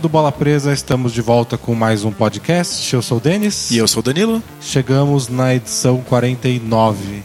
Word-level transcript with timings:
do 0.00 0.08
Bola 0.08 0.32
Presa, 0.32 0.72
estamos 0.72 1.12
de 1.12 1.20
volta 1.20 1.58
com 1.58 1.74
mais 1.74 2.04
um 2.04 2.10
podcast. 2.12 2.92
Eu 2.94 3.02
sou 3.02 3.18
o 3.18 3.20
Denis. 3.20 3.70
E 3.70 3.76
eu 3.76 3.86
sou 3.86 4.00
o 4.00 4.02
Danilo. 4.02 4.42
Chegamos 4.60 5.28
na 5.28 5.54
edição 5.54 5.98
49. 6.02 7.22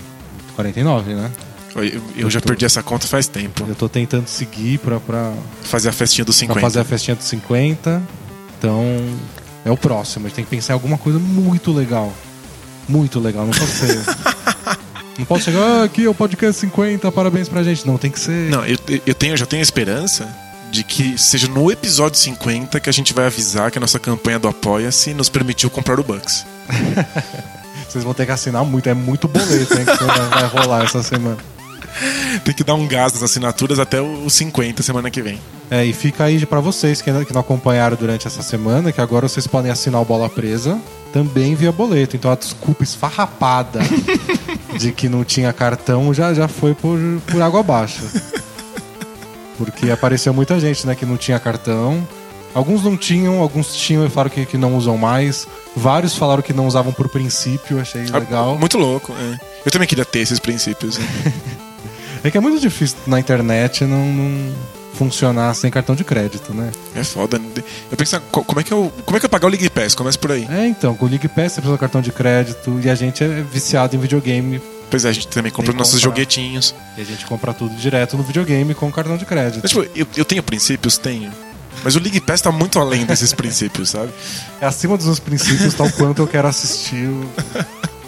49, 0.55 1.13
né? 1.13 1.31
Eu, 1.75 1.83
eu- 1.85 2.01
eu 2.17 2.29
já 2.29 2.41
tô- 2.41 2.47
perdi 2.49 2.65
essa 2.65 2.83
conta 2.83 3.07
faz 3.07 3.27
tempo. 3.27 3.63
Eu 3.67 3.75
tô 3.75 3.87
tentando 3.87 4.27
seguir 4.27 4.79
pra, 4.79 4.99
pra, 4.99 5.31
Fazer 5.63 5.89
a 5.89 5.91
festinha 5.93 6.25
dos 6.25 6.35
pra 6.37 6.47
50. 6.47 6.59
fazer 6.61 6.79
a 6.79 6.83
festinha 6.83 7.15
dos 7.15 7.25
50. 7.25 8.01
Então, 8.57 8.83
é 9.63 9.71
o 9.71 9.77
próximo. 9.77 10.25
A 10.25 10.27
gente 10.29 10.35
tem 10.35 10.45
que 10.45 10.51
pensar 10.51 10.73
em 10.73 10.75
alguma 10.75 10.97
coisa 10.97 11.17
muito 11.19 11.71
legal. 11.71 12.11
Muito 12.89 13.19
legal, 13.19 13.45
não 13.45 13.53
pode 13.53 13.71
ser. 13.71 13.99
não 15.17 15.25
pode 15.25 15.43
chegar, 15.43 15.61
ah, 15.61 15.83
aqui 15.85 16.05
é 16.05 16.09
o 16.09 16.13
podcast 16.13 16.59
50, 16.59 17.09
parabéns 17.11 17.47
pra 17.49 17.63
gente. 17.63 17.85
Não, 17.87 17.97
tem 17.97 18.11
que 18.11 18.19
ser. 18.19 18.49
Não, 18.49 18.65
eu, 18.65 18.77
eu 19.05 19.13
tenho, 19.15 19.33
eu 19.33 19.37
já 19.37 19.45
tenho 19.45 19.61
esperança 19.61 20.27
de 20.75 20.83
que 20.83 21.17
seja 21.17 21.47
no 21.47 21.71
episódio 21.71 22.19
50 22.19 22.81
que 22.81 22.89
a 22.89 22.93
gente 22.93 23.13
vai 23.13 23.27
avisar 23.27 23.71
que 23.71 23.77
a 23.77 23.81
nossa 23.81 23.97
campanha 23.97 24.37
do 24.37 24.49
Apoia-se 24.49 25.13
nos 25.13 25.29
permitiu 25.29 25.69
comprar 25.69 25.97
o 26.01 26.03
Bucks. 26.03 26.45
Vocês 27.87 28.03
vão 28.03 28.13
ter 28.13 28.25
que 28.25 28.33
assinar 28.33 28.65
muito, 28.65 28.89
é 28.89 28.93
muito 28.93 29.25
boleto, 29.25 29.73
hein, 29.73 29.85
que 29.85 30.03
vai 30.03 30.47
rolar 30.47 30.83
essa 30.83 31.01
semana. 31.01 31.37
Tem 32.43 32.53
que 32.53 32.61
dar 32.61 32.73
um 32.73 32.85
gás 32.85 33.13
nas 33.13 33.23
assinaturas 33.23 33.79
até 33.79 34.01
os 34.01 34.33
50 34.33 34.83
semana 34.83 35.09
que 35.09 35.21
vem. 35.21 35.39
É, 35.71 35.85
e 35.85 35.93
fica 35.93 36.25
aí 36.25 36.45
pra 36.45 36.59
vocês 36.59 37.01
que 37.01 37.09
não 37.09 37.39
acompanharam 37.39 37.95
durante 37.95 38.27
essa 38.27 38.41
semana, 38.41 38.91
que 38.91 38.99
agora 38.99 39.29
vocês 39.29 39.47
podem 39.47 39.71
assinar 39.71 40.01
o 40.01 40.05
Bola 40.05 40.29
Presa 40.29 40.77
também 41.13 41.55
via 41.55 41.71
boleto. 41.71 42.17
Então 42.17 42.29
a 42.29 42.35
desculpa 42.35 42.83
esfarrapada 42.83 43.79
de 44.77 44.91
que 44.91 45.07
não 45.07 45.23
tinha 45.23 45.53
cartão 45.53 46.13
já, 46.13 46.33
já 46.33 46.49
foi 46.49 46.73
por, 46.73 46.99
por 47.27 47.41
água 47.41 47.61
abaixo. 47.61 48.03
Porque 49.57 49.89
apareceu 49.89 50.33
muita 50.33 50.59
gente, 50.59 50.85
né, 50.85 50.95
que 50.95 51.05
não 51.05 51.17
tinha 51.17 51.39
cartão. 51.39 52.07
Alguns 52.53 52.83
não 52.83 52.95
tinham, 52.95 53.39
alguns 53.41 53.75
tinham 53.75 54.05
e 54.05 54.09
falaram 54.09 54.29
que, 54.33 54.45
que 54.45 54.57
não 54.57 54.75
usam 54.77 54.97
mais. 54.97 55.45
Vários 55.75 56.15
falaram 56.15 56.41
que 56.41 56.53
não 56.53 56.67
usavam 56.67 56.93
por 56.93 57.09
princípio, 57.09 57.79
achei 57.81 58.03
legal. 58.05 58.55
Ah, 58.55 58.57
Muito 58.59 58.77
louco, 58.77 59.11
é. 59.13 59.39
Eu 59.65 59.71
também 59.71 59.87
queria 59.87 60.05
ter 60.05 60.19
esses 60.19 60.39
princípios. 60.39 60.97
né? 60.97 61.05
É 62.23 62.31
que 62.31 62.37
é 62.39 62.41
muito 62.41 62.59
difícil 62.59 62.97
na 63.05 63.19
internet 63.19 63.83
não, 63.83 64.03
não 64.11 64.51
funcionar 64.95 65.53
sem 65.53 65.69
cartão 65.69 65.93
de 65.95 66.03
crédito, 66.03 66.55
né? 66.55 66.71
É 66.95 67.03
foda. 67.03 67.39
Eu 67.91 67.95
penso, 67.95 68.19
co- 68.31 68.43
como 68.43 68.61
é 68.61 68.63
que 68.63 68.71
eu, 68.73 68.91
como 69.05 69.15
é 69.15 69.19
que 69.19 69.25
eu 69.27 69.29
pagar 69.29 69.45
o 69.45 69.49
League 69.51 69.69
Pass? 69.69 69.93
Começa 69.93 70.17
por 70.17 70.31
aí. 70.31 70.47
É, 70.49 70.65
então, 70.65 70.95
com 70.95 71.05
o 71.05 71.09
League 71.09 71.27
Pass 71.27 71.51
você 71.51 71.61
precisa 71.61 71.73
de 71.73 71.79
cartão 71.79 72.01
de 72.01 72.11
crédito 72.11 72.79
e 72.83 72.89
a 72.89 72.95
gente 72.95 73.23
é 73.23 73.27
viciado 73.43 73.95
em 73.95 73.99
videogame 73.99 74.59
Pois 74.89 75.05
é, 75.05 75.09
a 75.09 75.11
gente 75.11 75.27
também 75.27 75.51
compra 75.51 75.73
nossos 75.73 75.95
comprar. 75.95 76.09
joguetinhos. 76.09 76.73
e 76.97 77.01
a 77.01 77.03
gente 77.05 77.25
compra 77.25 77.53
tudo 77.53 77.75
direto 77.75 78.15
no 78.17 78.23
videogame 78.23 78.73
com 78.73 78.91
cartão 78.91 79.17
de 79.17 79.25
crédito. 79.25 79.59
Mas, 79.63 79.71
tipo, 79.71 79.83
eu, 79.95 80.07
eu 80.15 80.25
tenho 80.25 80.43
princípios? 80.43 80.97
Tenho. 80.97 81.31
Mas 81.83 81.95
o 81.95 81.99
League 81.99 82.21
Pass 82.21 82.41
tá 82.41 82.51
muito 82.51 82.79
além 82.79 83.05
desses 83.05 83.31
princípios, 83.33 83.89
sabe? 83.89 84.11
É 84.61 84.65
acima 84.65 84.95
dos 84.97 85.05
meus 85.05 85.19
princípios, 85.19 85.73
tal 85.73 85.89
quanto 85.91 86.21
eu 86.21 86.27
quero 86.27 86.47
assistir 86.47 87.09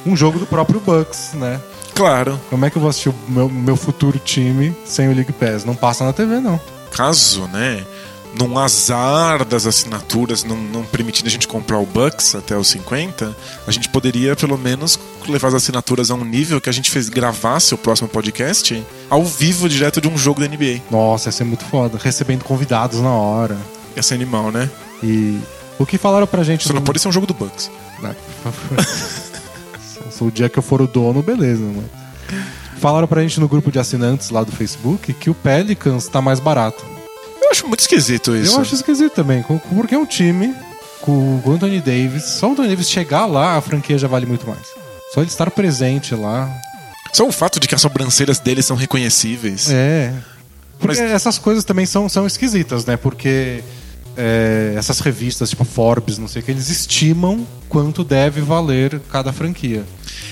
um 0.05 0.15
jogo 0.15 0.39
do 0.39 0.45
próprio 0.45 0.79
Bucks, 0.79 1.31
né? 1.33 1.59
Claro. 1.93 2.39
Como 2.49 2.63
é 2.65 2.69
que 2.69 2.77
eu 2.77 2.81
vou 2.81 2.89
assistir 2.89 3.09
o 3.09 3.15
meu, 3.27 3.49
meu 3.49 3.75
futuro 3.75 4.19
time 4.19 4.75
sem 4.85 5.09
o 5.09 5.13
League 5.13 5.33
Pass? 5.33 5.65
Não 5.65 5.75
passa 5.75 6.05
na 6.05 6.13
TV, 6.13 6.39
não. 6.39 6.59
Caso, 6.91 7.47
né, 7.47 7.83
num 8.35 8.57
azar 8.59 9.43
das 9.45 9.65
assinaturas 9.65 10.43
não, 10.43 10.55
não 10.57 10.83
permitindo 10.83 11.27
a 11.27 11.31
gente 11.31 11.47
comprar 11.47 11.79
o 11.79 11.85
Bucks 11.85 12.35
até 12.35 12.55
os 12.57 12.67
50, 12.67 13.35
a 13.65 13.71
gente 13.71 13.89
poderia 13.89 14.35
pelo 14.35 14.57
menos 14.57 14.99
levar 15.27 15.47
as 15.49 15.55
assinaturas 15.55 16.11
a 16.11 16.15
um 16.15 16.23
nível 16.23 16.61
que 16.61 16.69
a 16.69 16.73
gente 16.73 16.91
fez 16.91 17.09
gravasse 17.09 17.73
o 17.73 17.77
próximo 17.77 18.07
podcast 18.07 18.83
ao 19.09 19.23
vivo 19.25 19.67
direto 19.67 19.99
de 19.99 20.07
um 20.07 20.17
jogo 20.17 20.39
da 20.39 20.47
NBA. 20.47 20.81
Nossa, 20.91 21.29
ia 21.29 21.31
ser 21.31 21.43
muito 21.45 21.65
foda. 21.65 21.97
Recebendo 22.01 22.43
convidados 22.43 22.99
na 23.01 23.11
hora. 23.11 23.57
Ia 23.95 24.03
ser 24.03 24.13
animal, 24.15 24.51
né? 24.51 24.69
E 25.01 25.39
o 25.79 25.85
que 25.85 25.97
falaram 25.97 26.27
pra 26.27 26.43
gente... 26.43 26.63
Só 26.67 26.73
não 26.73 26.79
no- 26.81 26.85
pode 26.85 26.99
ser 26.99 27.07
um 27.07 27.11
jogo 27.11 27.25
do 27.25 27.33
Bucks. 27.33 27.71
Por 27.99 28.51
favor. 28.51 28.85
Se 30.11 30.23
o 30.23 30.31
dia 30.31 30.47
que 30.49 30.57
eu 30.59 30.63
for 30.63 30.81
o 30.81 30.87
dono, 30.87 31.21
beleza, 31.21 31.61
mano. 31.61 31.89
Falaram 32.79 33.07
pra 33.07 33.21
gente 33.21 33.39
no 33.39 33.47
grupo 33.47 33.71
de 33.71 33.79
assinantes 33.79 34.29
lá 34.29 34.43
do 34.43 34.51
Facebook 34.51 35.13
que 35.13 35.29
o 35.29 35.33
Pelicans 35.33 36.07
tá 36.07 36.21
mais 36.21 36.39
barato. 36.39 36.83
Eu 37.47 37.51
acho 37.51 37.67
muito 37.67 37.79
esquisito 37.79 38.35
isso. 38.35 38.55
Eu 38.55 38.61
acho 38.61 38.75
esquisito 38.75 39.13
também, 39.13 39.41
porque 39.73 39.95
é 39.95 39.97
um 39.97 40.05
time 40.05 40.53
com 40.99 41.41
o 41.45 41.51
Anthony 41.51 41.79
Davis. 41.79 42.23
Só 42.23 42.49
o 42.49 42.51
Anthony 42.51 42.67
Davis 42.67 42.89
chegar 42.89 43.25
lá, 43.25 43.55
a 43.55 43.61
franquia 43.61 43.97
já 43.97 44.07
vale 44.07 44.25
muito 44.25 44.45
mais. 44.45 44.67
Só 45.13 45.21
ele 45.21 45.29
estar 45.29 45.49
presente 45.49 46.13
lá. 46.13 46.53
Só 47.13 47.25
o 47.25 47.31
fato 47.31 47.57
de 47.57 47.67
que 47.67 47.73
as 47.73 47.81
sobrancelhas 47.81 48.39
dele 48.39 48.61
são 48.61 48.75
reconhecíveis. 48.75 49.69
É. 49.69 50.13
Porque 50.77 51.01
Mas- 51.01 51.11
essas 51.11 51.37
coisas 51.37 51.63
também 51.63 51.85
são, 51.85 52.09
são 52.09 52.27
esquisitas, 52.27 52.85
né? 52.85 52.97
Porque 52.97 53.63
é, 54.17 54.73
essas 54.75 54.99
revistas, 54.99 55.49
tipo 55.49 55.63
Forbes, 55.63 56.17
não 56.17 56.27
sei 56.27 56.41
o 56.41 56.45
que, 56.45 56.51
eles 56.51 56.69
estimam 56.69 57.47
quanto 57.69 58.03
deve 58.03 58.41
valer 58.41 58.99
cada 59.09 59.31
franquia. 59.31 59.85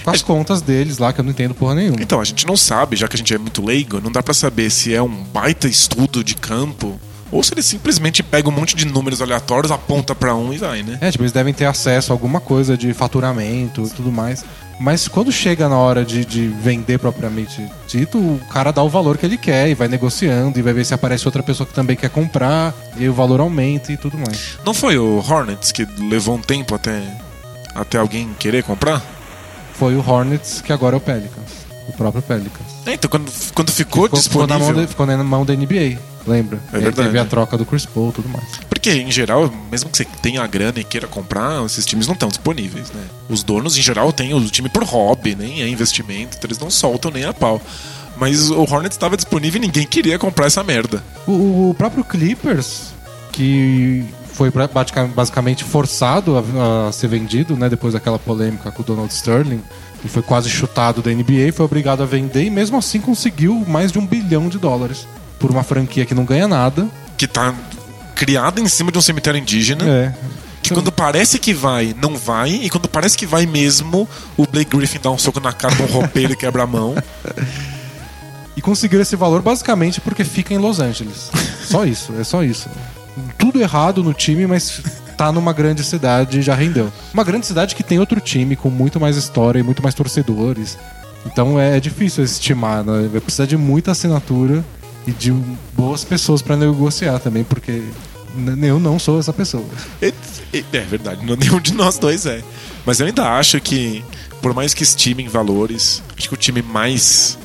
Com 0.03 0.11
as 0.11 0.21
contas 0.21 0.61
deles 0.61 0.97
lá, 0.97 1.13
que 1.13 1.19
eu 1.19 1.23
não 1.23 1.31
entendo 1.31 1.55
porra 1.55 1.75
nenhuma. 1.75 2.01
Então, 2.01 2.19
a 2.19 2.23
gente 2.23 2.45
não 2.45 2.57
sabe, 2.57 2.95
já 2.95 3.07
que 3.07 3.15
a 3.15 3.17
gente 3.17 3.33
é 3.33 3.37
muito 3.37 3.63
leigo, 3.63 4.01
não 4.01 4.11
dá 4.11 4.21
pra 4.21 4.33
saber 4.33 4.69
se 4.69 4.93
é 4.93 5.01
um 5.01 5.23
baita 5.23 5.67
estudo 5.67 6.23
de 6.23 6.35
campo 6.35 6.99
ou 7.31 7.41
se 7.43 7.53
ele 7.53 7.61
simplesmente 7.63 8.21
pega 8.23 8.47
um 8.47 8.51
monte 8.51 8.75
de 8.75 8.85
números 8.85 9.21
aleatórios, 9.21 9.71
aponta 9.71 10.13
pra 10.15 10.35
um 10.35 10.53
e 10.53 10.57
vai, 10.57 10.83
né? 10.83 10.97
É, 11.01 11.11
tipo, 11.11 11.23
eles 11.23 11.31
devem 11.33 11.53
ter 11.53 11.65
acesso 11.65 12.11
a 12.11 12.15
alguma 12.15 12.39
coisa 12.39 12.77
de 12.77 12.93
faturamento 12.93 13.83
e 13.83 13.89
tudo 13.89 14.11
mais. 14.11 14.43
Mas 14.79 15.07
quando 15.07 15.31
chega 15.31 15.69
na 15.69 15.77
hora 15.77 16.03
de, 16.03 16.25
de 16.25 16.47
vender 16.47 16.99
propriamente 16.99 17.65
dito, 17.87 18.17
o 18.17 18.39
cara 18.51 18.71
dá 18.73 18.83
o 18.83 18.89
valor 18.89 19.17
que 19.17 19.25
ele 19.25 19.37
quer 19.37 19.69
e 19.69 19.73
vai 19.73 19.87
negociando 19.87 20.59
e 20.59 20.61
vai 20.61 20.73
ver 20.73 20.85
se 20.85 20.93
aparece 20.93 21.25
outra 21.25 21.41
pessoa 21.41 21.65
que 21.65 21.73
também 21.73 21.95
quer 21.95 22.09
comprar 22.09 22.73
e 22.97 23.07
o 23.07 23.13
valor 23.13 23.39
aumenta 23.39 23.93
e 23.93 23.97
tudo 23.97 24.17
mais. 24.17 24.57
Não 24.65 24.73
foi 24.73 24.97
o 24.97 25.17
Hornets 25.25 25.71
que 25.71 25.87
levou 25.97 26.35
um 26.35 26.41
tempo 26.41 26.75
até, 26.75 27.01
até 27.73 27.97
alguém 27.97 28.29
querer 28.37 28.63
comprar? 28.63 29.01
Foi 29.75 29.95
o 29.95 29.99
Hornets, 30.05 30.59
que 30.61 30.73
agora 30.73 30.95
é 30.95 30.97
o 30.97 31.01
Pelicans. 31.01 31.65
O 31.87 31.93
próprio 31.93 32.21
Pelicans. 32.21 32.65
É, 32.85 32.93
então, 32.95 33.09
quando, 33.09 33.31
quando 33.53 33.71
ficou, 33.71 34.03
ficou, 34.03 34.19
ficou 34.21 34.45
disponível. 34.45 34.47
na 34.47 34.59
mão 34.59 34.73
de- 34.73 34.87
ficou 34.87 35.05
na 35.05 35.23
mão 35.23 35.45
da 35.45 35.53
NBA, 35.55 35.97
lembra? 36.25 36.59
É 36.71 36.77
aí 36.77 36.83
verdade. 36.83 37.07
Teve 37.07 37.19
a 37.19 37.25
troca 37.25 37.57
do 37.57 37.65
Chris 37.65 37.85
Paul 37.85 38.09
e 38.09 38.13
tudo 38.13 38.29
mais. 38.29 38.45
Porque, 38.69 38.91
em 38.91 39.11
geral, 39.11 39.51
mesmo 39.71 39.89
que 39.89 39.97
você 39.97 40.05
tenha 40.21 40.41
a 40.41 40.47
grana 40.47 40.79
e 40.79 40.83
queira 40.83 41.07
comprar, 41.07 41.63
esses 41.65 41.85
times 41.85 42.07
não 42.07 42.13
estão 42.13 42.29
disponíveis, 42.29 42.91
né? 42.91 43.03
Os 43.29 43.43
donos, 43.43 43.77
em 43.77 43.81
geral, 43.81 44.11
têm 44.11 44.33
o 44.33 44.41
time 44.45 44.69
por 44.69 44.83
hobby, 44.83 45.35
nem 45.35 45.61
é 45.61 45.67
investimento, 45.67 46.37
então 46.37 46.47
eles 46.47 46.59
não 46.59 46.69
soltam 46.69 47.11
nem 47.11 47.25
a 47.25 47.33
pau. 47.33 47.61
Mas 48.17 48.49
o 48.49 48.61
Hornets 48.61 48.95
estava 48.95 49.15
disponível 49.15 49.61
e 49.61 49.65
ninguém 49.65 49.85
queria 49.85 50.17
comprar 50.17 50.45
essa 50.45 50.63
merda. 50.63 51.03
O, 51.27 51.69
o 51.69 51.75
próprio 51.77 52.03
Clippers, 52.03 52.93
que 53.31 54.05
foi 54.33 54.51
basicamente 54.51 55.63
forçado 55.63 56.37
a, 56.37 56.87
a 56.87 56.91
ser 56.91 57.07
vendido, 57.07 57.55
né? 57.55 57.69
Depois 57.69 57.93
daquela 57.93 58.19
polêmica 58.19 58.71
com 58.71 58.81
o 58.81 58.85
Donald 58.85 59.11
Sterling, 59.11 59.61
e 60.03 60.07
foi 60.07 60.21
quase 60.21 60.49
chutado 60.49 61.01
da 61.01 61.11
NBA, 61.11 61.51
foi 61.53 61.65
obrigado 61.65 62.03
a 62.03 62.05
vender 62.05 62.43
e 62.43 62.49
mesmo 62.49 62.77
assim 62.77 63.01
conseguiu 63.01 63.65
mais 63.67 63.91
de 63.91 63.97
um 63.97 64.05
bilhão 64.05 64.47
de 64.47 64.59
dólares 64.59 65.07
por 65.39 65.51
uma 65.51 65.63
franquia 65.63 66.05
que 66.05 66.13
não 66.13 66.25
ganha 66.25 66.47
nada. 66.47 66.87
Que 67.17 67.27
tá 67.27 67.53
criada 68.15 68.59
em 68.61 68.67
cima 68.67 68.91
de 68.91 68.97
um 68.97 69.01
cemitério 69.01 69.39
indígena. 69.39 69.85
É. 69.87 70.13
Que 70.61 70.73
quando 70.73 70.91
parece 70.91 71.37
que 71.37 71.53
vai, 71.53 71.95
não 72.01 72.17
vai. 72.17 72.49
E 72.49 72.69
quando 72.69 72.87
parece 72.87 73.15
que 73.15 73.25
vai 73.25 73.45
mesmo, 73.45 74.07
o 74.35 74.47
Blake 74.47 74.75
Griffin 74.75 74.99
dá 74.99 75.11
um 75.11 75.17
soco 75.17 75.39
na 75.39 75.53
cara 75.53 75.75
com 75.75 75.83
um 75.83 75.87
roupeiro 75.87 76.33
e 76.33 76.35
quebra 76.35 76.63
a 76.63 76.67
mão. 76.67 76.95
E 78.57 78.61
conseguiram 78.61 79.03
esse 79.03 79.15
valor 79.15 79.43
basicamente 79.43 80.01
porque 80.01 80.23
fica 80.23 80.53
em 80.53 80.57
Los 80.57 80.79
Angeles. 80.79 81.29
Só 81.63 81.85
isso, 81.85 82.13
é 82.19 82.23
só 82.23 82.43
isso. 82.43 82.67
Tudo 83.37 83.61
errado 83.61 84.03
no 84.03 84.13
time, 84.13 84.47
mas 84.47 84.81
tá 85.15 85.31
numa 85.31 85.53
grande 85.53 85.83
cidade 85.83 86.39
e 86.39 86.41
já 86.41 86.55
rendeu. 86.55 86.91
Uma 87.13 87.23
grande 87.23 87.45
cidade 87.45 87.75
que 87.75 87.83
tem 87.83 87.99
outro 87.99 88.19
time 88.19 88.55
com 88.55 88.69
muito 88.69 88.99
mais 88.99 89.17
história 89.17 89.59
e 89.59 89.63
muito 89.63 89.83
mais 89.83 89.93
torcedores. 89.93 90.77
Então 91.25 91.59
é, 91.59 91.77
é 91.77 91.79
difícil 91.79 92.23
estimar, 92.23 92.83
né? 92.83 93.07
Vai 93.11 93.21
precisar 93.21 93.45
de 93.45 93.57
muita 93.57 93.91
assinatura 93.91 94.63
e 95.07 95.11
de 95.11 95.31
boas 95.73 96.03
pessoas 96.03 96.41
pra 96.41 96.55
negociar 96.55 97.19
também, 97.19 97.43
porque 97.43 97.83
eu 98.63 98.79
não 98.79 98.99
sou 98.99 99.19
essa 99.19 99.31
pessoa. 99.31 99.65
É, 100.01 100.11
verdade, 100.81 101.21
nenhum 101.37 101.59
de 101.59 101.73
nós 101.73 101.97
dois 101.97 102.25
é. 102.25 102.43
Mas 102.85 102.99
eu 102.99 103.07
ainda 103.07 103.29
acho 103.37 103.59
que, 103.61 104.03
por 104.41 104.53
mais 104.53 104.73
que 104.73 104.83
estimem 104.83 105.27
valores, 105.27 106.01
acho 106.17 106.27
que 106.27 106.33
o 106.33 106.37
time 106.37 106.61
mais 106.61 107.37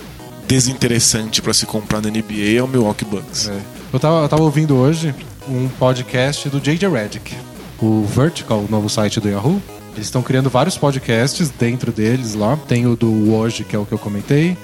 desinteressante 0.47 1.41
pra 1.41 1.55
se 1.55 1.65
comprar 1.65 2.01
na 2.01 2.11
NBA 2.11 2.57
é 2.59 2.63
o 2.63 2.67
Milwaukee 2.67 3.05
Bucks. 3.05 3.49
É. 3.49 3.61
Eu, 3.93 4.01
tava, 4.01 4.23
eu 4.23 4.29
tava 4.29 4.43
ouvindo 4.43 4.77
hoje 4.77 5.15
um 5.49 5.69
podcast 5.69 6.49
do 6.49 6.61
J.J. 6.61 6.89
Redick, 6.89 7.35
o 7.81 8.05
Vertical, 8.05 8.59
o 8.59 8.71
novo 8.71 8.89
site 8.89 9.21
do 9.21 9.29
Yahoo. 9.29 9.63
Eles 9.95 10.07
estão 10.07 10.23
criando 10.23 10.49
vários 10.49 10.77
podcasts 10.77 11.51
dentro 11.51 11.93
deles 11.93 12.35
lá. 12.35 12.57
Tem 12.57 12.87
o 12.87 12.97
do 12.97 13.33
Hoje, 13.33 13.65
que 13.65 13.75
é 13.75 13.79
o 13.79 13.85
que 13.85 13.93
eu 13.93 13.99
comentei. 13.99 14.57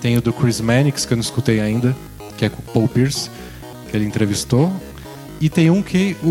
Tem 0.00 0.16
o 0.16 0.20
do 0.20 0.32
Chris 0.32 0.60
Mannix, 0.60 1.04
que 1.04 1.12
eu 1.12 1.16
não 1.16 1.22
escutei 1.22 1.60
ainda, 1.60 1.96
que 2.42 2.46
é 2.46 2.48
com 2.48 2.58
o 2.58 2.72
Paul 2.72 2.88
Pierce, 2.88 3.30
que 3.88 3.96
ele 3.96 4.04
entrevistou. 4.04 4.72
E 5.40 5.48
tem 5.48 5.70
um 5.70 5.80
que 5.80 6.16
o, 6.22 6.26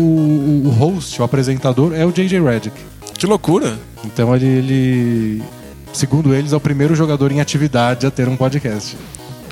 o- 0.66 0.70
host, 0.78 1.18
o 1.20 1.24
apresentador, 1.24 1.94
é 1.94 2.04
o 2.04 2.12
J.J. 2.12 2.38
Redick. 2.40 2.74
Que 3.18 3.26
loucura! 3.26 3.78
Então 4.04 4.34
ele, 4.36 4.46
ele, 4.46 5.42
segundo 5.92 6.34
eles, 6.34 6.52
é 6.52 6.56
o 6.56 6.60
primeiro 6.60 6.94
jogador 6.94 7.30
em 7.32 7.40
atividade 7.40 8.06
a 8.06 8.10
ter 8.10 8.28
um 8.28 8.36
podcast. 8.36 8.96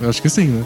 Eu 0.01 0.11
acho 0.11 0.21
que 0.21 0.29
sim, 0.29 0.47
né? 0.47 0.65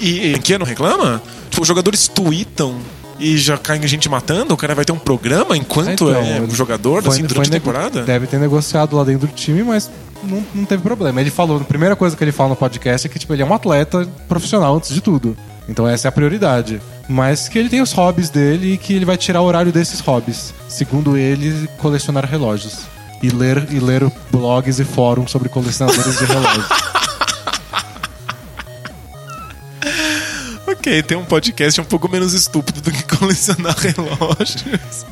E, 0.00 0.32
e 0.32 0.38
quem 0.40 0.58
não 0.58 0.66
reclama? 0.66 1.22
Tipo, 1.50 1.62
os 1.62 1.68
jogadores 1.68 2.08
tweetam 2.08 2.78
e 3.22 3.38
já 3.38 3.56
cai 3.56 3.80
gente 3.86 4.08
matando? 4.08 4.52
O 4.52 4.56
cara 4.56 4.74
vai 4.74 4.84
ter 4.84 4.90
um 4.92 4.98
programa 4.98 5.56
enquanto 5.56 5.90
Então, 5.90 6.10
é 6.14 6.42
jogador, 6.50 7.02
Foi- 7.02 7.12
assim, 7.12 7.22
durante 7.24 7.48
a 7.48 7.52
temporada? 7.52 8.02
Deve 8.02 8.26
ter 8.26 8.38
negociado 8.38 8.96
lá 8.96 9.04
dentro 9.04 9.28
do 9.28 9.32
time, 9.32 9.62
mas 9.62 9.88
não, 10.24 10.44
não 10.52 10.64
teve 10.64 10.82
problema. 10.82 11.20
Ele 11.20 11.30
falou, 11.30 11.58
a 11.58 11.64
primeira 11.64 11.94
coisa 11.94 12.16
que 12.16 12.24
ele 12.24 12.32
fala 12.32 12.50
no 12.50 12.56
podcast 12.56 13.06
é 13.06 13.10
que 13.10 13.18
tipo, 13.18 13.32
ele 13.32 13.42
é 13.42 13.46
um 13.46 13.54
atleta 13.54 14.06
profissional 14.28 14.76
antes 14.76 14.92
de 14.92 15.00
tudo. 15.00 15.36
Então 15.68 15.86
essa 15.86 16.08
é 16.08 16.10
a 16.10 16.12
prioridade. 16.12 16.80
Mas 17.08 17.48
que 17.48 17.58
ele 17.58 17.68
tem 17.68 17.80
os 17.80 17.92
hobbies 17.92 18.28
dele 18.28 18.74
e 18.74 18.78
que 18.78 18.92
ele 18.94 19.04
vai 19.04 19.16
tirar 19.16 19.40
o 19.40 19.44
horário 19.44 19.70
desses 19.72 20.00
hobbies. 20.00 20.52
Segundo 20.68 21.16
ele, 21.16 21.68
colecionar 21.78 22.24
relógios. 22.28 22.80
E 23.22 23.30
ler, 23.30 23.68
e 23.70 23.78
ler 23.78 24.10
blogs 24.32 24.80
e 24.80 24.84
fóruns 24.84 25.30
sobre 25.30 25.48
colecionadores 25.48 26.18
de 26.18 26.24
relógios. 26.24 26.66
Ok, 30.82 31.00
tem 31.04 31.16
um 31.16 31.24
podcast 31.24 31.80
um 31.80 31.84
pouco 31.84 32.08
menos 32.08 32.34
estúpido 32.34 32.80
do 32.80 32.90
que 32.90 33.04
colecionar 33.16 33.76
relógios. 33.78 34.64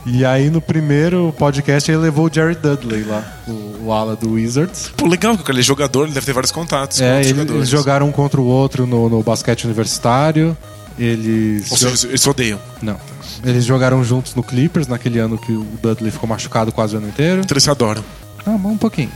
E 0.05 0.25
aí 0.25 0.51
no 0.51 0.61
primeiro 0.61 1.33
podcast 1.39 1.89
ele 1.89 1.99
levou 1.99 2.27
o 2.29 2.35
Jerry 2.35 2.57
Dudley 2.57 3.05
lá, 3.05 3.25
o, 3.47 3.85
o 3.87 3.93
ala 3.93 4.17
do 4.17 4.33
Wizards. 4.33 4.91
Pô, 4.97 5.07
legal, 5.07 5.37
porque 5.37 5.53
ele 5.53 5.61
é 5.61 5.63
jogador, 5.63 6.05
ele 6.07 6.13
deve 6.13 6.27
ter 6.27 6.33
vários 6.33 6.51
contatos 6.51 6.99
com 6.99 7.05
É, 7.05 7.09
outros 7.11 7.27
ele- 7.29 7.35
jogadores. 7.39 7.57
eles 7.61 7.69
jogaram 7.69 8.09
um 8.09 8.13
contra 8.13 8.41
o 8.41 8.45
outro 8.47 8.85
no, 8.85 9.09
no 9.09 9.23
basquete 9.23 9.63
universitário. 9.65 10.57
Eles. 10.99 11.71
Ou 11.71 11.77
seja, 11.79 12.09
eles 12.09 12.27
odeiam. 12.27 12.59
Não. 12.83 12.97
Eles 13.45 13.65
jogaram 13.65 14.03
juntos 14.03 14.35
no 14.35 14.43
Clippers 14.43 14.89
naquele 14.89 15.21
ano 15.21 15.39
que 15.39 15.53
o 15.53 15.65
Dudley 15.81 16.11
ficou 16.11 16.29
machucado 16.29 16.73
quase 16.73 16.97
o 16.97 16.99
ano 16.99 17.07
inteiro. 17.09 17.43
Então 17.43 17.55
eles 17.55 17.63
se 17.63 17.71
adoram. 17.71 18.05
Ah, 18.45 18.59
mas 18.59 18.73
um 18.73 18.77
pouquinho. 18.77 19.11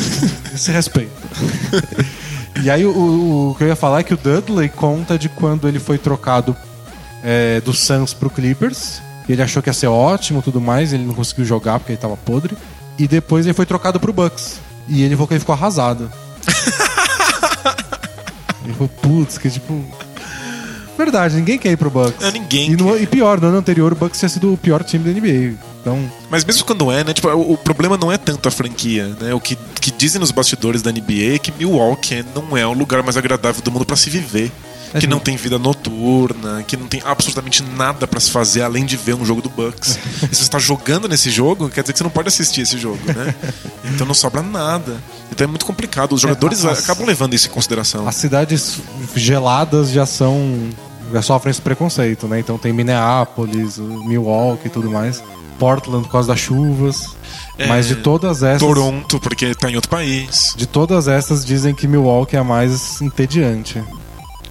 Se 0.54 0.70
respeita. 0.70 1.10
e 2.62 2.70
aí 2.70 2.84
o, 2.84 2.90
o- 2.90 3.50
o 3.50 3.54
que 3.56 3.64
eu 3.64 3.68
ia 3.68 3.76
falar 3.76 4.00
é 4.00 4.02
que 4.02 4.14
o 4.14 4.16
Dudley 4.16 4.68
conta 4.68 5.18
de 5.18 5.28
quando 5.28 5.68
ele 5.68 5.78
foi 5.78 5.98
trocado 5.98 6.56
é, 7.22 7.60
do 7.60 7.72
Suns 7.72 8.14
pro 8.14 8.30
Clippers. 8.30 9.00
Ele 9.28 9.42
achou 9.42 9.62
que 9.62 9.68
ia 9.70 9.72
ser 9.72 9.86
ótimo 9.86 10.40
e 10.40 10.42
tudo 10.42 10.60
mais, 10.60 10.92
ele 10.92 11.04
não 11.04 11.14
conseguiu 11.14 11.44
jogar 11.44 11.78
porque 11.78 11.92
ele 11.92 12.00
tava 12.00 12.16
podre. 12.16 12.56
E 12.98 13.08
depois 13.08 13.46
ele 13.46 13.54
foi 13.54 13.66
trocado 13.66 13.98
pro 13.98 14.12
Bucks. 14.12 14.60
E 14.88 15.02
ele 15.02 15.14
falou 15.14 15.26
que 15.28 15.34
ele 15.34 15.40
ficou 15.40 15.54
arrasado. 15.54 16.10
ele 18.64 18.74
falou, 18.74 18.88
putz, 18.88 19.38
que 19.38 19.50
tipo. 19.50 19.82
Verdade, 20.96 21.34
ninguém 21.36 21.58
quer 21.58 21.72
ir 21.72 21.76
pro 21.76 21.90
Bucks. 21.90 22.20
Não, 22.20 22.30
ninguém 22.30 22.70
E, 22.72 22.76
no- 22.76 22.96
e 22.96 23.06
pior, 23.06 23.40
no 23.40 23.48
ano 23.48 23.58
anterior 23.58 23.92
o 23.92 23.96
Bucks 23.96 24.18
tinha 24.18 24.28
sido 24.28 24.52
o 24.52 24.56
pior 24.56 24.84
time 24.84 25.04
da 25.12 25.18
NBA. 25.18 25.54
Então, 25.84 26.10
Mas 26.30 26.46
mesmo 26.46 26.64
quando 26.64 26.90
é, 26.90 27.04
né? 27.04 27.12
Tipo, 27.12 27.28
o, 27.28 27.52
o 27.52 27.58
problema 27.58 27.98
não 27.98 28.10
é 28.10 28.16
tanto 28.16 28.48
a 28.48 28.50
franquia, 28.50 29.14
né? 29.20 29.34
O 29.34 29.40
que, 29.40 29.54
que 29.78 29.90
dizem 29.90 30.18
nos 30.18 30.30
bastidores 30.30 30.80
da 30.80 30.90
NBA 30.90 31.34
é 31.34 31.38
que 31.38 31.52
Milwaukee 31.52 32.24
não 32.34 32.56
é 32.56 32.66
o 32.66 32.72
lugar 32.72 33.02
mais 33.02 33.18
agradável 33.18 33.60
do 33.62 33.70
mundo 33.70 33.84
pra 33.84 33.94
se 33.94 34.08
viver. 34.08 34.50
É 34.94 35.00
que 35.00 35.06
não 35.08 35.18
tem 35.18 35.36
vida 35.36 35.58
noturna, 35.58 36.62
que 36.62 36.76
não 36.76 36.86
tem 36.86 37.02
absolutamente 37.04 37.62
nada 37.64 38.06
pra 38.06 38.18
se 38.20 38.30
fazer 38.30 38.62
além 38.62 38.86
de 38.86 38.96
ver 38.96 39.14
um 39.14 39.24
jogo 39.26 39.42
do 39.42 39.50
Bucks. 39.50 39.98
e 40.30 40.34
se 40.34 40.44
você 40.44 40.48
tá 40.50 40.58
jogando 40.58 41.06
nesse 41.08 41.30
jogo, 41.30 41.68
quer 41.68 41.82
dizer 41.82 41.92
que 41.92 41.98
você 41.98 42.04
não 42.04 42.10
pode 42.12 42.28
assistir 42.28 42.60
esse 42.62 42.78
jogo, 42.78 43.00
né? 43.12 43.34
Então 43.84 44.06
não 44.06 44.14
sobra 44.14 44.40
nada. 44.40 44.96
Então 45.30 45.44
é 45.44 45.48
muito 45.48 45.66
complicado. 45.66 46.12
Os 46.14 46.20
jogadores 46.22 46.64
as- 46.64 46.78
acabam 46.84 47.04
levando 47.06 47.34
isso 47.34 47.48
em 47.48 47.50
consideração. 47.50 48.06
as 48.08 48.14
cidades 48.14 48.78
geladas 49.16 49.90
já 49.90 50.06
são. 50.06 50.70
já 51.12 51.20
sofrem 51.20 51.50
esse 51.50 51.60
preconceito, 51.60 52.26
né? 52.28 52.38
Então 52.38 52.56
tem 52.56 52.72
Minneapolis, 52.72 53.76
Milwaukee 53.78 54.68
e 54.68 54.70
tudo 54.70 54.90
mais. 54.90 55.22
Portland 55.64 56.04
por 56.04 56.12
causa 56.12 56.28
das 56.28 56.40
chuvas. 56.40 57.16
É, 57.58 57.66
Mas 57.66 57.88
de 57.88 57.96
todas 57.96 58.42
essas. 58.42 58.60
Toronto, 58.60 59.18
porque 59.18 59.54
tá 59.54 59.70
em 59.70 59.76
outro 59.76 59.88
país. 59.88 60.52
De 60.56 60.66
todas 60.66 61.08
essas, 61.08 61.44
dizem 61.44 61.74
que 61.74 61.86
Milwaukee 61.88 62.36
é 62.36 62.38
a 62.40 62.44
mais 62.44 63.00
entediante. 63.00 63.82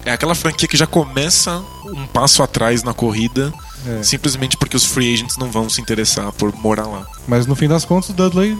É 0.05 0.11
aquela 0.11 0.33
franquia 0.33 0.67
que 0.67 0.75
já 0.75 0.87
começa 0.87 1.61
um 1.85 2.07
passo 2.07 2.41
atrás 2.41 2.81
na 2.83 2.93
corrida, 2.93 3.53
É. 3.87 4.01
simplesmente 4.03 4.57
porque 4.57 4.75
os 4.75 4.85
free 4.85 5.13
agents 5.13 5.37
não 5.37 5.51
vão 5.51 5.69
se 5.69 5.79
interessar 5.81 6.31
por 6.31 6.51
morar 6.55 6.87
lá. 6.87 7.05
Mas 7.27 7.45
no 7.45 7.55
fim 7.55 7.67
das 7.67 7.85
contas, 7.85 8.09
o 8.09 8.13
Dudley 8.13 8.57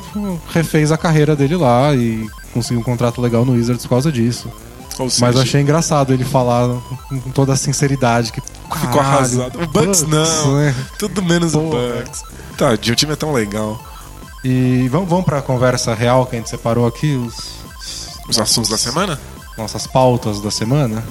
refez 0.54 0.92
a 0.92 0.98
carreira 0.98 1.36
dele 1.36 1.56
lá 1.56 1.94
e 1.96 2.30
conseguiu 2.54 2.80
um 2.80 2.84
contrato 2.84 3.20
legal 3.22 3.44
no 3.46 3.54
Wizards 3.54 3.84
por 3.84 3.90
causa 3.90 4.12
disso. 4.12 4.48
Mas 5.20 5.36
eu 5.36 5.42
achei 5.42 5.62
engraçado 5.62 6.14
ele 6.14 6.24
falar 6.24 6.68
com 7.10 7.32
toda 7.34 7.54
a 7.54 7.56
sinceridade 7.56 8.32
que 8.32 8.42
ficou 8.42 9.02
"Caralho, 9.02 9.18
arrasado. 9.18 9.62
O 9.64 9.68
Bucks 9.68 10.02
não, 10.04 10.56
né? 10.56 10.76
tudo 11.00 11.22
menos 11.24 11.54
o. 11.56 11.62
Bucks. 11.62 12.24
Tadinho, 12.58 12.94
o 12.94 12.96
time 12.96 13.14
é 13.14 13.16
tão 13.16 13.32
legal. 13.34 13.82
E 14.44 14.88
vamos, 14.90 15.10
vamos 15.10 15.26
pra 15.26 15.42
conversa 15.42 15.94
real 15.96 16.26
que 16.26 16.36
a 16.36 16.40
gente 16.40 16.50
separou 16.50 16.86
aqui, 16.86 17.16
os, 17.16 17.36
Os 18.28 18.38
assuntos 18.40 18.70
da 18.70 18.78
semana? 18.78 19.20
nossas 19.58 19.86
pautas 19.88 20.42
da 20.42 20.50
semana. 20.52 21.04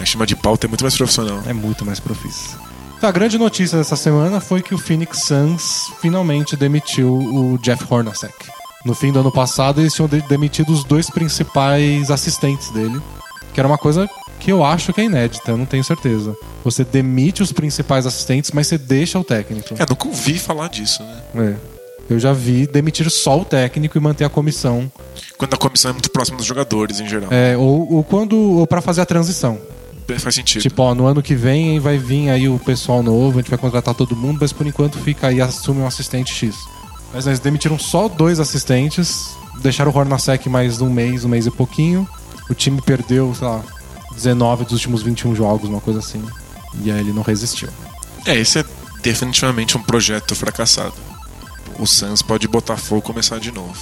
A 0.00 0.04
chama 0.04 0.26
de 0.26 0.34
pauta 0.36 0.66
é 0.66 0.68
muito 0.68 0.82
mais 0.82 0.96
profissional. 0.96 1.40
É 1.46 1.52
muito 1.52 1.84
mais 1.84 2.00
profissa. 2.00 2.56
Então, 2.98 3.08
a 3.08 3.12
grande 3.12 3.38
notícia 3.38 3.78
dessa 3.78 3.96
semana 3.96 4.40
foi 4.40 4.60
que 4.62 4.74
o 4.74 4.78
Phoenix 4.78 5.24
Suns 5.26 5.92
finalmente 6.00 6.56
demitiu 6.56 7.12
o 7.16 7.58
Jeff 7.62 7.84
Hornacek. 7.88 8.34
No 8.84 8.94
fim 8.94 9.12
do 9.12 9.20
ano 9.20 9.30
passado, 9.32 9.80
eles 9.80 9.94
tinham 9.94 10.08
de- 10.08 10.20
demitido 10.22 10.70
os 10.72 10.84
dois 10.84 11.08
principais 11.08 12.10
assistentes 12.10 12.70
dele, 12.70 13.00
que 13.54 13.60
era 13.60 13.68
uma 13.68 13.78
coisa 13.78 14.10
que 14.40 14.52
eu 14.52 14.64
acho 14.64 14.92
que 14.92 15.00
é 15.00 15.04
inédita, 15.04 15.52
eu 15.52 15.56
não 15.56 15.64
tenho 15.64 15.82
certeza. 15.84 16.36
Você 16.64 16.84
demite 16.84 17.42
os 17.42 17.52
principais 17.52 18.04
assistentes, 18.04 18.50
mas 18.50 18.66
você 18.66 18.76
deixa 18.76 19.18
o 19.18 19.24
técnico. 19.24 19.74
É, 19.78 19.86
nunca 19.88 20.08
ouvi 20.08 20.38
falar 20.38 20.68
disso, 20.68 21.02
né? 21.02 21.22
É. 21.36 21.74
Eu 22.10 22.18
já 22.18 22.32
vi 22.34 22.66
demitir 22.66 23.08
só 23.10 23.40
o 23.40 23.44
técnico 23.44 23.96
e 23.96 24.00
manter 24.00 24.24
a 24.24 24.28
comissão. 24.28 24.90
Quando 25.38 25.54
a 25.54 25.56
comissão 25.56 25.90
é 25.90 25.92
muito 25.92 26.10
próxima 26.10 26.36
dos 26.36 26.44
jogadores, 26.44 27.00
em 27.00 27.08
geral. 27.08 27.32
É, 27.32 27.56
ou, 27.56 27.90
ou 27.90 28.04
quando. 28.04 28.36
ou 28.36 28.66
para 28.66 28.82
fazer 28.82 29.00
a 29.00 29.06
transição. 29.06 29.58
Faz 30.18 30.34
sentido. 30.34 30.60
Tipo, 30.60 30.82
ó, 30.82 30.94
no 30.94 31.06
ano 31.06 31.22
que 31.22 31.34
vem 31.34 31.80
vai 31.80 31.96
vir 31.96 32.28
aí 32.28 32.46
o 32.46 32.58
pessoal 32.58 33.02
novo, 33.02 33.38
a 33.38 33.40
gente 33.40 33.50
vai 33.50 33.58
contratar 33.58 33.94
todo 33.94 34.14
mundo, 34.14 34.38
mas 34.40 34.52
por 34.52 34.66
enquanto 34.66 34.98
fica 34.98 35.28
aí, 35.28 35.40
assume 35.40 35.80
um 35.80 35.86
assistente 35.86 36.34
X. 36.34 36.54
Mas 37.14 37.26
eles 37.26 37.40
demitiram 37.40 37.78
só 37.78 38.06
dois 38.06 38.38
assistentes, 38.38 39.34
deixaram 39.62 39.90
o 39.90 39.96
Hornacek 39.96 40.46
mais 40.48 40.82
um 40.82 40.90
mês, 40.90 41.24
um 41.24 41.28
mês 41.28 41.46
e 41.46 41.50
pouquinho. 41.50 42.06
O 42.50 42.54
time 42.54 42.80
perdeu, 42.80 43.34
sei 43.34 43.46
lá, 43.46 43.62
19 44.14 44.64
dos 44.64 44.72
últimos 44.74 45.02
21 45.02 45.34
jogos, 45.34 45.68
uma 45.68 45.80
coisa 45.80 45.98
assim. 46.00 46.22
E 46.82 46.90
aí 46.90 47.00
ele 47.00 47.12
não 47.12 47.22
resistiu. 47.22 47.68
É, 48.26 48.36
esse 48.36 48.58
é 48.58 48.64
definitivamente 49.02 49.76
um 49.76 49.82
projeto 49.82 50.34
fracassado. 50.34 50.94
O 51.78 51.86
Suns 51.86 52.22
pode 52.22 52.46
botar 52.48 52.76
fogo 52.76 53.00
e 53.00 53.06
começar 53.06 53.38
de 53.38 53.50
novo. 53.50 53.74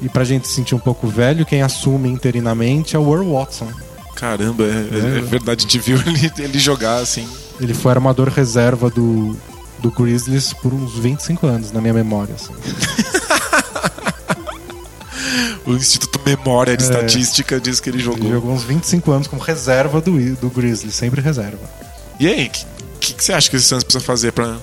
E 0.00 0.08
pra 0.08 0.22
gente 0.24 0.46
se 0.46 0.54
sentir 0.54 0.74
um 0.74 0.78
pouco 0.78 1.08
velho, 1.08 1.44
quem 1.46 1.62
assume 1.62 2.08
interinamente 2.08 2.94
é 2.94 2.98
o 2.98 3.12
Earl 3.12 3.32
Watson. 3.32 3.68
Caramba, 4.14 4.64
é, 4.64 4.68
é- 4.68 5.18
é 5.18 5.20
verdade, 5.20 5.60
a 5.60 5.62
gente 5.62 5.78
viu 5.78 5.98
ele, 6.06 6.30
ele 6.38 6.58
jogar 6.58 6.96
assim. 6.98 7.26
Ele 7.60 7.74
foi 7.74 7.90
armador 7.92 8.28
reserva 8.28 8.88
do, 8.90 9.36
do 9.80 9.90
Grizzlies 9.90 10.52
por 10.52 10.72
uns 10.72 10.94
25 10.94 11.46
anos, 11.46 11.72
na 11.72 11.80
minha 11.80 11.94
memória. 11.94 12.34
assim. 12.34 12.52
O 15.66 15.72
Instituto 15.72 16.20
Memória 16.24 16.76
de 16.76 16.84
É. 16.84 16.86
Estatística 16.86 17.60
diz 17.60 17.80
que 17.80 17.90
ele 17.90 17.98
jogou. 17.98 18.24
Ele 18.26 18.34
jogou 18.34 18.52
uns 18.52 18.64
25 18.64 19.10
anos 19.10 19.26
como 19.26 19.42
reserva 19.42 20.00
do, 20.00 20.18
do 20.36 20.50
Grizzlies, 20.50 20.94
sempre 20.94 21.20
reserva. 21.20 21.68
E 22.18 22.26
aí, 22.26 22.46
o 22.46 22.50
que, 22.50 22.64
que, 23.00 23.14
que 23.14 23.24
você 23.24 23.32
acha 23.32 23.48
que 23.50 23.56
o 23.56 23.60
Suns 23.60 23.84
precisa 23.84 24.04
fazer 24.04 24.32
pra. 24.32 24.56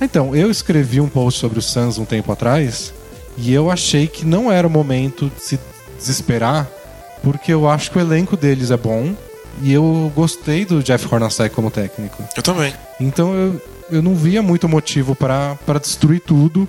Então, 0.00 0.34
eu 0.34 0.50
escrevi 0.50 1.00
um 1.00 1.08
post 1.08 1.40
sobre 1.40 1.58
o 1.58 1.62
Suns 1.62 1.98
um 1.98 2.04
tempo 2.04 2.32
atrás 2.32 2.92
e 3.36 3.52
eu 3.52 3.70
achei 3.70 4.06
que 4.06 4.24
não 4.24 4.50
era 4.50 4.66
o 4.66 4.70
momento 4.70 5.30
de 5.36 5.42
se 5.42 5.58
desesperar, 5.98 6.68
porque 7.22 7.52
eu 7.52 7.68
acho 7.68 7.90
que 7.90 7.98
o 7.98 8.00
elenco 8.00 8.36
deles 8.36 8.70
é 8.70 8.76
bom 8.76 9.14
e 9.62 9.72
eu 9.72 10.10
gostei 10.14 10.64
do 10.64 10.82
Jeff 10.82 11.06
Hornacek 11.12 11.54
como 11.54 11.70
técnico. 11.70 12.22
Eu 12.36 12.42
também. 12.42 12.72
Então 12.98 13.34
eu, 13.34 13.62
eu 13.90 14.02
não 14.02 14.14
via 14.14 14.42
muito 14.42 14.68
motivo 14.68 15.14
pra 15.14 15.56
destruir 15.80 16.20
tudo, 16.20 16.68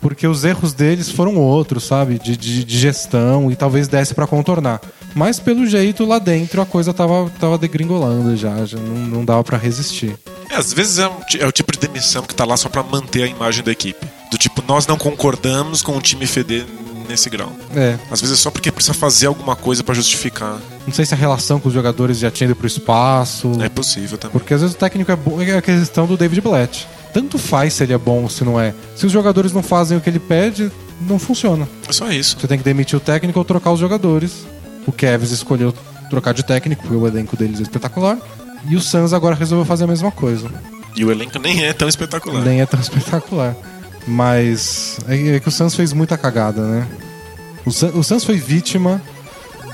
porque 0.00 0.26
os 0.26 0.44
erros 0.44 0.72
deles 0.72 1.10
foram 1.10 1.36
outros, 1.36 1.84
sabe? 1.84 2.18
De, 2.18 2.36
de, 2.36 2.64
de 2.64 2.78
gestão 2.78 3.50
e 3.50 3.56
talvez 3.56 3.86
desse 3.88 4.14
pra 4.14 4.26
contornar. 4.26 4.80
Mas 5.14 5.40
pelo 5.40 5.66
jeito 5.66 6.04
lá 6.04 6.18
dentro 6.18 6.60
a 6.62 6.66
coisa 6.66 6.94
tava, 6.94 7.30
tava 7.40 7.58
degringolando 7.58 8.36
já, 8.36 8.64
já 8.64 8.78
não, 8.78 8.94
não 8.94 9.24
dava 9.24 9.42
pra 9.42 9.58
resistir. 9.58 10.16
É, 10.48 10.56
às 10.56 10.72
vezes 10.72 10.98
é, 10.98 11.08
um 11.08 11.12
é 11.40 11.46
o 11.46 11.52
tipo 11.52 11.72
de 11.72 11.78
demissão 11.78 12.22
que 12.22 12.34
tá 12.34 12.44
lá 12.44 12.56
só 12.56 12.68
pra 12.68 12.82
manter 12.82 13.24
a 13.24 13.26
imagem 13.26 13.62
da 13.64 13.72
equipe. 13.72 14.06
Do 14.30 14.38
tipo, 14.38 14.62
nós 14.66 14.86
não 14.86 14.96
concordamos 14.96 15.82
com 15.82 15.96
o 15.96 16.00
time 16.00 16.26
feder 16.26 16.64
nesse 17.08 17.28
grau. 17.28 17.52
É, 17.74 17.98
Às 18.10 18.20
vezes 18.20 18.38
é 18.38 18.40
só 18.40 18.50
porque 18.52 18.70
precisa 18.70 18.94
fazer 18.94 19.26
alguma 19.26 19.56
coisa 19.56 19.82
pra 19.82 19.92
justificar. 19.94 20.58
não 20.86 20.94
sei 20.94 21.04
se 21.04 21.12
a 21.12 21.16
relação 21.16 21.58
com 21.58 21.66
os 21.68 21.74
jogadores 21.74 22.18
já 22.18 22.30
tinha 22.30 22.46
ido 22.46 22.54
pro 22.54 22.68
espaço. 22.68 23.50
É 23.60 23.68
possível 23.68 24.16
também. 24.16 24.32
Porque 24.38 24.54
às 24.54 24.60
vezes 24.60 24.76
o 24.76 24.78
técnico 24.78 25.10
é 25.10 25.16
bom, 25.16 25.42
é 25.42 25.56
a 25.56 25.62
questão 25.62 26.06
do 26.06 26.16
David 26.16 26.40
Blatt. 26.40 26.86
Tanto 27.12 27.38
faz 27.38 27.74
se 27.74 27.82
ele 27.82 27.92
é 27.92 27.98
bom 27.98 28.22
ou 28.22 28.28
se 28.30 28.44
não 28.44 28.58
é. 28.60 28.72
Se 28.96 29.06
os 29.06 29.12
jogadores 29.12 29.52
não 29.52 29.62
fazem 29.62 29.98
o 29.98 30.00
que 30.00 30.08
ele 30.08 30.18
pede, 30.20 30.70
não 31.00 31.18
funciona. 31.18 31.68
É 31.88 31.92
só 31.92 32.10
isso. 32.10 32.36
Você 32.40 32.46
tem 32.46 32.58
que 32.58 32.64
demitir 32.64 32.96
o 32.96 33.00
técnico 33.00 33.38
ou 33.38 33.44
trocar 33.44 33.72
os 33.72 33.80
jogadores. 33.80 34.46
O 34.86 34.92
Kevs 34.92 35.30
escolheu 35.30 35.74
trocar 36.08 36.32
de 36.34 36.44
técnico, 36.44 36.82
porque 36.82 36.96
o 36.96 37.06
elenco 37.06 37.36
deles 37.36 37.58
é 37.58 37.62
espetacular. 37.62 38.18
E 38.68 38.76
o 38.76 38.80
Suns 38.80 39.12
agora 39.12 39.34
resolveu 39.34 39.64
fazer 39.64 39.84
a 39.84 39.86
mesma 39.86 40.10
coisa. 40.10 40.48
E 40.96 41.04
o 41.04 41.10
elenco 41.10 41.38
nem 41.38 41.64
é 41.64 41.72
tão 41.72 41.88
espetacular. 41.88 42.42
Nem 42.44 42.60
é 42.60 42.66
tão 42.66 42.78
espetacular. 42.80 43.56
Mas 44.06 44.98
é 45.08 45.36
é 45.36 45.40
que 45.40 45.48
o 45.48 45.52
Suns 45.52 45.74
fez 45.74 45.92
muita 45.92 46.16
cagada, 46.18 46.62
né? 46.62 46.86
O, 47.64 47.70
Sun- 47.70 47.92
o 47.94 48.02
Suns 48.02 48.24
foi 48.24 48.36
vítima 48.36 49.00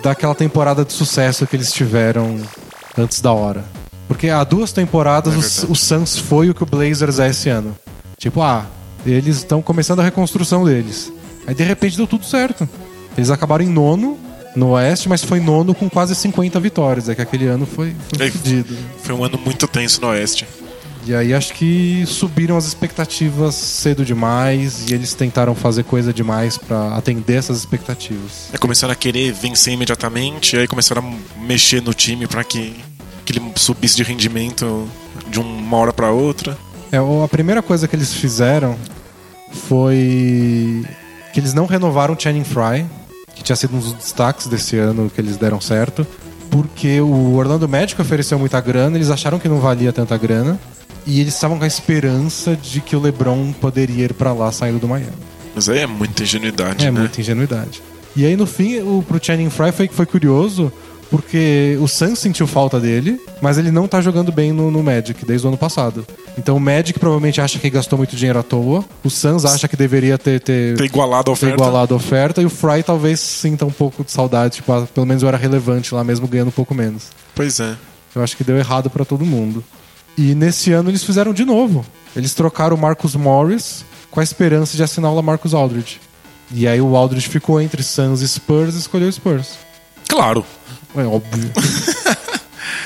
daquela 0.03 0.35
temporada 0.35 0.85
de 0.85 0.93
sucesso 0.93 1.47
que 1.47 1.57
eles 1.57 1.73
tiveram 1.73 2.41
antes 2.99 3.21
da 3.21 3.33
hora. 3.33 3.65
Porque 4.09 4.29
há 4.29 4.45
duas 4.45 4.73
temporadas 4.73 5.63
É 5.63 5.67
o, 5.67 5.73
o 5.73 5.75
Suns 5.75 6.17
foi 6.19 6.49
o 6.51 6.55
que 6.55 6.63
o 6.63 6.67
Blazers 6.67 7.19
é 7.19 7.29
esse 7.29 7.49
ano. 7.49 7.77
Tipo, 8.19 8.41
ah, 8.43 8.67
eles 9.05 9.37
estão 9.39 9.61
começando 9.61 10.01
a 10.01 10.03
reconstrução 10.05 10.65
deles. 10.65 11.13
Aí 11.47 11.55
de 11.55 11.63
repente 11.65 11.97
deu 11.97 12.07
tudo 12.07 12.25
certo. 12.25 12.69
Eles 13.17 13.31
acabaram 13.31 13.65
em 13.65 13.69
nono 13.69 14.19
no 14.55 14.71
Oeste, 14.71 15.09
mas 15.09 15.23
foi 15.23 15.39
nono 15.41 15.75
com 15.75 15.89
quase 15.91 16.15
50 16.15 16.59
vitórias. 16.61 17.09
É 17.09 17.15
que 17.15 17.23
aquele 17.23 17.47
ano 17.47 17.67
foi, 17.67 17.95
foi 18.17 18.27
É. 18.27 18.31
fodido. 18.31 18.77
Foi 19.03 19.15
um 19.15 19.25
ano 19.25 19.39
muito 19.45 19.67
tenso 19.69 20.01
no 20.01 20.09
Oeste. 20.09 20.47
E 21.07 21.15
aí 21.15 21.33
acho 21.33 21.53
que 21.55 22.03
subiram 22.07 22.57
as 22.57 22.67
expectativas 22.67 23.55
cedo 23.55 24.05
demais 24.05 24.91
e 24.91 24.95
eles 24.95 25.15
tentaram 25.15 25.55
fazer 25.55 25.85
coisa 25.85 26.13
demais 26.13 26.59
pra 26.59 26.97
atender 26.97 27.35
essas 27.35 27.59
expectativas. 27.59 28.49
Aí 28.53 28.59
começaram 28.59 28.93
a 28.93 28.97
querer 28.97 29.33
vencer 29.33 29.73
imediatamente, 29.75 30.57
aí 30.57 30.67
começaram 30.67 31.03
a 31.37 31.41
mexer 31.41 31.81
no 31.81 31.95
time 31.95 32.27
pra 32.27 32.43
que, 32.43 32.75
que 33.27 33.33
ele 33.37 33.53
subisse 33.57 33.97
de 33.97 34.03
rendimento 34.05 34.89
de 35.29 35.39
uma 35.41 35.77
hora 35.77 35.93
pra 35.93 36.11
outra. 36.11 36.57
É, 36.91 36.97
a 36.99 37.29
primeira 37.29 37.61
coisa 37.61 37.87
que 37.89 37.95
eles 37.97 38.15
fizeram 38.15 38.77
foi 39.69 40.85
que 41.33 41.41
eles 41.41 41.53
não 41.53 41.67
renovaram 41.67 42.15
o 42.15 42.21
Channing 42.21 42.45
Frye, 42.45 42.87
que 43.35 43.43
tinha 43.43 43.57
sido 43.57 43.77
um 43.77 43.79
dos 43.81 43.93
destaques 43.93 44.47
desse 44.47 44.77
ano 44.79 45.11
que 45.13 45.21
eles 45.21 45.37
deram 45.37 45.61
certo, 45.61 46.07
porque 46.51 47.01
o 47.01 47.35
Orlando 47.35 47.69
Magic 47.69 48.01
ofereceu 48.01 48.39
muita 48.39 48.61
grana, 48.61 48.97
eles 48.97 49.11
acharam 49.11 49.39
que 49.39 49.49
não 49.49 49.59
valia 49.61 49.93
tanta 49.93 50.17
grana, 50.17 50.59
e 51.07 51.21
eles 51.21 51.35
estavam 51.35 51.59
com 51.59 51.65
a 51.65 51.67
esperança 51.69 52.57
de 52.57 52.81
que 52.81 52.97
o 52.97 53.01
LeBron 53.01 53.53
poderia 53.61 54.05
ir 54.07 54.15
pra 54.15 54.33
lá 54.33 54.51
saindo 54.51 54.79
do 54.79 54.89
Miami. 54.89 55.13
Mas 55.55 55.69
aí 55.69 55.81
é 55.81 55.87
muita 55.87 56.23
ingenuidade, 56.23 56.87
É 56.87 56.91
né? 56.91 57.01
muita 57.01 57.21
ingenuidade. 57.21 57.83
E 58.15 58.25
aí 58.25 58.37
no 58.37 58.47
fim, 58.47 58.79
o, 58.81 59.05
pro 59.07 59.23
Channing 59.23 59.51
Frye 59.51 59.73
foi, 59.73 59.89
foi 59.89 60.07
curioso, 60.07 60.73
porque 61.11 61.79
o 61.81 61.87
Suns 61.87 62.19
sentiu 62.19 62.47
falta 62.47 62.81
dele, 62.81 63.21
mas 63.41 63.59
ele 63.59 63.71
não 63.71 63.87
tá 63.87 64.01
jogando 64.01 64.33
bem 64.33 64.53
no, 64.53 64.71
no 64.71 64.83
Magic 64.83 65.25
desde 65.25 65.47
o 65.47 65.49
ano 65.49 65.57
passado. 65.59 66.07
Então 66.37 66.57
o 66.57 66.61
Magic 66.61 66.99
provavelmente 66.99 67.41
acha 67.41 67.59
que 67.59 67.71
gastou 67.71 67.97
muito 67.97 68.17
dinheiro 68.17 68.39
à 68.39 68.43
toa, 68.43 68.85
o 69.05 69.11
Suns 69.11 69.45
acha 69.45 69.69
que 69.69 69.77
deveria 69.77 70.19
ter, 70.19 70.41
ter, 70.41 70.77
Ter 70.77 70.85
igualado 70.85 71.21
a 71.31 71.35
ter 71.35 71.47
oferta. 71.47 71.55
igualado 71.55 71.95
a 71.95 71.97
oferta, 71.97 72.43
e 72.43 72.47
o 72.47 72.51
Fry 72.51 72.83
talvez 72.83 73.21
sinta 73.21 73.65
um 73.65 73.71
pouco 73.71 74.05
de 74.05 74.11
saudade, 74.11 74.57
tipo, 74.57 74.73
ah, 74.73 74.87
pelo 74.93 75.07
menos 75.07 75.23
eu 75.23 75.29
era 75.29 75.37
relevante 75.39 75.95
lá 75.95 76.03
mesmo 76.05 76.27
ganhando 76.27 76.49
um 76.49 76.53
pouco 76.53 76.75
menos. 76.75 77.05
Pois 77.35 77.61
é. 77.61 77.77
Eu 78.15 78.23
acho 78.23 78.37
que 78.37 78.45
deu 78.45 78.57
errado 78.57 78.89
pra 78.91 79.05
todo 79.05 79.25
mundo. 79.25 79.63
E 80.17 80.35
nesse 80.35 80.73
ano 80.73 80.91
eles 80.91 81.05
fizeram 81.05 81.33
de 81.35 81.45
novo. 81.45 81.85
Eles 82.17 82.33
trocaram 82.35 82.75
o 82.75 82.81
Marcus 82.81 83.15
Morris 83.15 83.85
com 84.11 84.21
a 84.21 84.23
esperança 84.23 84.75
de 84.77 84.83
assinar 84.83 85.11
o 85.11 85.15
Lamarcus 85.15 85.53
Aldridge. 85.53 86.01
E 86.51 86.67
aí 86.67 86.81
o 86.81 86.97
Aldridge 86.97 87.29
ficou 87.29 87.61
entre 87.61 87.83
Suns 87.83 88.23
e 88.23 88.29
Spurs 88.29 88.75
e 88.75 88.79
escolheu 88.79 89.09
o 89.09 89.13
Spurs. 89.13 89.51
Claro. 90.09 90.45
É 91.01 91.05
óbvio. 91.05 91.51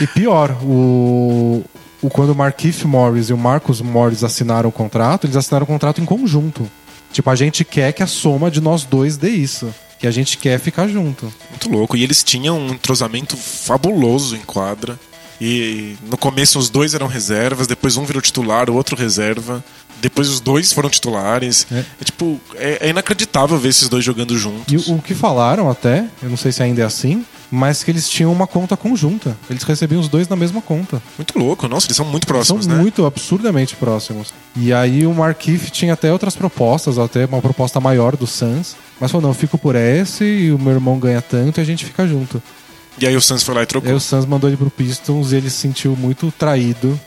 e 0.01 0.07
pior, 0.07 0.51
o, 0.63 1.65
o 2.03 2.11
quando 2.11 2.31
o 2.31 2.35
Markieff 2.35 2.87
Morris 2.87 3.31
e 3.31 3.33
o 3.33 3.39
Marcus 3.39 3.81
Morris 3.81 4.25
assinaram 4.25 4.69
o 4.69 4.73
contrato, 4.73 5.27
eles 5.27 5.37
assinaram 5.37 5.65
o 5.65 5.67
contrato 5.67 6.01
em 6.01 6.05
conjunto. 6.05 6.71
Tipo, 7.13 7.31
a 7.31 7.35
gente 7.35 7.65
quer 7.65 7.93
que 7.93 8.03
a 8.03 8.07
soma 8.07 8.51
de 8.51 8.61
nós 8.61 8.85
dois 8.85 9.17
dê 9.17 9.31
isso. 9.31 9.73
Que 9.99 10.07
a 10.07 10.11
gente 10.11 10.39
quer 10.39 10.59
ficar 10.59 10.89
junto. 10.89 11.31
Muito 11.51 11.69
louco. 11.71 11.97
E 11.97 12.03
eles 12.03 12.25
tinham 12.25 12.59
um 12.59 12.69
entrosamento 12.69 13.37
fabuloso 13.37 14.35
em 14.35 14.41
quadra. 14.41 14.99
E 15.41 15.97
no 16.09 16.19
começo 16.19 16.59
os 16.59 16.69
dois 16.69 16.95
eram 16.95 17.07
reservas, 17.07 17.67
depois 17.67 17.97
um 17.97 18.05
virou 18.05 18.21
titular, 18.21 18.69
o 18.69 18.75
outro 18.75 18.95
reserva. 18.97 19.65
Depois 20.03 20.29
os 20.29 20.41
dois 20.41 20.73
foram 20.73 20.89
titulares. 20.89 21.67
É. 21.71 21.85
É, 22.01 22.05
tipo, 22.05 22.41
é, 22.57 22.87
é 22.87 22.89
inacreditável 22.91 23.59
ver 23.59 23.69
esses 23.69 23.89
dois 23.89 24.03
jogando 24.05 24.35
E 24.35 24.39
juntos. 24.39 24.89
o, 24.89 24.95
o 24.95 25.03
que 25.03 25.15
falaram 25.15 25.71
até, 25.71 26.07
eu 26.23 26.31
não 26.31 26.37
sei 26.39 26.53
se 26.53 26.63
ainda 26.63 26.81
é 26.81 26.85
assim, 26.87 27.25
mas 27.51 27.83
que 27.83 27.91
eles 27.91 28.09
tinham 28.09 28.33
uma 28.33 28.47
conta 28.47 28.77
conjunta. 28.79 29.37
Eles 29.51 29.63
recebiam 29.63 30.01
os 30.01 30.09
dois 30.09 30.27
na 30.27 30.37
mesma 30.37 30.63
conta. 30.63 31.03
Muito 31.19 31.39
louco. 31.39 31.69
Nossa, 31.69 31.87
eles 31.87 31.97
são 31.99 32.07
muito 32.07 32.27
próximos, 32.27 32.65
São 32.65 32.75
né? 32.77 32.81
muito 32.81 33.05
absurdamente 33.05 33.77
próximos. 33.77 34.33
E 34.57 34.73
aí 34.73 35.07
o 35.07 35.13
Markieff 35.13 35.71
tinha 35.71 35.93
até 35.93 36.11
outras 36.11 36.35
propostas, 36.35 36.99
até 36.99 37.27
uma 37.27 37.43
proposta 37.43 37.79
maior 37.79 38.17
do 38.17 38.27
Suns. 38.27 38.77
Mas 38.99 39.11
falou, 39.11 39.23
não, 39.23 39.31
eu 39.31 39.35
fico 39.35 39.59
por 39.59 39.75
esse 39.75 40.25
e 40.25 40.53
o 40.53 40.59
meu 40.59 40.73
irmão 40.73 40.99
ganha 40.99 41.21
tanto 41.21 41.59
e 41.59 41.61
a 41.61 41.65
gente 41.65 41.85
fica 41.85 42.07
junto. 42.07 42.43
E 43.01 43.07
aí 43.07 43.17
o 43.17 43.21
Suns 43.21 43.43
foi 43.43 43.55
lá 43.55 43.61
e 43.63 43.65
E 43.65 43.67
trocou. 43.67 43.89
aí 43.91 43.97
o 43.97 44.01
Suns 44.01 44.27
mandou 44.27 44.49
ele 44.49 44.57
pro 44.57 44.71
Pistons 44.71 45.33
e 45.33 45.37
ele 45.37 45.49
se 45.51 45.57
sentiu 45.57 45.97
muito 45.97 46.31
traído 46.37 46.99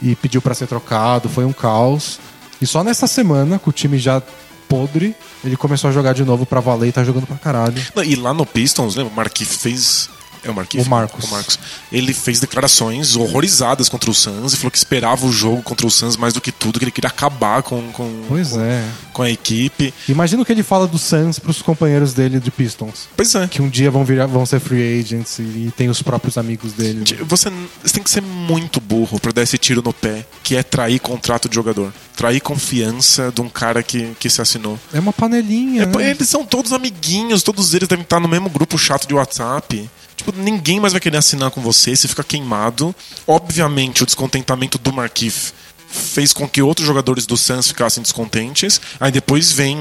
e 0.00 0.16
pediu 0.16 0.40
pra 0.42 0.54
ser 0.54 0.66
trocado, 0.66 1.28
foi 1.28 1.44
um 1.44 1.52
caos. 1.52 2.18
E 2.60 2.66
só 2.66 2.82
nessa 2.82 3.06
semana, 3.06 3.58
com 3.58 3.70
o 3.70 3.72
time 3.72 3.98
já 3.98 4.22
podre, 4.68 5.14
ele 5.44 5.56
começou 5.56 5.90
a 5.90 5.92
jogar 5.92 6.14
de 6.14 6.24
novo 6.24 6.46
pra 6.46 6.60
valer 6.60 6.88
e 6.88 6.92
tá 6.92 7.04
jogando 7.04 7.26
pra 7.26 7.36
caralho. 7.36 7.80
Não, 7.94 8.02
E 8.02 8.14
lá 8.16 8.32
no 8.32 8.46
Pistons, 8.46 8.96
lembra? 8.96 9.12
O 9.12 9.16
Marquinhos 9.16 9.56
fez. 9.56 10.08
É 10.44 10.50
o 10.50 10.54
Marquinhos? 10.54 10.86
O 10.86 10.90
Marcos. 10.90 11.24
O 11.24 11.30
Marcos. 11.30 11.58
Ele 11.90 12.12
fez 12.12 12.40
declarações 12.40 13.14
horrorizadas 13.16 13.88
contra 13.88 14.10
o 14.10 14.14
Suns 14.14 14.52
e 14.52 14.56
falou 14.56 14.70
que 14.70 14.78
esperava 14.78 15.24
o 15.26 15.32
jogo 15.32 15.62
contra 15.62 15.86
o 15.86 15.90
Suns 15.90 16.16
mais 16.16 16.34
do 16.34 16.40
que 16.40 16.50
tudo, 16.50 16.78
que 16.78 16.84
ele 16.84 16.90
queria 16.90 17.08
acabar 17.08 17.62
com, 17.62 17.92
com, 17.92 18.24
Pois 18.28 18.56
é. 18.56 18.84
com 19.12 19.22
a 19.22 19.30
equipe. 19.30 19.94
Imagina 20.08 20.42
o 20.42 20.44
que 20.44 20.52
ele 20.52 20.62
fala 20.62 20.86
do 20.86 20.98
Suns 20.98 21.38
pros 21.38 21.62
companheiros 21.62 22.12
dele 22.12 22.40
de 22.40 22.50
Pistons. 22.50 23.08
Pois 23.16 23.34
é. 23.34 23.46
Que 23.46 23.62
um 23.62 23.68
dia 23.68 23.90
vão, 23.90 24.04
virar, 24.04 24.26
vão 24.26 24.44
ser 24.44 24.60
free 24.60 25.00
agents 25.00 25.38
e, 25.38 25.42
e 25.42 25.72
tem 25.76 25.88
os 25.88 26.02
próprios 26.02 26.36
amigos 26.36 26.72
dele. 26.72 27.04
Você, 27.22 27.50
você 27.82 27.94
tem 27.94 28.02
que 28.02 28.10
ser 28.10 28.22
muito 28.22 28.80
burro 28.80 29.20
pra 29.20 29.32
dar 29.32 29.42
esse 29.42 29.58
tiro 29.58 29.82
no 29.82 29.92
pé, 29.92 30.26
que 30.42 30.56
é 30.56 30.62
trair 30.62 30.98
contrato 30.98 31.48
de 31.48 31.54
jogador. 31.54 31.92
Trair 32.16 32.40
confiança 32.40 33.32
de 33.34 33.40
um 33.40 33.48
cara 33.48 33.82
que, 33.82 34.14
que 34.18 34.28
se 34.28 34.40
assinou. 34.42 34.78
É 34.92 35.00
uma 35.00 35.12
panelinha. 35.12 35.82
É, 35.82 35.86
né? 35.86 36.10
Eles 36.10 36.28
são 36.28 36.44
todos 36.44 36.72
amiguinhos, 36.72 37.42
todos 37.42 37.74
eles 37.74 37.88
devem 37.88 38.02
estar 38.02 38.20
no 38.20 38.28
mesmo 38.28 38.48
grupo 38.50 38.76
chato 38.78 39.06
de 39.06 39.14
WhatsApp. 39.14 39.88
Tipo, 40.24 40.38
ninguém 40.38 40.78
mais 40.78 40.92
vai 40.92 41.00
querer 41.00 41.16
assinar 41.16 41.50
com 41.50 41.60
você, 41.60 41.96
você 41.96 42.06
fica 42.06 42.22
queimado. 42.22 42.94
Obviamente, 43.26 44.04
o 44.04 44.06
descontentamento 44.06 44.78
do 44.78 44.92
Markif 44.92 45.52
fez 45.88 46.32
com 46.32 46.48
que 46.48 46.62
outros 46.62 46.86
jogadores 46.86 47.26
do 47.26 47.36
Suns 47.36 47.66
ficassem 47.66 48.02
descontentes. 48.02 48.80
Aí 49.00 49.10
depois 49.10 49.50
vem 49.50 49.76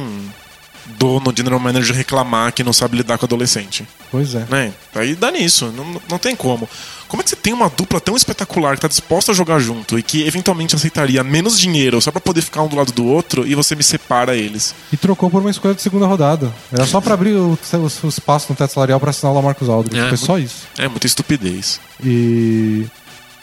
dono, 0.98 1.34
general 1.36 1.60
manager 1.60 1.96
reclamar 1.96 2.54
que 2.54 2.64
não 2.64 2.74
sabe 2.74 2.98
lidar 2.98 3.18
com 3.18 3.26
adolescente. 3.26 3.88
Pois 4.12 4.36
é. 4.36 4.46
Né? 4.50 4.74
Aí 4.96 5.16
dá 5.16 5.32
nisso, 5.32 5.72
não, 5.76 6.02
não 6.10 6.18
tem 6.18 6.36
como. 6.36 6.68
Como 7.08 7.22
é 7.22 7.24
que 7.24 7.30
você 7.30 7.36
tem 7.36 7.52
uma 7.52 7.70
dupla 7.70 8.00
tão 8.00 8.16
espetacular 8.16 8.76
que 8.76 8.82
tá 8.82 8.88
disposta 8.88 9.32
a 9.32 9.36
jogar 9.36 9.60
junto 9.60 10.00
e 10.00 10.04
que 10.04 10.26
eventualmente 10.26 10.76
aceitaria 10.76 11.24
menos 11.24 11.60
dinheiro 11.60 12.02
só 12.02 12.10
pra 12.10 12.22
poder 12.22 12.42
ficar 12.42 12.62
um 12.62 12.68
do 12.68 12.76
lado 12.76 12.92
do 12.92 13.06
outro 13.06 13.46
e 13.46 13.54
você 13.54 13.76
me 13.76 13.84
separa 13.84 14.36
eles? 14.36 14.74
E 14.94 14.98
trocou 14.98 15.30
por 15.30 15.42
uma 15.42 15.52
escolha 15.52 15.74
de 15.74 15.82
segunda 15.82 16.06
rodada. 16.06 16.54
Era 16.72 16.86
só 16.86 17.02
pra 17.02 17.14
abrir 17.14 17.34
o, 17.36 17.58
o, 18.04 18.08
espaço 18.08 18.48
no 18.50 18.56
teto 18.56 18.74
salarial 18.74 19.00
pra 19.00 19.10
assinar 19.10 19.34
o 19.34 19.36
Lamarcus 19.36 19.68
Aldridge. 19.68 20.00
É, 20.00 20.04
Foi 20.04 20.10
muito- 20.12 20.26
só 20.26 20.40
isso. 20.40 20.68
É 20.78 20.88
muita 20.88 21.06
estupidez. 21.06 21.82
E 22.04 22.86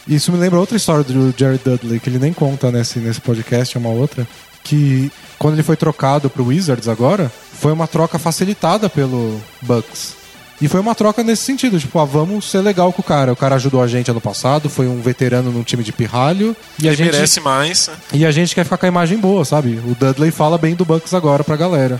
isso 0.07 0.31
me 0.31 0.39
lembra 0.39 0.59
outra 0.59 0.75
história 0.75 1.03
do 1.03 1.31
Jerry 1.37 1.59
Dudley, 1.63 1.99
que 1.99 2.09
ele 2.09 2.17
nem 2.17 2.33
conta 2.33 2.71
nesse, 2.71 2.97
nesse 2.97 3.21
podcast, 3.21 3.77
é 3.77 3.79
uma 3.79 3.89
outra. 3.89 4.27
Que 4.69 5.11
quando 5.39 5.55
ele 5.55 5.63
foi 5.63 5.75
trocado 5.75 6.29
pro 6.29 6.45
Wizards 6.45 6.87
agora, 6.87 7.31
foi 7.59 7.71
uma 7.71 7.87
troca 7.87 8.19
facilitada 8.19 8.87
pelo 8.87 9.41
Bucks. 9.61 10.13
E 10.61 10.67
foi 10.67 10.79
uma 10.79 10.93
troca 10.93 11.23
nesse 11.23 11.41
sentido, 11.43 11.79
tipo, 11.79 11.97
ah, 11.99 12.05
vamos 12.05 12.51
ser 12.51 12.59
legal 12.59 12.91
com 12.93 13.01
o 13.01 13.03
cara. 13.05 13.31
O 13.31 13.35
cara 13.35 13.55
ajudou 13.55 13.81
a 13.81 13.87
gente 13.87 14.11
ano 14.11 14.19
passado, 14.21 14.69
foi 14.69 14.87
um 14.87 15.01
veterano 15.01 15.51
num 15.51 15.63
time 15.63 15.83
de 15.83 15.91
pirralho. 15.93 16.55
E 16.77 16.87
a, 16.87 16.91
Ele 16.91 16.97
gente, 16.97 17.13
merece 17.13 17.39
mais. 17.39 17.89
e 18.13 18.25
a 18.25 18.31
gente 18.31 18.53
quer 18.53 18.65
ficar 18.65 18.77
com 18.77 18.85
a 18.85 18.89
imagem 18.89 19.17
boa, 19.17 19.43
sabe? 19.45 19.79
O 19.85 19.95
Dudley 19.95 20.29
fala 20.31 20.57
bem 20.57 20.75
do 20.75 20.83
Bucks 20.85 21.13
agora 21.13 21.43
pra 21.43 21.55
galera. 21.55 21.99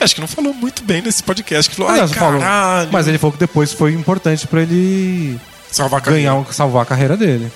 Acho 0.00 0.14
que 0.14 0.20
não 0.20 0.28
falou 0.28 0.54
muito 0.54 0.84
bem 0.84 1.02
nesse 1.02 1.22
podcast. 1.24 1.68
Que 1.68 1.76
falou, 1.76 1.90
ai, 1.90 1.98
Aliás, 1.98 2.12
falou. 2.16 2.40
caralho. 2.40 2.88
Mas 2.92 3.08
ele 3.08 3.18
falou 3.18 3.32
que 3.32 3.38
depois 3.38 3.72
foi 3.72 3.92
importante 3.92 4.46
pra 4.46 4.62
ele 4.62 5.38
Salvar 5.70 6.00
a 6.00 6.04
ganhar, 6.04 6.46
salvar 6.52 6.84
a 6.84 6.86
carreira 6.86 7.16
dele. 7.16 7.50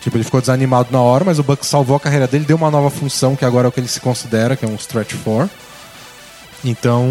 Tipo, 0.00 0.16
ele 0.16 0.24
ficou 0.24 0.40
desanimado 0.40 0.88
na 0.92 1.00
hora, 1.00 1.24
mas 1.24 1.38
o 1.38 1.42
Bucks 1.42 1.68
salvou 1.68 1.96
a 1.96 2.00
carreira 2.00 2.26
dele, 2.26 2.44
deu 2.44 2.56
uma 2.56 2.70
nova 2.70 2.90
função, 2.90 3.34
que 3.34 3.44
agora 3.44 3.66
é 3.66 3.68
o 3.68 3.72
que 3.72 3.80
ele 3.80 3.88
se 3.88 4.00
considera, 4.00 4.56
que 4.56 4.64
é 4.64 4.68
um 4.68 4.76
stretch 4.76 5.14
four. 5.14 5.48
Então, 6.64 7.10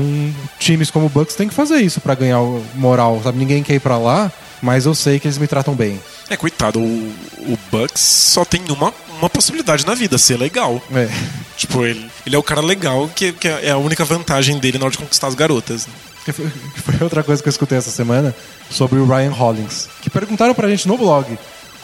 times 0.59 0.91
como 0.91 1.05
o 1.05 1.09
Bucks 1.09 1.35
tem 1.35 1.47
que 1.47 1.53
fazer 1.53 1.77
isso 1.77 2.01
pra 2.01 2.15
ganhar 2.15 2.39
moral, 2.75 3.21
sabe? 3.23 3.37
Ninguém 3.37 3.63
quer 3.63 3.75
ir 3.75 3.79
pra 3.79 3.97
lá, 3.97 4.31
mas 4.61 4.85
eu 4.85 4.95
sei 4.95 5.19
que 5.19 5.27
eles 5.27 5.37
me 5.37 5.47
tratam 5.47 5.73
bem. 5.73 5.99
É, 6.29 6.35
coitado, 6.35 6.79
o, 6.79 6.83
o 6.83 7.59
Bucks 7.71 8.01
só 8.01 8.43
tem 8.43 8.61
uma, 8.69 8.93
uma 9.19 9.29
possibilidade 9.29 9.85
na 9.85 9.93
vida, 9.93 10.17
ser 10.17 10.37
legal. 10.37 10.81
É. 10.93 11.09
Tipo, 11.55 11.85
ele, 11.85 12.09
ele 12.25 12.35
é 12.35 12.39
o 12.39 12.43
cara 12.43 12.61
legal, 12.61 13.09
que, 13.15 13.31
que 13.31 13.47
é 13.47 13.71
a 13.71 13.77
única 13.77 14.03
vantagem 14.03 14.59
dele 14.59 14.77
na 14.77 14.85
hora 14.85 14.91
de 14.91 14.97
conquistar 14.97 15.27
as 15.27 15.35
garotas. 15.35 15.87
Que 16.25 16.33
foi, 16.33 16.45
que 16.75 16.81
foi 16.81 16.95
outra 17.01 17.23
coisa 17.23 17.41
que 17.41 17.47
eu 17.47 17.51
escutei 17.51 17.77
essa 17.77 17.91
semana 17.91 18.35
sobre 18.69 18.99
o 18.99 19.05
Ryan 19.05 19.31
Hollins. 19.31 19.87
Que 20.01 20.09
perguntaram 20.09 20.53
pra 20.53 20.67
gente 20.67 20.87
no 20.87 20.97
blog: 20.97 21.37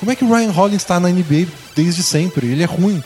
como 0.03 0.11
é 0.11 0.15
que 0.17 0.25
o 0.25 0.29
Ryan 0.29 0.51
Hollins 0.51 0.83
tá 0.83 0.99
na 0.99 1.07
NBA 1.07 1.47
desde 1.73 2.03
sempre? 2.03 2.45
Ele 2.47 2.61
é 2.61 2.65
ruim. 2.65 3.01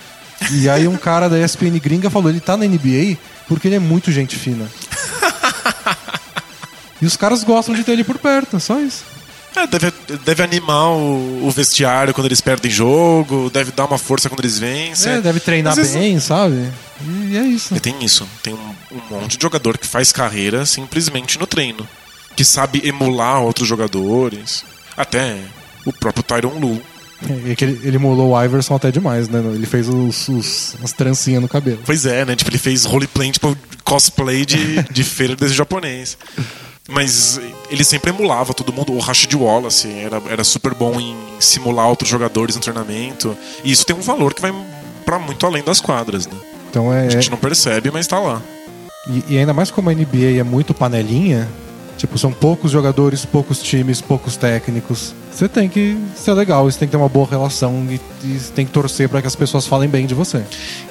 E 0.51 0.68
aí 0.68 0.88
um 0.88 0.98
cara 0.98 1.30
da 1.30 1.39
ESPN 1.39 1.77
gringa 1.80 2.10
falou: 2.10 2.30
ele 2.30 2.39
tá 2.39 2.58
na 2.58 2.66
NBA 2.66 3.18
porque 3.48 3.68
ele 3.68 3.75
é 3.75 3.80
muito 3.80 4.12
gente 4.12 4.36
fina. 4.36 4.68
E 7.00 7.06
os 7.06 7.16
caras 7.16 7.44
gostam 7.44 7.75
de 7.75 7.84
ter 7.84 7.92
ele 7.92 8.04
por 8.04 8.18
perto, 8.18 8.60
só 8.60 8.80
isso. 8.80 9.04
É, 9.56 9.68
deve, 9.68 9.94
deve 10.25 10.42
animar 10.42 10.89
o, 10.89 11.46
o 11.46 11.51
vestiário 11.51 12.12
quando 12.12 12.25
eles 12.25 12.42
perdem 12.42 12.72
jogo, 12.72 13.51
deve 13.51 13.72
dar 13.72 13.86
uma 13.86 14.00
força 14.00 14.27
quando 14.30 14.39
eles 14.39 14.58
vencem. 14.58 15.12
É, 15.12 15.22
deve 15.22 15.39
treinar 15.39 15.75
vezes- 15.75 15.94
bem, 15.94 16.20
sabe? 16.20 16.72
E 17.30 17.38
é 17.38 17.42
isso. 17.42 17.75
E 17.75 17.80
tem 17.80 18.04
isso, 18.04 18.27
tem 18.42 18.51
um, 18.51 18.75
um 18.92 19.20
monte 19.20 19.38
de 19.38 19.44
jogador 19.44 19.77
que 19.77 19.86
faz 19.86 20.12
carreira 20.12 20.66
simplesmente 20.66 21.38
no 21.38 21.46
treino. 21.46 21.88
Que 22.36 22.44
sabe 22.44 22.82
emular 22.84 23.44
outros 23.44 23.68
jogadores. 23.68 24.66
Até 24.98 25.38
o 25.88 25.94
próprio 25.94 26.24
Tyron 26.24 26.60
Lu 26.60 26.82
É, 27.50 27.56
que 27.56 27.63
ele, 27.63 27.79
ele 27.84 27.96
emulou 27.96 28.32
o 28.32 28.44
Iverson 28.44 28.75
até 28.75 28.91
demais, 28.91 29.27
né? 29.27 29.39
Ele 29.39 29.65
fez 29.65 29.89
os, 29.89 30.27
os, 30.27 30.75
as 30.84 30.94
trancinhas 30.94 31.41
no 31.41 31.48
cabelo. 31.48 31.79
Pois 31.84 32.06
é, 32.06 32.24
né? 32.24 32.36
Tipo, 32.36 32.51
ele 32.51 32.60
fez 32.60 32.86
roleplay, 32.86 33.32
tipo, 33.32 33.58
cosplay 33.84 34.46
de, 34.46 34.84
de 34.91 35.03
feira 35.03 35.36
desse 35.36 35.56
japonês. 35.56 36.15
Mas 36.88 37.41
ele 37.72 37.84
sempre 37.84 38.12
emulava 38.12 38.53
todo 38.53 38.72
mundo. 38.72 38.94
O 38.94 39.00
Rashid 39.00 39.34
Wallace 39.36 39.89
era, 39.91 40.22
era 40.29 40.44
super 40.44 40.74
bom 40.75 41.00
em 41.00 41.15
simular 41.39 41.88
outros 41.88 42.10
jogadores 42.10 42.56
no 42.56 42.62
treinamento. 42.62 43.36
E 43.63 43.72
isso 43.72 43.86
tem 43.86 43.96
um 43.96 44.01
valor 44.01 44.34
que 44.34 44.41
vai 44.41 44.53
para 45.03 45.17
muito 45.17 45.46
além 45.46 45.63
das 45.63 45.82
quadras, 45.82 46.27
né? 46.27 46.34
Então 46.70 46.94
é, 46.94 47.08
A 47.08 47.10
gente 47.10 47.32
não 47.32 47.38
percebe, 47.38 47.89
mas 47.91 48.06
tá 48.06 48.20
lá. 48.20 48.41
E, 49.10 49.34
e 49.34 49.38
ainda 49.38 49.53
mais 49.53 49.72
como 49.72 49.89
a 49.89 49.94
NBA 49.94 50.39
é 50.39 50.44
muito 50.44 50.74
panelinha, 50.74 51.50
tipo, 51.98 52.18
são 52.18 52.32
poucos 52.32 52.72
jogadores, 52.72 53.25
poucos 53.25 53.62
times, 53.62 54.00
poucos 54.01 54.36
técnicos. 54.38 55.13
Você 55.32 55.48
tem 55.48 55.68
que 55.70 55.98
ser 56.16 56.34
legal, 56.34 56.63
você 56.66 56.80
tem 56.80 56.88
que 56.88 56.92
ter 56.92 56.98
uma 56.98 57.10
boa 57.10 57.27
relação 57.30 57.86
e, 57.89 58.00
e 58.25 58.39
tem 58.56 58.66
que 58.66 58.72
torcer 58.72 59.08
para 59.10 59.22
que 59.22 59.27
as 59.27 59.36
pessoas 59.36 59.68
falem 59.68 59.88
bem 59.89 60.06
de 60.06 60.13
você. 60.16 60.44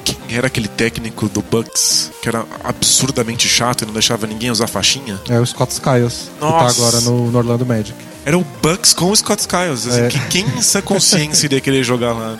Quem 0.05 0.17
era 0.31 0.47
aquele 0.47 0.69
técnico 0.69 1.29
do 1.29 1.43
Bucks 1.43 2.11
que 2.23 2.29
era 2.29 2.45
absurdamente 2.63 3.49
chato 3.49 3.83
e 3.83 3.87
não 3.87 3.93
deixava 3.93 4.27
ninguém 4.27 4.51
usar 4.51 4.67
faixinha? 4.67 5.21
É 5.29 5.41
o 5.41 5.47
Scott 5.47 5.73
Skiles, 5.73 6.31
que 6.35 6.41
tá 6.41 6.47
Nossa. 6.47 6.81
agora 6.81 7.01
no, 7.01 7.31
no 7.31 7.39
Orlando 7.39 7.65
Magic. 7.67 7.95
Era 8.25 8.37
o 8.37 8.45
Bucks 8.63 8.93
com 8.93 9.11
o 9.11 9.17
Scott 9.17 9.41
Skiles. 9.41 9.87
Assim, 9.87 10.01
É. 10.01 10.09
que, 10.09 10.19
quem 10.29 10.45
em 10.45 10.83
consciência 10.83 11.47
iria 11.47 11.61
querer 11.61 11.83
jogar 11.83 12.13
lá? 12.13 12.37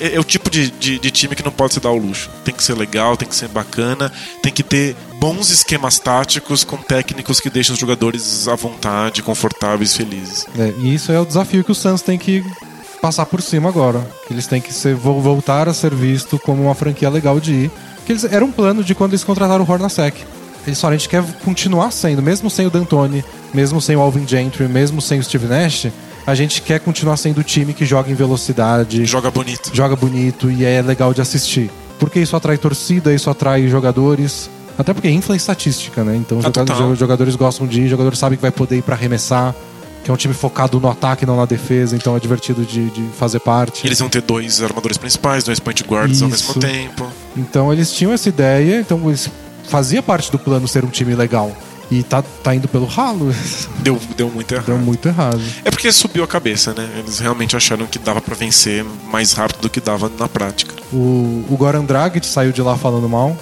É, 0.00 0.06
é- 0.08 0.14
é 0.16 0.20
o 0.20 0.24
tipo 0.24 0.50
de, 0.50 0.70
de, 0.70 0.98
de 0.98 1.10
time 1.10 1.34
que 1.34 1.42
não 1.44 1.50
pode 1.52 1.74
se 1.74 1.80
dar 1.80 1.90
o 1.90 1.96
luxo. 1.96 2.28
Tem 2.44 2.54
que 2.54 2.62
ser 2.62 2.74
legal, 2.74 3.16
tem 3.16 3.28
que 3.28 3.34
ser 3.34 3.48
bacana, 3.48 4.12
tem 4.42 4.52
que 4.52 4.62
ter 4.62 4.94
bons 5.18 5.50
esquemas 5.50 5.98
táticos 5.98 6.64
com 6.64 6.76
técnicos 6.76 7.40
que 7.40 7.50
deixam 7.50 7.74
os 7.74 7.80
jogadores 7.80 8.46
à 8.48 8.54
vontade, 8.54 9.22
confortáveis, 9.22 9.96
felizes. 9.96 10.46
É, 10.58 10.72
e 10.80 10.94
isso 10.94 11.10
é 11.12 11.18
o 11.20 11.24
desafio 11.26 11.64
que 11.64 11.72
o 11.72 11.74
Suns 11.74 12.02
tem 12.02 12.18
que 12.18 12.44
passar 13.00 13.26
por 13.26 13.40
cima 13.42 13.68
agora. 13.68 14.04
Eles 14.30 14.46
têm 14.46 14.60
que 14.60 14.72
ser, 14.72 14.94
vo- 14.94 15.20
voltar 15.20 15.68
a 15.68 15.74
ser 15.74 15.94
visto 15.94 16.38
como 16.38 16.64
uma 16.64 16.74
franquia 16.74 17.08
legal 17.08 17.38
de 17.40 17.52
ir. 17.52 17.70
Que 18.04 18.12
eles, 18.12 18.24
era 18.24 18.44
um 18.44 18.50
plano 18.52 18.82
de 18.82 18.94
quando 18.94 19.12
eles 19.12 19.24
contrataram 19.24 19.64
o 19.64 19.70
Hornacek. 19.70 20.24
Eles 20.66 20.80
falaram, 20.80 20.96
a 20.96 20.98
gente 20.98 21.08
quer 21.08 21.22
continuar 21.44 21.90
sendo, 21.92 22.20
mesmo 22.22 22.50
sem 22.50 22.66
o 22.66 22.70
D'Antoni, 22.70 23.24
mesmo 23.54 23.80
sem 23.80 23.96
o 23.96 24.00
Alvin 24.00 24.26
Gentry, 24.26 24.68
mesmo 24.68 25.00
sem 25.00 25.18
o 25.18 25.22
Steve 25.22 25.46
Nash, 25.46 25.86
a 26.28 26.34
gente 26.34 26.60
quer 26.60 26.78
continuar 26.78 27.16
sendo 27.16 27.38
o 27.38 27.42
time 27.42 27.72
que 27.72 27.86
joga 27.86 28.10
em 28.10 28.14
velocidade, 28.14 29.02
Joga 29.06 29.30
bonito. 29.30 29.70
joga 29.72 29.96
bonito 29.96 30.50
e 30.50 30.62
é 30.62 30.82
legal 30.82 31.14
de 31.14 31.22
assistir. 31.22 31.70
Porque 31.98 32.20
isso 32.20 32.36
atrai 32.36 32.58
torcida, 32.58 33.14
isso 33.14 33.30
atrai 33.30 33.66
jogadores. 33.66 34.50
Até 34.76 34.92
porque 34.92 35.08
infla 35.08 35.34
estatística, 35.34 36.04
né? 36.04 36.14
Então 36.16 36.38
Ah, 36.44 36.90
os 36.92 36.98
jogadores 36.98 37.34
gostam 37.34 37.66
de 37.66 37.80
ir, 37.80 37.86
o 37.86 37.88
jogador 37.88 38.14
sabe 38.14 38.36
que 38.36 38.42
vai 38.42 38.50
poder 38.50 38.76
ir 38.76 38.82
pra 38.82 38.94
arremessar, 38.94 39.54
que 40.04 40.10
é 40.10 40.12
um 40.14 40.18
time 40.18 40.34
focado 40.34 40.78
no 40.78 40.90
ataque, 40.90 41.24
não 41.24 41.34
na 41.34 41.46
defesa, 41.46 41.96
então 41.96 42.14
é 42.14 42.20
divertido 42.20 42.62
de, 42.62 42.90
de 42.90 43.02
fazer 43.18 43.40
parte. 43.40 43.84
E 43.84 43.88
eles 43.88 43.98
vão 43.98 44.10
ter 44.10 44.20
dois 44.20 44.60
armadores 44.62 44.98
principais, 44.98 45.44
dois 45.44 45.58
point 45.58 45.82
guards 45.82 46.20
ao 46.20 46.28
Isso. 46.28 46.46
mesmo 46.46 46.60
tempo. 46.60 47.06
Então 47.38 47.72
eles 47.72 47.90
tinham 47.90 48.12
essa 48.12 48.28
ideia, 48.28 48.80
então 48.80 49.00
fazia 49.64 50.02
parte 50.02 50.30
do 50.30 50.38
plano 50.38 50.68
ser 50.68 50.84
um 50.84 50.88
time 50.88 51.14
legal. 51.14 51.56
E 51.90 52.02
tá, 52.02 52.22
tá 52.22 52.54
indo 52.54 52.68
pelo 52.68 52.84
ralo. 52.86 53.34
Deu, 53.80 53.98
deu 54.16 54.28
muito 54.30 54.52
errado. 54.52 54.66
Deu 54.66 54.78
muito 54.78 55.08
errado. 55.08 55.40
É 55.64 55.70
porque 55.70 55.90
subiu 55.90 56.22
a 56.22 56.26
cabeça, 56.26 56.74
né? 56.74 56.86
Eles 56.98 57.18
realmente 57.18 57.56
acharam 57.56 57.86
que 57.86 57.98
dava 57.98 58.20
pra 58.20 58.34
vencer 58.34 58.84
mais 59.10 59.32
rápido 59.32 59.62
do 59.62 59.70
que 59.70 59.80
dava 59.80 60.10
na 60.18 60.28
prática. 60.28 60.74
O, 60.92 61.44
o 61.48 61.56
Goran 61.56 61.84
Dragic 61.84 62.26
saiu 62.26 62.52
de 62.52 62.60
lá 62.60 62.76
falando 62.76 63.08
mal. 63.08 63.36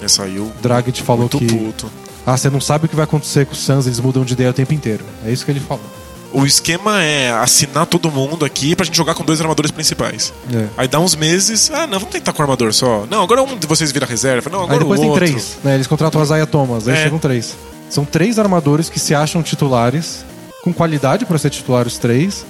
Aí 0.00 0.08
saiu 0.08 0.50
Dragic 0.62 1.02
falou 1.02 1.22
muito 1.22 1.38
que. 1.38 1.46
puto. 1.46 1.90
Ah, 2.24 2.36
você 2.36 2.48
não 2.48 2.60
sabe 2.60 2.86
o 2.86 2.88
que 2.88 2.96
vai 2.96 3.04
acontecer 3.04 3.44
com 3.46 3.52
os 3.52 3.58
Suns, 3.58 3.86
eles 3.86 3.98
mudam 3.98 4.24
de 4.24 4.32
ideia 4.32 4.50
o 4.50 4.52
tempo 4.52 4.72
inteiro. 4.72 5.04
É 5.24 5.32
isso 5.32 5.44
que 5.44 5.50
ele 5.50 5.60
falou. 5.60 5.84
O 6.32 6.46
esquema 6.46 7.02
é 7.02 7.32
assinar 7.32 7.86
todo 7.86 8.10
mundo 8.10 8.44
aqui 8.44 8.76
pra 8.76 8.84
gente 8.86 8.96
jogar 8.96 9.14
com 9.14 9.24
dois 9.24 9.40
armadores 9.40 9.70
principais. 9.72 10.32
É. 10.52 10.66
Aí 10.76 10.86
dá 10.88 11.00
uns 11.00 11.16
meses, 11.16 11.70
ah, 11.74 11.86
não, 11.88 11.98
vamos 11.98 12.14
tentar 12.14 12.32
com 12.32 12.38
o 12.40 12.42
armador 12.44 12.72
só. 12.72 13.04
Não, 13.10 13.22
agora 13.22 13.42
um 13.42 13.56
de 13.56 13.66
vocês 13.66 13.90
vira 13.90 14.06
reserva. 14.06 14.48
Não, 14.48 14.60
agora 14.60 14.74
Aí 14.74 14.78
depois 14.78 15.00
o 15.00 15.02
tem 15.02 15.10
outro. 15.10 15.26
três, 15.26 15.58
né? 15.64 15.74
Eles 15.74 15.86
contratam 15.88 16.20
o 16.20 16.24
Isaiah 16.24 16.46
Thomas, 16.46 16.86
aí 16.86 16.94
É. 16.94 17.02
chegam 17.02 17.18
três. 17.18 17.56
São 17.88 18.04
três 18.04 18.38
armadores 18.38 18.88
que 18.88 19.00
se 19.00 19.12
acham 19.14 19.42
titulares, 19.42 20.24
com 20.62 20.72
qualidade 20.72 21.24
pra 21.26 21.36
ser 21.36 21.50
titular 21.50 21.86
os 21.86 21.98
três. 21.98 22.44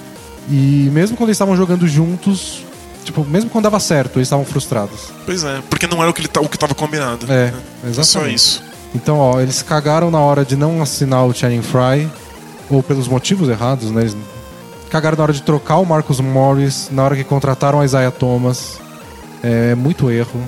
E 0.49 0.89
mesmo 0.91 1.17
quando 1.17 1.29
eles 1.29 1.35
estavam 1.37 1.55
jogando 1.57 1.87
juntos, 1.87 2.63
tipo, 3.03 3.25
mesmo 3.25 3.49
quando 3.49 3.63
dava 3.63 3.79
certo, 3.79 4.17
eles 4.19 4.27
estavam 4.27 4.45
frustrados. 4.45 5.09
Pois 5.25 5.43
é, 5.43 5.59
porque 5.69 5.87
não 5.87 6.01
era 6.01 6.11
o 6.11 6.13
que, 6.13 6.21
ele, 6.21 6.29
o 6.39 6.47
que 6.47 6.57
tava 6.57 6.75
combinado. 6.75 7.25
É, 7.31 7.45
né? 7.51 7.53
exatamente. 7.89 8.05
Só 8.07 8.27
isso. 8.27 8.63
Então, 8.93 9.17
ó, 9.17 9.39
eles 9.39 9.61
cagaram 9.63 10.11
na 10.11 10.19
hora 10.19 10.43
de 10.45 10.55
não 10.55 10.81
assinar 10.81 11.25
o 11.25 11.33
Channing 11.33 11.61
Fry, 11.63 12.07
ou 12.75 12.83
pelos 12.83 13.07
motivos 13.07 13.49
errados, 13.49 13.91
né? 13.91 14.01
Eles 14.01 14.17
cagaram 14.89 15.17
na 15.17 15.23
hora 15.23 15.33
de 15.33 15.41
trocar 15.41 15.77
o 15.77 15.85
Marcus 15.85 16.19
Morris, 16.19 16.89
na 16.91 17.03
hora 17.03 17.15
que 17.15 17.23
contrataram 17.23 17.79
o 17.79 17.83
Isaiah 17.83 18.11
Thomas. 18.11 18.79
É 19.43 19.73
muito 19.75 20.11
erro. 20.11 20.43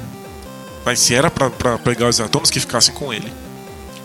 Mas 0.85 0.99
se 0.99 1.15
era 1.15 1.31
pra, 1.31 1.49
pra 1.49 1.77
pegar 1.77 2.09
os 2.09 2.19
atômicos 2.19 2.51
que 2.51 2.59
ficassem 2.59 2.93
com 2.93 3.13
ele. 3.13 3.31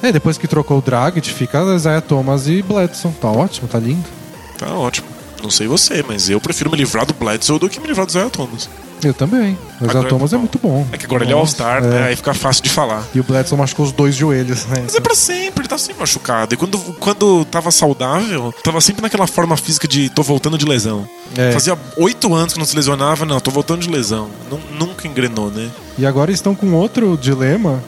É, 0.02 0.12
depois 0.12 0.38
que 0.38 0.46
trocou 0.46 0.78
o 0.78 0.83
Dragic, 0.83 1.28
fica 1.28 1.74
Isaiah 1.74 2.00
Thomas 2.00 2.46
e 2.46 2.62
Bledson. 2.62 3.12
Tá 3.20 3.28
ótimo, 3.28 3.66
tá 3.66 3.78
lindo. 3.78 4.09
Tá 4.57 4.72
ótimo. 4.72 5.17
Não 5.42 5.51
sei 5.51 5.66
você, 5.66 6.05
mas 6.07 6.29
eu 6.29 6.40
prefiro 6.40 6.70
me 6.70 6.77
livrar 6.77 7.07
do 7.07 7.14
Bledsoe 7.14 7.59
do 7.59 7.68
que 7.68 7.81
me 7.81 7.87
livrar 7.87 8.05
do 8.07 8.12
Zé 8.12 8.29
Thomas. 8.29 8.68
Eu 9.05 9.14
também. 9.14 9.57
O 9.81 9.85
Isaiah 9.85 9.90
Agora- 9.90 10.09
Thomas 10.09 10.33
é 10.33 10.37
muito 10.37 10.59
bom. 10.59 10.85
É 10.90 10.96
que 10.98 11.05
agora 11.07 11.22
ele 11.22 11.31
é 11.31 11.35
Nossa, 11.37 11.62
All-Star, 11.62 11.85
é. 11.85 11.87
né? 11.87 12.03
Aí 12.09 12.16
fica 12.16 12.35
fácil 12.35 12.64
de 12.64 12.68
falar. 12.70 13.05
E 13.14 13.20
o 13.20 13.22
Bledson 13.22 13.57
machucou 13.57 13.87
os 13.87 13.92
dois 13.92 14.16
joelhos, 14.16 14.66
né? 14.66 14.81
Mas 14.83 14.96
é 14.96 15.01
pra 15.01 15.14
sempre, 15.14 15.61
ele 15.61 15.68
tá 15.68 15.79
sempre 15.79 16.01
machucado. 16.01 16.53
E 16.53 16.57
quando, 16.57 16.77
quando 16.98 17.44
tava 17.44 17.70
saudável, 17.70 18.53
tava 18.64 18.81
sempre 18.81 19.01
naquela 19.01 19.29
forma 19.29 19.57
física 19.57 19.87
de 19.87 20.09
tô 20.11 20.24
voltando 20.24 20.59
de 20.59 20.64
lesão. 20.66 21.09
É. 21.37 21.53
Fazia 21.53 21.79
oito 21.96 22.35
anos 22.35 22.55
que 22.55 22.59
não 22.59 22.66
se 22.66 22.74
lesionava, 22.74 23.24
não, 23.24 23.38
tô 23.38 23.53
voltando 23.53 23.83
de 23.83 23.88
lesão. 23.88 24.29
Nun- 24.51 24.87
nunca 24.87 25.07
engrenou, 25.07 25.48
né? 25.48 25.70
E 25.96 26.05
agora 26.05 26.31
eles 26.33 26.40
estão 26.40 26.57
com 26.57 26.72
outro 26.72 27.16
dilema, 27.16 27.81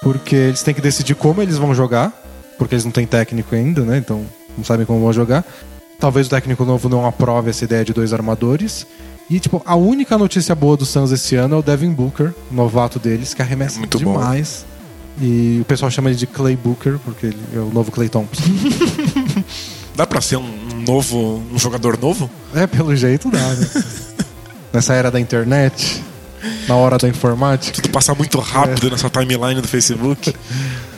porque 0.00 0.36
eles 0.36 0.62
têm 0.62 0.72
que 0.74 0.80
decidir 0.80 1.16
como 1.16 1.42
eles 1.42 1.58
vão 1.58 1.74
jogar, 1.74 2.12
porque 2.56 2.76
eles 2.76 2.84
não 2.84 2.92
têm 2.92 3.04
técnico 3.04 3.52
ainda, 3.52 3.80
né? 3.82 3.98
Então 3.98 4.24
não 4.56 4.62
sabem 4.64 4.86
como 4.86 5.00
vão 5.00 5.12
jogar. 5.12 5.44
Talvez 6.02 6.26
o 6.26 6.30
técnico 6.30 6.64
novo 6.64 6.88
não 6.88 7.06
aprove 7.06 7.50
essa 7.50 7.62
ideia 7.62 7.84
de 7.84 7.92
dois 7.92 8.12
armadores. 8.12 8.84
E, 9.30 9.38
tipo, 9.38 9.62
a 9.64 9.76
única 9.76 10.18
notícia 10.18 10.52
boa 10.52 10.76
do 10.76 10.84
Suns 10.84 11.12
esse 11.12 11.36
ano 11.36 11.54
é 11.54 11.58
o 11.60 11.62
Devin 11.62 11.92
Booker, 11.92 12.34
o 12.50 12.54
novato 12.56 12.98
deles, 12.98 13.32
que 13.32 13.40
arremessa 13.40 13.78
Muito 13.78 14.00
bom. 14.00 14.14
demais. 14.14 14.66
E 15.20 15.60
o 15.62 15.64
pessoal 15.64 15.92
chama 15.92 16.10
ele 16.10 16.18
de 16.18 16.26
Clay 16.26 16.56
Booker, 16.56 16.98
porque 17.04 17.26
ele 17.26 17.38
é 17.54 17.58
o 17.60 17.70
novo 17.70 17.92
Clay 17.92 18.08
Thompson. 18.08 18.42
Dá 19.94 20.04
pra 20.04 20.20
ser 20.20 20.38
um, 20.38 20.82
novo, 20.84 21.40
um 21.52 21.56
jogador 21.56 21.96
novo? 21.96 22.28
é, 22.52 22.66
pelo 22.66 22.96
jeito 22.96 23.30
dá, 23.30 23.38
né? 23.38 23.68
Nessa 24.72 24.94
era 24.94 25.08
da 25.08 25.20
internet, 25.20 26.02
na 26.66 26.74
hora 26.74 26.98
da 26.98 27.08
informática. 27.08 27.80
Tudo 27.80 27.92
passa 27.92 28.12
muito 28.12 28.40
rápido 28.40 28.90
nessa 28.90 29.08
timeline 29.08 29.60
do 29.60 29.68
Facebook. 29.68 30.34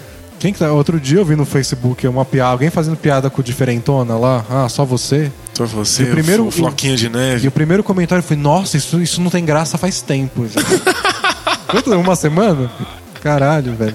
Quem 0.45 0.53
que 0.53 0.59
tá? 0.59 0.71
Outro 0.71 1.01
dia 1.01 1.21
eu 1.21 1.25
vi 1.25 1.35
no 1.37 1.47
Facebook 1.47 2.07
uma 2.07 2.23
piada, 2.23 2.51
alguém 2.53 2.69
fazendo 2.69 2.99
piada 2.99 3.31
com 3.31 3.41
o 3.41 3.43
diferentona 3.43 4.15
lá. 4.19 4.45
Ah, 4.51 4.69
só 4.69 4.85
você. 4.85 5.33
Só 5.55 5.65
você, 5.65 6.03
E 6.03 6.07
o 6.09 6.11
primeiro- 6.11 6.47
o 6.47 6.51
floquinho 6.51 6.95
de 6.99 7.07
E 7.07 7.09
neve. 7.09 7.49
o 7.49 7.51
primeiro 7.51 7.83
comentário 7.83 8.23
foi: 8.23 8.37
Nossa, 8.37 8.77
isso, 8.77 9.01
isso 9.01 9.23
não 9.23 9.31
tem 9.31 9.43
graça 9.43 9.79
faz 9.79 10.03
tempo. 10.03 10.47
já." 10.47 10.61
Quanto? 11.67 11.91
Uma 11.95 12.15
semana? 12.15 12.71
Caralho, 13.23 13.75
velho. 13.75 13.95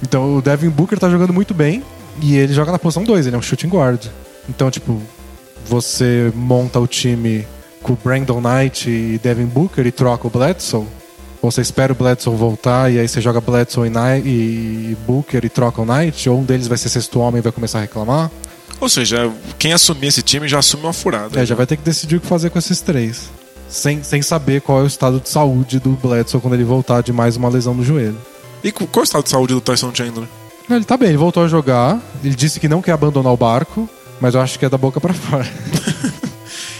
Então 0.00 0.36
o 0.36 0.40
Devin 0.40 0.68
Booker 0.68 0.96
tá 0.96 1.10
jogando 1.10 1.32
muito 1.32 1.52
bem 1.52 1.82
e 2.22 2.36
ele 2.36 2.54
joga 2.54 2.70
na 2.70 2.78
posição 2.78 3.02
2, 3.02 3.26
ele 3.26 3.34
é 3.34 3.38
um 3.40 3.42
shooting 3.42 3.66
guard. 3.66 4.06
Então, 4.48 4.70
tipo, 4.70 5.02
você 5.66 6.30
monta 6.32 6.78
o 6.78 6.86
time 6.86 7.44
com 7.82 7.94
o 7.94 7.98
Brandon 8.04 8.40
Knight 8.40 8.88
e 8.88 9.18
Devin 9.20 9.46
Booker 9.46 9.84
e 9.84 9.90
troca 9.90 10.28
o 10.28 10.30
Bledsoe. 10.30 10.86
Ou 11.44 11.50
você 11.50 11.60
espera 11.60 11.92
o 11.92 11.94
Bledsoe 11.94 12.34
voltar 12.34 12.90
e 12.90 12.98
aí 12.98 13.06
você 13.06 13.20
joga 13.20 13.38
Bledsoe 13.38 13.86
e, 13.86 13.90
Knight, 13.90 14.26
e 14.26 14.96
Booker 15.06 15.44
e 15.44 15.50
troca 15.50 15.82
o 15.82 15.84
Knight, 15.84 16.26
ou 16.30 16.40
um 16.40 16.42
deles 16.42 16.66
vai 16.66 16.78
ser 16.78 16.88
sexto 16.88 17.20
homem 17.20 17.40
e 17.40 17.42
vai 17.42 17.52
começar 17.52 17.80
a 17.80 17.82
reclamar. 17.82 18.30
Ou 18.80 18.88
seja, 18.88 19.30
quem 19.58 19.74
assumir 19.74 20.06
esse 20.06 20.22
time 20.22 20.48
já 20.48 20.58
assume 20.58 20.84
uma 20.84 20.94
furada. 20.94 21.38
É, 21.38 21.44
já 21.44 21.54
vai 21.54 21.66
ter 21.66 21.76
que 21.76 21.82
decidir 21.82 22.16
o 22.16 22.20
que 22.20 22.26
fazer 22.26 22.48
com 22.48 22.58
esses 22.58 22.80
três. 22.80 23.28
Sem, 23.68 24.02
sem 24.02 24.22
saber 24.22 24.62
qual 24.62 24.80
é 24.80 24.84
o 24.84 24.86
estado 24.86 25.20
de 25.20 25.28
saúde 25.28 25.78
do 25.78 25.90
Bledsoe 25.90 26.40
quando 26.40 26.54
ele 26.54 26.64
voltar 26.64 27.02
de 27.02 27.12
mais 27.12 27.36
uma 27.36 27.50
lesão 27.50 27.74
no 27.74 27.84
joelho. 27.84 28.18
E 28.62 28.72
qual 28.72 28.88
é 28.96 29.00
o 29.00 29.02
estado 29.02 29.24
de 29.24 29.28
saúde 29.28 29.52
do 29.52 29.60
Tyson 29.60 29.94
Chandler? 29.94 30.26
Ele 30.70 30.84
tá 30.84 30.96
bem, 30.96 31.10
ele 31.10 31.18
voltou 31.18 31.44
a 31.44 31.48
jogar. 31.48 32.00
Ele 32.24 32.34
disse 32.34 32.58
que 32.58 32.68
não 32.68 32.80
quer 32.80 32.92
abandonar 32.92 33.34
o 33.34 33.36
barco, 33.36 33.86
mas 34.18 34.34
eu 34.34 34.40
acho 34.40 34.58
que 34.58 34.64
é 34.64 34.70
da 34.70 34.78
boca 34.78 34.98
pra 34.98 35.12
fora. 35.12 35.46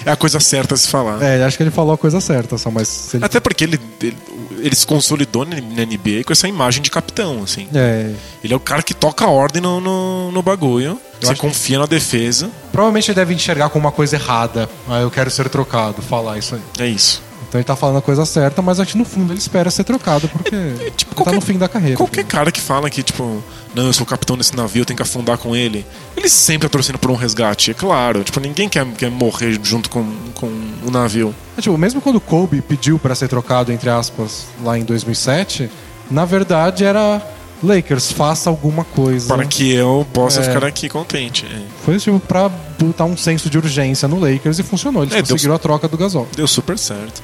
É 0.07 0.11
a 0.11 0.17
coisa 0.17 0.39
certa 0.41 0.75
a 0.75 0.77
se 0.77 0.89
falar. 0.89 1.23
É, 1.23 1.43
acho 1.45 1.57
que 1.57 1.63
ele 1.63 1.71
falou 1.71 1.95
a 1.95 1.99
coisa 1.99 2.21
certa, 2.21 2.57
só, 2.59 2.71
mas 2.71 3.13
ele... 3.15 3.25
Até 3.25 3.41
porque 3.41 3.65
ele, 3.65 3.81
ele, 4.03 4.17
ele 4.59 4.75
se 4.77 4.87
consolidou 4.87 5.45
na 5.45 5.57
NBA 5.57 6.25
com 6.27 6.33
essa 6.33 6.47
imagem 6.49 6.83
de 6.83 6.91
capitão, 6.91 7.43
assim. 7.43 7.69
É, 7.75 8.13
Ele 8.43 8.53
é 8.53 8.57
o 8.57 8.61
cara 8.61 8.83
que 8.83 8.95
toca 8.95 9.25
a 9.25 9.29
ordem 9.29 9.63
no, 9.63 9.81
no, 9.81 10.31
no 10.33 10.43
bagulho. 10.43 11.01
Você 11.21 11.33
acho- 11.33 11.41
confia 11.41 11.79
na 11.79 11.87
defesa. 11.87 12.51
provavelmente 12.73 13.11
ele 13.11 13.15
deve 13.17 13.35
enxergar 13.35 13.69
como 13.71 13.87
uma 13.87 13.93
coisa 13.93 14.17
errada. 14.17 14.69
Ah, 14.89 15.01
eu 15.01 15.11
quero 15.11 15.31
ser 15.31 15.49
trocado, 15.49 16.03
falar 16.03 16.39
isso 16.39 16.55
aí. 16.55 16.61
É 16.79 16.87
isso. 16.87 17.23
Então 17.49 17.59
ele 17.61 17.65
tá 17.65 17.77
falando 17.77 17.99
a 17.99 18.03
coisa 18.03 18.25
certa, 18.27 18.61
mas 18.63 18.81
acho 18.81 18.93
que 18.93 18.99
no 18.99 19.05
fundo 19.05 19.33
ele 19.33 19.39
espera 19.39 19.71
ser 19.71 19.85
trocado, 19.85 20.29
porque 20.29 20.55
É, 20.55 20.91
tipo, 20.97 21.11
ele 21.13 21.15
qualquer- 21.15 21.31
tá 21.31 21.37
no 21.37 21.41
fim 21.41 21.59
da 21.59 21.69
carreira. 21.69 21.97
Qualquer 21.97 22.25
cara 22.25 22.51
que 22.51 22.61
fala 22.61 22.89
que, 22.91 23.03
tipo, 23.03 23.43
não, 23.75 23.87
eu 23.87 23.93
sou 23.93 24.05
o 24.05 24.07
capitão 24.09 24.37
desse 24.37 24.55
navio, 24.57 24.83
eu 24.83 24.85
tenho 24.87 24.97
que 24.97 25.03
afundar 25.03 25.39
com 25.39 25.55
ele, 25.55 25.85
ele 26.17 26.29
sempre 26.29 26.69
tá 26.69 26.73
torcendo 26.73 26.99
por 26.99 27.11
um 27.11 27.15
resgate, 27.17 27.71
é 27.71 27.75
claro. 27.75 28.25
Tipo, 28.25 28.41
ninguém 28.41 28.69
quer, 28.69 28.85
quer 28.93 29.11
morrer 29.11 29.59
junto 29.63 29.89
com, 29.91 30.05
com 30.35 30.47
o 30.87 30.91
navio. 30.91 31.35
É, 31.57 31.61
tipo, 31.61 31.77
mesmo 31.79 32.01
quando 32.01 32.21
Kobe 32.21 32.61
pediu 32.61 32.99
pra 32.99 33.15
ser 33.15 33.29
trocado, 33.29 33.71
entre 33.73 33.89
aspas, 33.91 34.47
lá 34.63 34.79
em 34.79 34.85
2007, 34.85 35.71
na 36.11 36.25
verdade 36.25 36.85
era 36.85 37.23
Lakers, 37.63 38.13
faça 38.13 38.51
alguma 38.51 38.85
coisa. 38.85 39.29
Para 39.35 39.47
que 39.47 39.73
eu 39.73 40.07
possa 40.13 40.41
É. 40.41 40.45
ficar 40.45 40.67
aqui 40.67 40.89
contente. 40.89 41.47
É. 41.47 41.63
Foi 41.85 41.99
tipo 41.99 42.21
pra 42.21 42.51
botar 42.79 43.05
um 43.07 43.17
senso 43.17 43.49
de 43.49 43.57
urgência 43.57 44.07
no 44.07 44.19
Lakers 44.21 44.59
e 44.59 44.63
funcionou. 44.63 45.03
Eles 45.03 45.15
É, 45.15 45.23
deu- 45.23 45.29
conseguiram 45.35 45.55
a 45.55 45.59
troca 45.59 45.89
do 45.89 45.97
Gasol. 45.97 46.29
Deu 46.37 46.47
super 46.47 46.77
certo. 46.79 47.23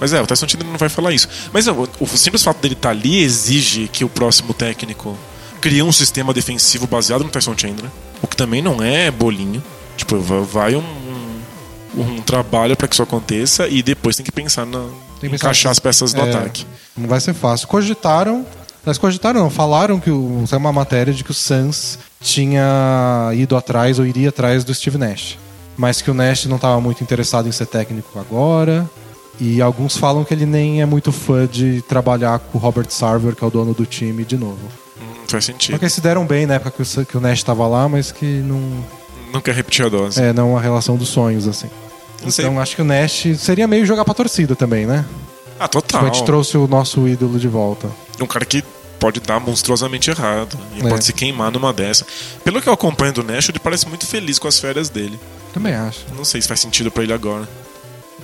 Mas 0.00 0.12
é, 0.12 0.20
o 0.20 0.26
Tyson 0.26 0.48
Chandler 0.48 0.70
não 0.70 0.78
vai 0.78 0.88
falar 0.88 1.12
isso. 1.12 1.28
Mas 1.52 1.66
é, 1.66 1.72
o, 1.72 1.88
o 2.00 2.06
simples 2.08 2.42
fato 2.42 2.60
dele 2.60 2.74
estar 2.74 2.90
ali 2.90 3.18
exige 3.22 3.88
que 3.88 4.04
o 4.04 4.08
próximo 4.08 4.52
técnico 4.52 5.16
crie 5.60 5.82
um 5.82 5.92
sistema 5.92 6.32
defensivo 6.34 6.86
baseado 6.86 7.24
no 7.24 7.30
Tyson 7.30 7.56
Chandler. 7.56 7.90
O 8.22 8.26
que 8.26 8.36
também 8.36 8.60
não 8.60 8.82
é 8.82 9.10
bolinho. 9.10 9.62
Tipo, 9.96 10.18
va- 10.20 10.40
vai 10.40 10.74
um, 10.76 10.82
um, 11.96 12.20
trabalho 12.20 12.76
para 12.76 12.88
que 12.88 12.94
isso 12.94 13.02
aconteça 13.02 13.68
e 13.68 13.82
depois 13.82 14.16
tem 14.16 14.24
que 14.24 14.32
pensar 14.32 14.66
na 14.66 14.80
Tem 14.80 14.88
que 14.88 15.20
pensar 15.30 15.36
encaixar 15.36 15.62
que- 15.62 15.68
as 15.72 15.78
peças 15.78 16.12
do 16.12 16.20
é, 16.20 16.30
ataque. 16.30 16.66
Não 16.96 17.08
vai 17.08 17.20
ser 17.20 17.32
fácil. 17.34 17.68
Cogitaram. 17.68 18.44
Mas 18.84 18.98
cogitaram, 18.98 19.40
não. 19.40 19.50
Falaram 19.50 19.98
que 19.98 20.10
o, 20.10 20.44
saiu 20.46 20.60
uma 20.60 20.72
matéria 20.72 21.12
de 21.14 21.24
que 21.24 21.30
o 21.30 21.34
Suns 21.34 21.98
tinha 22.20 23.30
ido 23.34 23.56
atrás 23.56 23.98
ou 23.98 24.04
iria 24.06 24.28
atrás 24.28 24.64
do 24.64 24.74
Steve 24.74 24.98
Nash. 24.98 25.38
Mas 25.76 26.02
que 26.02 26.10
o 26.10 26.14
Nash 26.14 26.44
não 26.46 26.56
estava 26.56 26.78
muito 26.80 27.02
interessado 27.02 27.48
em 27.48 27.52
ser 27.52 27.66
técnico 27.66 28.18
agora. 28.18 28.88
E 29.40 29.60
alguns 29.60 29.96
falam 29.96 30.22
que 30.24 30.32
ele 30.32 30.46
nem 30.46 30.80
é 30.80 30.86
muito 30.86 31.10
fã 31.10 31.46
de 31.46 31.82
trabalhar 31.82 32.38
com 32.38 32.56
o 32.58 32.60
Robert 32.60 32.86
Sarver, 32.90 33.34
que 33.34 33.42
é 33.42 33.46
o 33.46 33.50
dono 33.50 33.74
do 33.74 33.84
time, 33.84 34.24
de 34.24 34.36
novo. 34.36 34.58
Hum, 35.00 35.04
faz 35.26 35.44
sentido. 35.44 35.72
Porque 35.72 35.88
se 35.88 36.00
deram 36.00 36.24
bem 36.24 36.46
na 36.46 36.54
época 36.54 36.70
que 36.70 36.82
o, 36.82 36.84
Su- 36.84 37.04
que 37.04 37.16
o 37.16 37.20
Nash 37.20 37.38
estava 37.38 37.66
lá, 37.66 37.88
mas 37.88 38.12
que 38.12 38.24
não 38.24 38.84
Não 39.32 39.40
quer 39.40 39.54
repetir 39.54 39.84
a 39.84 39.88
dose. 39.88 40.20
é 40.22 40.32
não 40.32 40.52
uma 40.52 40.60
relação 40.60 40.96
dos 40.96 41.08
sonhos, 41.08 41.48
assim. 41.48 41.68
Não 42.22 42.30
sei. 42.30 42.44
Então 42.44 42.60
acho 42.60 42.76
que 42.76 42.82
o 42.82 42.84
Nash 42.84 43.24
seria 43.38 43.66
meio 43.66 43.84
jogar 43.84 44.04
pra 44.04 44.14
torcida 44.14 44.54
também, 44.54 44.86
né? 44.86 45.04
Ah, 45.58 45.68
Tipo, 45.68 45.82
total. 45.82 46.02
a 46.02 46.04
gente 46.06 46.24
trouxe 46.24 46.56
o 46.56 46.66
nosso 46.68 47.06
ídolo 47.08 47.38
de 47.38 47.48
volta. 47.48 47.88
um 48.20 48.26
cara 48.26 48.44
que 48.44 48.62
pode 49.00 49.18
dar 49.20 49.40
monstruosamente 49.40 50.08
errado. 50.10 50.56
E 50.76 50.86
É. 50.86 50.88
pode 50.88 51.04
se 51.04 51.12
queimar 51.12 51.50
numa 51.50 51.72
dessa. 51.72 52.06
Pelo 52.44 52.62
que 52.62 52.68
eu 52.68 52.72
acompanho 52.72 53.12
do 53.12 53.22
Nash, 53.24 53.48
ele 53.48 53.58
parece 53.58 53.86
muito 53.88 54.06
feliz 54.06 54.38
com 54.38 54.46
as 54.48 54.58
férias 54.60 54.88
dele. 54.88 55.18
Também 55.52 55.74
acho. 55.74 56.00
Não 56.16 56.24
sei 56.24 56.40
se 56.40 56.46
faz 56.48 56.60
sentido 56.60 56.90
pra 56.90 57.02
ele 57.02 57.12
agora. 57.12 57.46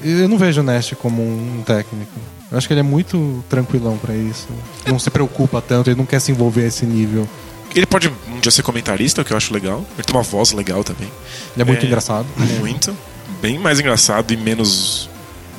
Eu 0.02 0.28
não 0.28 0.38
vejo 0.38 0.60
o 0.60 0.64
Nash 0.64 0.94
como 0.98 1.22
um 1.22 1.62
técnico. 1.64 2.12
Eu 2.50 2.58
acho 2.58 2.66
que 2.66 2.72
ele 2.72 2.80
é 2.80 2.84
muito 2.84 3.44
tranquilão 3.48 3.96
pra 3.98 4.14
isso. 4.14 4.48
Não 4.86 4.98
se 4.98 5.10
preocupa 5.10 5.60
tanto, 5.60 5.90
ele 5.90 5.96
não 5.98 6.06
quer 6.06 6.20
se 6.20 6.32
envolver 6.32 6.62
a 6.64 6.66
esse 6.66 6.84
nível. 6.86 7.28
Ele 7.74 7.86
pode 7.86 8.08
um 8.28 8.40
dia 8.40 8.50
ser 8.50 8.62
comentarista, 8.62 9.22
o 9.22 9.24
que 9.24 9.32
eu 9.32 9.36
acho 9.36 9.52
legal. 9.54 9.84
Ele 9.96 10.02
tem 10.04 10.14
uma 10.16 10.22
voz 10.22 10.50
legal 10.52 10.82
também. 10.82 11.08
Ele 11.54 11.62
é 11.62 11.64
muito 11.64 11.84
É. 11.84 11.86
engraçado. 11.86 12.26
Muito. 12.58 12.96
Bem 13.40 13.58
mais 13.58 13.78
engraçado 13.78 14.32
e 14.32 14.36
menos 14.36 15.08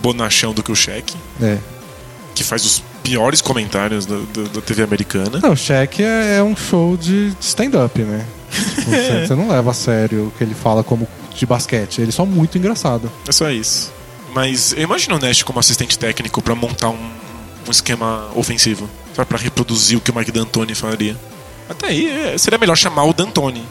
bonachão 0.02 0.54
do 0.54 0.62
que 0.62 0.72
o 0.72 0.76
Shaq, 0.76 1.14
É. 1.42 1.58
que 2.36 2.44
faz 2.44 2.66
os 2.66 2.84
piores 3.04 3.42
comentários 3.42 4.06
da, 4.06 4.18
da- 4.18 4.50
da 4.56 4.62
TV 4.62 4.84
americana. 4.84 5.40
Não, 5.42 5.52
o 5.54 5.56
Shaq 5.58 6.04
é, 6.04 6.38
é 6.38 6.44
um 6.44 6.56
show 6.56 6.98
de 6.98 7.32
stand-up, 7.40 8.00
né? 8.02 8.26
Tipo, 8.76 8.92
Você 8.92 9.28
você 9.28 9.36
não 9.36 9.48
leva 9.48 9.72
a 9.72 9.74
sério 9.74 10.26
o 10.28 10.32
que 10.38 10.44
ele 10.44 10.54
fala 10.54 10.84
como 10.84 11.08
de 11.36 11.46
basquete. 11.46 12.00
Ele 12.02 12.10
é 12.10 12.12
só 12.12 12.26
muito 12.26 12.58
engraçado. 12.58 13.10
É 13.28 13.32
só 13.32 13.50
isso. 13.50 13.92
Mas 14.34 14.74
eu 14.74 14.84
imagino 14.84 15.16
o 15.16 15.20
Nash 15.20 15.44
como 15.44 15.60
assistente 15.60 15.98
técnico 16.00 16.42
pra 16.42 16.56
montar 16.56 16.90
um, 16.90 17.12
um 17.68 17.72
esquema 17.72 18.30
ofensivo. 18.36 18.90
Pra 19.16 19.38
reproduzir 19.38 19.98
o 19.98 20.02
que 20.02 20.10
o 20.10 20.16
Mike 20.16 20.32
D'Antoni 20.32 20.74
faria. 20.74 21.18
Até 21.70 21.88
aí, 21.88 22.08
é, 22.10 22.38
seria 22.38 22.58
melhor 22.58 22.76
chamar 22.78 23.04
o 23.04 23.14
D'Antoni. 23.14 23.64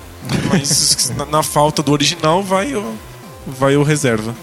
Mas 0.51 1.11
na, 1.17 1.25
na 1.25 1.43
falta 1.43 1.83
do 1.83 1.91
original, 1.93 2.43
vai 2.43 2.75
o, 2.75 2.95
vai 3.47 3.77
o 3.77 3.83
reserva. 3.83 4.35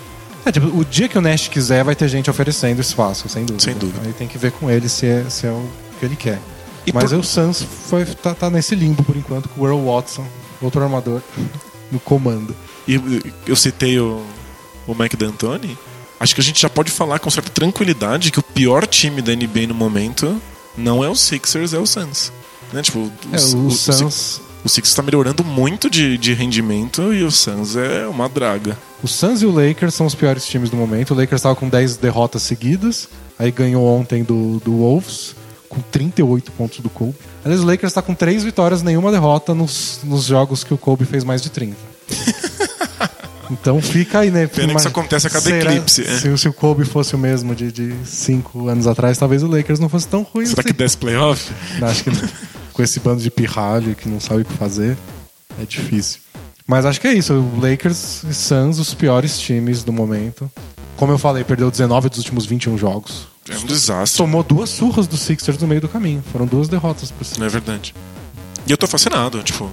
É, 0.45 0.51
tipo, 0.51 0.67
o 0.75 0.83
dia 0.83 1.07
que 1.07 1.17
o 1.17 1.21
Nash 1.21 1.47
quiser, 1.49 1.83
vai 1.83 1.95
ter 1.95 2.07
gente 2.07 2.29
oferecendo 2.29 2.81
espaço, 2.81 3.29
sem 3.29 3.45
dúvida. 3.45 3.63
Sem 3.63 3.73
dúvida. 3.75 3.99
Aí 4.05 4.13
tem 4.13 4.27
que 4.27 4.37
ver 4.37 4.51
com 4.53 4.71
ele 4.71 4.89
se 4.89 5.05
é, 5.05 5.29
se 5.29 5.45
é 5.45 5.51
o 5.51 5.69
que 5.99 6.05
ele 6.05 6.15
quer. 6.15 6.39
E 6.85 6.91
Mas 6.93 7.11
por- 7.11 7.19
o 7.19 7.23
Suns 7.23 7.61
foi, 7.89 8.05
tá, 8.05 8.33
tá 8.33 8.49
nesse 8.49 8.73
limbo 8.73 9.03
por 9.03 9.15
enquanto 9.15 9.49
com 9.49 9.61
o 9.61 9.65
Earl 9.67 9.85
Watson, 9.85 10.25
outro 10.61 10.81
armador, 10.81 11.21
no 11.91 11.99
comando. 11.99 12.55
E 12.87 12.95
eu- 12.95 13.03
eu 13.47 13.55
citei 13.55 13.99
o, 13.99 14.23
o 14.87 14.95
Mike 14.95 15.15
D'Antoni. 15.17 15.77
Acho 16.19 16.33
que 16.35 16.41
a 16.41 16.43
gente 16.43 16.61
já 16.61 16.69
pode 16.69 16.91
falar 16.91 17.19
com 17.19 17.29
certa 17.29 17.49
tranquilidade 17.51 18.31
que 18.31 18.39
o 18.39 18.43
pior 18.43 18.85
time 18.87 19.21
da 19.21 19.35
NBA 19.35 19.67
no 19.67 19.73
momento 19.75 20.41
não 20.77 21.03
é 21.03 21.09
o 21.09 21.15
Sixers, 21.15 21.73
é 21.73 21.77
o 21.79 21.85
Suns. 21.85 22.31
Né? 22.73 22.81
Tipo, 22.81 22.99
o, 22.99 23.11
É, 23.31 23.39
o, 23.39 23.57
o- 23.57 23.67
o 23.67 23.71
Suns, 23.71 24.41
O 24.65 24.69
Sixers 24.69 24.89
está 24.89 25.01
melhorando 25.03 25.43
muito 25.43 25.89
de, 25.89 26.17
de 26.17 26.33
rendimento 26.33 27.13
e 27.13 27.23
o 27.23 27.31
Suns 27.31 27.75
é 27.75 28.07
uma 28.07 28.27
draga. 28.27 28.77
o 29.03 29.07
Suns 29.07 29.41
e 29.41 29.45
o 29.45 29.51
Lakers 29.51 29.93
são 29.93 30.05
os 30.07 30.15
piores 30.15 30.45
times 30.45 30.69
do 30.69 30.75
momento. 30.75 31.11
O 31.11 31.17
Lakers 31.17 31.39
estava 31.39 31.55
com 31.55 31.69
10 31.69 31.97
derrotas 31.97 32.41
seguidas, 32.41 33.07
aí 33.37 33.51
ganhou 33.51 33.85
ontem 33.85 34.23
do, 34.23 34.59
do 34.65 34.71
Wolves, 34.77 35.35
com 35.69 35.79
38 35.81 36.51
pontos 36.53 36.79
do 36.79 36.89
Kobe. 36.89 37.15
Aliás, 37.45 37.61
o 37.63 37.65
Lakers 37.65 37.91
está 37.91 38.01
com 38.01 38.13
3 38.15 38.43
vitórias, 38.43 38.81
nenhuma 38.81 39.11
derrota 39.11 39.53
nos, 39.53 39.99
nos 40.03 40.23
jogos 40.25 40.63
que 40.63 40.73
o 40.73 40.77
Kobe 40.77 41.05
fez 41.05 41.23
mais 41.23 41.41
de 41.41 41.49
30. 41.51 41.75
Então 43.49 43.81
fica 43.81 44.19
aí, 44.19 44.29
né? 44.31 44.45
Pena 44.47 44.73
que 44.73 44.79
isso 44.79 44.87
acontece 44.87 45.27
a 45.27 45.29
cada 45.29 45.43
Será- 45.45 45.71
eclipse, 45.73 46.01
é. 46.03 46.17
Se, 46.19 46.37
se 46.37 46.49
o 46.49 46.53
Kobe 46.53 46.83
fosse 46.85 47.15
o 47.15 47.17
mesmo 47.17 47.55
de, 47.55 47.71
de 47.71 47.95
cinco 48.05 48.67
anos 48.67 48.87
atrás, 48.87 49.17
talvez 49.17 49.41
o 49.43 49.47
Lakers 49.47 49.79
não 49.79 49.87
fosse 49.89 50.07
tão 50.07 50.23
ruim 50.23 50.45
Será 50.45 50.59
assim. 50.61 50.67
que 50.67 50.73
desce 50.73 50.97
playoff? 50.97 51.51
Não, 51.79 51.87
Acho 51.87 52.03
que 52.03 52.09
não. 52.09 52.29
com 52.73 52.83
esse 52.83 52.99
bando 52.99 53.21
de 53.21 53.31
pirralho 53.31 53.95
que 53.95 54.07
não 54.09 54.19
sabe 54.19 54.41
o 54.41 54.45
que 54.45 54.53
fazer, 54.53 54.97
é 55.61 55.65
difícil. 55.65 56.19
Mas 56.67 56.85
acho 56.85 56.99
que 56.99 57.07
é 57.07 57.13
isso. 57.13 57.33
O 57.33 57.59
Lakers 57.61 58.23
e 58.23 58.33
Suns, 58.33 58.77
os 58.79 58.93
piores 58.93 59.39
times 59.39 59.83
do 59.83 59.93
momento. 59.93 60.51
Como 60.97 61.13
eu 61.13 61.17
falei, 61.17 61.43
perdeu 61.43 61.71
19 61.71 62.09
dos 62.09 62.17
últimos 62.17 62.45
21 62.45 62.77
jogos. 62.77 63.27
É 63.49 63.55
um 63.57 63.65
desastre. 63.65 64.17
Tomou 64.17 64.43
duas 64.43 64.69
surras 64.69 65.07
dos 65.07 65.21
Sixers 65.21 65.57
no 65.59 65.65
meio 65.67 65.79
do 65.79 65.87
caminho. 65.87 66.21
Foram 66.33 66.45
duas 66.45 66.67
derrotas 66.67 67.09
pro 67.11 67.23
Sixers. 67.23 67.39
Não 67.39 67.45
é 67.45 67.49
verdade. 67.49 67.95
E 68.67 68.71
eu 68.71 68.77
tô 68.77 68.85
fascinado. 68.87 69.41
Tipo, 69.43 69.71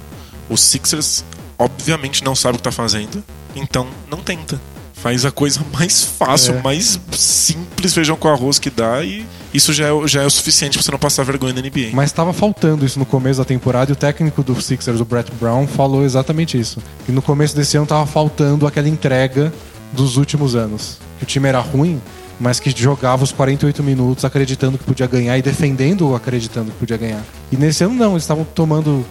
os 0.48 0.60
Sixers 0.60 1.24
obviamente 1.58 2.22
não 2.22 2.34
sabe 2.36 2.54
o 2.54 2.58
que 2.58 2.62
tá 2.62 2.70
fazendo, 2.72 3.24
então 3.56 3.86
não 4.10 4.18
tenta. 4.18 4.60
Faz 4.94 5.24
a 5.26 5.30
coisa 5.30 5.60
mais 5.72 6.02
fácil, 6.04 6.54
É. 6.54 6.62
mais 6.62 6.98
simples 7.12 7.92
feijão 7.92 8.16
com 8.16 8.28
arroz 8.28 8.58
que 8.58 8.70
dá 8.70 9.02
e 9.04 9.26
isso 9.52 9.72
já 9.72 9.88
é, 9.88 10.06
já 10.08 10.22
é 10.22 10.26
o 10.26 10.30
suficiente 10.30 10.78
pra 10.78 10.82
você 10.82 10.90
não 10.90 10.98
passar 10.98 11.24
vergonha 11.24 11.52
na 11.52 11.60
NBA. 11.60 11.90
Mas 11.92 12.06
estava 12.10 12.32
faltando 12.32 12.86
isso 12.86 12.98
no 12.98 13.04
começo 13.04 13.38
da 13.38 13.44
temporada 13.44 13.90
e 13.90 13.92
o 13.92 13.96
técnico 13.96 14.42
do 14.42 14.60
Sixers, 14.60 15.00
o 15.00 15.04
Brett 15.04 15.30
Brown, 15.38 15.66
falou 15.66 16.04
exatamente 16.04 16.58
isso. 16.58 16.82
Que 17.04 17.12
no 17.12 17.20
começo 17.20 17.54
desse 17.54 17.76
ano 17.76 17.86
tava 17.86 18.06
faltando 18.06 18.66
aquela 18.66 18.88
entrega 18.88 19.52
dos 19.92 20.16
últimos 20.16 20.54
anos. 20.56 20.98
Que 21.18 21.24
o 21.24 21.26
time 21.26 21.48
era 21.48 21.60
ruim, 21.60 22.00
mas 22.40 22.58
que 22.58 22.70
jogava 22.70 23.22
os 23.22 23.30
48 23.30 23.82
minutos 23.82 24.24
acreditando 24.24 24.78
que 24.78 24.84
podia 24.84 25.06
ganhar 25.06 25.36
e 25.38 25.42
defendendo 25.42 26.14
acreditando 26.14 26.70
que 26.72 26.78
podia 26.78 26.96
ganhar. 26.96 27.22
E 27.52 27.56
nesse 27.56 27.84
ano 27.84 27.94
não, 27.94 28.12
eles 28.12 28.22
estavam 28.22 28.44
tomando. 28.54 29.04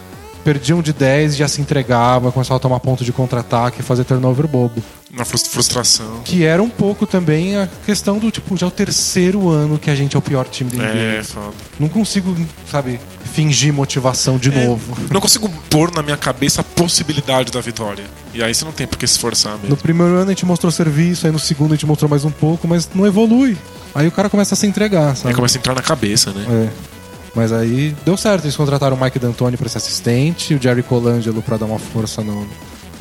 Perdiam 0.43 0.81
de 0.81 0.91
10, 0.91 1.35
já 1.37 1.47
se 1.47 1.61
entregavam, 1.61 2.31
começavam 2.31 2.57
a 2.57 2.59
tomar 2.59 2.79
ponto 2.81 3.03
de 3.05 3.13
contra-ataque 3.13 3.79
e 3.79 3.83
fazer 3.83 4.03
turnover 4.03 4.45
bobo. 4.47 4.83
Uma 5.11 5.23
frus- 5.23 5.47
frustração. 5.47 6.21
Que 6.25 6.43
era 6.43 6.61
um 6.61 6.69
pouco 6.69 7.05
também 7.07 7.55
a 7.55 7.69
questão 7.85 8.17
do 8.19 8.29
tipo, 8.31 8.57
já 8.57 8.65
é 8.65 8.69
o 8.69 8.71
terceiro 8.71 9.49
ano 9.49 9.77
que 9.77 9.89
a 9.89 9.95
gente 9.95 10.15
é 10.15 10.19
o 10.19 10.21
pior 10.21 10.45
time 10.49 10.71
da 10.71 10.77
NBA. 10.83 11.19
É, 11.19 11.23
foda. 11.23 11.51
Não 11.79 11.87
consigo, 11.87 12.35
sabe, 12.69 12.99
fingir 13.33 13.71
motivação 13.71 14.37
de 14.37 14.49
É. 14.53 14.65
novo. 14.65 14.97
Não 15.11 15.21
consigo 15.21 15.47
pôr 15.69 15.93
na 15.93 16.01
minha 16.01 16.17
cabeça 16.17 16.61
a 16.61 16.63
possibilidade 16.63 17.51
da 17.51 17.61
vitória. 17.61 18.03
E 18.33 18.43
aí 18.43 18.53
você 18.53 18.65
não 18.65 18.71
tem 18.71 18.85
por 18.87 18.97
que 18.97 19.07
se 19.07 19.13
esforçar 19.13 19.53
No 19.53 19.59
mesmo. 19.59 19.77
primeiro 19.77 20.13
ano 20.15 20.25
a 20.25 20.29
gente 20.29 20.45
mostrou 20.45 20.71
serviço, 20.71 21.25
aí 21.25 21.31
no 21.31 21.39
segundo 21.39 21.71
a 21.73 21.75
gente 21.75 21.85
mostrou 21.85 22.09
mais 22.09 22.25
um 22.25 22.31
pouco, 22.31 22.67
mas 22.67 22.89
não 22.93 23.05
evolui. 23.05 23.55
Aí 23.95 24.07
o 24.07 24.11
cara 24.11 24.29
começa 24.29 24.55
a 24.55 24.57
se 24.57 24.65
entregar, 24.67 25.11
Aí 25.11 25.15
sabe? 25.15 25.35
começa 25.35 25.57
a 25.57 25.59
entrar 25.59 25.75
na 25.75 25.81
cabeça, 25.83 26.31
né? 26.31 26.43
É. 26.49 26.93
Mas 27.35 27.51
aí 27.51 27.95
deu 28.05 28.15
certo, 28.15 28.45
eles 28.45 28.55
contrataram 28.55 28.95
o 28.95 29.01
Mike 29.01 29.17
D'Antoni 29.19 29.57
para 29.57 29.67
ser 29.69 29.79
assistente, 29.79 30.53
o 30.53 30.61
Jerry 30.61 30.83
Colangelo 30.83 31.41
para 31.41 31.57
dar 31.57 31.65
uma 31.65 31.79
força 31.79 32.21
no- 32.23 32.47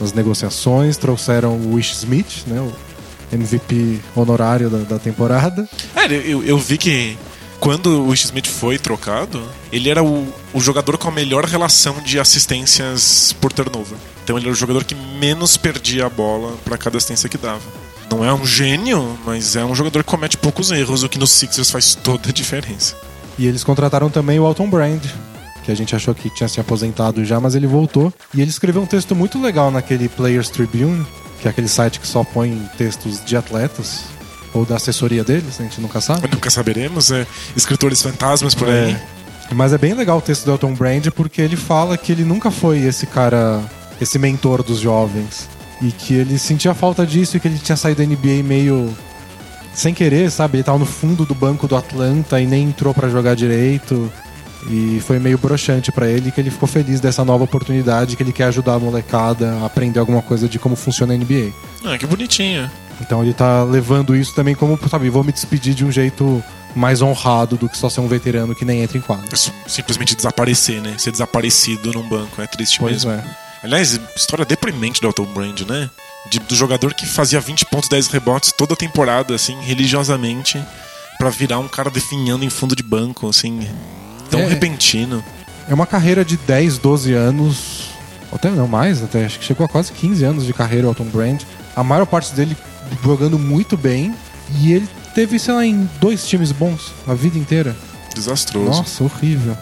nas 0.01 0.13
negociações, 0.13 0.97
trouxeram 0.97 1.55
o 1.57 1.75
Wish 1.75 1.93
Smith, 1.93 2.45
né, 2.47 2.59
o 2.61 2.73
MVP 3.35 4.01
honorário 4.17 4.69
da, 4.71 4.79
da 4.79 4.99
temporada. 4.99 5.69
É, 5.95 6.07
eu, 6.07 6.43
eu 6.45 6.59
vi 6.59 6.79
que 6.79 7.17
quando 7.61 8.05
o 8.07 8.13
Smith 8.15 8.47
foi 8.47 8.79
trocado, 8.79 9.43
ele 9.71 9.89
era 9.89 10.03
o, 10.03 10.27
o 10.53 10.61
jogador 10.61 10.99
com 10.99 11.09
a 11.09 11.13
melhor 11.13 11.45
relação 11.45 12.01
de 12.03 12.19
assistências 12.19 13.35
por 13.41 13.53
turnover. 13.53 13.97
Então 14.25 14.37
ele 14.37 14.47
era 14.47 14.53
o 14.53 14.57
jogador 14.57 14.85
que 14.85 14.95
menos 14.95 15.57
perdia 15.57 16.07
a 16.07 16.11
bola 16.11 16.57
para 16.65 16.77
cada 16.79 16.97
assistência 16.99 17.29
que 17.29 17.39
dava. 17.39 17.61
Não 18.11 18.25
é 18.25 18.33
um 18.33 18.45
gênio, 18.45 19.17
mas 19.25 19.57
é 19.57 19.65
um 19.65 19.75
jogador 19.75 20.03
que 20.05 20.11
comete 20.11 20.37
poucos 20.37 20.71
erros, 20.71 21.03
o 21.03 21.09
que 21.09 21.19
nos 21.19 21.31
Sixers 21.31 21.71
faz 21.71 21.95
toda 21.95 22.29
a 22.29 22.33
diferença. 22.33 22.97
E 23.39 23.47
eles 23.47 23.65
contrataram 23.65 24.11
também 24.11 24.39
o 24.39 24.45
Alton 24.45 24.69
Brand, 24.69 25.03
que 25.65 25.71
a 25.71 25.75
gente 25.75 25.95
achou 25.95 26.15
que 26.15 26.31
tinha 26.31 26.49
se 26.49 26.61
aposentado 26.61 27.25
já, 27.25 27.41
mas 27.41 27.55
ele 27.55 27.67
voltou. 27.67 28.13
E 28.35 28.41
ele 28.41 28.51
escreveu 28.51 28.83
um 28.83 28.87
texto 28.87 29.15
muito 29.15 29.41
legal 29.41 29.71
naquele 29.71 30.09
Players 30.09 30.51
Tribune, 30.51 31.07
que 31.41 31.49
é 31.49 31.51
aquele 31.51 31.69
site 31.69 32.01
que 32.01 32.07
só 32.07 32.25
põe 32.25 32.57
textos 32.77 33.25
de 33.25 33.37
atletas. 33.37 34.05
Ou 34.55 34.67
da 34.67 34.77
assessoria 34.77 35.25
deles, 35.25 35.59
a 35.59 35.63
gente 35.63 35.81
nunca 35.81 35.99
sabe. 36.01 36.29
Nunca 36.31 36.51
saberemos, 36.51 37.11
é. 37.11 37.27
Escritores 37.57 38.03
fantasmas 38.03 38.55
por 38.55 38.69
aí. 38.69 38.93
É. 38.93 39.03
Mas 39.55 39.73
é 39.73 39.79
bem 39.79 39.95
legal 39.95 40.19
o 40.19 40.21
texto 40.21 40.45
do 40.45 40.51
Elton 40.51 40.75
Brand 40.75 41.09
porque 41.09 41.41
ele 41.41 41.57
fala 41.57 41.97
que 41.97 42.13
ele 42.13 42.25
nunca 42.25 42.51
foi 42.51 42.81
esse 42.81 43.07
cara, 43.07 43.63
esse 44.01 44.19
mentor 44.19 44.63
dos 44.63 44.79
jovens. 44.79 45.49
E 45.81 45.91
que 45.91 46.15
ele 46.15 46.39
sentia 46.39 46.75
falta 46.75 47.07
disso 47.07 47.37
e 47.37 47.41
que 47.41 47.49
ele 47.49 47.59
tinha 47.59 47.77
saído 47.77 48.03
da 48.03 48.07
NBA 48.07 48.43
meio 48.45 48.95
sem 49.75 49.93
querer, 49.95 50.31
sabe? 50.31 50.59
Ele 50.59 50.65
tava 50.65 50.79
no 50.79 50.87
fundo 50.87 51.25
do 51.25 51.35
banco 51.35 51.67
do 51.67 51.77
Atlanta 51.77 52.41
e 52.41 52.47
nem 52.47 52.65
entrou 52.65 52.93
pra 52.93 53.09
jogar 53.09 53.35
direito. 53.35 54.11
E 54.71 55.03
foi 55.05 55.19
meio 55.19 55.37
broxante 55.39 55.91
pra 55.91 56.07
ele 56.09 56.31
que 56.31 56.41
ele 56.41 56.51
ficou 56.51 56.69
feliz 56.69 57.01
dessa 57.01 57.25
nova 57.25 57.43
oportunidade, 57.45 58.15
que 58.17 58.23
ele 58.23 58.33
quer 58.33 58.45
ajudar 58.45 58.75
a 58.75 58.79
molecada 58.79 59.59
a 59.61 59.67
aprender 59.67 59.99
alguma 59.99 60.23
coisa 60.23 60.49
de 60.49 60.59
como 60.59 60.77
funciona 60.77 61.15
a 61.15 61.17
NBA. 61.17 61.51
Ah, 61.85 61.99
que 61.99 62.07
bonitinho. 62.07 62.71
Então 63.01 63.23
ele 63.23 63.35
tá 63.35 63.65
levando 63.65 64.15
isso 64.15 64.33
também 64.35 64.55
como, 64.55 64.79
sabe, 64.89 65.11
vou 65.11 65.25
me 65.25 65.33
despedir 65.33 65.75
de 65.75 65.85
um 65.85 65.91
jeito 65.91 66.43
mais 66.77 67.03
honrado 67.03 67.57
do 67.57 67.69
que 67.69 67.77
só 67.77 67.89
ser 67.91 68.01
um 68.01 68.07
veterano 68.07 68.55
que 68.55 68.65
nem 68.65 68.83
entra 68.83 68.97
em 68.97 69.01
quadro. 69.01 69.37
Simplesmente 69.67 70.15
desaparecer, 70.15 70.81
né? 70.81 70.95
Ser 70.97 71.11
desaparecido 71.11 71.93
num 71.93 72.09
banco. 72.09 72.41
É 72.41 72.47
triste 72.47 72.79
Pois 72.79 73.05
mesmo. 73.05 73.11
é. 73.11 73.25
Aliás, 73.65 73.99
história 74.17 74.45
deprimente 74.45 75.01
do 75.01 75.09
Elton 75.09 75.25
Brand, 75.27 75.61
né? 75.63 75.91
De- 76.31 76.39
do 76.41 76.55
jogador 76.55 76.95
que 76.95 77.05
fazia 77.07 77.41
20 77.41 77.67
pontos, 77.67 77.89
10 77.89 78.07
rebotes 78.09 78.53
toda 78.57 78.77
temporada, 78.77 79.35
assim, 79.35 79.61
religiosamente, 79.61 80.63
pra 81.19 81.31
virar 81.31 81.59
um 81.59 81.69
cara 81.69 81.91
definhando 81.91 82.45
em 82.45 82.51
fundo 82.51 82.75
de 82.77 82.83
banco, 82.83 83.29
assim, 83.29 83.69
tão 84.31 84.41
É. 84.41 84.47
repentino. 84.47 85.23
É 85.69 85.75
uma 85.75 85.87
carreira 85.87 86.25
de 86.25 86.37
10, 86.37 86.79
12 86.79 87.13
anos, 87.13 87.91
até 88.33 88.51
não 88.51 88.67
mais, 88.67 89.03
até 89.03 89.25
acho 89.25 89.39
que 89.39 89.45
chegou 89.45 89.65
a 89.67 89.69
quase 89.69 89.93
15 89.93 90.25
anos 90.25 90.47
de 90.47 90.53
carreira 90.53 90.87
o 90.87 90.91
Elton 90.91 91.05
Brand. 91.05 91.43
A 91.77 91.83
maior 91.85 92.07
parte 92.07 92.33
dele 92.35 92.57
jogando 93.03 93.39
muito 93.39 93.77
bem 93.77 94.15
e 94.61 94.73
ele 94.73 94.89
teve, 95.15 95.39
sei 95.39 95.55
lá, 95.55 95.65
em 95.67 95.89
dois 96.01 96.27
times 96.27 96.51
bons 96.53 96.93
a 97.07 97.15
vida 97.15 97.39
inteira. 97.39 97.77
Desastroso. 98.15 98.67
Nossa, 98.71 99.05
horrível. 99.05 99.57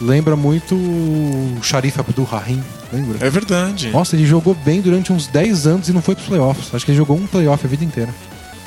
Lembra 0.00 0.36
muito 0.36 0.74
o 0.74 1.58
Sharif 1.62 1.98
Abdul 1.98 2.26
Rahim, 2.26 2.62
lembra? 2.92 3.24
É 3.24 3.30
verdade. 3.30 3.90
Nossa, 3.90 4.14
ele 4.14 4.26
jogou 4.26 4.54
bem 4.54 4.80
durante 4.80 5.12
uns 5.12 5.26
10 5.26 5.66
anos 5.66 5.88
e 5.88 5.92
não 5.92 6.02
foi 6.02 6.14
pros 6.14 6.26
playoffs. 6.26 6.74
Acho 6.74 6.84
que 6.84 6.90
ele 6.90 6.98
jogou 6.98 7.16
um 7.16 7.26
playoff 7.26 7.64
a 7.64 7.68
vida 7.68 7.84
inteira. 7.84 8.14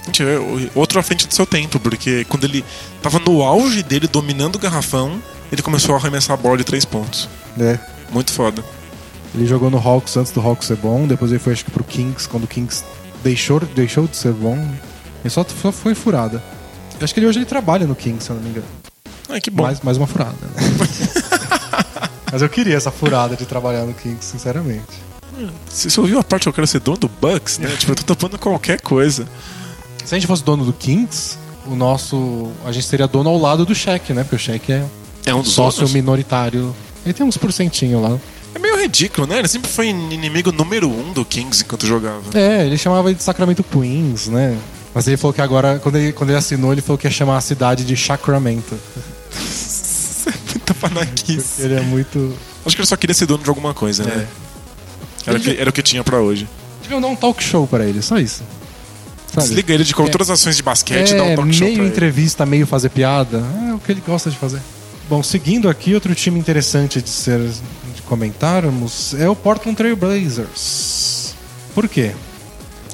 Gente, 0.06 0.24
é 0.24 0.40
outro 0.74 1.00
à 1.00 1.04
frente 1.04 1.28
do 1.28 1.34
seu 1.34 1.46
tempo, 1.46 1.80
porque 1.80 2.26
quando 2.26 2.46
ele 2.46 2.66
tava 3.02 3.20
no 3.20 3.44
auge 3.44 3.84
dele, 3.84 4.08
dominando 4.08 4.56
o 4.56 4.60
garrafão, 4.60 5.22
ele 5.52 5.62
começou 5.62 5.94
a 5.94 6.00
arremessar 6.00 6.34
a 6.34 6.42
bola 6.42 6.58
de 6.58 6.64
três 6.64 6.84
pontos. 6.84 7.30
É. 7.60 7.78
Muito 8.12 8.32
foda. 8.32 8.64
Ele 9.36 9.46
jogou 9.46 9.70
no 9.70 9.78
Hawks 9.78 10.18
antes 10.18 10.32
do 10.32 10.42
Hawks 10.42 10.68
ser 10.68 10.78
bom, 10.78 11.06
depois 11.06 11.32
ele 11.32 11.40
foi 11.40 11.54
acho 11.54 11.64
que 11.64 11.70
pro 11.70 11.84
Kings, 11.84 12.28
quando 12.28 12.46
o 12.46 12.48
Kings 12.48 12.84
deixou, 13.24 13.60
deixou 13.60 14.08
de 14.08 14.18
ser 14.18 14.34
bom. 14.34 14.58
Ele 15.22 15.30
só, 15.30 15.46
só 15.62 15.72
foi 15.72 15.94
furada. 15.94 16.42
Acho 17.00 17.14
que 17.14 17.20
ele 17.20 17.28
hoje 17.28 17.38
ele 17.38 17.46
trabalha 17.46 17.86
no 17.86 17.96
Kings, 17.96 18.26
se 18.26 18.32
eu 18.32 18.36
não 18.36 18.44
me 18.44 18.50
engano. 18.50 18.79
Ai, 19.30 19.40
que 19.40 19.50
bom. 19.52 19.64
Mais, 19.64 19.80
mais 19.82 19.98
uma 19.98 20.08
furada. 20.08 20.34
né? 20.56 20.62
Mas 22.32 22.42
eu 22.42 22.50
queria 22.50 22.76
essa 22.76 22.92
furada 22.92 23.36
de 23.36 23.46
trabalhar 23.46 23.86
no 23.86 23.94
Kings, 23.94 24.24
sinceramente. 24.26 24.84
Se 25.70 25.90
você 25.90 26.00
ouviu 26.00 26.20
a 26.20 26.24
parte 26.24 26.44
que 26.44 26.50
eu 26.50 26.54
quero 26.54 26.68
ser 26.68 26.80
dono 26.80 26.98
do 26.98 27.08
Bucks, 27.08 27.58
né? 27.60 27.70
tipo, 27.78 27.92
eu 27.92 27.96
tô 27.96 28.04
topando 28.04 28.38
qualquer 28.38 28.82
coisa. 28.82 29.28
Se 30.04 30.14
a 30.14 30.18
gente 30.18 30.28
fosse 30.28 30.44
dono 30.44 30.66
do 30.66 30.74
Kings, 30.74 31.38
o 31.66 31.76
nosso. 31.76 32.52
A 32.66 32.72
gente 32.72 32.86
seria 32.86 33.08
dono 33.08 33.30
ao 33.30 33.38
lado 33.38 33.66
do 33.66 33.74
Shaq, 33.74 34.14
né? 34.14 34.24
Porque 34.24 34.36
o 34.36 34.40
Shaq 34.40 34.72
é 34.72 34.86
É 35.26 35.34
um 35.34 35.44
sócio 35.44 35.80
donos. 35.82 35.94
minoritário. 35.94 36.76
Ele 37.06 37.14
tem 37.14 37.26
uns 37.26 37.38
porcentinho 37.38 38.02
lá. 38.02 38.18
É 38.54 38.60
meio 38.60 38.78
ridículo, 38.80 39.26
né? 39.26 39.40
Ele 39.40 39.48
sempre 39.48 39.70
foi 39.72 39.88
inimigo 39.88 40.52
número 40.52 40.90
um 40.90 41.14
do 41.14 41.24
Kings 41.24 41.64
enquanto 41.64 41.86
jogava. 41.88 42.22
É, 42.38 42.66
ele 42.66 42.78
chamava 42.78 43.14
de 43.14 43.24
Sacramento 43.24 43.64
Queens, 43.64 44.28
né? 44.28 44.58
Mas 44.94 45.08
ele 45.08 45.18
falou 45.18 45.34
que 45.34 45.42
agora, 45.42 45.80
quando 45.80 45.96
ele, 45.98 46.12
quando 46.12 46.32
ele 46.32 46.38
assinou, 46.40 46.72
ele 46.74 46.82
falou 46.82 46.98
que 46.98 47.08
ia 47.08 47.12
chamar 47.12 47.38
a 47.38 47.42
cidade 47.42 47.86
de 47.86 47.96
Sacramento. 47.96 48.76
Muita 50.50 50.74
panaquice. 50.74 51.62
Ele 51.62 51.76
é 51.76 51.82
muito. 51.82 52.34
Acho 52.66 52.76
que 52.76 52.82
ele 52.82 52.88
só 52.88 52.96
queria 52.96 53.14
ser 53.14 53.26
dono 53.26 53.44
de 53.44 53.50
alguma 53.50 53.74
coisa, 53.74 54.04
né? 54.04 54.28
É. 55.26 55.30
Era, 55.30 55.38
o 55.38 55.42
que, 55.42 55.58
era 55.60 55.70
o 55.70 55.74
que 55.74 55.82
tinha 55.82 56.04
pra 56.04 56.20
hoje. 56.20 56.48
Deviam 56.82 57.00
dar 57.02 57.08
um 57.08 57.16
talk 57.16 57.44
show 57.44 57.68
pra 57.68 57.86
ele, 57.86 58.02
só 58.02 58.18
isso. 58.18 58.44
Sabe? 59.34 59.48
Desliga 59.48 59.74
ele 59.74 59.84
de 59.84 59.94
É. 59.94 60.08
todas 60.10 60.30
as 60.30 60.40
ações 60.40 60.56
de 60.58 60.64
basquete 60.64 61.12
e 61.12 61.14
dá 61.14 61.24
É, 61.26 61.34
um 61.34 61.36
talk 61.36 61.54
show 61.54 61.66
meio 61.66 61.76
pra 61.78 61.84
ele. 61.86 61.94
entrevista, 61.94 62.46
meio 62.46 62.66
fazer 62.68 62.90
piada. 62.90 63.44
É 63.70 63.74
o 63.74 63.80
que 63.80 63.92
ele 63.92 64.02
gosta 64.06 64.30
de 64.30 64.38
fazer. 64.38 64.60
Bom, 65.10 65.22
seguindo 65.24 65.70
aqui, 65.70 65.94
outro 65.94 66.14
time 66.16 66.40
interessante 66.40 67.02
de 67.02 67.10
ser 67.10 67.40
de 67.40 68.02
comentarmos 68.04 69.14
é 69.16 69.28
o 69.30 69.36
Portland 69.36 69.76
Trail 69.76 69.96
Blazers. 69.96 71.34
Por 71.74 71.88
quê? 71.88 72.12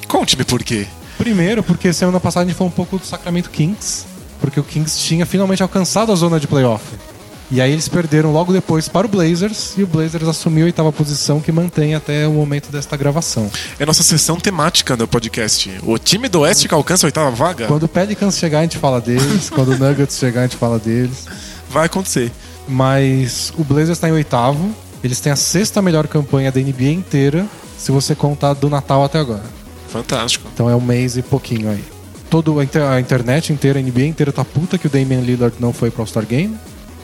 Conte-me 0.08 0.44
por 0.44 0.64
quê. 0.64 0.88
Primeiro, 1.18 1.64
porque 1.64 1.92
semana 1.94 2.20
passada 2.20 2.46
a 2.46 2.48
gente 2.48 2.58
falou 2.58 2.72
um 2.72 2.76
pouco 2.76 2.98
do 2.98 3.06
Sacramento 3.06 3.50
Kings, 3.50 4.06
porque 4.46 4.60
o 4.60 4.64
Kings 4.64 5.00
tinha 5.00 5.26
finalmente 5.26 5.64
alcançado 5.64 6.12
a 6.12 6.16
zona 6.16 6.40
de 6.40 6.48
playoff. 6.48 6.84
E 7.50 7.60
aí 7.60 7.72
eles 7.72 7.88
perderam 7.88 8.32
logo 8.32 8.54
depois 8.54 8.88
para 8.88 9.08
o 9.08 9.10
Blazers, 9.10 9.74
e 9.76 9.84
o 9.84 9.88
Blazers 9.88 10.28
assumiu 10.28 10.66
a 10.66 10.68
oitava 10.68 10.92
posição 10.92 11.40
que 11.40 11.52
mantém 11.52 11.96
até 11.96 12.28
o 12.28 12.32
momento 12.32 12.72
desta 12.72 12.96
gravação. 12.96 13.50
É 13.80 13.86
nossa 13.86 14.04
sessão 14.04 14.40
temática 14.40 14.96
do 14.96 15.08
podcast. 15.08 15.72
O 15.84 15.98
time 15.98 16.30
do 16.30 16.42
Oeste 16.42 16.68
que 16.68 16.74
alcança 16.76 17.06
a 17.06 17.08
oitava 17.08 17.32
vaga 17.32 17.68
Quando 17.68 17.84
o 17.84 17.88
Pelicans 17.88 18.38
chegar, 18.38 18.60
a 18.60 18.62
gente 18.64 18.78
fala 18.78 19.02
deles, 19.02 19.50
quando 19.50 19.74
o 19.74 19.78
Nuggets 19.80 20.18
chegar, 20.18 20.42
a 20.42 20.44
gente 20.44 20.58
fala 20.58 20.78
deles. 20.78 21.26
vai 21.70 21.88
acontecer. 21.88 22.32
Mas 22.68 23.52
o 23.58 23.64
Blazers 23.64 23.98
está 23.98 24.10
em 24.10 24.12
oitavo, 24.12 24.76
eles 25.04 25.20
têm 25.20 25.32
a 25.32 25.36
sexta 25.36 25.82
melhor 25.82 26.08
campanha 26.08 26.52
da 26.52 26.60
NBA 26.60 26.92
inteira, 26.92 27.46
se 27.78 27.92
você 27.92 28.14
contar 28.14 28.54
do 28.54 28.70
Natal 28.70 29.04
até 29.04 29.20
agora. 29.20 29.44
Fantástico. 29.90 30.48
Então 30.54 30.70
é 30.70 30.76
um 30.76 30.82
mês 30.82 31.18
e 31.18 31.22
pouquinho 31.22 31.70
aí. 31.70 31.95
Todo 32.30 32.60
a, 32.60 32.64
inter- 32.64 32.84
a 32.84 33.00
internet 33.00 33.54
inteira, 33.54 33.80
a 33.80 33.82
NBA 33.82 34.06
inteira 34.06 34.32
tá 34.32 34.44
puta 34.44 34.78
que 34.78 34.88
o 34.88 34.90
Damian 34.90 35.22
Lillard 35.22 35.56
não 35.60 35.72
foi 35.72 35.92
pro 35.92 36.02
All-Star 36.02 36.26
Game. 36.26 36.56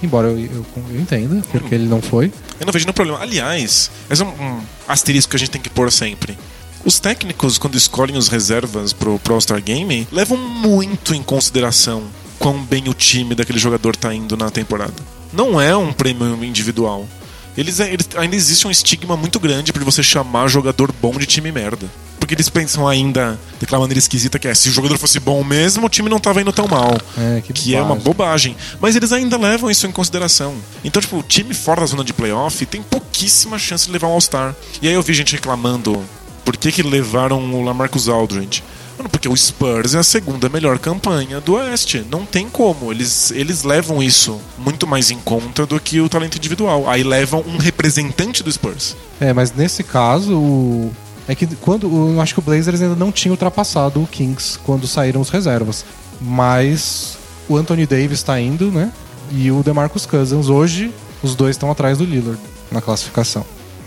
Embora 0.03 0.27
eu, 0.27 0.39
eu, 0.39 0.65
eu 0.89 0.99
entenda 0.99 1.41
porque 1.51 1.75
ele 1.75 1.85
não 1.85 2.01
foi. 2.01 2.31
Eu 2.59 2.65
não 2.65 2.73
vejo 2.73 2.85
nenhum 2.85 2.93
problema. 2.93 3.19
Aliás, 3.19 3.91
esse 4.09 4.21
é 4.21 4.25
um, 4.25 4.29
um 4.29 4.61
asterisco 4.87 5.29
que 5.29 5.35
a 5.35 5.39
gente 5.39 5.51
tem 5.51 5.61
que 5.61 5.69
pôr 5.69 5.91
sempre. 5.91 6.37
Os 6.83 6.99
técnicos, 6.99 7.59
quando 7.59 7.77
escolhem 7.77 8.17
os 8.17 8.27
reservas 8.27 8.91
pro, 8.93 9.19
pro 9.19 9.35
All-Star 9.35 9.61
Game, 9.61 10.07
levam 10.11 10.37
muito 10.37 11.13
em 11.13 11.21
consideração 11.21 12.03
quão 12.39 12.59
bem 12.63 12.89
o 12.89 12.93
time 12.95 13.35
daquele 13.35 13.59
jogador 13.59 13.95
tá 13.95 14.11
indo 14.13 14.35
na 14.35 14.49
temporada. 14.49 14.93
Não 15.31 15.61
é 15.61 15.77
um 15.77 15.93
prêmio 15.93 16.43
individual. 16.43 17.07
Eles, 17.55 17.79
eles- 17.79 18.09
ainda 18.17 18.35
existe 18.35 18.67
um 18.67 18.71
estigma 18.71 19.15
muito 19.15 19.39
grande 19.39 19.71
pra 19.71 19.83
você 19.85 20.01
chamar 20.01 20.47
jogador 20.47 20.91
bom 20.99 21.11
de 21.11 21.27
time 21.27 21.51
merda. 21.51 21.85
Porque 22.31 22.39
eles 22.39 22.47
pensam 22.49 22.87
ainda 22.87 23.37
daquela 23.59 23.81
maneira 23.81 23.99
esquisita 23.99 24.39
que 24.39 24.47
é: 24.47 24.53
se 24.53 24.69
o 24.69 24.71
jogador 24.71 24.97
fosse 24.97 25.19
bom 25.19 25.43
mesmo, 25.43 25.85
o 25.85 25.89
time 25.89 26.07
não 26.07 26.17
tava 26.17 26.39
indo 26.41 26.53
tão 26.53 26.65
mal. 26.65 26.97
É, 27.17 27.41
que, 27.41 27.51
Que 27.51 27.75
é 27.75 27.81
uma 27.81 27.93
bobagem. 27.95 28.55
Mas 28.79 28.95
eles 28.95 29.11
ainda 29.11 29.37
levam 29.37 29.69
isso 29.69 29.85
em 29.85 29.91
consideração. 29.91 30.55
Então, 30.81 31.01
tipo, 31.01 31.17
o 31.17 31.23
time 31.23 31.53
fora 31.53 31.81
da 31.81 31.87
zona 31.87 32.05
de 32.05 32.13
playoff 32.13 32.65
tem 32.65 32.81
pouquíssima 32.81 33.59
chance 33.59 33.85
de 33.87 33.91
levar 33.91 34.07
um 34.07 34.11
All-Star. 34.11 34.55
E 34.81 34.87
aí 34.87 34.93
eu 34.93 35.01
vi 35.03 35.13
gente 35.13 35.33
reclamando 35.35 36.01
por 36.45 36.55
que, 36.55 36.71
que 36.71 36.81
levaram 36.81 37.37
o 37.53 37.61
Lamarcus 37.65 38.07
Aldridge. 38.07 38.63
Mano, 38.97 39.09
porque 39.09 39.27
o 39.27 39.35
Spurs 39.35 39.93
é 39.93 39.99
a 39.99 40.03
segunda 40.03 40.47
melhor 40.47 40.79
campanha 40.79 41.41
do 41.41 41.55
Oeste. 41.55 42.05
Não 42.09 42.25
tem 42.25 42.47
como. 42.47 42.93
Eles, 42.93 43.31
eles 43.31 43.63
levam 43.63 44.01
isso 44.01 44.39
muito 44.57 44.87
mais 44.87 45.11
em 45.11 45.17
conta 45.19 45.65
do 45.65 45.77
que 45.81 45.99
o 45.99 46.07
talento 46.07 46.37
individual. 46.37 46.89
Aí 46.89 47.03
levam 47.03 47.43
um 47.45 47.57
representante 47.57 48.41
do 48.41 48.49
Spurs. 48.49 48.95
É, 49.19 49.33
mas 49.33 49.51
nesse 49.53 49.83
caso, 49.83 50.37
o- 50.37 50.93
é 51.31 51.35
que 51.35 51.47
quando. 51.55 51.87
Eu 51.87 52.19
acho 52.19 52.33
que 52.33 52.39
o 52.39 52.43
Blazers 52.43 52.81
ainda 52.81 52.95
não 52.95 53.09
tinha 53.09 53.31
ultrapassado 53.31 54.03
o 54.03 54.07
Kings 54.07 54.59
quando 54.59 54.85
saíram 54.85 55.21
os 55.21 55.29
reservas. 55.29 55.85
Mas 56.19 57.17
o 57.47 57.55
Anthony 57.55 57.85
Davis 57.85 58.21
tá 58.21 58.39
indo, 58.39 58.69
né? 58.69 58.91
E 59.31 59.49
o 59.49 59.63
DeMarcus 59.63 60.05
Cousins. 60.05 60.49
Hoje, 60.49 60.93
os 61.23 61.33
dois 61.33 61.55
estão 61.55 61.71
atrás 61.71 61.97
do 61.97 62.03
Lillard 62.03 62.39
na 62.69 62.81
classificação. 62.81 63.45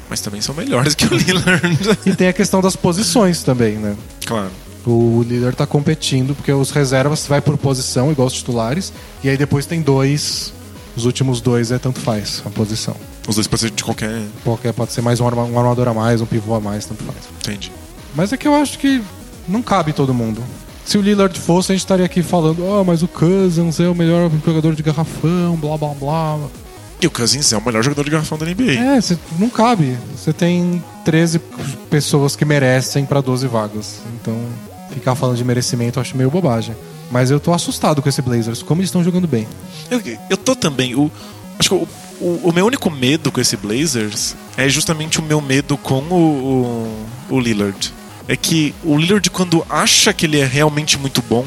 Mas 0.09 0.23
também 0.23 0.41
são 0.41 0.55
melhores 0.55 0.95
que 0.95 1.05
o 1.05 1.13
Lillard. 1.15 1.99
E 2.07 2.17
tem 2.17 2.29
a 2.29 2.33
questão 2.33 2.63
das 2.63 2.77
posições 2.77 3.43
também, 3.43 3.77
né? 3.77 3.95
claro. 4.25 4.51
O 4.87 5.25
líder 5.27 5.55
tá 5.55 5.67
competindo, 5.67 6.35
porque 6.35 6.53
os 6.53 6.71
reservas 6.71 7.27
vai 7.27 7.41
por 7.41 7.57
posição, 7.57 8.13
igual 8.13 8.29
os 8.29 8.35
titulares, 8.35 8.93
e 9.23 9.31
aí 9.31 9.37
depois 9.37 9.65
tem 9.65 9.81
dois. 9.81 10.53
Os 10.97 11.05
últimos 11.05 11.41
dois 11.41 11.71
é 11.73 11.79
tanto 11.79 12.01
faz 12.01 12.43
a 12.47 12.51
posição. 12.51 12.95
Os 13.27 13.35
dois 13.35 13.47
podem 13.47 13.69
ser 13.69 13.75
de 13.75 13.83
qualquer. 13.83 14.23
Qualquer 14.45 14.73
pode 14.73 14.93
ser 14.93 15.01
mais 15.03 15.19
um, 15.21 15.27
arma- 15.27 15.45
um 15.45 15.59
armador 15.59 15.89
a 15.89 15.95
mais, 15.95 16.21
um 16.21 16.27
pivô 16.27 16.55
a 16.55 16.61
mais, 16.61 16.85
tanto 16.87 17.03
faz. 17.05 17.19
Entende? 17.41 17.73
Mas 18.15 18.33
é 18.33 18.37
que 18.37 18.47
eu 18.47 18.55
acho 18.55 18.79
que 18.79 19.03
não 19.49 19.61
cabe 19.63 19.93
todo 19.93 20.15
mundo. 20.15 20.43
Se 20.85 20.97
o 20.99 21.01
Lillard 21.01 21.37
fosse, 21.39 21.73
a 21.73 21.75
gente 21.75 21.83
estaria 21.85 22.05
aqui 22.05 22.23
falando, 22.23 22.65
oh, 22.65 22.85
mas 22.85 23.03
o 23.03 23.09
Cousins 23.09 23.81
é 23.81 23.89
o 23.89 23.95
melhor 23.95 24.31
jogador 24.47 24.75
de 24.75 24.83
garrafão, 24.83 25.57
blá 25.57 25.77
blá 25.79 25.89
blá. 25.95 26.39
E 27.01 27.07
o 27.07 27.11
Cousins 27.11 27.53
é 27.53 27.57
o 27.57 27.65
melhor 27.65 27.83
jogador 27.83 28.05
de 28.05 28.11
garrafão 28.11 28.39
da 28.39 28.47
NBA. 28.47 28.73
É, 28.79 29.01
cê- 29.01 29.19
não 29.39 29.49
cabe. 29.51 29.97
Você 30.17 30.33
tem 30.33 30.83
13 31.05 31.41
pessoas 31.91 32.37
que 32.37 32.45
merecem 32.45 33.05
pra 33.05 33.21
12 33.21 33.47
vagas. 33.47 33.97
Então, 34.21 34.37
ficar 34.93 35.15
falando 35.15 35.37
de 35.37 35.45
merecimento 35.45 35.99
eu 35.99 36.03
acho 36.03 36.17
meio 36.17 36.31
bobagem. 36.31 36.75
Mas 37.11 37.31
eu 37.31 37.39
tô 37.39 37.53
assustado 37.53 38.03
com 38.03 38.09
esse 38.09 38.23
Blazers, 38.23 38.63
como 38.63 38.81
eles 38.81 38.89
estão 38.89 39.05
jogando 39.05 39.27
bem. 39.27 39.47
Eu, 39.91 40.01
eu 40.31 40.37
tô 40.37 40.57
também. 40.57 40.95
O, 40.95 41.11
acho 41.59 41.69
que 41.69 41.75
o, 41.75 41.89
o, 42.21 42.49
o 42.49 42.53
meu 42.53 42.67
único 42.67 42.91
medo 42.91 43.31
com 43.31 43.41
esse 43.41 43.57
Blazers 43.57 44.35
é 44.57 44.69
justamente 44.69 45.21
o 45.21 45.23
meu 45.23 45.41
medo 45.41 45.77
com 45.77 46.01
o, 46.01 47.07
o, 47.31 47.35
o 47.37 47.41
Lillard. 47.41 47.93
É 48.27 48.37
que 48.37 48.75
o 48.83 48.97
Lillard, 48.97 49.29
quando 49.31 49.65
acha 49.69 50.13
que 50.13 50.27
ele 50.27 50.41
é 50.41 50.47
realmente 50.47 50.99
muito 50.99 51.23
bom, 51.23 51.45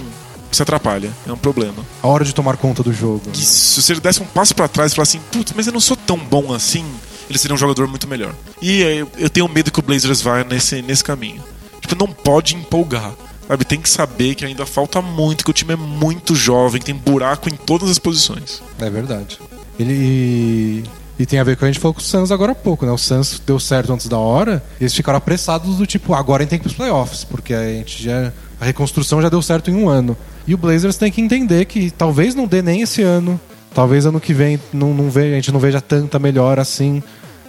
se 0.51 0.61
atrapalha. 0.61 1.11
É 1.27 1.31
um 1.31 1.37
problema. 1.37 1.85
A 2.01 2.07
hora 2.07 2.23
de 2.23 2.33
tomar 2.33 2.57
conta 2.57 2.83
do 2.83 2.93
jogo. 2.93 3.21
Que 3.31 3.45
se 3.45 3.81
você 3.81 3.95
desse 3.95 4.21
um 4.21 4.25
passo 4.25 4.55
pra 4.55 4.67
trás 4.67 4.91
e 4.91 4.95
falasse 4.95 5.17
assim, 5.17 5.25
putz, 5.31 5.53
mas 5.55 5.67
eu 5.67 5.73
não 5.73 5.79
sou 5.79 5.97
tão 5.97 6.17
bom 6.17 6.53
assim, 6.53 6.85
ele 7.29 7.37
seria 7.37 7.55
um 7.55 7.57
jogador 7.57 7.87
muito 7.87 8.07
melhor. 8.07 8.33
E 8.61 8.83
eh, 8.83 9.05
eu 9.17 9.29
tenho 9.29 9.47
medo 9.47 9.71
que 9.71 9.79
o 9.79 9.83
Blazers 9.83 10.21
vá 10.21 10.43
nesse, 10.43 10.81
nesse 10.81 11.03
caminho. 11.03 11.43
Tipo, 11.81 11.95
não 11.95 12.11
pode 12.11 12.55
empolgar. 12.55 13.13
Sabe, 13.47 13.63
tem 13.63 13.79
que 13.79 13.89
saber 13.89 14.35
que 14.35 14.45
ainda 14.45 14.65
falta 14.65 15.01
muito, 15.01 15.45
que 15.45 15.49
o 15.49 15.53
time 15.53 15.73
é 15.73 15.77
muito 15.77 16.35
jovem, 16.35 16.81
tem 16.81 16.93
buraco 16.93 17.47
em 17.47 17.55
todas 17.55 17.89
as 17.89 17.97
posições. 17.97 18.61
É 18.79 18.89
verdade. 18.89 19.39
Ele. 19.79 20.83
E 21.19 21.25
tem 21.25 21.39
a 21.39 21.43
ver 21.43 21.55
com 21.55 21.59
o 21.59 21.59
que 21.59 21.65
a 21.65 21.71
gente 21.71 21.79
falou 21.79 21.95
com 21.95 21.99
o 21.99 22.03
Suns 22.03 22.31
agora 22.31 22.51
há 22.51 22.55
pouco, 22.55 22.85
né? 22.85 22.91
O 22.91 22.97
Suns 22.97 23.41
deu 23.43 23.59
certo 23.59 23.91
antes 23.91 24.07
da 24.07 24.19
hora, 24.19 24.63
eles 24.79 24.93
ficaram 24.93 25.17
apressados 25.17 25.77
do 25.77 25.87
tipo, 25.87 26.13
agora 26.13 26.41
a 26.41 26.43
gente 26.43 26.51
tem 26.51 26.59
que 26.59 26.63
ir 26.63 26.69
pros 26.69 26.75
playoffs, 26.75 27.23
porque 27.23 27.53
a 27.53 27.63
gente 27.63 28.03
já. 28.03 28.31
A 28.59 28.65
reconstrução 28.65 29.21
já 29.21 29.29
deu 29.29 29.41
certo 29.41 29.71
em 29.71 29.75
um 29.75 29.87
ano. 29.87 30.17
E 30.45 30.53
o 30.53 30.57
Blazers 30.57 30.97
tem 30.97 31.11
que 31.11 31.21
entender 31.21 31.65
que 31.65 31.91
talvez 31.91 32.33
não 32.33 32.47
dê 32.47 32.61
nem 32.61 32.81
esse 32.81 33.01
ano. 33.01 33.39
Talvez 33.73 34.05
ano 34.05 34.19
que 34.19 34.33
vem 34.33 34.59
não, 34.73 34.93
não 34.93 35.09
veja, 35.09 35.33
a 35.33 35.35
gente 35.35 35.51
não 35.51 35.59
veja 35.59 35.79
tanta 35.79 36.17
melhora 36.17 36.61
assim. 36.61 37.03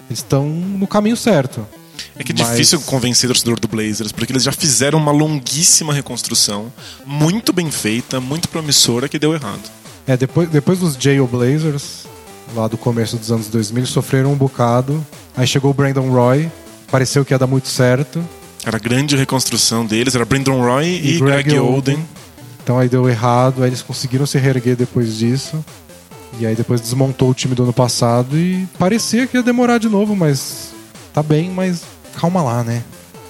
Eles 0.08 0.18
estão 0.18 0.46
no 0.46 0.86
caminho 0.86 1.16
certo. 1.16 1.66
É 2.16 2.22
que 2.24 2.32
é 2.32 2.34
Mas- 2.38 2.50
difícil 2.50 2.80
convencer 2.82 3.28
o 3.30 3.32
torcedor 3.32 3.60
do 3.60 3.68
Blazers, 3.68 4.12
porque 4.12 4.32
eles 4.32 4.42
já 4.42 4.52
fizeram 4.52 4.98
uma 4.98 5.12
longuíssima 5.12 5.92
reconstrução, 5.92 6.72
muito 7.06 7.52
bem 7.52 7.70
feita, 7.70 8.20
muito 8.20 8.48
promissora, 8.48 9.08
que 9.08 9.18
deu 9.18 9.34
errado. 9.34 9.70
É, 10.06 10.16
depois, 10.16 10.48
depois 10.48 10.78
dos 10.78 10.94
Jail 10.98 11.26
Blazers, 11.26 12.06
lá 12.54 12.66
do 12.66 12.78
começo 12.78 13.16
dos 13.16 13.30
anos 13.30 13.48
2000, 13.48 13.80
eles 13.80 13.90
sofreram 13.90 14.32
um 14.32 14.36
bocado. 14.36 15.04
Aí 15.36 15.46
chegou 15.46 15.70
o 15.70 15.74
Brandon 15.74 16.08
Roy, 16.10 16.50
pareceu 16.90 17.24
que 17.24 17.34
ia 17.34 17.38
dar 17.38 17.46
muito 17.46 17.68
certo. 17.68 18.24
Era 18.64 18.76
a 18.76 18.80
grande 18.80 19.16
reconstrução 19.16 19.86
deles, 19.86 20.14
era 20.14 20.24
Brandon 20.24 20.60
Roy 20.60 20.86
e, 20.86 21.18
Greg, 21.18 21.58
Oden. 21.58 21.98
Então 22.62 22.78
aí 22.78 22.88
deu 22.88 23.08
errado, 23.08 23.62
aí 23.62 23.70
eles 23.70 23.82
conseguiram 23.82 24.26
se 24.26 24.38
reerguer 24.38 24.76
depois 24.76 25.16
disso. 25.16 25.64
E 26.38 26.46
aí 26.46 26.54
depois 26.54 26.80
desmontou 26.80 27.30
o 27.30 27.34
time 27.34 27.54
do 27.54 27.62
ano 27.62 27.72
passado 27.72 28.36
e 28.36 28.66
parecia 28.78 29.26
que 29.26 29.36
ia 29.36 29.42
demorar 29.42 29.78
de 29.78 29.88
novo, 29.88 30.14
mas 30.14 30.70
tá 31.18 31.22
bem, 31.22 31.50
mas 31.50 31.82
calma 32.16 32.40
lá, 32.42 32.62
né? 32.62 32.84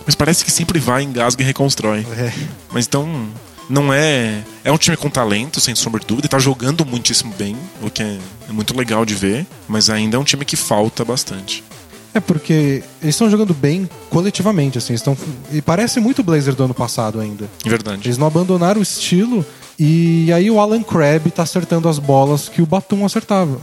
Mas 0.05 0.15
parece 0.15 0.45
que 0.45 0.51
sempre 0.51 0.79
vai, 0.79 1.03
engasga 1.03 1.43
e 1.43 1.47
reconstrói. 1.47 2.07
É. 2.19 2.33
Mas 2.71 2.87
então, 2.87 3.27
não 3.69 3.93
é. 3.93 4.43
É 4.63 4.71
um 4.71 4.77
time 4.77 4.97
com 4.97 5.09
talento, 5.09 5.59
sem 5.59 5.75
sombra 5.75 5.99
de 5.99 6.07
dúvida, 6.07 6.27
e 6.27 6.29
tá 6.29 6.39
jogando 6.39 6.85
muitíssimo 6.85 7.33
bem, 7.39 7.57
o 7.83 7.91
que 7.91 8.03
é, 8.03 8.19
é 8.49 8.53
muito 8.53 8.77
legal 8.77 9.07
de 9.07 9.15
ver, 9.15 9.47
mas 9.67 9.89
ainda 9.89 10.19
é 10.19 10.21
um 10.21 10.25
time 10.25 10.45
que 10.45 10.55
falta 10.55 11.03
bastante. 11.03 11.65
É 12.13 12.21
porque 12.21 12.83
eles 13.01 13.15
estão 13.15 13.31
jogando 13.31 13.55
bem 13.55 13.89
coletivamente, 14.11 14.77
assim, 14.77 14.93
estão 14.93 15.17
e 15.51 15.63
parece 15.63 15.99
muito 15.99 16.19
o 16.19 16.23
Blazer 16.23 16.55
do 16.55 16.65
ano 16.65 16.75
passado 16.75 17.21
ainda. 17.21 17.49
É 17.65 17.69
verdade. 17.69 18.07
Eles 18.07 18.19
não 18.19 18.27
abandonaram 18.27 18.81
o 18.81 18.83
estilo 18.83 19.45
e 19.79 20.31
aí 20.33 20.51
o 20.51 20.59
Alan 20.61 20.83
Crabb 20.83 21.31
tá 21.31 21.43
acertando 21.43 21.89
as 21.89 21.99
bolas 21.99 22.49
que 22.49 22.61
o 22.61 22.67
Batum 22.67 23.05
acertava. 23.05 23.59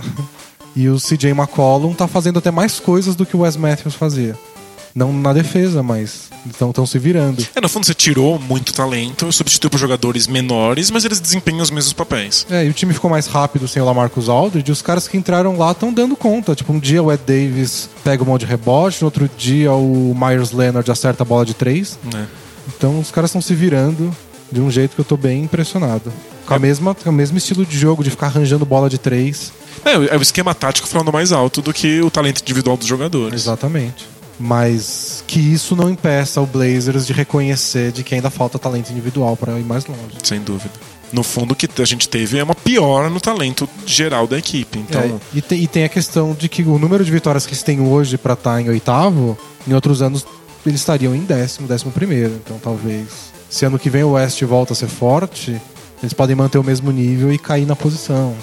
E 0.76 0.90
o 0.90 0.98
CJ 0.98 1.32
McCollum 1.32 1.94
tá 1.94 2.08
fazendo 2.08 2.40
até 2.40 2.52
mais 2.52 2.80
coisas 2.80 3.16
do 3.16 3.26
que 3.26 3.36
o 3.36 3.42
Wes 3.42 3.56
Matthews 3.56 3.96
fazia. 3.96 4.38
Não 4.94 5.12
na 5.12 5.34
defesa, 5.34 5.84
mas 5.84 6.30
então 6.46 6.70
estão 6.70 6.86
se 6.86 6.98
virando. 6.98 7.46
É, 7.54 7.60
no 7.60 7.68
fundo 7.68 7.86
você 7.86 7.94
tirou 7.94 8.40
muito 8.40 8.74
talento, 8.74 9.30
substituiu 9.32 9.70
por 9.70 9.78
jogadores 9.78 10.26
menores, 10.26 10.90
mas 10.90 11.04
eles 11.04 11.20
desempenham 11.20 11.62
os 11.62 11.70
mesmos 11.70 11.92
papéis. 11.92 12.46
É, 12.50 12.66
e 12.66 12.70
o 12.70 12.74
time 12.74 12.94
ficou 12.94 13.10
mais 13.10 13.28
rápido 13.28 13.68
sem 13.68 13.82
o 13.82 13.86
Lamarcus 13.86 14.30
Aldridge, 14.30 14.70
e 14.70 14.72
os 14.72 14.82
caras 14.82 15.06
que 15.06 15.18
entraram 15.18 15.58
lá 15.58 15.72
estão 15.72 15.92
dando 15.92 16.16
conta. 16.16 16.56
Tipo, 16.56 16.72
um 16.72 16.80
dia 16.80 17.04
o 17.04 17.12
Ed 17.12 17.24
Davis 17.26 17.90
pega 18.06 18.24
um 18.24 18.26
monte 18.26 18.42
de 18.42 18.48
rebote, 18.48 19.02
no 19.02 19.08
outro 19.08 19.30
dia 19.38 19.74
o 19.74 20.16
Myers 20.16 20.52
Leonard 20.52 20.90
acerta 20.90 21.24
a 21.24 21.26
bola 21.26 21.46
de 21.46 21.54
três. 21.54 22.00
Né? 22.14 22.26
Então 22.68 23.00
os 23.00 23.12
caras 23.12 23.32
estão 23.32 23.42
se 23.42 23.54
virando 23.54 24.16
de 24.50 24.62
um 24.62 24.72
jeito 24.72 24.96
que 24.96 25.02
eu 25.02 25.06
tô 25.06 25.18
bem 25.18 25.44
impressionado. 25.44 26.12
Com, 26.46 26.54
a 26.54 26.60
mesma, 26.60 26.96
com 26.96 27.10
o 27.10 27.14
mesmo 27.14 27.38
estilo 27.38 27.66
de 27.66 27.78
jogo, 27.78 28.04
de 28.04 28.12
ficar 28.12 28.28
arranjando 28.28 28.66
bola 28.66 28.90
de 28.90 28.98
três. 28.98 29.52
É, 29.84 30.16
é 30.16 30.18
o 30.18 30.22
esquema 30.22 30.54
tático 30.54 30.88
falando 30.88 31.12
mais 31.12 31.32
alto 31.32 31.62
do 31.62 31.74
que 31.74 32.02
o 32.02 32.10
talento 32.10 32.42
individual 32.42 32.78
dos 32.78 32.88
jogadores. 32.88 33.42
Exatamente. 33.42 34.08
Mas 34.40 35.24
que 35.28 35.40
isso 35.40 35.76
não 35.76 35.90
impeça 35.90 36.42
o 36.42 36.46
Blazers 36.46 37.08
de 37.08 37.14
reconhecer 37.14 37.92
de 37.92 38.04
que 38.04 38.16
ainda 38.16 38.30
falta 38.30 38.60
talento 38.60 38.92
individual 38.92 39.38
para 39.38 39.58
ir 39.58 39.64
mais 39.64 39.86
longe. 39.86 40.18
Sem 40.24 40.42
dúvida. 40.42 40.74
No 41.14 41.24
fundo, 41.24 41.54
o 41.54 41.56
que 41.56 41.70
a 41.82 41.86
gente 41.86 42.10
teve 42.10 42.38
é 42.38 42.44
uma 42.44 42.56
piora 42.56 43.10
no 43.10 43.22
talento 43.22 43.70
geral 43.86 44.28
da 44.28 44.38
equipe. 44.38 44.80
Então, 44.80 45.02
É, 45.02 45.38
e, 45.38 45.42
tem, 45.42 45.64
e 45.64 45.68
tem 45.68 45.84
a 45.86 45.90
questão 45.90 46.34
de 46.34 46.50
que 46.50 46.64
o 46.64 46.78
número 46.78 47.06
de 47.06 47.12
vitórias 47.12 47.46
que 47.46 47.54
eles 47.54 47.64
têm 47.64 47.80
hoje 47.80 48.18
para 48.18 48.34
estar 48.34 48.60
em 48.60 48.68
oitavo, 48.68 49.38
em 49.66 49.74
outros 49.74 50.02
anos 50.02 50.26
eles 50.66 50.82
estariam 50.82 51.16
em 51.16 51.20
décimo, 51.20 51.68
décimo 51.68 51.92
primeiro. 51.92 52.34
Então 52.44 52.60
talvez, 52.62 53.08
se 53.50 53.66
ano 53.66 53.80
que 53.80 53.90
vem 53.90 54.04
o 54.04 54.14
West 54.14 54.42
volta 54.44 54.74
a 54.74 54.76
ser 54.76 54.88
forte, 54.88 55.62
eles 56.02 56.12
podem 56.14 56.36
manter 56.36 56.58
o 56.58 56.64
mesmo 56.64 56.92
nível 56.92 57.32
e 57.32 57.38
cair 57.38 57.66
na 57.66 57.76
posição. 57.76 58.36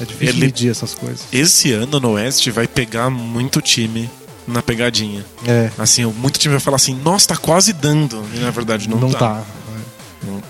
É 0.00 0.04
difícil 0.04 0.34
Ele- 0.34 0.46
medir 0.46 0.70
essas 0.70 0.94
coisas. 0.94 1.20
esse 1.32 1.72
ano 1.72 2.00
no 2.00 2.12
Oeste 2.12 2.50
vai 2.50 2.66
pegar 2.66 3.10
muito 3.10 3.60
time 3.60 4.08
na 4.48 4.62
pegadinha. 4.62 5.24
É, 5.46 5.70
Assim, 5.78 6.04
muito 6.06 6.38
time 6.38 6.52
vai 6.52 6.60
falar 6.60 6.76
assim, 6.76 6.94
nossa, 7.04 7.28
tá 7.28 7.36
quase 7.36 7.72
dando. 7.72 8.24
E 8.34 8.38
na 8.40 8.50
verdade 8.50 8.88
não, 8.88 8.98
não, 8.98 9.10
tá. 9.10 9.18
tá. 9.18 9.44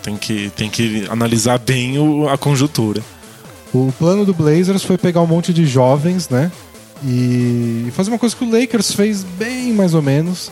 Tem, 0.03 0.17
que, 0.17 0.51
tem 0.57 0.69
que 0.71 1.07
analisar 1.11 1.59
bem 1.59 1.99
o- 1.99 2.29
a 2.29 2.39
conjuntura. 2.39 3.03
O 3.73 3.93
plano 3.99 4.25
do 4.25 4.33
Blazers 4.35 4.83
foi 4.83 4.97
pegar 4.99 5.21
um 5.21 5.27
monte 5.27 5.53
de 5.53 5.67
jovens, 5.67 6.29
né? 6.29 6.51
E 7.05 7.89
fazer 7.93 8.11
uma 8.11 8.19
coisa 8.19 8.35
que 8.35 8.45
o 8.45 8.51
Lakers 8.51 8.93
fez 8.93 9.23
bem 9.23 9.73
mais 9.73 9.95
ou 9.95 10.03
menos. 10.03 10.51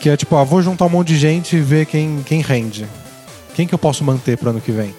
Que 0.00 0.08
é 0.10 0.16
tipo, 0.16 0.36
ah, 0.36 0.44
vou 0.44 0.62
juntar 0.62 0.84
um 0.86 0.88
monte 0.90 1.08
de 1.08 1.18
gente 1.18 1.56
e 1.56 1.60
ver 1.60 1.86
quem, 1.86 2.22
quem 2.26 2.40
rende. 2.42 2.86
Quem 3.54 3.66
que 3.66 3.74
eu 3.74 3.78
posso 3.78 4.04
manter 4.04 4.36
pro 4.36 4.50
ano 4.50 4.60
que 4.60 4.72
vem? 4.72 4.94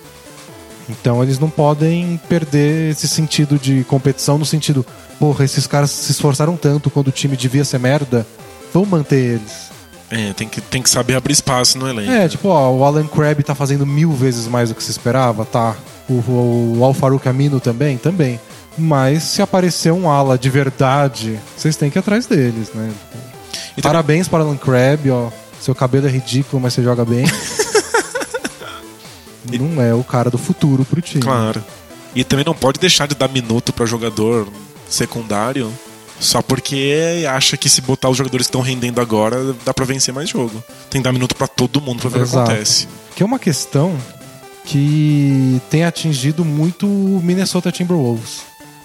Então 0.89 1.23
eles 1.23 1.39
não 1.39 1.49
podem 1.49 2.19
perder 2.29 2.91
esse 2.91 3.07
sentido 3.07 3.57
de 3.57 3.83
competição 3.85 4.37
no 4.37 4.45
sentido, 4.45 4.85
porra, 5.19 5.43
esses 5.43 5.65
caras 5.65 5.89
se 5.91 6.11
esforçaram 6.11 6.55
tanto 6.55 6.89
quando 6.89 7.07
o 7.07 7.11
time 7.11 7.35
devia 7.35 7.65
ser 7.65 7.79
merda, 7.79 8.25
vamos 8.73 8.89
manter 8.89 9.15
eles. 9.35 9.65
É, 10.11 10.33
tem 10.33 10.47
que, 10.47 10.61
tem 10.61 10.83
que 10.83 10.89
saber 10.89 11.15
abrir 11.15 11.33
espaço 11.33 11.79
no 11.79 11.89
elenco. 11.89 12.11
É, 12.11 12.27
tipo, 12.29 12.47
ó, 12.49 12.71
o 12.71 12.83
Alan 12.83 13.07
Crabb 13.07 13.41
tá 13.43 13.55
fazendo 13.55 13.85
mil 13.87 14.11
vezes 14.11 14.45
mais 14.47 14.69
do 14.69 14.75
que 14.75 14.83
se 14.83 14.91
esperava, 14.91 15.43
tá? 15.43 15.75
O, 16.07 16.13
o, 16.13 16.75
o 16.79 16.83
Al 16.85 16.93
Farouk 16.93 17.27
Amino 17.27 17.59
também, 17.59 17.97
também. 17.97 18.39
Mas 18.77 19.23
se 19.23 19.41
aparecer 19.41 19.91
um 19.91 20.07
ala 20.07 20.37
de 20.37 20.49
verdade, 20.51 21.39
vocês 21.57 21.75
têm 21.75 21.89
que 21.89 21.97
ir 21.97 22.01
atrás 22.01 22.27
deles, 22.27 22.69
né? 22.75 22.91
E 23.75 23.81
também- 23.81 23.81
Parabéns 23.81 24.27
para 24.27 24.43
o 24.43 24.47
Alan 24.47 24.57
Crabb, 24.57 25.09
ó. 25.09 25.29
Seu 25.59 25.73
cabelo 25.73 26.05
é 26.05 26.11
ridículo, 26.11 26.61
mas 26.61 26.73
você 26.73 26.83
joga 26.83 27.03
bem. 27.03 27.25
Não 29.51 29.81
é 29.81 29.93
o 29.93 30.03
cara 30.03 30.29
do 30.29 30.38
futuro 30.38 30.86
pro 30.86 31.01
time. 31.01 31.23
Claro. 31.23 31.63
E 32.15 32.23
também 32.23 32.45
não 32.45 32.53
pode 32.53 32.79
deixar 32.79 33.08
de 33.08 33.15
dar 33.15 33.27
minuto 33.27 33.73
pra 33.73 33.86
jogador 33.86 34.47
secundário 34.89 35.71
só 36.19 36.41
porque 36.41 37.25
acha 37.29 37.58
que 37.58 37.69
se 37.69 37.81
botar 37.81 38.10
os 38.10 38.17
jogadores 38.17 38.47
que 38.47 38.49
estão 38.49 38.62
rendendo 38.62 39.01
agora 39.01 39.53
dá 39.65 39.73
pra 39.73 39.86
vencer 39.86 40.13
mais 40.13 40.29
jogo. 40.29 40.63
Tem 40.89 41.01
que 41.01 41.03
dar 41.03 41.12
minuto 41.12 41.36
pra 41.36 41.47
todo 41.47 41.81
mundo 41.81 41.99
pra 42.01 42.10
ver 42.10 42.19
o 42.19 42.21
que 42.21 42.29
Exato. 42.29 42.51
acontece. 42.51 42.88
Que 43.15 43.23
é 43.23 43.25
uma 43.25 43.39
questão 43.39 43.95
que 44.63 45.62
tem 45.69 45.84
atingido 45.84 46.43
muito 46.45 46.88
o 46.88 47.21
Minnesota 47.23 47.71
Timberwolves. 47.71 48.41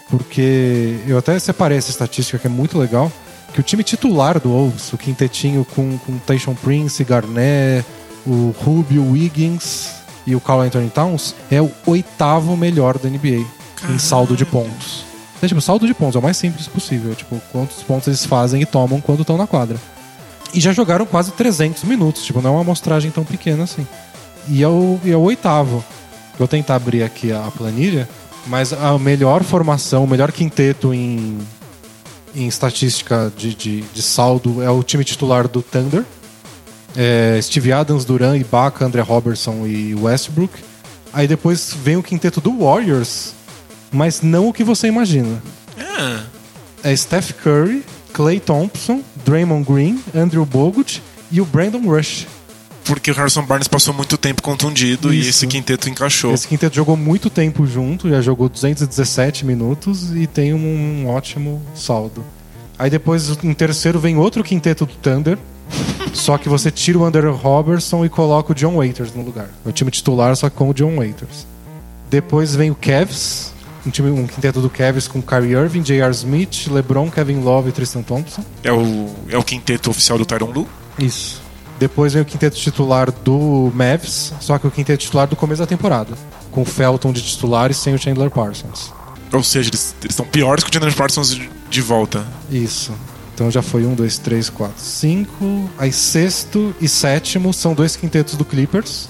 Porque 0.08 0.98
eu 1.06 1.16
até 1.16 1.38
separei 1.38 1.78
essa 1.78 1.90
estatística 1.90 2.38
que 2.38 2.46
é 2.46 2.50
muito 2.50 2.76
legal. 2.78 3.10
Que 3.54 3.60
o 3.60 3.62
time 3.62 3.82
titular 3.82 4.38
do 4.40 4.50
Wolves, 4.50 4.92
o 4.92 4.98
quintetinho 4.98 5.64
com, 5.74 5.98
com 5.98 6.18
Tayshaun 6.18 6.54
Prince, 6.54 7.02
Garnett, 7.04 7.86
o 8.26 8.54
Rubio, 8.58 9.02
o 9.02 9.12
Wiggins 9.12 9.88
e 10.26 10.34
o 10.34 10.40
Carl 10.40 10.60
Anthony 10.60 10.90
Towns, 10.90 11.34
é 11.50 11.60
o 11.60 11.70
oitavo 11.86 12.56
melhor 12.56 12.98
da 12.98 13.08
NBA 13.08 13.44
em 13.88 13.98
saldo 13.98 14.36
de 14.36 14.44
pontos. 14.44 15.04
É 15.42 15.48
tipo, 15.48 15.60
saldo 15.60 15.86
de 15.86 15.94
pontos 15.94 16.16
é 16.16 16.18
o 16.18 16.22
mais 16.22 16.36
simples 16.36 16.68
possível. 16.68 17.14
Tipo, 17.14 17.40
quantos 17.50 17.82
pontos 17.82 18.08
eles 18.08 18.24
fazem 18.26 18.60
e 18.60 18.66
tomam 18.66 19.00
quando 19.00 19.20
estão 19.20 19.38
na 19.38 19.46
quadra. 19.46 19.78
E 20.52 20.60
já 20.60 20.72
jogaram 20.72 21.06
quase 21.06 21.32
300 21.32 21.84
minutos. 21.84 22.24
Tipo, 22.24 22.42
não 22.42 22.50
é 22.50 22.52
uma 22.54 22.60
amostragem 22.60 23.10
tão 23.10 23.24
pequena 23.24 23.64
assim. 23.64 23.86
E 24.48 24.62
é 24.62 24.68
o, 24.68 25.00
e 25.02 25.10
é 25.10 25.16
o 25.16 25.20
oitavo. 25.20 25.82
Vou 26.38 26.46
tentar 26.46 26.74
abrir 26.74 27.02
aqui 27.02 27.32
a 27.32 27.50
planilha. 27.56 28.08
Mas 28.46 28.72
a 28.72 28.98
melhor 28.98 29.42
formação, 29.42 30.04
o 30.04 30.06
melhor 30.06 30.32
quinteto 30.32 30.92
em, 30.92 31.38
em 32.34 32.46
estatística 32.46 33.32
de, 33.36 33.54
de, 33.54 33.80
de 33.82 34.02
saldo 34.02 34.62
é 34.62 34.70
o 34.70 34.82
time 34.82 35.04
titular 35.04 35.46
do 35.48 35.62
Thunder. 35.62 36.04
É 36.96 37.38
Steve 37.40 37.72
Adams, 37.72 38.04
Duran, 38.04 38.36
Ibaka, 38.36 38.84
André 38.84 39.00
Robertson 39.00 39.66
e 39.66 39.94
Westbrook. 39.94 40.52
Aí 41.12 41.26
depois 41.26 41.74
vem 41.74 41.96
o 41.96 42.02
quinteto 42.02 42.40
do 42.40 42.58
Warriors, 42.58 43.34
mas 43.92 44.22
não 44.22 44.48
o 44.48 44.52
que 44.52 44.64
você 44.64 44.86
imagina. 44.86 45.42
É. 45.76 46.90
É 46.90 46.96
Steph 46.96 47.32
Curry, 47.42 47.84
Clay 48.12 48.40
Thompson, 48.40 49.02
Draymond 49.24 49.64
Green, 49.70 50.00
Andrew 50.14 50.44
Bogut 50.44 51.02
e 51.30 51.40
o 51.40 51.44
Brandon 51.44 51.80
Rush. 51.80 52.26
Porque 52.84 53.10
o 53.10 53.14
Harrison 53.14 53.42
Barnes 53.42 53.68
passou 53.68 53.94
muito 53.94 54.16
tempo 54.16 54.42
contundido 54.42 55.12
e 55.12 55.20
Isso. 55.20 55.30
esse 55.30 55.46
quinteto 55.46 55.88
encaixou. 55.88 56.34
Esse 56.34 56.48
quinteto 56.48 56.74
jogou 56.74 56.96
muito 56.96 57.30
tempo 57.30 57.66
junto, 57.66 58.08
já 58.08 58.20
jogou 58.20 58.48
217 58.48 59.44
minutos 59.44 60.14
e 60.16 60.26
tem 60.26 60.52
um, 60.52 61.06
ótimo 61.08 61.62
saldo. 61.74 62.24
Aí 62.78 62.90
depois, 62.90 63.38
em 63.44 63.52
terceiro, 63.52 64.00
vem 64.00 64.16
outro 64.16 64.42
quinteto 64.42 64.86
do 64.86 64.94
Thunder. 64.94 65.38
Só 66.12 66.36
que 66.38 66.48
você 66.48 66.70
tira 66.70 66.98
o 66.98 67.04
Andrew 67.04 67.34
Robertson 67.34 68.04
e 68.04 68.08
coloca 68.08 68.52
o 68.52 68.54
John 68.54 68.76
Waiters 68.76 69.14
no 69.14 69.22
lugar. 69.22 69.48
É 69.64 69.68
o 69.68 69.72
time 69.72 69.90
titular, 69.90 70.34
só 70.36 70.50
com 70.50 70.68
o 70.68 70.74
John 70.74 70.96
Waiters. 70.96 71.46
Depois 72.08 72.54
vem 72.54 72.70
o 72.70 72.74
Cavs, 72.74 73.52
um, 73.86 73.90
time, 73.90 74.10
um 74.10 74.26
quinteto 74.26 74.60
do 74.60 74.68
Cavs 74.68 75.06
com 75.06 75.22
Kyrie 75.22 75.52
Irving, 75.52 75.82
J.R. 75.82 76.10
Smith, 76.10 76.66
LeBron, 76.68 77.10
Kevin 77.10 77.40
Love 77.40 77.70
e 77.70 77.72
Tristan 77.72 78.02
Thompson. 78.02 78.44
É 78.62 78.72
o, 78.72 79.08
é 79.28 79.38
o 79.38 79.42
quinteto 79.42 79.90
oficial 79.90 80.18
do 80.18 80.26
Tyron 80.26 80.50
Lu. 80.50 80.66
Isso. 80.98 81.40
Depois 81.78 82.12
vem 82.12 82.20
o 82.20 82.26
quinteto 82.26 82.56
titular 82.56 83.10
do 83.10 83.72
Mavs, 83.74 84.34
só 84.40 84.58
que 84.58 84.66
o 84.66 84.70
quinteto 84.70 85.02
titular 85.02 85.26
do 85.26 85.34
começo 85.34 85.62
da 85.62 85.66
temporada. 85.66 86.12
Com 86.50 86.62
o 86.62 86.64
Felton 86.64 87.12
de 87.12 87.22
titular 87.22 87.70
e 87.70 87.74
sem 87.74 87.94
o 87.94 87.98
Chandler 87.98 88.30
Parsons. 88.30 88.92
Ou 89.32 89.42
seja, 89.42 89.70
eles, 89.70 89.94
estão 90.06 90.26
piores 90.26 90.62
que 90.62 90.70
o 90.70 90.72
Chandler 90.74 90.94
Parsons 90.94 91.40
de 91.70 91.80
volta. 91.80 92.26
Isso. 92.50 92.92
Então 93.40 93.50
já 93.50 93.62
foi 93.62 93.86
um, 93.86 93.94
dois, 93.94 94.18
três, 94.18 94.50
quatro, 94.50 94.78
cinco. 94.78 95.70
Aí 95.78 95.90
sexto 95.90 96.74
e 96.78 96.86
sétimo 96.86 97.54
são 97.54 97.72
dois 97.72 97.96
quintetos 97.96 98.34
do 98.34 98.44
Clippers. 98.44 99.08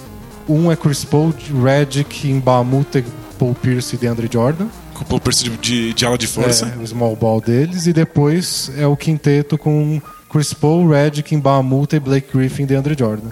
Um 0.49 0.71
é 0.71 0.77
Chris 0.77 1.05
Paul, 1.05 1.35
Redick, 1.65 2.33
Mbamute, 2.33 3.05
Paul 3.37 3.57
Pierce 3.57 3.97
e 3.97 3.99
DeAndre 3.99 4.31
Jordan. 4.33 4.69
Com 4.95 5.03
o 5.03 5.05
Paul 5.05 5.21
Pierce 5.21 5.43
de, 5.43 5.57
de, 5.57 5.93
de 5.93 6.07
ala 6.07 6.17
de 6.17 6.29
força. 6.29 6.67
É, 6.67 6.81
o 6.81 6.87
small 6.87 7.17
ball 7.17 7.41
deles. 7.41 7.89
E 7.89 7.93
depois 7.93 8.71
é 8.77 8.87
o 8.87 8.97
quinteto 8.97 9.59
com 9.59 10.01
Chris 10.31 10.55
Paul, 10.55 10.89
Redick, 10.89 11.37
Mbamute, 11.37 11.99
Blake 11.99 12.29
Griffin 12.33 12.63
e 12.63 12.67
DeAndre 12.67 12.95
Jordan. 12.97 13.31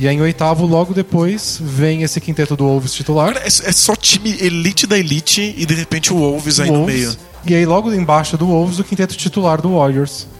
E 0.00 0.08
aí, 0.08 0.16
em 0.16 0.20
oitavo, 0.22 0.66
logo 0.66 0.92
depois, 0.92 1.60
vem 1.62 2.02
esse 2.02 2.20
quinteto 2.20 2.56
do 2.56 2.64
Wolves 2.64 2.92
titular. 2.94 3.34
Cara, 3.34 3.44
é, 3.44 3.46
é 3.46 3.72
só 3.72 3.94
time 3.94 4.36
elite 4.40 4.88
da 4.88 4.98
elite 4.98 5.54
e 5.56 5.64
de 5.64 5.74
repente 5.74 6.12
o 6.12 6.16
Wolves 6.16 6.58
aí 6.58 6.68
no 6.68 6.78
Wolves. 6.78 6.96
meio. 6.96 7.16
E 7.46 7.54
aí, 7.54 7.64
logo 7.64 7.92
embaixo 7.92 8.36
do 8.36 8.46
Wolves, 8.46 8.80
o 8.80 8.84
quinteto 8.84 9.16
titular 9.16 9.62
do 9.62 9.76
Warriors. 9.76 10.31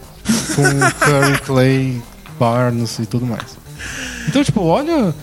Com 0.54 0.62
Curry, 1.04 1.38
Clay, 1.40 2.02
Barnes 2.38 2.98
e 2.98 3.06
tudo 3.06 3.26
mais. 3.26 3.56
Então, 4.28 4.42
tipo, 4.44 4.62
olha, 4.62 5.14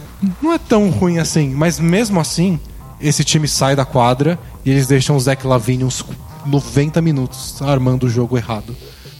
não 0.41 0.53
é 0.53 0.57
tão 0.57 0.89
ruim 0.89 1.17
assim. 1.19 1.49
Mas 1.53 1.79
mesmo 1.79 2.19
assim, 2.19 2.59
esse 2.99 3.23
time 3.23 3.47
sai 3.47 3.75
da 3.75 3.85
quadra 3.85 4.37
e 4.65 4.71
eles 4.71 4.87
deixam 4.87 5.15
o 5.15 5.19
Zach 5.19 5.45
Lavine 5.45 5.83
uns 5.83 6.03
90 6.45 7.01
minutos 7.01 7.61
armando 7.61 8.05
o 8.05 8.09
jogo 8.09 8.37
errado. 8.37 8.75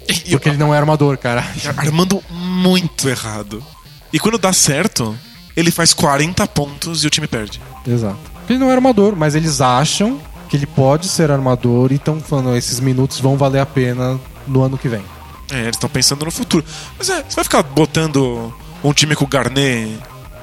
E- 0.07 0.31
Porque 0.31 0.49
ele 0.49 0.57
não 0.57 0.73
é 0.73 0.77
armador, 0.77 1.17
cara. 1.17 1.45
armando 1.77 2.21
muito 2.31 3.07
errado. 3.07 3.63
E 4.11 4.19
quando 4.19 4.37
dá 4.39 4.51
certo, 4.51 5.15
ele 5.55 5.69
faz 5.71 5.93
40 5.93 6.47
pontos 6.47 7.03
e 7.03 7.07
o 7.07 7.09
time 7.09 7.27
perde. 7.27 7.61
Exato. 7.87 8.17
Ele 8.49 8.57
não 8.57 8.69
é 8.71 8.73
armador, 8.73 9.15
mas 9.15 9.35
eles 9.35 9.61
acham 9.61 10.19
que 10.49 10.57
ele 10.57 10.65
pode 10.65 11.07
ser 11.07 11.29
armador 11.29 11.91
e 11.91 11.95
estão 11.95 12.19
falando, 12.19 12.55
esses 12.55 12.79
minutos 12.79 13.19
vão 13.19 13.37
valer 13.37 13.59
a 13.59 13.65
pena 13.67 14.19
no 14.47 14.63
ano 14.63 14.79
que 14.79 14.87
vem. 14.89 15.03
É, 15.51 15.61
eles 15.61 15.75
estão 15.75 15.89
pensando 15.89 16.25
no 16.25 16.31
futuro. 16.31 16.63
Mas 16.97 17.09
é, 17.09 17.23
você 17.27 17.35
vai 17.35 17.43
ficar 17.43 17.63
botando 17.63 18.53
um 18.83 18.93
time 18.93 19.15
com 19.15 19.25
o 19.25 19.27
Garnet 19.27 19.97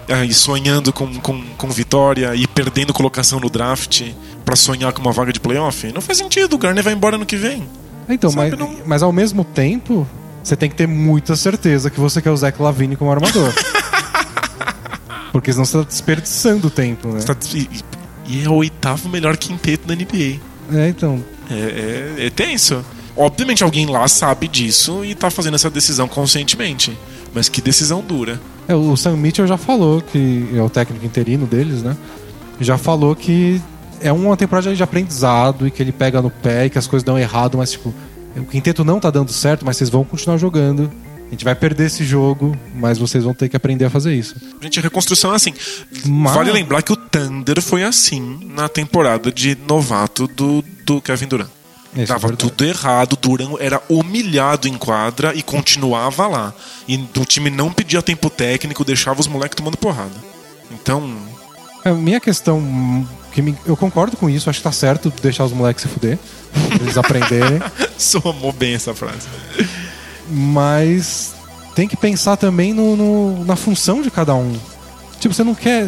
é, 0.09 0.25
e 0.25 0.35
sonhando 0.35 0.93
com, 0.93 1.15
com, 1.21 1.43
com 1.57 1.69
vitória 1.71 2.35
e 2.35 2.47
perdendo 2.47 2.93
colocação 2.93 3.39
no 3.41 3.49
draft 3.49 4.03
pra 4.45 4.57
sonhar 4.57 4.93
com 4.93 5.01
uma 5.01 5.13
vaga 5.13 5.33
de 5.33 5.41
playoff? 5.41 5.93
Não 5.93 6.01
faz 6.01 6.19
sentido, 6.19 6.55
o 6.55 6.59
Garnet 6.59 6.85
vai 6.85 6.93
embora 6.93 7.17
no 7.19 7.25
que 7.27 7.37
vem. 7.37 7.69
Então, 8.09 8.31
Sabe, 8.31 8.51
mas, 8.51 8.59
não- 8.59 8.77
mas 8.87 9.03
ao 9.03 9.13
mesmo 9.13 9.45
tempo, 9.45 10.07
você 10.43 10.55
tem 10.57 10.69
que 10.71 10.77
ter 10.77 10.87
muita 10.87 11.35
certeza 11.37 11.91
que 11.91 11.99
você 12.01 12.21
quer 12.23 12.31
o 12.31 12.37
Zach 12.37 12.61
Lavine 12.61 12.95
como 12.97 13.11
armador. 13.11 13.53
Porque 15.33 15.53
senão 15.53 15.65
você 15.65 15.79
tá 15.79 15.85
desperdiçando 15.85 16.71
tempo, 16.71 17.09
né? 17.09 17.21
Tá- 17.23 17.37
E, 17.55 17.69
e 18.29 18.45
é 18.45 18.49
o 18.49 18.55
oitavo 18.55 19.09
melhor 19.09 19.37
quinteto 19.37 19.87
da 19.87 19.95
NBA. 19.95 20.41
É, 20.73 20.89
então. 20.89 21.23
É, 21.51 22.15
é, 22.23 22.27
é 22.27 22.31
tenso. 22.31 22.85
Obviamente 23.17 23.65
alguém 23.65 23.87
lá 23.87 24.07
sabe 24.09 24.47
disso 24.47 25.05
e 25.05 25.15
tá 25.15 25.31
fazendo 25.31 25.55
essa 25.55 25.71
decisão 25.71 26.07
conscientemente. 26.07 26.97
Mas 27.35 27.49
que 27.49 27.61
decisão 27.61 28.01
dura. 28.03 28.41
É, 28.69 28.75
o 28.75 28.97
Sam 28.97 29.17
Mitchell 29.17 29.47
já 29.47 29.57
falou 29.57 30.01
que 30.03 30.49
é 30.55 30.63
o 30.63 30.69
técnico 30.71 31.05
interino 31.05 31.47
deles, 31.47 31.83
né? 31.83 31.97
Já 32.61 32.77
falou 32.79 33.15
que 33.15 33.61
é 34.01 34.13
uma 34.13 34.37
temporada 34.37 34.75
de 34.75 34.83
aprendizado 34.83 35.67
e 35.67 35.71
que 35.71 35.83
ele 35.83 35.93
pega 35.93 36.21
no 36.23 36.31
pé 36.31 36.67
e 36.67 36.71
que 36.71 36.79
as 36.79 36.87
coisas 36.87 37.05
dão 37.05 37.19
errado, 37.19 37.57
mas 37.59 37.73
tipo, 37.73 37.95
o 38.37 38.45
quinteto 38.45 38.85
não 38.85 38.99
tá 39.01 39.11
dando 39.11 39.33
certo, 39.33 39.65
mas 39.65 39.77
vocês 39.77 39.91
vão 39.91 40.05
continuar 40.05 40.37
jogando. 40.39 40.91
A 41.27 41.31
gente 41.31 41.45
vai 41.45 41.55
perder 41.57 41.87
esse 41.87 42.05
jogo, 42.05 42.57
mas 42.75 42.99
vocês 42.99 43.25
vão 43.25 43.35
ter 43.35 43.49
que 43.49 43.57
aprender 43.57 43.85
a 43.85 43.91
fazer 43.91 44.15
isso. 44.15 44.37
Gente, 44.63 44.79
a 44.79 44.83
reconstrução 44.83 45.33
é 45.33 45.37
assim. 45.37 45.53
Mas- 46.05 46.35
Vale 46.35 46.53
lembrar 46.53 46.83
que 46.83 46.93
o 46.93 46.97
Thunder 46.97 47.61
foi 47.61 47.83
assim 47.83 48.39
na 48.55 48.69
temporada 48.69 49.33
de 49.33 49.57
novato 49.69 50.29
do, 50.29 50.65
do 50.85 51.01
Kevin 51.01 51.27
Durant. 51.27 51.49
Isso, 51.97 52.07
Tava 52.13 52.29
é 52.33 52.37
tudo 52.37 52.65
errado, 52.65 53.15
o 53.15 53.17
Durant 53.17 53.57
era 53.59 53.81
humilhado 53.89 54.69
em 54.69 54.75
quadra 54.77 55.35
e 55.35 55.43
continuava 55.43 56.27
lá. 56.27 56.55
E 56.87 56.97
o 57.17 57.25
time 57.25 57.49
não 57.51 57.73
pedia 57.73 58.03
tempo 58.03 58.29
técnico, 58.29 58.85
deixava 58.85 59.19
os 59.21 59.27
moleques 59.27 59.57
tomando 59.57 59.77
porrada. 59.79 60.13
Então, 60.71 61.17
A 61.85 61.91
minha 61.93 62.19
questão, 62.21 63.07
que 63.33 63.41
me- 63.41 63.57
eu 63.65 63.77
concordo 63.77 64.17
com 64.17 64.29
isso, 64.29 64.51
acho 64.51 64.59
que 64.59 64.65
tá 64.65 64.73
certo 64.73 65.13
deixar 65.23 65.45
os 65.45 65.53
moleques 65.53 65.83
se 65.83 65.89
fuder, 65.89 66.19
eles 66.81 66.99
aprenderem, 66.99 67.61
somou 67.97 68.53
bem 68.53 68.75
essa 68.75 68.93
frase. 68.93 69.29
mas 70.29 71.35
tem 71.75 71.87
que 71.87 71.97
pensar 71.97 72.37
também 72.37 72.73
no, 72.73 72.97
no- 72.97 73.45
na 73.45 73.57
função 73.57 74.03
de 74.03 74.11
cada 74.11 74.35
um. 74.35 74.53
Tipo, 75.21 75.35
você 75.35 75.45
não 75.45 75.55
quer. 75.55 75.85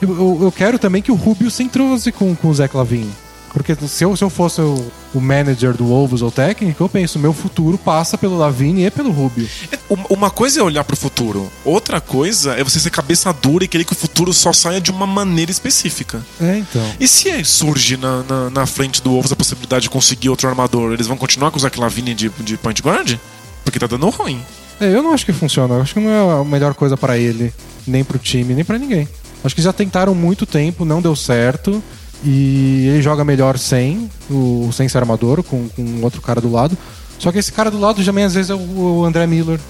Eu, 0.00 0.38
eu- 0.42 0.52
quero 0.52 0.78
também 0.78 1.02
que 1.02 1.12
o 1.12 1.14
Rubio 1.14 1.50
se 1.50 1.62
entrose 1.62 2.10
com, 2.12 2.34
com 2.34 2.48
o 2.48 2.54
Zé 2.54 2.66
Clavin. 2.68 3.10
Porque 3.56 3.74
se 3.88 4.04
eu, 4.04 4.14
se 4.14 4.22
eu 4.22 4.28
fosse 4.28 4.60
o, 4.60 4.92
o 5.14 5.18
manager 5.20 5.72
do 5.74 5.86
Wolves 5.86 6.20
ou 6.20 6.30
técnico, 6.30 6.84
eu 6.84 6.90
penso, 6.90 7.18
meu 7.18 7.32
futuro 7.32 7.78
passa 7.78 8.18
pelo 8.18 8.36
Lavine 8.36 8.84
e 8.84 8.90
pelo 8.90 9.10
Rubio. 9.10 9.48
Um- 9.90 10.14
Uma 10.14 10.28
coisa 10.30 10.60
é 10.60 10.62
olhar 10.62 10.84
pro 10.84 10.94
futuro, 10.94 11.50
outra 11.64 11.98
coisa 11.98 12.52
é 12.52 12.62
você 12.62 12.78
ser 12.78 12.90
cabeça 12.90 13.32
dura 13.32 13.64
e 13.64 13.68
querer 13.68 13.84
que 13.84 13.94
o 13.94 13.96
futuro 13.96 14.30
só 14.34 14.52
saia 14.52 14.78
de 14.78 14.90
uma 14.90 15.06
maneira 15.06 15.50
específica. 15.50 16.20
É, 16.38 16.58
então. 16.58 16.86
E 17.00 17.08
se 17.08 17.30
é- 17.30 17.42
surge 17.44 17.96
na, 17.96 18.22
na, 18.24 18.50
na 18.50 18.66
frente 18.66 19.00
do 19.00 19.08
Wolves 19.12 19.32
a 19.32 19.36
possibilidade 19.36 19.84
de 19.84 19.90
conseguir 19.90 20.28
outro 20.28 20.46
armador, 20.50 20.92
eles 20.92 21.06
vão 21.06 21.16
continuar 21.16 21.50
com 21.50 21.56
o 21.56 21.60
Zach 21.60 21.80
Lavine 21.80 22.12
de, 22.14 22.28
de 22.28 22.58
point 22.58 22.82
guard? 22.82 23.16
Porque 23.64 23.78
tá 23.78 23.86
dando 23.86 24.06
ruim. 24.10 24.38
É, 24.78 24.94
eu 24.94 25.02
não 25.02 25.14
acho 25.14 25.24
que 25.24 25.32
funciona. 25.32 25.76
Eu 25.76 25.80
acho 25.80 25.94
que 25.94 26.00
não 26.00 26.10
é 26.10 26.40
a 26.42 26.44
melhor 26.44 26.74
coisa 26.74 26.94
pra 26.94 27.16
ele, 27.16 27.54
nem 27.86 28.04
pro 28.04 28.18
time, 28.18 28.52
nem 28.52 28.64
pra 28.66 28.76
ninguém. 28.78 29.08
Acho 29.42 29.54
que 29.54 29.62
já 29.62 29.72
tentaram 29.72 30.14
muito 30.14 30.44
tempo, 30.44 30.84
não 30.84 31.00
deu 31.00 31.16
certo. 31.16 31.82
E 32.24 32.88
ele 32.88 33.02
joga 33.02 33.24
melhor 33.24 33.58
sem, 33.58 34.10
o, 34.30 34.70
sem 34.72 34.88
ser 34.88 34.98
armador, 34.98 35.42
com, 35.42 35.68
com 35.68 36.02
outro 36.02 36.20
cara 36.20 36.40
do 36.40 36.50
lado. 36.50 36.76
Só 37.18 37.30
que 37.30 37.38
esse 37.38 37.52
cara 37.52 37.70
do 37.70 37.78
lado 37.78 38.04
também 38.04 38.24
às 38.24 38.34
vezes 38.34 38.50
é 38.50 38.54
o, 38.54 38.58
o 39.00 39.04
André 39.04 39.26
Miller, 39.26 39.60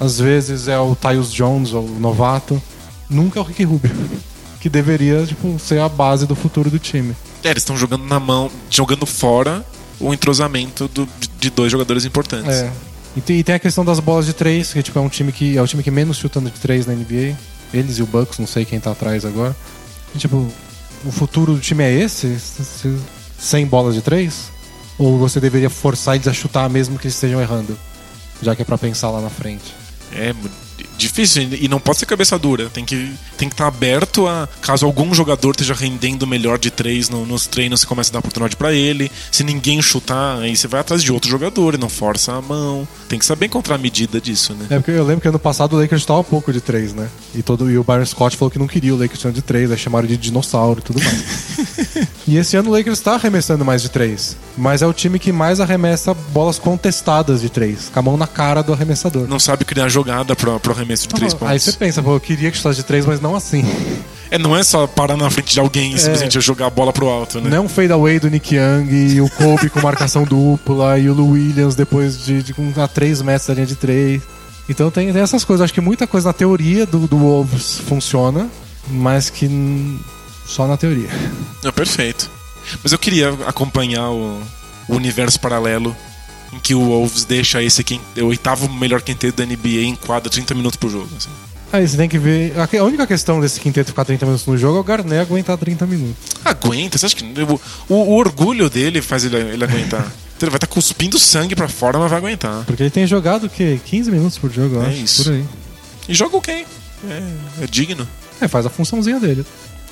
às 0.00 0.18
vezes 0.18 0.68
é 0.68 0.78
o 0.78 0.94
Tyus 0.94 1.32
Jones, 1.32 1.72
ou 1.72 1.84
o 1.84 1.98
novato. 2.00 2.60
Nunca 3.08 3.38
é 3.38 3.42
o 3.42 3.44
Ricky 3.44 3.64
Rubio, 3.64 3.90
que 4.60 4.68
deveria 4.68 5.24
tipo, 5.26 5.58
ser 5.58 5.80
a 5.80 5.88
base 5.88 6.26
do 6.26 6.34
futuro 6.34 6.70
do 6.70 6.78
time. 6.78 7.14
É, 7.42 7.50
eles 7.50 7.62
estão 7.62 7.76
jogando 7.76 8.04
na 8.04 8.18
mão, 8.20 8.50
jogando 8.70 9.06
fora 9.06 9.64
o 10.00 10.12
entrosamento 10.12 10.88
do- 10.88 11.08
de- 11.38 11.50
dois 11.50 11.70
jogadores 11.72 12.04
importantes. 12.04 12.54
É. 12.54 12.72
E 13.16 13.20
tem, 13.20 13.38
e 13.38 13.42
tem 13.44 13.54
a 13.54 13.58
questão 13.58 13.84
das 13.84 13.98
bolas 14.00 14.26
de 14.26 14.32
três, 14.34 14.72
que 14.72 14.82
tipo, 14.82 14.98
é 14.98 15.02
um 15.02 15.08
time 15.08 15.32
que 15.32 15.56
é 15.56 15.62
o 15.62 15.66
time 15.66 15.82
que 15.82 15.90
menos 15.90 16.18
chutando 16.18 16.50
de 16.50 16.58
três 16.60 16.84
na 16.86 16.92
NBA. 16.92 17.34
Eles 17.72 17.98
e 17.98 18.02
o 18.02 18.06
Bucks, 18.06 18.38
não 18.38 18.46
sei 18.46 18.64
quem 18.64 18.78
tá 18.78 18.92
atrás 18.92 19.24
agora. 19.24 19.56
E, 20.14 20.18
tipo, 20.18 20.46
o 21.06 21.12
futuro 21.12 21.54
do 21.54 21.60
time 21.60 21.84
é 21.84 21.92
esse? 21.92 22.38
Se- 22.40 22.64
se- 22.64 22.98
Sem 23.38 23.66
bolas 23.66 23.94
de 23.94 24.00
três? 24.02 24.50
Ou 24.98 25.18
você 25.18 25.38
deveria 25.38 25.68
forçar 25.68 26.14
eles 26.14 26.26
a 26.26 26.32
chutar 26.32 26.68
mesmo 26.70 26.98
que 26.98 27.06
eles 27.06 27.14
estejam 27.14 27.40
errando? 27.40 27.76
Já 28.42 28.56
que 28.56 28.62
é 28.62 28.64
pra 28.64 28.78
pensar 28.78 29.10
lá 29.10 29.20
na 29.20 29.28
frente. 29.30 29.74
É 30.12 30.34
difícil 30.96 31.42
e 31.52 31.68
não 31.68 31.78
pode 31.80 31.98
ser 31.98 32.06
cabeça 32.06 32.38
dura. 32.38 32.68
Tem 32.70 32.84
que 32.84 33.12
tem 33.36 33.48
que 33.48 33.54
estar 33.54 33.66
aberto 33.66 34.26
a 34.26 34.48
caso 34.62 34.86
algum 34.86 35.12
jogador 35.14 35.50
esteja 35.50 35.74
rendendo 35.74 36.26
melhor 36.26 36.58
de 36.58 36.70
três 36.70 37.08
no- 37.08 37.26
nos 37.26 37.46
treinos, 37.46 37.80
você 37.80 37.86
começa 37.86 38.10
a 38.10 38.14
dar 38.14 38.18
oportunidade 38.20 38.56
pra 38.56 38.72
ele. 38.72 39.10
Se 39.30 39.44
ninguém 39.44 39.80
chutar, 39.82 40.38
aí 40.38 40.56
você 40.56 40.66
vai 40.66 40.80
atrás 40.80 41.02
de 41.02 41.12
outro 41.12 41.30
jogador 41.30 41.74
e 41.74 41.78
não 41.78 41.88
força 41.88 42.32
a 42.32 42.40
mão. 42.42 42.86
Tem 43.08 43.18
que 43.18 43.26
saber 43.26 43.46
encontrar 43.46 43.74
a 43.74 43.78
medida 43.78 44.20
disso, 44.20 44.54
né? 44.54 44.66
É 44.70 44.76
porque 44.76 44.90
eu 44.90 45.04
lembro 45.04 45.20
que 45.20 45.28
ano 45.28 45.38
passado 45.38 45.74
o 45.76 45.80
Lakers 45.80 46.02
chutava 46.02 46.24
pouco 46.24 46.52
de 46.52 46.60
três, 46.60 46.92
né? 46.94 47.08
E, 47.34 47.42
todo, 47.42 47.70
e 47.70 47.76
o 47.78 47.84
Byron 47.84 48.06
Scott 48.06 48.36
falou 48.36 48.50
que 48.50 48.58
não 48.58 48.66
queria 48.66 48.94
o 48.94 48.98
Lakers 48.98 49.34
de 49.34 49.42
três, 49.42 49.70
aí 49.70 49.78
chamaram 49.78 50.06
de 50.06 50.16
dinossauro 50.16 50.80
e 50.80 50.82
tudo 50.82 51.02
mais. 51.02 51.85
e 52.26 52.36
esse 52.36 52.56
ano 52.56 52.70
o 52.70 52.72
Lakers 52.72 53.00
tá 53.00 53.14
arremessando 53.14 53.64
mais 53.64 53.82
de 53.82 53.88
três. 53.88 54.36
Mas 54.56 54.82
é 54.82 54.86
o 54.86 54.92
time 54.92 55.18
que 55.18 55.30
mais 55.30 55.60
arremessa 55.60 56.12
bolas 56.14 56.58
contestadas 56.58 57.40
de 57.40 57.48
três, 57.48 57.88
com 57.92 57.98
a 57.98 58.02
mão 58.02 58.16
na 58.16 58.26
cara 58.26 58.62
do 58.62 58.72
arremessador. 58.72 59.28
Não 59.28 59.38
sabe 59.38 59.64
criar 59.64 59.88
jogada 59.88 60.34
pro, 60.34 60.58
pro 60.58 60.72
arremesso 60.72 61.06
de 61.06 61.14
três 61.14 61.32
Aí 61.34 61.38
pontos. 61.38 61.62
você 61.62 61.72
pensa, 61.72 62.02
pô, 62.02 62.14
eu 62.14 62.20
queria 62.20 62.50
que 62.50 62.56
chutasse 62.56 62.76
de 62.76 62.84
três, 62.84 63.06
mas 63.06 63.20
não 63.20 63.34
assim. 63.36 63.64
É, 64.28 64.38
não 64.38 64.56
é 64.56 64.64
só 64.64 64.88
parar 64.88 65.16
na 65.16 65.30
frente 65.30 65.52
de 65.52 65.60
alguém 65.60 65.94
e 65.94 65.98
simplesmente 66.00 66.40
jogar 66.40 66.66
a 66.66 66.70
bola 66.70 66.92
pro 66.92 67.06
alto, 67.06 67.40
né? 67.40 67.48
Não 67.48 67.66
um 67.66 67.68
fadeaway 67.68 68.18
do 68.18 68.28
Nick 68.28 68.56
Young 68.56 68.88
e 68.90 69.20
o 69.20 69.30
Kobe 69.30 69.70
com 69.70 69.80
marcação 69.80 70.24
dupla 70.26 70.98
e 70.98 71.08
o 71.08 71.14
Lou 71.14 71.30
Williams 71.30 71.76
depois 71.76 72.24
de, 72.24 72.42
de 72.42 72.52
com 72.52 72.72
a 72.76 72.88
3 72.88 73.22
metros 73.22 73.46
da 73.46 73.54
linha 73.54 73.66
de 73.66 73.76
3. 73.76 74.20
Então 74.68 74.90
tem, 74.90 75.12
tem 75.12 75.22
essas 75.22 75.44
coisas. 75.44 75.62
Acho 75.62 75.72
que 75.72 75.80
muita 75.80 76.08
coisa 76.08 76.28
na 76.28 76.32
teoria 76.32 76.84
do, 76.84 77.06
do 77.06 77.16
Wolves 77.16 77.78
funciona, 77.86 78.48
mas 78.90 79.30
que 79.30 79.46
só 80.46 80.66
na 80.66 80.76
teoria. 80.76 81.08
É 81.64 81.70
perfeito. 81.70 82.30
Mas 82.82 82.92
eu 82.92 82.98
queria 82.98 83.30
acompanhar 83.46 84.10
o, 84.10 84.42
o 84.88 84.94
universo 84.94 85.38
paralelo 85.40 85.94
em 86.52 86.58
que 86.58 86.74
o 86.74 86.80
Wolves 86.80 87.24
deixa 87.24 87.62
esse 87.62 87.82
quin- 87.84 88.00
o 88.18 88.24
oitavo 88.26 88.68
melhor 88.68 89.02
quinteto 89.02 89.36
da 89.36 89.44
NBA 89.46 89.82
em 89.82 89.94
quadra 89.94 90.30
30 90.30 90.54
minutos 90.54 90.76
por 90.76 90.90
jogo. 90.90 91.08
assim. 91.16 91.28
Aí 91.72 91.86
você 91.86 91.96
tem 91.96 92.08
que 92.08 92.18
ver. 92.18 92.52
A 92.58 92.84
única 92.84 93.06
questão 93.06 93.40
desse 93.40 93.58
quinteto 93.60 93.90
ficar 93.90 94.04
30 94.04 94.24
minutos 94.24 94.46
no 94.46 94.56
jogo 94.56 94.78
é 94.78 94.80
o 94.80 94.84
Garnet 94.84 95.20
aguentar 95.20 95.58
30 95.58 95.84
minutos. 95.86 96.16
Aguenta, 96.44 96.96
você 96.96 97.06
acha 97.06 97.16
que. 97.16 97.24
O, 97.24 97.60
o, 97.88 97.94
o 97.94 98.14
orgulho 98.16 98.70
dele 98.70 99.02
faz 99.02 99.24
ele, 99.24 99.36
ele 99.36 99.64
aguentar. 99.64 100.06
Ele 100.38 100.50
vai 100.50 100.58
estar 100.58 100.66
cuspindo 100.66 101.18
sangue 101.18 101.56
pra 101.56 101.66
fora, 101.66 101.98
mas 101.98 102.10
vai 102.10 102.18
aguentar. 102.18 102.62
Porque 102.66 102.82
ele 102.82 102.90
tem 102.90 103.06
jogado 103.06 103.44
o 103.46 103.48
quê? 103.48 103.80
15 103.86 104.10
minutos 104.10 104.36
por 104.36 104.52
jogo, 104.52 104.74
eu 104.74 104.82
É 104.82 104.88
acho. 104.88 104.96
isso. 104.98 105.24
Por 105.24 105.32
aí. 105.32 105.44
E 106.10 106.12
joga 106.14 106.36
ok. 106.36 106.66
É, 107.08 107.32
é 107.62 107.66
digno. 107.66 108.06
É, 108.38 108.46
faz 108.46 108.66
a 108.66 108.68
funçãozinha 108.68 109.18
dele. 109.18 109.46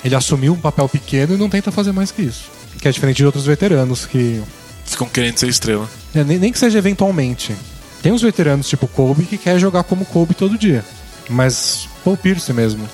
Ele 0.04 0.14
assumiu 0.14 0.52
um 0.52 0.58
papel 0.58 0.88
pequeno 0.88 1.34
e 1.34 1.38
não 1.38 1.48
tenta 1.48 1.72
fazer 1.72 1.92
mais 1.92 2.10
que 2.10 2.22
isso. 2.22 2.50
Que 2.80 2.88
é 2.88 2.90
diferente 2.90 3.16
de 3.18 3.26
outros 3.26 3.46
veteranos 3.46 4.04
que. 4.06 4.42
Ficam 4.84 5.08
querendo 5.08 5.38
ser 5.38 5.48
estrela. 5.48 5.88
é, 6.14 6.22
nem, 6.22 6.38
nem 6.38 6.52
que 6.52 6.58
seja 6.58 6.76
eventualmente. 6.78 7.54
Tem 8.02 8.12
uns 8.12 8.20
veteranos 8.20 8.68
tipo 8.68 8.86
Kobe 8.86 9.24
que 9.24 9.38
quer 9.38 9.58
jogar 9.58 9.82
como 9.84 10.04
Kobe 10.04 10.34
todo 10.34 10.58
dia. 10.58 10.84
Mas 11.28 11.88
Paul 12.04 12.18
Pierce 12.18 12.52
mesmo. 12.52 12.86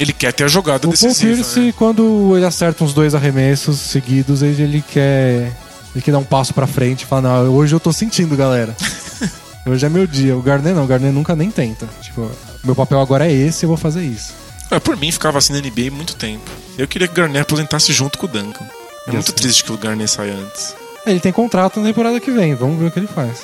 Ele 0.00 0.12
quer 0.12 0.32
ter 0.32 0.42
a 0.44 0.48
jogada 0.48 0.88
O 0.88 0.90
Paul 0.90 0.90
decisiva. 0.90 1.34
Pierce, 1.34 1.60
né? 1.60 1.74
quando 1.78 2.36
ele 2.36 2.44
acerta 2.44 2.82
uns 2.82 2.92
dois 2.92 3.14
arremessos 3.14 3.78
seguidos, 3.78 4.42
ele, 4.42 4.60
ele 4.60 4.84
quer. 4.90 5.52
Ele 5.94 6.02
quer 6.02 6.10
dar 6.10 6.18
um 6.18 6.24
passo 6.24 6.52
pra 6.52 6.66
frente 6.66 7.02
e 7.02 7.06
fala, 7.06 7.44
não, 7.44 7.54
hoje 7.54 7.74
eu 7.74 7.80
tô 7.80 7.92
sentindo, 7.92 8.36
galera. 8.36 8.76
hoje 9.64 9.86
é 9.86 9.88
meu 9.88 10.06
dia. 10.06 10.36
O 10.36 10.42
Garnet 10.42 10.74
não, 10.74 10.84
o 10.84 10.86
Garnet 10.86 11.14
nunca 11.14 11.34
nem 11.36 11.50
tenta. 11.50 11.88
Tipo, 12.02 12.28
meu 12.64 12.74
papel 12.74 13.00
agora 13.00 13.26
é 13.26 13.32
esse, 13.32 13.64
eu 13.64 13.68
vou 13.68 13.78
fazer 13.78 14.02
isso. 14.02 14.34
É, 14.70 14.78
por 14.78 14.96
mim, 14.96 15.10
ficava 15.12 15.38
assim 15.38 15.52
na 15.52 15.60
NBA 15.60 15.90
muito 15.90 16.16
tempo. 16.16 16.50
Eu 16.76 16.88
queria 16.88 17.06
que 17.06 17.14
o 17.14 17.16
Garnett 17.16 17.42
aposentasse 17.42 17.92
junto 17.92 18.18
com 18.18 18.26
o 18.26 18.28
Duncan. 18.28 18.66
É 19.06 19.12
muito 19.12 19.32
triste 19.32 19.64
que 19.64 19.72
o 19.72 19.78
Garnett 19.78 20.10
saia 20.10 20.34
antes. 20.34 20.74
Ele 21.06 21.20
tem 21.20 21.32
contrato 21.32 21.78
na 21.80 21.86
temporada 21.86 22.18
que 22.18 22.30
vem, 22.30 22.54
vamos 22.54 22.78
ver 22.78 22.86
o 22.86 22.90
que 22.90 22.98
ele 22.98 23.06
faz. 23.06 23.42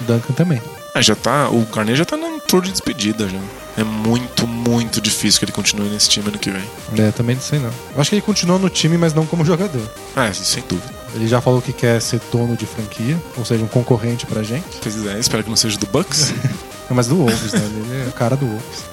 O 0.00 0.04
Duncan 0.04 0.32
também. 0.34 0.62
Ah, 0.94 1.02
já 1.02 1.16
tá. 1.16 1.48
O 1.48 1.66
Garnett 1.66 1.98
já 1.98 2.04
tá 2.04 2.16
no 2.16 2.38
tour 2.40 2.62
de 2.62 2.70
despedida 2.70 3.28
já. 3.28 3.38
É 3.76 3.82
muito, 3.82 4.46
muito 4.46 5.00
difícil 5.00 5.40
que 5.40 5.44
ele 5.46 5.52
continue 5.52 5.88
nesse 5.88 6.08
time 6.08 6.28
ano 6.28 6.38
que 6.38 6.48
vem. 6.48 6.62
É, 6.96 7.10
também 7.10 7.34
não 7.34 7.42
sei 7.42 7.58
não. 7.58 7.70
Eu 7.94 8.00
acho 8.00 8.10
que 8.10 8.14
ele 8.16 8.22
continua 8.22 8.56
no 8.56 8.70
time, 8.70 8.96
mas 8.96 9.12
não 9.12 9.26
como 9.26 9.44
jogador. 9.44 9.82
Ah, 10.14 10.32
sem 10.32 10.62
dúvida. 10.68 10.94
Ele 11.12 11.26
já 11.26 11.40
falou 11.40 11.60
que 11.60 11.72
quer 11.72 12.00
ser 12.00 12.20
dono 12.30 12.56
de 12.56 12.66
franquia, 12.66 13.20
ou 13.36 13.44
seja, 13.44 13.64
um 13.64 13.68
concorrente 13.68 14.24
pra 14.26 14.44
gente. 14.44 14.76
Pois 14.80 15.04
é, 15.06 15.18
espero 15.18 15.42
que 15.42 15.50
não 15.50 15.56
seja 15.56 15.76
do 15.78 15.86
Bucks. 15.86 16.32
É, 16.86 16.92
mas 16.92 17.06
do 17.06 17.16
Wolves, 17.16 17.50
né? 17.54 17.60
Ele 17.64 18.04
é 18.04 18.08
o 18.10 18.12
cara 18.12 18.36
do 18.36 18.44
Wolves. 18.44 18.84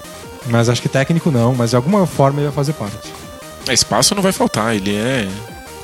Mas 0.46 0.68
acho 0.68 0.82
que 0.82 0.88
técnico 0.88 1.30
não, 1.30 1.54
mas 1.54 1.70
de 1.70 1.76
alguma 1.76 2.06
forma 2.06 2.40
ele 2.40 2.48
vai 2.48 2.54
fazer 2.54 2.72
parte. 2.72 3.12
É, 3.68 3.72
espaço 3.72 4.14
não 4.14 4.22
vai 4.22 4.32
faltar, 4.32 4.74
ele 4.74 4.94
é 4.94 5.28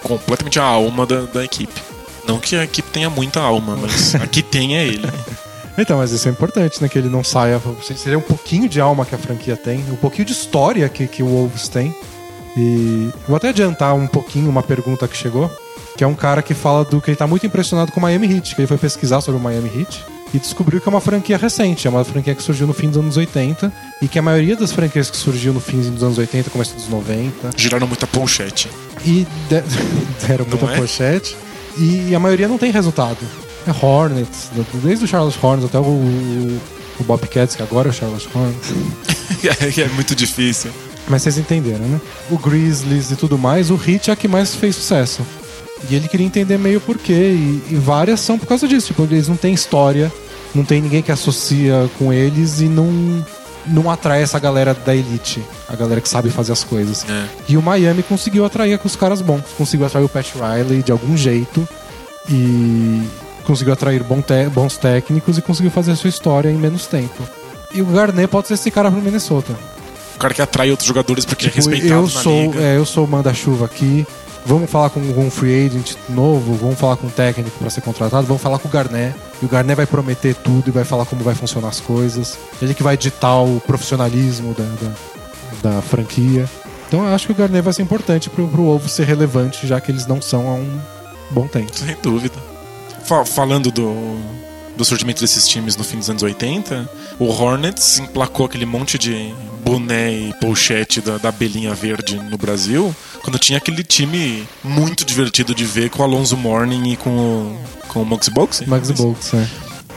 completamente 0.03 0.59
a 0.59 0.65
alma 0.65 1.07
da, 1.07 1.23
da 1.23 1.45
equipe. 1.45 1.81
Não 2.27 2.39
que 2.39 2.57
a 2.57 2.65
equipe 2.65 2.91
tenha 2.91 3.09
muita 3.09 3.41
alma, 3.41 3.77
mas 3.77 4.15
a 4.15 4.27
que 4.27 4.43
tem 4.43 4.77
é 4.77 4.87
ele. 4.87 5.09
Então, 5.81 5.99
mas 5.99 6.11
isso 6.11 6.27
é 6.27 6.33
importante, 6.33 6.83
né? 6.83 6.89
Que 6.89 6.99
ele 6.99 7.09
não 7.09 7.23
saia. 7.23 7.63
Seria 7.95 8.19
um 8.19 8.21
pouquinho 8.21 8.69
de 8.69 8.81
alma 8.81 9.07
que 9.07 9.15
a 9.15 9.19
franquia 9.19 9.57
tem, 9.57 9.79
um 9.93 9.95
pouquinho 9.95 10.25
de 10.25 10.33
história 10.33 10.89
que, 10.89 11.07
que 11.07 11.23
o 11.23 11.27
Wolves 11.27 11.69
tem. 11.69 11.95
E 12.57 13.11
vou 13.29 13.37
até 13.37 13.51
adiantar 13.51 13.95
um 13.95 14.09
pouquinho 14.09 14.51
uma 14.51 14.61
pergunta 14.61 15.07
que 15.07 15.17
chegou, 15.17 15.49
que 15.97 16.03
é 16.03 16.07
um 16.09 16.17
cara 16.17 16.43
que 16.43 16.53
fala 16.53 16.85
do 16.85 17.01
que 17.01 17.11
ele 17.11 17.17
tá 17.17 17.29
muito 17.29 17.47
impressionado 17.47 17.93
com 17.93 18.01
o 18.01 18.03
Miami 18.03 18.27
Heat, 18.27 18.57
que 18.57 18.61
ele 18.61 18.67
foi 18.67 18.77
pesquisar 18.77 19.21
sobre 19.21 19.41
o 19.41 19.45
Miami 19.45 19.71
Heat 19.73 20.05
e 20.35 20.39
descobriu 20.39 20.81
que 20.81 20.89
é 20.89 20.91
uma 20.91 21.01
franquia 21.01 21.37
recente, 21.39 21.87
é 21.87 21.91
uma 21.91 22.05
franquia 22.05 22.35
que 22.35 22.43
surgiu 22.43 22.67
no 22.67 22.75
fim 22.75 22.89
dos 22.89 22.99
anos 22.99 23.17
80 23.17 23.73
e 24.03 24.09
que 24.09 24.19
a 24.19 24.23
maioria 24.23 24.57
das 24.57 24.73
franquias 24.73 25.11
que 25.11 25.17
surgiu 25.17 25.53
no 25.53 25.61
fim 25.61 25.81
dos 25.81 26.03
anos 26.03 26.19
80, 26.19 26.51
começo 26.51 26.75
dos 26.75 26.89
90, 26.89 27.51
Giraram 27.57 27.87
muita 27.87 28.07
ponchete. 28.07 28.69
e 29.05 29.27
de- 29.49 29.63
deram 30.27 30.45
Não 30.45 30.59
muita 30.59 30.67
é? 30.67 30.79
e 31.79 32.09
e 32.11 32.15
a 32.15 32.19
maioria 32.19 32.49
não 32.49 32.59
tem 32.59 32.71
resultado. 32.71 33.19
É 33.67 33.71
Hornets, 33.87 34.51
desde 34.83 35.05
o 35.05 35.09
Charlotte 35.09 35.39
Hornets 35.43 35.67
até 35.67 35.79
o, 35.79 35.83
o, 35.83 37.05
Bobcats, 37.05 37.55
que 37.55 37.63
agora 37.63 37.89
é 37.89 37.91
o 37.91 37.93
Charlotte 37.93 38.29
Hornets. 38.35 38.71
é 39.79 39.89
muito 39.89 40.15
difícil. 40.15 40.71
Mas 41.09 41.23
vocês 41.23 41.39
entenderam, 41.39 41.87
né? 41.87 42.01
O 42.31 42.39
Grizzlies 42.39 43.11
e 43.11 43.17
tudo 43.17 43.39
mais, 43.39 43.71
o 43.71 43.75
Heat 43.87 44.11
é 44.11 44.13
a 44.13 44.17
que 44.17 44.29
mais 44.29 44.55
fez 44.55 44.77
sucesso. 44.77 45.23
E 45.91 45.95
ele 45.95 46.09
queria 46.09 46.27
entender 46.27 46.59
meio 46.59 46.81
porquê. 46.81 47.13
E, 47.13 47.63
e 47.71 47.75
várias 47.77 48.21
são 48.21 48.39
por 48.39 48.47
causa 48.47 48.67
disso. 48.67 48.89
Tipo, 48.89 49.03
eles 49.05 49.29
não 49.29 49.37
têm 49.37 49.55
história, 49.55 50.13
não 50.55 50.65
tem 50.65 50.81
ninguém 50.81 51.03
que 51.03 51.13
associa 51.13 51.89
com 51.99 52.13
eles 52.13 52.61
e 52.61 52.65
não, 52.65 53.25
não 53.67 53.91
atrai 53.91 54.23
essa 54.23 54.39
galera 54.39 54.75
da 54.75 54.95
elite. 54.95 55.43
A 55.69 55.77
galera 55.77 56.01
que 56.01 56.09
sabe 56.09 56.31
fazer 56.31 56.53
as 56.53 56.65
coisas. 56.65 57.05
É. 57.09 57.25
E 57.49 57.57
o 57.57 57.63
Miami 57.63 58.03
conseguiu 58.03 58.45
atrair 58.45 58.79
com 58.79 58.87
os 58.87 58.97
caras 58.97 59.21
bons. 59.21 59.43
Conseguiu 59.57 59.87
atrair 59.87 60.05
o 60.05 60.09
Pat 60.09 60.27
Riley 60.35 60.83
de 60.83 60.93
algum 60.93 61.17
jeito. 61.17 61.67
E 62.31 63.03
conseguiu 63.45 63.73
atrair 63.73 64.03
bons 64.03 64.77
técnicos 64.77 65.39
e 65.39 65.43
conseguiu 65.43 65.71
fazer 65.71 65.93
a 65.93 65.97
sua 65.97 66.11
história 66.11 66.51
em 66.51 66.57
menos 66.57 66.87
tempo. 66.87 67.23
E 67.73 67.81
o 67.81 67.87
Garnett 67.87 68.29
pode 68.29 68.49
ser 68.49 68.55
esse 68.55 68.71
cara 68.71 68.91
pro 68.91 69.01
Minnesota. 69.01 69.55
O 70.17 70.19
cara 70.19 70.35
que 70.35 70.43
atrai 70.43 70.71
outros 70.71 70.87
jogadores 70.87 71.25
porque 71.25 71.47
é 71.47 71.51
Tipo, 71.51 71.69
respeitado 71.69 72.03
eu 72.03 72.09
sou, 72.09 72.55
é, 72.57 72.77
eu 72.77 72.85
sou 72.85 73.05
o 73.05 73.09
manda-chuva 73.09 73.65
aqui. 73.65 74.07
Vamos 74.49 74.71
falar 74.71 74.89
com 74.89 74.99
um 75.01 75.31
free 75.31 75.67
agent 75.67 75.95
novo, 76.09 76.55
vamos 76.55 76.79
falar 76.81 76.97
com 76.97 77.07
um 77.07 77.11
técnico 77.11 77.51
para 77.59 77.69
ser 77.69 77.83
contratado, 77.83 78.27
vamos 78.27 78.43
falar 78.43 78.59
com 78.59 78.67
o 78.67 78.71
Garnet. 78.71 79.15
E 79.43 79.45
o 79.45 79.49
Garnet 79.49 79.77
vai 79.77 79.85
prometer 79.87 80.35
tudo 80.35 80.69
e 80.69 80.71
vai 80.71 80.85
falar 80.85 81.05
como 81.05 81.23
vai 81.23 81.35
funcionar 81.35 81.69
as 81.69 81.81
coisas. 81.81 82.39
Ele 82.63 82.73
que 82.73 82.83
vai 82.83 82.97
ditar 82.97 83.43
o 83.43 83.61
profissionalismo 83.61 84.55
da, 84.55 84.65
da, 84.65 85.75
da 85.77 85.83
franquia. 85.83 86.49
Então 86.87 87.05
eu 87.07 87.15
acho 87.15 87.27
que 87.27 87.33
o 87.33 87.35
Garnet 87.37 87.63
vai 87.63 87.75
ser 87.75 87.83
importante 87.83 88.31
pro, 88.31 88.49
pro 88.49 88.63
Ovo 88.65 88.89
ser 88.89 89.05
relevante, 89.05 89.67
já 89.67 89.79
que 89.83 89.91
eles 89.93 90.07
não 90.07 90.23
são 90.23 90.49
há 90.49 90.55
um 90.55 90.81
bom 91.31 91.47
tempo. 91.47 91.71
Sem 91.77 91.95
dúvida. 92.03 92.37
Fa- 93.05 93.27
falando 93.27 93.71
do, 93.71 94.17
do 94.79 94.85
surgimento 94.85 95.21
desses 95.21 95.47
times 95.47 95.77
no 95.77 95.83
fim 95.83 95.99
dos 95.99 96.09
anos 96.09 96.23
80, 96.23 96.89
o 97.19 97.27
Hornets 97.27 97.99
emplacou 97.99 98.47
aquele 98.47 98.65
monte 98.65 98.97
de 98.97 99.35
boné 99.65 100.13
e 100.13 100.35
pochete 100.41 101.01
da, 101.01 101.19
da 101.19 101.31
abelhinha 101.31 101.75
verde 101.75 102.17
no 102.17 102.39
Brasil, 102.39 102.95
quando 103.23 103.41
tinha 103.41 103.59
aquele 103.59 103.83
time 103.83 104.47
muito 104.63 105.05
divertido 105.05 105.53
de 105.53 105.65
ver 105.65 105.91
com 105.91 106.01
o 106.01 106.05
Alonso 106.05 106.37
Morning 106.37 106.93
e 106.93 106.97
com 106.97 107.11
o, 107.11 107.59
com 107.89 108.03
o 108.03 108.07
Muggsy 108.07 108.31
Bogues. 108.31 108.61
Max 108.67 108.93
Boltz, 108.93 109.33
né? 109.33 109.49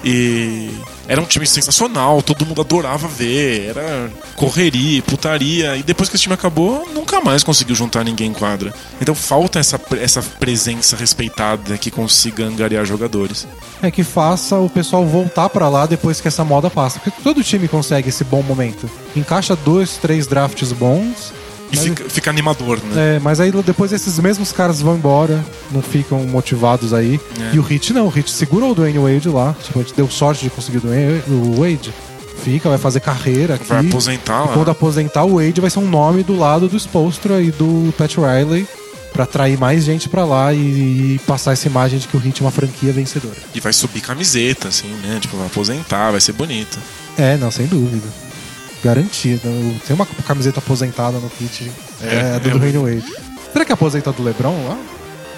E 0.03 0.71
era 1.07 1.21
um 1.21 1.25
time 1.25 1.45
sensacional, 1.45 2.21
todo 2.21 2.45
mundo 2.45 2.61
adorava 2.61 3.07
ver, 3.07 3.69
era 3.69 4.09
correria, 4.35 5.01
putaria. 5.01 5.75
E 5.75 5.83
depois 5.83 6.09
que 6.09 6.15
esse 6.15 6.23
time 6.23 6.33
acabou, 6.33 6.87
nunca 6.93 7.21
mais 7.21 7.43
conseguiu 7.43 7.75
juntar 7.75 8.03
ninguém 8.03 8.29
em 8.29 8.33
quadra. 8.33 8.73
Então 9.01 9.13
falta 9.13 9.59
essa, 9.59 9.79
essa 9.99 10.21
presença 10.21 10.95
respeitada 10.95 11.77
que 11.77 11.91
consiga 11.91 12.45
angariar 12.45 12.85
jogadores. 12.85 13.47
É 13.81 13.91
que 13.91 14.03
faça 14.03 14.57
o 14.57 14.69
pessoal 14.69 15.05
voltar 15.05 15.49
pra 15.49 15.67
lá 15.67 15.85
depois 15.85 16.21
que 16.21 16.27
essa 16.27 16.43
moda 16.43 16.69
passa. 16.69 16.99
Porque 16.99 17.21
todo 17.21 17.43
time 17.43 17.67
consegue 17.67 18.09
esse 18.09 18.23
bom 18.23 18.41
momento. 18.41 18.89
Encaixa 19.15 19.55
dois, 19.55 19.97
três 19.97 20.27
drafts 20.27 20.71
bons. 20.71 21.33
E 21.72 21.76
mas- 21.78 21.84
fica, 21.86 22.09
fica 22.09 22.30
animador, 22.30 22.80
né? 22.84 23.15
É, 23.15 23.19
mas 23.19 23.39
aí 23.39 23.51
depois 23.65 23.91
esses 23.93 24.19
mesmos 24.19 24.51
caras 24.51 24.82
vão 24.82 24.95
embora, 24.95 25.43
não 25.72 25.82
ficam 25.82 26.19
motivados 26.26 26.93
aí. 26.93 27.19
É. 27.51 27.55
E 27.55 27.59
o 27.59 27.61
Hit 27.61 27.93
não, 27.93 28.05
o 28.07 28.09
Hit 28.09 28.30
segurou 28.30 28.72
o 28.72 28.76
Dwayne 28.76 28.99
Wade 28.99 29.30
lá. 29.30 29.55
Tipo, 29.63 29.80
a 29.80 29.84
gente 29.84 29.93
deu 29.95 30.09
sorte 30.09 30.43
de 30.43 30.49
conseguir 30.49 30.78
o 30.80 30.82
Dwayne- 30.82 31.24
o 31.28 31.61
Wade. 31.61 31.93
Fica, 32.43 32.69
vai 32.69 32.78
fazer 32.80 32.99
carreira 33.01 33.53
aqui. 33.55 33.65
Vai 33.67 33.86
aposentar 33.88 34.45
E 34.45 34.53
quando 34.53 34.69
aposentar, 34.72 35.24
o 35.26 35.36
Wade 35.36 35.61
vai 35.61 35.69
ser 35.69 35.80
um 35.80 35.88
nome 35.88 36.24
do 36.24 36.36
lado 36.36 36.67
do 36.67 36.76
Spolstra 36.76 37.39
e 37.41 37.51
do 37.51 37.93
Pat 37.95 38.15
Riley 38.17 38.67
pra 39.13 39.26
atrair 39.26 39.59
mais 39.59 39.84
gente 39.84 40.09
pra 40.09 40.26
lá 40.26 40.51
e, 40.53 40.57
e 41.15 41.19
passar 41.28 41.51
essa 41.51 41.67
imagem 41.67 41.99
de 41.99 42.07
que 42.07 42.17
o 42.17 42.19
Hit 42.19 42.41
é 42.41 42.45
uma 42.45 42.49
franquia 42.51 42.91
vencedora. 42.91 43.36
E 43.53 43.59
vai 43.59 43.72
subir 43.74 44.01
camiseta, 44.01 44.69
assim, 44.69 44.88
né? 45.03 45.19
Tipo, 45.22 45.38
vai 45.38 45.45
aposentar, 45.47 46.09
vai 46.11 46.19
ser 46.22 46.32
bonito. 46.34 46.80
É, 47.17 47.38
não, 47.38 47.51
sem 47.51 47.67
dúvida. 47.67 48.07
Garantido. 48.84 49.41
Tem 49.86 49.95
uma 49.95 50.05
camiseta 50.05 50.59
aposentada 50.59 51.17
no 51.19 51.29
kit. 51.29 51.71
É, 52.01 52.36
É, 52.36 52.39
do 52.39 52.49
é. 52.49 52.51
Dwayne 52.51 52.77
Wade. 52.77 53.13
Será 53.51 53.65
que 53.65 53.71
é 53.71 53.73
aposenta 53.73 54.11
do 54.11 54.23
LeBron 54.23 54.67
lá? 54.67 54.77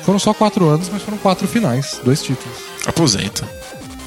Foram 0.04 0.20
só 0.20 0.34
quatro 0.34 0.68
anos, 0.70 0.90
mas 0.92 1.02
foram 1.02 1.18
quatro 1.18 1.48
finais. 1.48 2.00
Dois 2.04 2.22
títulos. 2.22 2.58
Aposenta. 2.86 3.48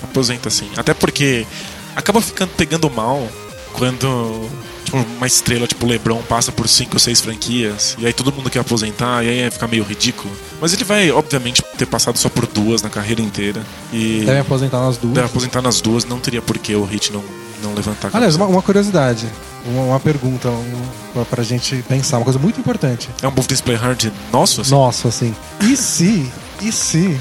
Aposenta 0.02 0.50
sim. 0.50 0.68
Até 0.76 0.92
porque 0.94 1.46
acaba 1.94 2.20
ficando 2.20 2.50
pegando 2.56 2.90
mal 2.90 3.26
quando 3.72 4.48
tipo, 4.84 4.96
uma 4.98 5.26
estrela 5.26 5.66
tipo 5.66 5.86
LeBron 5.86 6.22
passa 6.22 6.52
por 6.52 6.68
cinco 6.68 6.94
ou 6.94 6.98
seis 7.00 7.20
franquias 7.20 7.96
e 7.98 8.06
aí 8.06 8.12
todo 8.12 8.32
mundo 8.32 8.48
quer 8.50 8.60
aposentar 8.60 9.24
e 9.24 9.28
aí 9.28 9.50
fica 9.50 9.66
meio 9.66 9.84
ridículo. 9.84 10.32
Mas 10.60 10.72
ele 10.72 10.84
vai, 10.84 11.10
obviamente, 11.10 11.62
ter 11.76 11.86
passado 11.86 12.16
só 12.18 12.28
por 12.28 12.46
duas 12.46 12.82
na 12.82 12.88
carreira 12.90 13.20
inteira 13.22 13.62
e 13.92 14.22
Devem 14.24 14.40
aposentar 14.40 14.80
nas 14.80 14.96
duas. 14.96 15.14
deve 15.14 15.26
aposentar 15.26 15.62
nas 15.62 15.80
duas, 15.80 16.04
não 16.04 16.18
teria 16.20 16.40
por 16.42 16.58
que 16.58 16.74
o 16.74 16.84
Hit 16.84 17.12
não, 17.12 17.22
não 17.62 17.74
levantar 17.74 18.10
a 18.12 18.16
Aliás, 18.16 18.36
uma, 18.36 18.46
uma 18.46 18.62
curiosidade. 18.62 19.26
Uma, 19.64 19.82
uma 19.82 20.00
pergunta 20.00 20.48
um, 20.48 20.82
pra, 21.12 21.24
pra 21.24 21.42
gente 21.42 21.82
pensar. 21.88 22.18
Uma 22.18 22.24
coisa 22.24 22.38
muito 22.38 22.60
importante. 22.60 23.08
É 23.22 23.26
um 23.28 23.30
Buff 23.30 23.48
Display 23.48 23.76
Hard 23.76 24.10
nosso? 24.32 24.60
Assim? 24.60 24.70
Nossa, 24.70 25.08
assim. 25.08 25.34
E 25.60 25.76
se? 25.76 26.30
E 26.62 26.70
se? 26.72 27.18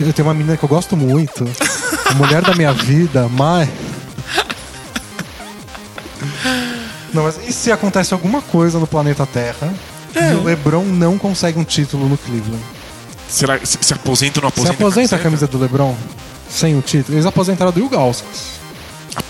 Eu 0.00 0.12
tenho 0.12 0.28
uma 0.28 0.34
menina 0.34 0.56
que 0.56 0.62
eu 0.64 0.68
gosto 0.68 0.96
muito. 0.96 1.46
A 2.10 2.14
mulher 2.14 2.42
da 2.42 2.54
minha 2.54 2.72
vida, 2.72 3.28
mas. 3.30 3.68
Não, 7.12 7.22
mas 7.24 7.38
e 7.46 7.52
se 7.52 7.72
acontece 7.72 8.12
alguma 8.12 8.42
coisa 8.42 8.78
no 8.78 8.86
planeta 8.86 9.24
Terra 9.26 9.72
É. 10.14 10.32
e 10.32 10.34
o 10.34 10.44
LeBron 10.44 10.84
não 10.84 11.16
consegue 11.18 11.58
um 11.58 11.64
título 11.64 12.08
no 12.08 12.18
Cleveland? 12.18 12.62
Será 13.28 13.58
que 13.58 13.66
se, 13.66 13.78
se 13.80 13.92
aposenta 13.94 14.38
ou 14.38 14.42
não 14.42 14.48
aposenta? 14.48 14.74
aposenta 14.74 15.16
a 15.16 15.18
camisa 15.18 15.46
do 15.46 15.58
LeBron 15.58 15.94
sem 16.48 16.76
o 16.78 16.82
título? 16.82 17.16
Eles 17.16 17.26
aposentaram 17.26 17.72
do 17.72 17.80
Ilgauskas. 17.80 18.56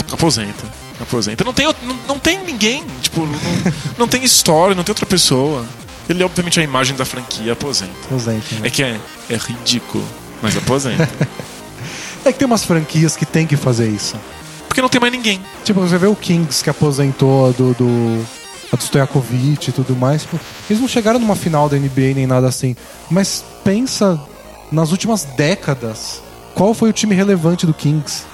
Ap- 0.09 0.15
Aposenta. 0.15 0.65
Aposenta. 1.01 1.45
Não 1.45 1.53
tem, 1.53 1.67
não, 1.67 1.97
não 2.09 2.19
tem 2.19 2.43
ninguém. 2.45 2.85
Tipo, 3.03 3.21
não, 3.27 3.39
não 3.99 4.09
tem 4.09 4.25
história, 4.25 4.75
não 4.75 4.83
tem 4.85 4.93
outra 4.93 5.07
pessoa. 5.07 5.65
Ele, 6.09 6.23
obviamente, 6.23 6.59
é 6.59 6.63
a 6.63 6.65
imagem 6.65 6.95
da 6.97 7.05
franquia 7.05 7.53
aposenta. 7.53 7.93
Aposenta, 8.07 8.55
né? 8.57 8.61
É 8.69 8.71
que 8.71 8.83
é, 8.83 8.99
é 9.29 9.37
ridículo, 9.37 10.05
mas 10.43 10.57
aposenta. 10.57 11.09
É 12.25 12.33
que 12.33 12.41
tem 12.41 12.47
umas 12.47 12.65
franquias 12.65 13.15
que 13.17 13.25
tem 13.25 13.47
que 13.47 13.57
fazer 13.57 13.89
isso. 13.89 14.17
Porque 14.67 14.83
não 14.83 14.89
tem 14.89 15.01
mais 15.01 15.13
ninguém. 15.13 15.41
Tipo, 15.63 15.79
você 15.83 15.97
vê 15.97 16.09
o 16.09 16.17
Kings 16.17 16.61
que 16.65 16.69
aposentou 16.69 17.53
do, 17.53 17.73
do, 17.75 18.27
a 18.73 18.77
do 18.77 18.83
Stojakovic 18.83 19.71
e 19.71 19.73
tudo 19.73 19.95
mais. 19.95 20.23
Tipo, 20.23 20.41
eles 20.69 20.81
não 20.81 20.89
chegaram 20.89 21.21
numa 21.21 21.37
final 21.37 21.69
da 21.69 21.77
NBA 21.77 22.15
nem 22.17 22.27
nada 22.27 22.49
assim. 22.49 22.75
Mas 23.09 23.45
pensa 23.63 24.21
nas 24.73 24.91
últimas 24.91 25.23
décadas. 25.37 26.21
Qual 26.53 26.75
foi 26.75 26.91
o 26.91 26.93
time 26.93 27.15
relevante 27.15 27.65
do 27.65 27.73
Kings? 27.73 28.25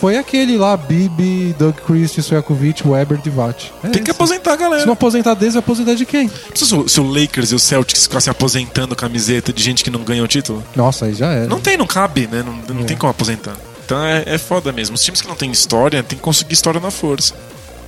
Foi 0.00 0.16
aquele 0.18 0.56
lá, 0.58 0.76
Bibi, 0.76 1.54
Doug 1.58 1.74
Christie, 1.76 2.20
Stojakovic, 2.20 2.86
Weber, 2.86 3.18
Divac. 3.18 3.70
É 3.82 3.88
Tem 3.88 4.02
que 4.02 4.10
aposentar 4.10 4.56
galera. 4.56 4.80
Se 4.80 4.86
não 4.86 4.92
aposentar 4.92 5.34
vai 5.34 5.48
aposentar 5.56 5.94
de 5.94 6.04
quem? 6.04 6.30
Se 6.54 6.74
o, 6.74 6.88
se 6.88 7.00
o 7.00 7.04
Lakers 7.08 7.52
e 7.52 7.54
o 7.54 7.58
Celtics 7.58 8.02
ficassem 8.04 8.30
aposentando 8.30 8.94
camiseta 8.94 9.52
de 9.52 9.62
gente 9.62 9.82
que 9.82 9.90
não 9.90 10.02
ganha 10.02 10.22
o 10.22 10.28
título, 10.28 10.62
Nossa, 10.74 11.06
aí 11.06 11.14
já 11.14 11.28
era. 11.32 11.46
não 11.46 11.60
tem, 11.60 11.76
não 11.76 11.86
cabe, 11.86 12.26
né? 12.26 12.42
Não, 12.44 12.74
não 12.74 12.82
É. 12.82 12.84
tem 12.84 12.96
como 12.96 13.10
aposentar. 13.10 13.56
Então 13.84 14.02
é, 14.04 14.22
é 14.26 14.38
foda 14.38 14.72
mesmo. 14.72 14.94
Os 14.96 15.02
times 15.02 15.20
que 15.22 15.28
não 15.28 15.36
têm 15.36 15.50
história 15.50 16.02
tem 16.02 16.18
que 16.18 16.22
conseguir 16.24 16.54
história 16.54 16.80
na 16.80 16.90
força. 16.90 17.34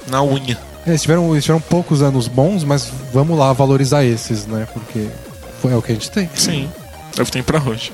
Na 0.07 0.23
unha. 0.23 0.59
É, 0.87 0.91
eles, 0.91 1.03
tiveram, 1.03 1.33
eles 1.33 1.45
tiveram 1.45 1.61
poucos 1.61 2.01
anos 2.01 2.29
bons, 2.29 2.65
mas 2.65 2.89
vamos 3.13 3.37
lá 3.39 3.53
valorizar 3.53 4.05
esses, 4.05 4.47
né? 4.47 4.67
Porque 4.73 5.09
foi, 5.61 5.73
é 5.73 5.77
o 5.77 5.83
que 5.83 5.93
a 5.93 5.95
gente 5.95 6.11
tem. 6.11 6.31
Sim. 6.35 6.71
É 7.19 7.23
o 7.23 7.25
que 7.25 7.33
tem 7.33 7.43
pra 7.43 7.61
hoje. 7.61 7.93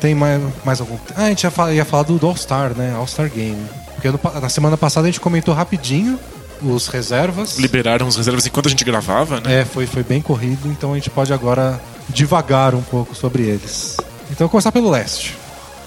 Tem 0.00 0.14
mais, 0.14 0.40
mais 0.64 0.80
algum. 0.80 0.96
Ah, 1.16 1.24
a 1.24 1.28
gente 1.28 1.44
ia 1.44 1.50
falar, 1.50 1.72
ia 1.74 1.84
falar 1.84 2.04
do, 2.04 2.26
All-Star, 2.26 2.72
né? 2.74 2.94
All-Star 2.96 3.28
Game. 3.30 3.62
Porque 3.94 4.08
na 4.40 4.48
semana 4.48 4.76
passada 4.76 5.06
a 5.06 5.10
gente 5.10 5.20
comentou 5.20 5.52
rapidinho 5.54 6.18
os 6.62 6.88
reservas. 6.88 7.58
Liberaram 7.58 8.06
os 8.08 8.16
reservas 8.16 8.46
enquanto 8.46 8.66
a 8.66 8.70
gente 8.70 8.84
gravava, 8.84 9.40
né? 9.40 9.60
É, 9.60 9.64
foi, 9.64 9.86
foi 9.86 10.02
bem 10.02 10.20
corrido, 10.22 10.68
então 10.68 10.92
a 10.92 10.94
gente 10.96 11.10
pode 11.10 11.32
agora 11.32 11.80
devagar 12.08 12.74
um 12.74 12.82
pouco 12.82 13.14
sobre 13.14 13.42
eles. 13.42 13.96
Então, 14.30 14.46
vou 14.46 14.48
começar 14.50 14.72
pelo 14.72 14.88
leste. 14.90 15.36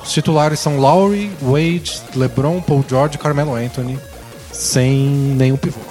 Os 0.03 0.11
titulares 0.11 0.59
são 0.59 0.77
Lowry, 0.77 1.31
Wade, 1.41 2.01
LeBron, 2.15 2.61
Paul 2.61 2.83
George 2.87 3.15
e 3.15 3.17
Carmelo 3.17 3.55
Anthony, 3.55 3.97
sem 4.51 4.99
nenhum 4.99 5.57
pivô. 5.57 5.79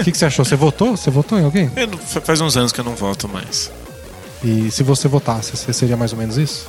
O 0.00 0.04
que, 0.04 0.12
que 0.12 0.18
você 0.18 0.26
achou? 0.26 0.44
Você 0.44 0.56
votou? 0.56 0.96
Você 0.96 1.10
votou 1.10 1.38
em 1.38 1.44
alguém? 1.44 1.70
Não- 1.90 1.98
fa- 1.98 2.20
faz 2.20 2.40
uns 2.40 2.56
anos 2.56 2.70
que 2.72 2.80
eu 2.80 2.84
não 2.84 2.94
voto 2.94 3.28
mais. 3.28 3.70
E 4.44 4.70
se 4.70 4.82
você 4.82 5.08
votasse, 5.08 5.56
seria 5.72 5.96
mais 5.96 6.12
ou 6.12 6.18
menos 6.18 6.36
isso? 6.36 6.68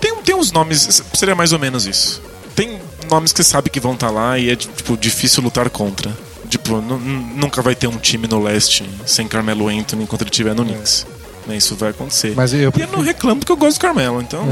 Tem, 0.00 0.14
tem 0.22 0.34
uns 0.34 0.50
nomes, 0.50 1.02
seria 1.14 1.34
mais 1.34 1.52
ou 1.52 1.58
menos 1.58 1.86
isso. 1.86 2.22
Tem 2.56 2.80
nomes 3.10 3.32
que 3.32 3.42
você 3.42 3.50
sabe 3.50 3.68
que 3.68 3.78
vão 3.80 3.92
estar 3.94 4.10
lá 4.10 4.38
e 4.38 4.50
é 4.50 4.56
tipo, 4.56 4.96
difícil 4.96 5.42
lutar 5.42 5.68
contra. 5.70 6.10
Tipo, 6.48 6.76
nu- 6.80 6.98
nu- 6.98 7.36
nunca 7.36 7.60
vai 7.60 7.74
ter 7.74 7.86
um 7.86 7.96
time 7.98 8.26
no 8.28 8.42
leste 8.42 8.88
sem 9.06 9.26
Carmelo 9.28 9.68
Anthony 9.68 10.04
enquanto 10.04 10.22
ele 10.22 10.30
estiver 10.30 10.54
no 10.54 10.64
Knicks. 10.64 11.06
Né, 11.46 11.56
Isso 11.56 11.74
vai 11.76 11.90
acontecer. 11.90 12.32
Mas 12.34 12.52
eu 12.54 12.60
E 12.60 12.62
eu 12.62 12.72
prefiro- 12.72 12.96
não 12.96 13.04
reclamo 13.04 13.40
porque 13.40 13.52
eu 13.52 13.56
gosto 13.56 13.76
do 13.76 13.80
Carmelo, 13.80 14.20
então. 14.22 14.44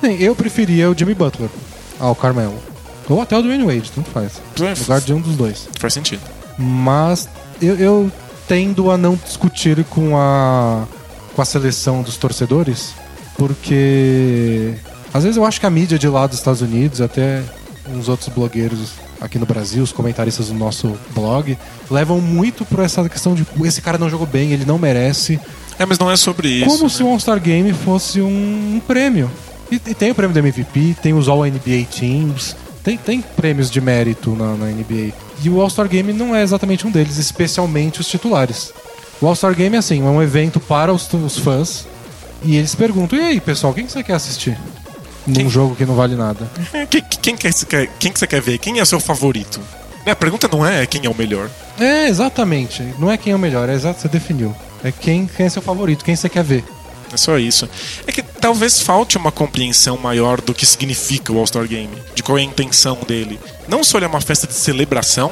Bem, 0.00 0.22
Eu 0.22 0.34
preferia 0.36 0.88
o 0.90 0.96
Jimmy 0.96 1.14
Butler 1.14 1.48
ao 1.98 2.14
Carmelo. 2.14 2.56
Ou 3.08 3.20
até 3.20 3.36
o 3.36 3.42
Dwayne 3.42 3.64
Wade, 3.64 3.90
tanto 3.92 4.08
faz. 4.10 4.32
É, 4.60 4.80
lugar 4.80 5.00
de 5.00 5.12
um 5.12 5.20
dos 5.20 5.34
dois. 5.34 5.68
Faz 5.78 5.92
sentido. 5.94 6.20
Mas 6.56 7.28
eu, 7.60 7.74
eu 7.76 8.12
tendo 8.46 8.90
a 8.90 8.96
não 8.96 9.16
discutir 9.16 9.82
com 9.84 10.16
a, 10.16 10.84
com 11.40 11.42
a 11.42 11.46
seleção 11.46 12.02
dos 12.02 12.18
torcedores, 12.18 12.92
porque 13.38 14.74
às 15.12 15.22
vezes 15.22 15.38
eu 15.38 15.44
acho 15.46 15.58
que 15.58 15.64
a 15.64 15.70
mídia 15.70 15.98
de 15.98 16.06
lá 16.06 16.26
dos 16.26 16.36
Estados 16.36 16.60
Unidos, 16.60 17.00
até 17.00 17.42
uns 17.88 18.10
outros 18.10 18.28
blogueiros 18.28 18.90
aqui 19.18 19.38
no 19.38 19.46
Brasil, 19.46 19.82
os 19.82 19.90
comentaristas 19.90 20.48
do 20.48 20.54
nosso 20.54 20.94
blog, 21.14 21.56
levam 21.90 22.20
muito 22.20 22.62
por 22.66 22.80
essa 22.80 23.08
questão 23.08 23.34
de 23.34 23.46
esse 23.64 23.80
cara 23.80 23.96
não 23.96 24.10
jogou 24.10 24.26
bem, 24.26 24.52
ele 24.52 24.66
não 24.66 24.76
merece. 24.76 25.40
É, 25.78 25.86
mas 25.86 25.98
não 25.98 26.10
é 26.10 26.16
sobre 26.16 26.46
isso. 26.46 26.66
Como 26.66 26.82
né? 26.82 26.88
se 26.90 27.02
o 27.02 27.08
All-Star 27.08 27.40
Game 27.40 27.72
fosse 27.72 28.20
um, 28.20 28.74
um 28.74 28.80
prêmio. 28.86 29.30
E, 29.72 29.76
e 29.76 29.94
tem 29.94 30.10
o 30.10 30.14
prêmio 30.14 30.34
do 30.34 30.38
MVP, 30.46 30.96
tem 31.00 31.14
os 31.14 31.26
All-NBA 31.26 31.86
Teams, 31.90 32.54
tem, 32.84 32.98
tem 32.98 33.22
prêmios 33.22 33.70
de 33.70 33.80
mérito 33.80 34.36
na, 34.36 34.56
na 34.56 34.66
NBA. 34.66 35.14
E 35.42 35.48
o 35.48 35.58
All-Star 35.58 35.88
Game 35.88 36.12
não 36.12 36.36
é 36.36 36.42
exatamente 36.42 36.86
um 36.86 36.90
deles, 36.90 37.16
especialmente 37.16 37.98
os 37.98 38.08
titulares. 38.08 38.74
O 39.20 39.26
All-Star 39.26 39.54
Game 39.54 39.76
é 39.76 39.78
assim, 39.78 40.00
é 40.00 40.08
um 40.10 40.22
evento 40.22 40.58
para 40.60 40.92
os, 40.92 41.12
os 41.12 41.38
fãs. 41.38 41.86
E 42.42 42.56
eles 42.56 42.74
perguntam, 42.74 43.18
e 43.18 43.22
aí, 43.22 43.40
pessoal, 43.40 43.74
quem 43.74 43.84
que 43.84 43.92
você 43.92 44.02
quer 44.02 44.14
assistir? 44.14 44.56
Num 45.26 45.34
Quem- 45.34 45.50
jogo 45.50 45.76
que 45.76 45.84
não 45.84 45.94
vale 45.94 46.16
nada. 46.16 46.50
É, 46.72 46.86
Quem, 46.86 47.02
quem, 47.02 47.36
que 47.36 47.52
você 47.52 47.66
quer, 47.66 47.86
quem 47.98 48.10
que 48.10 48.18
você 48.18 48.26
quer 48.26 48.40
ver? 48.40 48.56
Quem 48.58 48.80
é 48.80 48.84
seu 48.84 48.98
favorito? 48.98 49.60
Né, 50.06 50.12
A 50.12 50.16
pergunta 50.16 50.48
não 50.50 50.64
é 50.64 50.86
quem 50.86 51.04
é 51.04 51.10
o 51.10 51.14
melhor. 51.14 51.50
É, 51.78 52.08
exatamente. 52.08 52.82
Não 52.98 53.10
é 53.10 53.18
quem 53.18 53.34
é 53.34 53.36
o 53.36 53.38
melhor, 53.38 53.68
é 53.68 53.74
exato, 53.74 54.00
você 54.00 54.08
definiu. 54.08 54.56
É 54.82 54.90
quem, 54.90 55.26
quem 55.26 55.44
é 55.44 55.48
seu 55.50 55.60
favorito, 55.60 56.02
quem 56.02 56.16
você 56.16 56.28
quer 56.30 56.42
ver. 56.42 56.64
É 57.12 57.16
só 57.18 57.38
isso. 57.38 57.68
É 58.06 58.12
que 58.12 58.22
talvez 58.22 58.80
falte 58.80 59.18
uma 59.18 59.30
compreensão 59.30 59.98
maior 59.98 60.40
do 60.40 60.54
que 60.54 60.64
significa 60.64 61.30
o 61.30 61.38
All-Star 61.38 61.66
Game, 61.68 61.90
de 62.14 62.22
qual 62.22 62.38
é 62.38 62.40
a 62.40 62.44
intenção 62.44 62.96
dele. 63.06 63.38
Não 63.68 63.84
só 63.84 63.98
ele 63.98 64.06
é 64.06 64.08
uma 64.08 64.20
festa 64.22 64.46
de 64.46 64.54
celebração, 64.54 65.30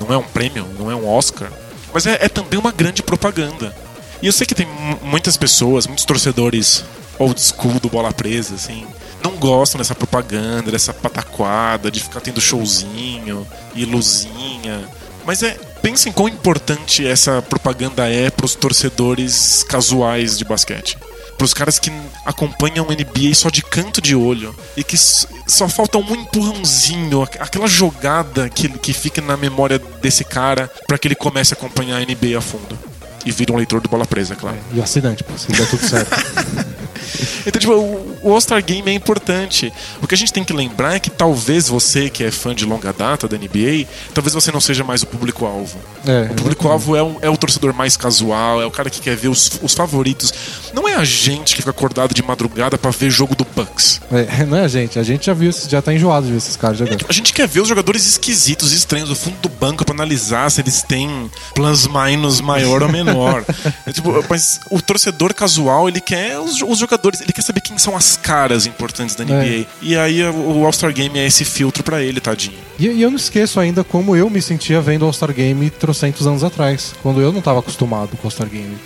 não 0.00 0.14
é 0.14 0.16
um 0.16 0.22
prêmio, 0.22 0.66
não 0.78 0.90
é 0.90 0.94
um 0.96 1.06
Oscar, 1.06 1.50
mas 1.96 2.04
é, 2.04 2.18
é 2.20 2.28
também 2.28 2.60
uma 2.60 2.70
grande 2.72 3.02
propaganda. 3.02 3.74
E 4.20 4.26
eu 4.26 4.32
sei 4.32 4.46
que 4.46 4.54
tem 4.54 4.66
mu- 4.66 4.98
muitas 5.02 5.34
pessoas, 5.38 5.86
muitos 5.86 6.04
torcedores 6.04 6.84
old 7.18 7.40
school 7.40 7.80
do 7.80 7.88
bola 7.88 8.12
presa, 8.12 8.54
assim, 8.54 8.86
não 9.24 9.30
gostam 9.36 9.78
dessa 9.78 9.94
propaganda, 9.94 10.70
dessa 10.70 10.92
pataquada, 10.92 11.90
de 11.90 12.00
ficar 12.00 12.20
tendo 12.20 12.38
showzinho 12.38 13.46
e 13.74 13.86
luzinha. 13.86 14.84
Mas 15.24 15.42
é, 15.42 15.58
pensem 15.86 16.10
quão 16.12 16.26
importante 16.28 17.06
essa 17.06 17.40
propaganda 17.40 18.08
é 18.08 18.28
para 18.28 18.44
os 18.44 18.56
torcedores 18.56 19.62
casuais 19.62 20.36
de 20.36 20.44
basquete. 20.44 20.98
Para 21.38 21.44
os 21.44 21.54
caras 21.54 21.78
que 21.78 21.92
acompanham 22.24 22.84
o 22.84 22.90
NBA 22.90 23.32
só 23.34 23.50
de 23.50 23.62
canto 23.62 24.00
de 24.00 24.16
olho 24.16 24.52
e 24.76 24.82
que 24.82 24.96
só 24.96 25.68
falta 25.68 25.96
um 25.96 26.12
empurrãozinho, 26.14 27.22
aqu- 27.22 27.38
aquela 27.40 27.68
jogada 27.68 28.48
que, 28.48 28.68
que 28.68 28.92
fica 28.92 29.20
na 29.22 29.36
memória 29.36 29.78
desse 29.78 30.24
cara 30.24 30.68
para 30.88 30.98
que 30.98 31.06
ele 31.06 31.14
comece 31.14 31.54
a 31.54 31.56
acompanhar 31.56 31.98
a 31.98 32.00
NBA 32.00 32.36
a 32.36 32.40
fundo. 32.40 32.76
E 33.24 33.30
vira 33.30 33.52
um 33.52 33.56
leitor 33.56 33.80
de 33.80 33.88
bola 33.88 34.04
presa, 34.06 34.32
é 34.32 34.36
claro. 34.36 34.56
E 34.72 34.80
o 34.80 34.82
assinante, 34.82 35.22
pô, 35.22 35.38
se 35.38 35.46
der 35.52 35.68
tudo 35.70 35.88
certo. 35.88 36.10
Então, 37.46 37.60
tipo, 37.60 37.72
o 37.74 38.16
o 38.26 38.32
All-Star 38.32 38.62
Game 38.64 38.90
é 38.90 38.92
importante. 38.92 39.72
O 40.02 40.06
que 40.06 40.14
a 40.14 40.18
gente 40.18 40.32
tem 40.32 40.42
que 40.42 40.52
lembrar 40.52 40.96
é 40.96 40.98
que 40.98 41.10
talvez 41.10 41.68
você, 41.68 42.10
que 42.10 42.24
é 42.24 42.30
fã 42.32 42.52
de 42.52 42.64
longa 42.64 42.92
data 42.92 43.28
da 43.28 43.36
NBA, 43.38 43.86
talvez 44.12 44.34
você 44.34 44.50
não 44.50 44.60
seja 44.60 44.82
mais 44.82 45.02
o 45.02 45.06
público-alvo. 45.06 45.78
É, 46.04 46.28
O 46.32 46.34
público-alvo 46.34 46.96
é 46.96 47.02
o, 47.02 47.16
é 47.22 47.30
o 47.30 47.36
torcedor 47.36 47.72
mais 47.72 47.96
casual, 47.96 48.60
é 48.60 48.66
o 48.66 48.70
cara 48.70 48.90
que 48.90 49.00
quer 49.00 49.16
ver 49.16 49.28
os, 49.28 49.50
os 49.62 49.74
favoritos. 49.74 50.34
Não 50.74 50.88
é 50.88 50.96
a 50.96 51.04
gente 51.04 51.54
que 51.54 51.62
fica 51.62 51.70
acordado 51.70 52.14
de 52.14 52.22
madrugada 52.22 52.76
pra 52.76 52.90
ver 52.90 53.10
jogo 53.10 53.36
do 53.36 53.44
Bucks. 53.44 54.00
É, 54.10 54.42
não 54.44 54.58
é 54.58 54.64
a 54.64 54.68
gente, 54.68 54.98
a 54.98 55.02
gente 55.04 55.26
já 55.26 55.34
viu, 55.34 55.52
já 55.52 55.80
tá 55.80 55.94
enjoado 55.94 56.26
de 56.26 56.32
ver 56.32 56.38
esses 56.38 56.56
caras 56.56 56.78
jogando. 56.78 57.06
A 57.08 57.12
gente 57.12 57.32
quer 57.32 57.46
ver 57.46 57.60
os 57.60 57.68
jogadores 57.68 58.04
esquisitos, 58.06 58.72
estranhos, 58.72 59.08
do 59.08 59.14
fundo 59.14 59.36
do 59.40 59.48
banco 59.48 59.84
pra 59.84 59.94
analisar 59.94 60.50
se 60.50 60.60
eles 60.60 60.82
têm 60.82 61.30
plus 61.54 61.86
minus 61.86 62.40
maior 62.40 62.82
ou 62.82 62.88
menor. 62.88 63.44
É, 63.86 63.92
tipo, 63.92 64.24
mas 64.28 64.58
o 64.70 64.80
torcedor 64.80 65.34
casual, 65.34 65.88
ele 65.88 66.00
quer 66.00 66.38
os, 66.38 66.60
os 66.62 66.78
jogadores, 66.86 67.20
ele 67.20 67.32
quer 67.32 67.42
saber 67.42 67.60
quem 67.60 67.76
são 67.78 67.96
as 67.96 68.16
caras 68.16 68.66
importantes 68.66 69.14
da 69.14 69.24
NBA. 69.24 69.66
E 69.82 69.96
aí 69.96 70.22
o 70.22 70.64
All-Star 70.64 70.92
Game 70.92 71.18
é 71.18 71.26
esse 71.26 71.44
filtro 71.44 71.82
pra 71.82 72.02
ele, 72.02 72.20
tadinho. 72.20 72.56
E, 72.78 72.86
e 72.86 73.02
eu 73.02 73.10
não 73.10 73.16
esqueço 73.16 73.60
ainda 73.60 73.84
como 73.84 74.16
eu 74.16 74.30
me 74.30 74.40
sentia 74.40 74.80
vendo 74.80 75.02
o 75.02 75.06
All-Star 75.06 75.32
Game 75.32 75.68
trocentos 75.70 76.26
anos 76.26 76.44
atrás, 76.44 76.94
quando 77.02 77.20
eu 77.20 77.32
não 77.32 77.42
tava 77.42 77.58
acostumado 77.58 78.10
com 78.16 78.24
o 78.24 78.26
All-Star 78.26 78.48
Game. 78.48 78.76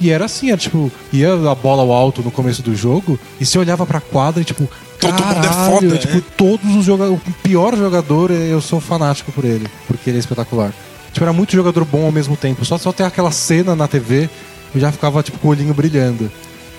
E 0.00 0.10
era 0.10 0.26
assim, 0.26 0.50
era 0.50 0.56
tipo, 0.56 0.92
ia 1.12 1.32
a 1.32 1.54
bola 1.54 1.82
ao 1.82 1.92
alto 1.92 2.22
no 2.22 2.30
começo 2.30 2.62
do 2.62 2.74
jogo, 2.74 3.18
e 3.40 3.44
você 3.44 3.58
olhava 3.58 3.84
pra 3.84 4.00
quadra 4.00 4.40
e 4.40 4.44
tipo, 4.44 4.68
Todo 5.00 5.12
mundo 5.12 5.44
é 5.44 5.48
caralho, 5.48 5.72
foda, 5.72 5.98
tipo, 5.98 6.14
né? 6.14 6.22
todos 6.36 6.76
os 6.76 6.84
jogadores, 6.84 7.20
o 7.26 7.32
pior 7.42 7.76
jogador, 7.76 8.30
eu 8.30 8.60
sou 8.60 8.80
fanático 8.80 9.30
por 9.30 9.44
ele, 9.44 9.66
porque 9.86 10.10
ele 10.10 10.16
é 10.16 10.20
espetacular. 10.20 10.72
Tipo, 11.12 11.24
era 11.24 11.32
muito 11.32 11.52
jogador 11.52 11.84
bom 11.84 12.04
ao 12.04 12.12
mesmo 12.12 12.36
tempo, 12.36 12.64
só 12.64 12.76
só 12.78 12.92
ter 12.92 13.04
aquela 13.04 13.30
cena 13.30 13.74
na 13.76 13.86
TV, 13.86 14.28
eu 14.74 14.80
já 14.80 14.90
ficava 14.92 15.22
tipo 15.22 15.38
com 15.38 15.48
o 15.48 15.50
olhinho 15.50 15.72
brilhando. 15.72 16.30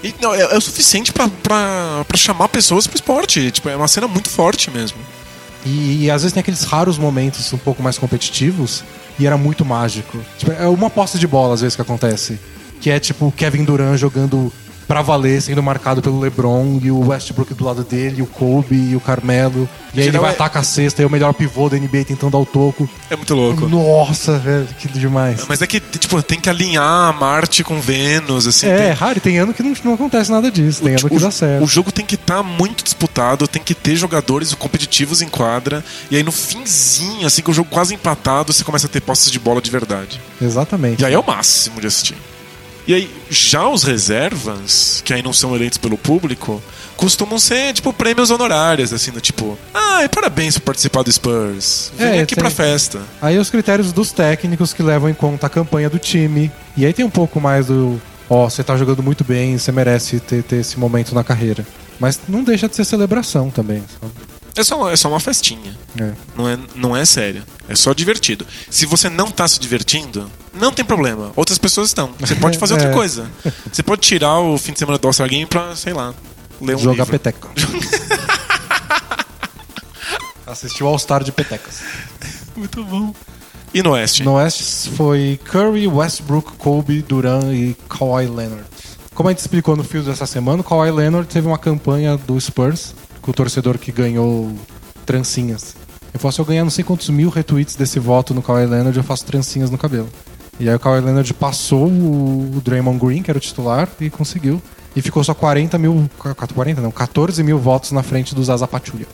E 0.04 0.14
não, 0.22 0.34
é, 0.34 0.42
é 0.42 0.58
o 0.58 0.62
suficiente 0.62 1.12
pra 1.12 2.06
chamar 2.16 2.48
pessoas 2.50 2.88
pro 2.88 2.96
esporte. 2.96 3.52
Tipo, 3.52 3.70
é 3.70 3.76
uma 3.76 3.88
cena 3.88 4.08
muito 4.08 4.30
forte 4.30 4.72
mesmo. 4.72 4.98
E, 5.66 6.06
e 6.06 6.12
às 6.12 6.22
vezes 6.22 6.34
tem 6.34 6.42
aqueles 6.42 6.64
raros 6.64 6.98
momentos 6.98 7.52
um 7.52 7.58
pouco 7.58 7.84
mais 7.84 7.98
competitivos 7.98 8.84
e 9.20 9.28
era 9.28 9.38
muito 9.38 9.66
mágico. 9.66 10.18
Tipo, 10.38 10.52
é 10.54 10.68
uma 10.68 10.90
posse 10.90 11.20
de 11.20 11.28
bola 11.28 11.54
às 11.54 11.62
vezes 11.62 11.76
que 11.76 11.82
acontece. 11.82 12.40
Que 12.80 12.90
é 12.90 13.00
tipo 13.00 13.28
o 13.28 13.32
Kevin 13.32 13.66
Durant 13.66 13.98
jogando 13.98 14.54
pra 14.90 15.04
valer, 15.04 15.40
sendo 15.40 15.62
marcado 15.62 16.02
pelo 16.02 16.20
LeBron 16.20 16.80
e 16.82 16.90
o 16.90 17.10
Westbrook 17.10 17.54
do 17.54 17.64
lado 17.64 17.84
dele, 17.84 18.24
o 18.24 18.26
Kobe 18.26 18.76
e 18.76 18.96
o 18.96 19.00
Carmelo. 19.00 19.70
E 19.94 20.02
aí 20.02 20.08
ele 20.08 20.18
vai 20.18 20.32
é- 20.32 20.34
atacar 20.34 20.64
a 20.64 20.66
cesta, 20.66 21.04
e 21.04 21.06
o 21.06 21.10
melhor 21.12 21.32
pivô 21.32 21.70
da 21.70 21.78
NBA 21.78 22.04
tentando 22.06 22.32
dar 22.32 22.40
o 22.40 22.46
toco. 22.46 22.90
É 23.08 23.16
muito 23.16 23.36
louco. 23.36 23.68
Nossa, 23.68 24.40
velho, 24.40 24.68
que 24.80 24.88
demais. 24.88 25.46
Mas 25.48 25.62
é 25.62 25.68
que, 25.68 25.80
tipo, 25.80 26.20
tem 26.24 26.40
que 26.40 26.50
alinhar 26.50 27.14
Marte 27.20 27.64
com 27.64 27.80
Vênus, 27.80 28.48
assim. 28.48 28.66
É, 28.66 28.78
tem- 28.88 28.92
raro, 28.94 29.20
tem 29.20 29.38
ano 29.38 29.54
que 29.54 29.62
não, 29.62 29.74
não 29.86 29.94
acontece 29.94 30.32
nada 30.32 30.50
disso, 30.50 30.82
tem 30.82 30.96
ano 30.96 31.08
que 31.08 31.20
dá 31.20 31.30
certo. 31.30 31.64
o 31.64 31.68
jogo 31.68 31.92
tem 31.92 32.04
que 32.04 32.16
estar 32.16 32.42
muito 32.42 32.84
disputado, 32.84 33.48
tem 33.48 33.62
que 33.62 33.76
ter 33.76 33.96
jogadores 33.96 34.56
competitivos 34.56 35.22
em 35.22 35.28
quadra, 35.28 35.86
e 36.10 36.16
aí 36.16 36.24
no 36.24 36.32
finzinho, 36.32 37.28
assim, 37.28 37.44
com 37.44 37.52
o 37.52 37.54
jogo 37.54 37.70
quase 37.70 37.94
empatado, 37.94 38.52
você 38.52 38.64
começa 38.64 38.88
a 38.88 38.90
ter 38.90 39.02
posses 39.02 39.32
de 39.32 39.38
bola 39.38 39.62
de 39.62 39.70
verdade. 39.70 40.20
Exatamente. 40.42 41.04
E 41.04 41.06
aí 41.06 41.14
é 41.14 41.20
o 41.20 41.24
máximo 41.26 41.80
de 41.80 41.86
assistir. 41.86 42.16
E 42.90 42.94
aí, 42.96 43.12
já 43.30 43.70
os 43.70 43.84
reservas, 43.84 45.02
que 45.06 45.14
aí 45.14 45.22
não 45.22 45.32
são 45.32 45.56
eleitos 45.56 45.78
pelo 45.78 45.96
público, 45.96 46.60
costumam 46.98 47.38
ser, 47.38 47.72
tipo, 47.74 47.94
prêmios 47.94 48.32
honorários, 48.32 48.92
assim, 48.92 49.12
do 49.12 49.22
tipo, 49.22 49.58
ah, 49.74 50.10
parabéns 50.12 50.56
por 50.58 50.64
participar 50.66 51.04
do 51.04 51.12
Spurs. 51.12 51.92
Vem 51.96 52.08
É, 52.18 52.22
aqui 52.22 52.34
tem- 52.36 52.42
pra 52.42 52.50
festa. 52.50 53.00
Aí 53.22 53.38
os 53.38 53.50
critérios 53.50 53.94
dos 53.94 54.12
técnicos 54.12 54.74
que 54.74 54.82
levam 54.82 55.08
em 55.08 55.14
conta 55.14 55.46
a 55.46 55.50
campanha 55.50 55.88
do 55.90 56.00
time. 56.00 56.52
E 56.76 56.86
aí 56.86 56.92
tem 56.92 57.06
um 57.06 57.10
pouco 57.12 57.40
mais 57.40 57.68
do. 57.68 58.02
Ó, 58.28 58.50
você 58.50 58.64
tá 58.64 58.76
jogando 58.76 59.04
muito 59.04 59.24
bem, 59.24 59.56
você 59.58 59.72
merece 59.72 60.20
ter, 60.20 60.42
ter 60.44 60.58
esse 60.58 60.80
momento 60.80 61.14
na 61.14 61.24
carreira. 61.24 61.66
Mas 62.00 62.20
não 62.28 62.44
deixa 62.44 62.68
de 62.68 62.76
ser 62.76 62.86
celebração 62.86 63.50
também. 63.52 63.84
sabe? 64.02 64.14
É 64.56 64.64
só, 64.64 64.90
é 64.92 64.96
só 64.96 65.10
uma 65.10 65.20
festinha. 65.20 65.78
É. 66.00 66.12
Não 66.36 66.50
é, 66.50 66.58
não 66.76 66.98
é 66.98 67.06
sério. 67.06 67.44
É 67.68 67.76
só 67.76 67.94
divertido. 67.94 68.48
Se 68.70 68.86
você 68.86 69.10
não 69.10 69.30
tá 69.30 69.48
se 69.48 69.60
divertindo, 69.60 70.30
não 70.54 70.72
tem 70.72 70.84
problema. 70.86 71.32
Outras 71.36 71.58
pessoas 71.58 71.90
estão. 71.90 72.12
Você 72.20 72.36
pode 72.36 72.58
fazer 72.58 72.74
outra 72.74 72.90
É. 72.92 72.94
coisa. 72.94 73.30
Você 73.72 73.84
pode 73.84 74.02
tirar 74.02 74.40
o 74.40 74.58
fim 74.58 74.74
de 74.74 74.80
semana 74.80 74.98
do 74.98 75.08
All-Star 75.08 75.28
Game 75.30 75.46
pra, 75.46 75.76
sei 75.76 75.94
lá, 75.94 76.14
ler 76.62 76.76
um 76.76 76.80
Jogar 76.80 77.06
livro. 77.06 77.20
peteca. 77.20 77.48
Assistiu 80.46 80.88
All 80.88 80.98
Star 80.98 81.24
de 81.24 81.32
petecas. 81.32 81.82
Muito 82.56 82.84
bom. 82.84 83.14
E 83.74 83.84
no 83.84 83.92
Oeste? 83.92 84.24
No 84.24 84.34
Oeste 84.34 84.90
foi 84.90 85.40
Curry, 85.46 85.88
Westbrook, 85.88 86.54
Kobe, 86.58 87.02
Durant 87.04 87.44
e 87.54 87.76
Kawhi 87.88 88.26
Leonard. 88.28 88.66
Como 89.14 89.30
a 89.30 89.32
gente 89.32 89.40
explicou 89.42 89.76
no 89.76 89.84
fio 89.84 90.02
dessa 90.02 90.26
semana, 90.26 90.62
o 90.62 90.64
Kawhi 90.64 90.90
Leonard 90.92 91.28
teve 91.28 91.46
uma 91.46 91.58
campanha 91.58 92.18
do 92.18 92.40
Spurs, 92.40 92.96
com 93.22 93.30
o 93.30 93.34
torcedor 93.34 93.78
que 93.78 93.92
ganhou 93.92 94.56
trancinhas. 95.06 95.76
Eu 96.12 96.20
falou, 96.20 96.32
se 96.32 96.40
eu 96.42 96.46
ganhar 96.46 96.64
não 96.64 96.72
sei 96.72 96.84
quantos 96.84 97.10
mil 97.10 97.30
retweets 97.30 97.76
desse 97.76 98.00
voto 98.00 98.34
no 98.34 98.42
Kawhi 98.42 98.66
Leonard, 98.66 98.98
eu 98.98 99.04
faço 99.04 99.26
trancinhas 99.26 99.70
no 99.70 99.78
cabelo. 99.78 100.10
E 100.60 100.68
aí 100.70 100.76
o 100.76 100.80
Kawhi 100.80 101.02
Leonard 101.02 101.34
passou 101.36 101.88
o 101.88 102.52
o 102.58 102.62
Draymond 102.62 103.00
Green, 103.00 103.22
que 103.24 103.32
era 103.32 103.38
o 103.38 103.42
titular, 103.42 103.88
e 104.02 104.10
conseguiu. 104.10 104.62
E 104.96 105.02
ficou 105.02 105.24
só 105.24 105.34
40 105.34 105.78
mil, 105.78 106.10
40 106.18 106.82
não, 106.82 106.92
14 106.92 107.42
mil 107.44 107.58
votos 107.60 107.92
na 107.92 108.04
frente 108.04 108.34
do 108.36 108.44
Zaza 108.44 108.68
Pachulia. 108.68 109.08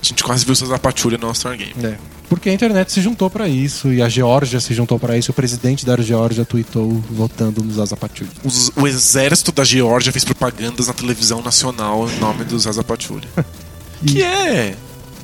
A 0.00 0.04
gente 0.04 0.22
quase 0.24 0.44
viu 0.44 0.54
Cesar 0.54 0.78
Patrulha 0.80 1.16
no 1.16 1.28
All-Star 1.28 1.56
Game. 1.56 1.72
É. 1.82 1.96
Porque 2.28 2.48
a 2.50 2.52
internet 2.52 2.90
se 2.92 3.00
juntou 3.00 3.30
pra 3.30 3.46
isso, 3.48 3.92
e 3.92 4.02
a 4.02 4.08
Geórgia 4.08 4.58
se 4.60 4.74
juntou 4.74 4.98
pra 4.98 5.16
isso, 5.16 5.30
o 5.30 5.34
presidente 5.34 5.86
da 5.86 5.96
Geórgia 5.96 6.44
tweetou 6.44 6.90
votando 7.10 7.62
no 7.62 7.72
Zaza 7.72 7.96
Pachulia. 7.96 8.32
Os- 8.44 8.70
o 8.76 8.86
exército 8.86 9.52
da 9.52 9.64
Geórgia 9.64 10.12
fez 10.12 10.24
propagandas 10.24 10.88
na 10.88 10.92
televisão 10.92 11.40
nacional 11.42 12.08
em 12.10 12.18
nome 12.18 12.44
do 12.44 12.58
Zaza 12.58 12.82
Patrulha. 12.82 13.28
que 14.06 14.22
é. 14.22 14.74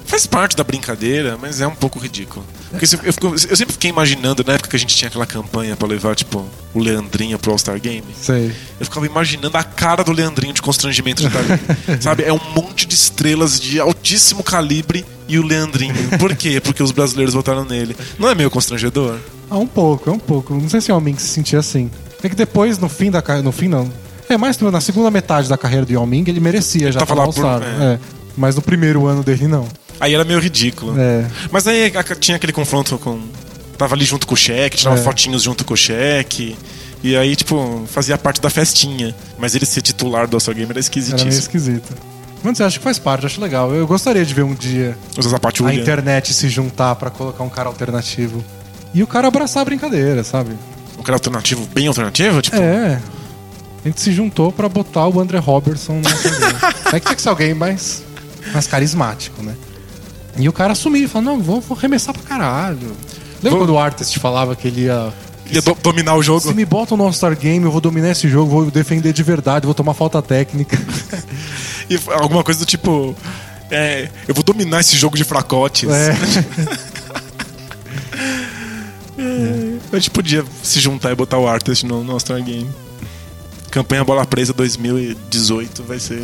Faz 0.06 0.26
parte 0.26 0.56
da 0.56 0.64
brincadeira, 0.64 1.36
mas 1.40 1.60
é 1.60 1.66
um 1.66 1.74
pouco 1.74 1.98
ridículo. 1.98 2.44
Porque 2.70 2.84
eu, 2.84 3.12
fico- 3.12 3.26
eu 3.28 3.56
sempre 3.56 3.72
fiquei 3.72 3.90
imaginando, 3.90 4.44
na 4.46 4.54
época 4.54 4.68
que 4.70 4.76
a 4.76 4.78
gente 4.78 4.94
tinha 4.94 5.08
aquela 5.08 5.24
campanha 5.26 5.74
pra 5.76 5.88
levar, 5.88 6.14
tipo, 6.14 6.44
o 6.74 6.78
Leandrinho 6.80 7.38
pro 7.38 7.50
All-Star 7.52 7.80
Game, 7.80 8.04
Sei. 8.20 8.52
eu 8.78 8.84
ficava 8.86 9.06
imaginando 9.06 9.56
a 9.56 9.62
cara 9.64 10.04
do 10.04 10.12
Leandrinho 10.12 10.52
de 10.52 10.60
constrangimento 10.60 11.22
de 11.22 11.28
estar 11.28 11.38
ali. 11.40 11.60
Sabe? 12.02 12.24
É 12.24 12.32
um 12.32 12.40
monte 12.54 12.86
de 12.86 12.94
estrelas 12.94 13.58
de 13.60 13.80
altíssimo 13.80 14.42
calibre 14.42 15.04
e 15.26 15.38
o 15.38 15.42
Leandrinho. 15.46 15.94
Por 16.18 16.34
quê? 16.36 16.60
Porque 16.60 16.82
os 16.82 16.92
brasileiros 16.92 17.34
votaram 17.34 17.64
nele. 17.64 17.96
Não 18.18 18.28
é 18.28 18.34
meio 18.34 18.50
constrangedor? 18.50 19.18
Ah, 19.50 19.56
um 19.56 19.66
pouco, 19.66 20.10
é 20.10 20.12
um 20.12 20.18
pouco. 20.18 20.54
Não 20.54 20.68
sei 20.68 20.80
se 20.80 20.90
o 20.90 20.92
Yao 20.92 21.00
Ming 21.00 21.16
se 21.18 21.28
sentia 21.28 21.58
assim. 21.58 21.90
É 22.22 22.28
que 22.28 22.34
depois, 22.36 22.78
no 22.78 22.88
fim 22.88 23.10
da 23.10 23.22
carreira. 23.22 23.44
No 23.44 23.52
fim, 23.52 23.68
não. 23.68 23.90
É, 24.28 24.36
mais 24.36 24.58
na 24.60 24.80
segunda 24.80 25.10
metade 25.10 25.48
da 25.48 25.56
carreira 25.56 25.86
do 25.86 25.92
Yao 25.92 26.06
Ming, 26.06 26.24
ele 26.28 26.38
merecia 26.40 26.92
já 26.92 27.00
Tava 27.00 27.12
estar 27.30 27.42
lá 27.42 27.58
no 27.58 27.60
por- 27.60 27.82
é. 27.82 27.94
É. 27.94 27.98
Mas 28.36 28.54
no 28.54 28.60
primeiro 28.62 29.06
ano 29.06 29.22
dele, 29.24 29.48
não. 29.48 29.66
Aí 30.01 30.14
era 30.14 30.24
meio 30.24 30.38
ridículo. 30.38 30.94
É. 30.99 31.26
Mas 31.51 31.66
aí 31.66 31.92
tinha 32.20 32.36
aquele 32.36 32.53
confronto 32.53 32.99
com. 32.99 33.20
Tava 33.76 33.94
ali 33.94 34.05
junto 34.05 34.26
com 34.26 34.34
o 34.34 34.36
cheque, 34.36 34.76
tirava 34.76 34.99
É. 34.99 35.03
fotinhos 35.03 35.42
junto 35.42 35.64
com 35.64 35.74
o 35.74 35.76
cheque. 35.76 36.57
E 37.03 37.16
aí, 37.16 37.36
tipo, 37.36 37.84
fazia 37.86 38.18
parte 38.18 38.40
da 38.40 38.51
festinha. 38.51 39.14
Mas 39.38 39.55
ele 39.55 39.64
ser 39.66 39.82
titular 39.82 40.26
do 40.26 40.34
All-Star 40.34 40.55
Game 40.55 40.64
era 40.64 40.72
Era 40.72 40.74
meio 40.74 40.80
esquisitíssimo. 40.80 41.30
esquisito. 41.30 41.94
Mas 42.42 42.59
eu 42.61 42.66
acho 42.66 42.78
que 42.78 42.84
faz 42.84 42.99
parte, 42.99 43.26
acho 43.26 43.40
legal. 43.40 43.72
Eu 43.74 43.86
gostaria 43.86 44.24
de 44.24 44.32
ver 44.34 44.42
um 44.42 44.55
dia 44.55 44.96
a 45.64 45.74
internet 45.74 46.32
se 46.34 46.49
juntar 46.49 46.94
pra 46.96 47.11
colocar 47.11 47.42
um 47.44 47.49
cara 47.49 47.68
alternativo. 47.68 48.44
E 48.94 49.03
o 49.03 49.07
cara 49.07 49.28
abraçar 49.28 49.62
a 49.62 49.64
brincadeira, 49.64 50.22
sabe? 50.24 50.53
Um 50.99 51.03
cara 51.03 51.16
alternativo, 51.16 51.66
bem 51.72 51.86
alternativo? 51.88 52.40
Tipo, 52.42 52.57
É. 52.57 53.01
A 53.84 53.88
gente 53.88 54.01
se 54.01 54.12
juntou 54.12 54.51
pra 54.51 54.68
botar 54.68 55.07
o 55.07 55.20
André 55.20 55.38
Robertson 55.38 56.01
game. 56.01 56.36
É 56.92 56.99
que 56.99 57.07
tinha 57.07 57.14
que 57.16 57.22
ser 57.22 57.28
alguém 57.28 57.55
mais, 57.55 58.03
mais 58.53 58.66
carismático, 58.66 59.40
né? 59.42 59.55
E 60.39 60.49
o 60.49 60.53
cara 60.53 60.72
assumiu, 60.72 61.09
falou, 61.09 61.36
não, 61.36 61.43
vou, 61.43 61.61
vou 61.61 61.76
arremessar 61.76 62.14
pra 62.14 62.22
caralho. 62.22 62.97
Lembra 63.43 63.51
Vou- 63.51 63.59
quando 63.61 63.70
o 63.70 63.78
Artist 63.78 64.18
falava 64.18 64.55
que 64.57 64.68
ele 64.68 64.82
ia... 64.82 65.12
ia 65.51 65.61
do- 65.62 65.76
dominar 65.82 66.14
o 66.14 66.22
jogo. 66.22 66.41
Se 66.41 66.55
me 66.55 66.64
botam 66.64 66.97
no 66.97 67.05
All-Star 67.05 67.36
Game, 67.36 67.64
eu 67.64 67.70
vou 67.72 67.80
dominar 67.80 68.11
esse 68.11 68.28
jogo, 68.28 68.51
vou 68.51 68.70
defender 68.70 69.12
de 69.12 69.22
verdade, 69.22 69.66
vou 69.66 69.74
tomar 69.74 69.95
falta 69.95 70.20
técnica. 70.22 70.78
E 71.91 71.99
alguma 72.12 72.45
coisa 72.45 72.61
do 72.61 72.66
tipo. 72.66 73.16
É, 73.70 74.11
eu 74.28 74.34
vou 74.34 74.45
dominar 74.45 74.80
esse 74.80 74.95
jogo 74.95 75.16
de 75.16 75.24
fracotes. 75.24 75.89
É. 75.89 76.14
A 79.91 79.97
gente 79.97 80.11
podia 80.11 80.45
se 80.62 80.80
juntar 80.80 81.12
e 81.12 81.14
botar 81.14 81.39
o 81.39 81.49
Artist 81.49 81.84
no, 81.86 82.05
no 82.05 82.12
All-Star 82.12 82.43
Game. 82.43 82.68
Campanha 83.70 84.05
Bola 84.05 84.26
Presa 84.26 84.53
2018 84.53 85.82
vai 85.82 85.99
ser. 85.99 86.22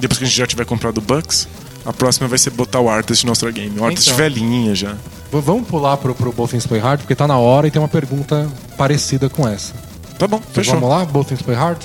Depois 0.00 0.16
que 0.18 0.24
a 0.24 0.26
gente 0.26 0.36
já 0.36 0.46
tiver 0.46 0.64
comprado 0.64 0.96
o 0.98 1.02
Bucks, 1.02 1.46
a 1.84 1.92
próxima 1.92 2.28
vai 2.28 2.38
ser 2.38 2.50
botar 2.50 2.80
o 2.80 2.88
Artist 2.88 3.24
no 3.24 3.30
All-Star 3.30 3.52
Game. 3.52 3.78
O 3.78 3.84
Artist 3.84 4.08
Então. 4.08 4.16
velhinho 4.18 4.74
já. 4.74 4.92
V- 5.32 5.40
Vamos 5.40 5.66
pular 5.68 5.96
pro, 5.96 6.14
pro 6.14 6.32
Both 6.32 6.50
Things 6.50 6.66
Play 6.66 6.80
Hard, 6.80 7.00
porque 7.00 7.14
tá 7.14 7.26
na 7.26 7.38
hora 7.38 7.66
e 7.66 7.70
tem 7.70 7.80
uma 7.80 7.88
pergunta 7.88 8.48
parecida 8.76 9.28
com 9.28 9.48
essa. 9.48 9.72
Tá 10.18 10.26
bom, 10.28 10.36
Então 10.36 10.52
fechou. 10.54 10.74
vamos 10.74 10.88
lá, 10.90 11.04
Both 11.04 11.28
Things 11.28 11.42
Play 11.42 11.56
Hard? 11.56 11.78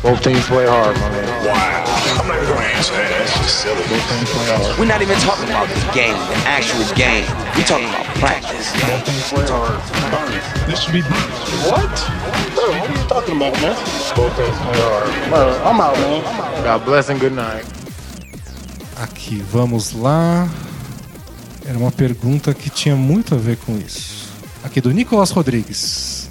Both 0.00 0.20
teams 0.22 0.44
play 0.46 0.64
hard, 0.64 0.96
my 0.96 1.08
man. 1.10 1.24
I'm 1.26 2.28
not 2.28 2.36
even 2.36 2.54
gonna 2.54 2.66
answer 2.76 2.92
that. 2.94 3.08
That's 3.18 3.34
just 3.42 3.62
silly. 3.62 3.82
We're 4.78 4.86
not 4.86 5.02
even 5.02 5.18
talking 5.18 5.48
about 5.50 5.66
the 5.68 5.92
game, 5.92 6.14
the 6.14 6.48
actual 6.48 6.84
game. 6.94 7.24
We're 7.56 7.64
talking 7.66 7.88
about 7.88 8.06
practice. 8.20 8.70
This 10.68 10.78
should 10.82 10.92
be 10.92 11.02
What? 11.02 11.90
Bro, 12.54 12.78
what 12.78 12.90
are 12.90 12.94
you 12.94 13.08
talking 13.08 13.36
about, 13.38 13.54
man? 13.60 13.74
Both 14.14 14.36
teams 14.36 14.56
play 14.56 14.78
hard. 14.78 15.30
Bro, 15.30 15.62
I'm 15.68 15.80
out, 15.80 15.96
man. 15.98 16.22
God 16.62 16.84
bless 16.84 17.08
and 17.08 17.18
good 17.18 17.32
night. 17.32 17.64
Aqui, 19.00 19.42
vamos 19.52 19.92
lá. 19.92 20.48
Era 21.64 21.78
uma 21.78 21.92
pergunta 21.92 22.52
que 22.54 22.70
tinha 22.70 22.96
muito 22.96 23.34
a 23.34 23.38
ver 23.38 23.56
com 23.58 23.78
isso. 23.78 24.28
Aqui, 24.64 24.80
do 24.80 24.90
Nicolas 24.90 25.30
Rodrigues. 25.30 26.28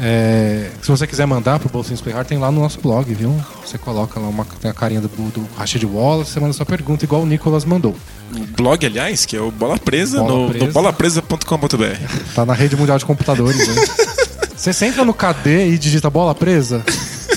É, 0.00 0.70
se 0.80 0.88
você 0.88 1.06
quiser 1.06 1.26
mandar 1.26 1.58
pro 1.58 1.68
Bolsinhos 1.68 2.00
Play 2.00 2.14
Hard, 2.14 2.26
tem 2.26 2.38
lá 2.38 2.50
no 2.52 2.60
nosso 2.60 2.80
blog, 2.80 3.12
viu? 3.12 3.34
Você 3.64 3.76
coloca 3.76 4.20
lá 4.20 4.28
uma, 4.28 4.44
tem 4.60 4.70
a 4.70 4.74
carinha 4.74 5.00
do, 5.00 5.08
do 5.08 5.48
Rashid 5.56 5.84
Wallace, 5.84 6.30
você 6.30 6.40
manda 6.40 6.52
sua 6.52 6.64
pergunta, 6.64 7.04
igual 7.04 7.22
o 7.22 7.26
Nicolas 7.26 7.64
mandou. 7.64 7.96
O 8.32 8.46
blog, 8.56 8.86
aliás, 8.86 9.26
que 9.26 9.36
é 9.36 9.40
o 9.40 9.50
Bola 9.50 9.78
Presa, 9.78 10.20
Bola 10.20 10.32
no, 10.32 10.48
Presa. 10.50 10.66
no 10.66 10.72
bolapresa.com.br. 10.72 12.34
Tá 12.34 12.46
na 12.46 12.52
rede 12.52 12.76
mundial 12.76 12.98
de 12.98 13.04
computadores, 13.04 13.66
né? 13.66 13.74
Você 14.56 14.86
entra 14.86 15.04
no 15.04 15.14
KD 15.14 15.68
e 15.68 15.78
digita 15.78 16.10
bola 16.10 16.34
presa, 16.34 16.84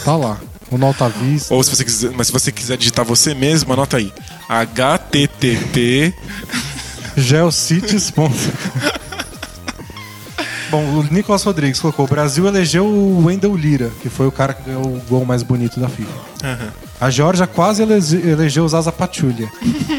tá 0.03 0.15
lá. 0.17 0.39
O 0.72 0.78
Nota 0.78 1.07
Vista. 1.09 1.53
Ou 1.53 1.61
se 1.63 1.69
você 1.69 1.84
quiser, 1.84 2.11
mas 2.15 2.28
se 2.28 2.34
você 2.34 2.51
quiser 2.51 2.78
digitar 2.78 3.03
você 3.05 3.34
mesmo, 3.36 3.74
anota 3.74 3.97
aí. 3.97 4.11
HTTP. 4.49 6.13
Geocities. 7.17 8.11
Bom, 10.69 10.80
o 10.80 11.03
Nicolas 11.11 11.43
Rodrigues 11.43 11.80
colocou: 11.82 12.05
o 12.05 12.07
Brasil 12.07 12.47
elegeu 12.47 12.86
o 12.86 13.26
Wendel 13.26 13.55
Lira, 13.55 13.91
que 14.01 14.09
foi 14.09 14.26
o 14.28 14.32
cara 14.32 14.53
que 14.53 14.63
ganhou 14.63 14.86
o 14.86 15.01
gol 15.09 15.26
mais 15.26 15.43
bonito 15.43 15.80
da 15.80 15.89
FIFA. 15.89 16.11
A 16.99 17.09
Georgia 17.09 17.45
quase 17.45 17.82
elege- 17.82 18.22
elegeu 18.26 18.63
o 18.63 18.69
Zaza 18.69 18.91
Pachulia. 18.91 19.49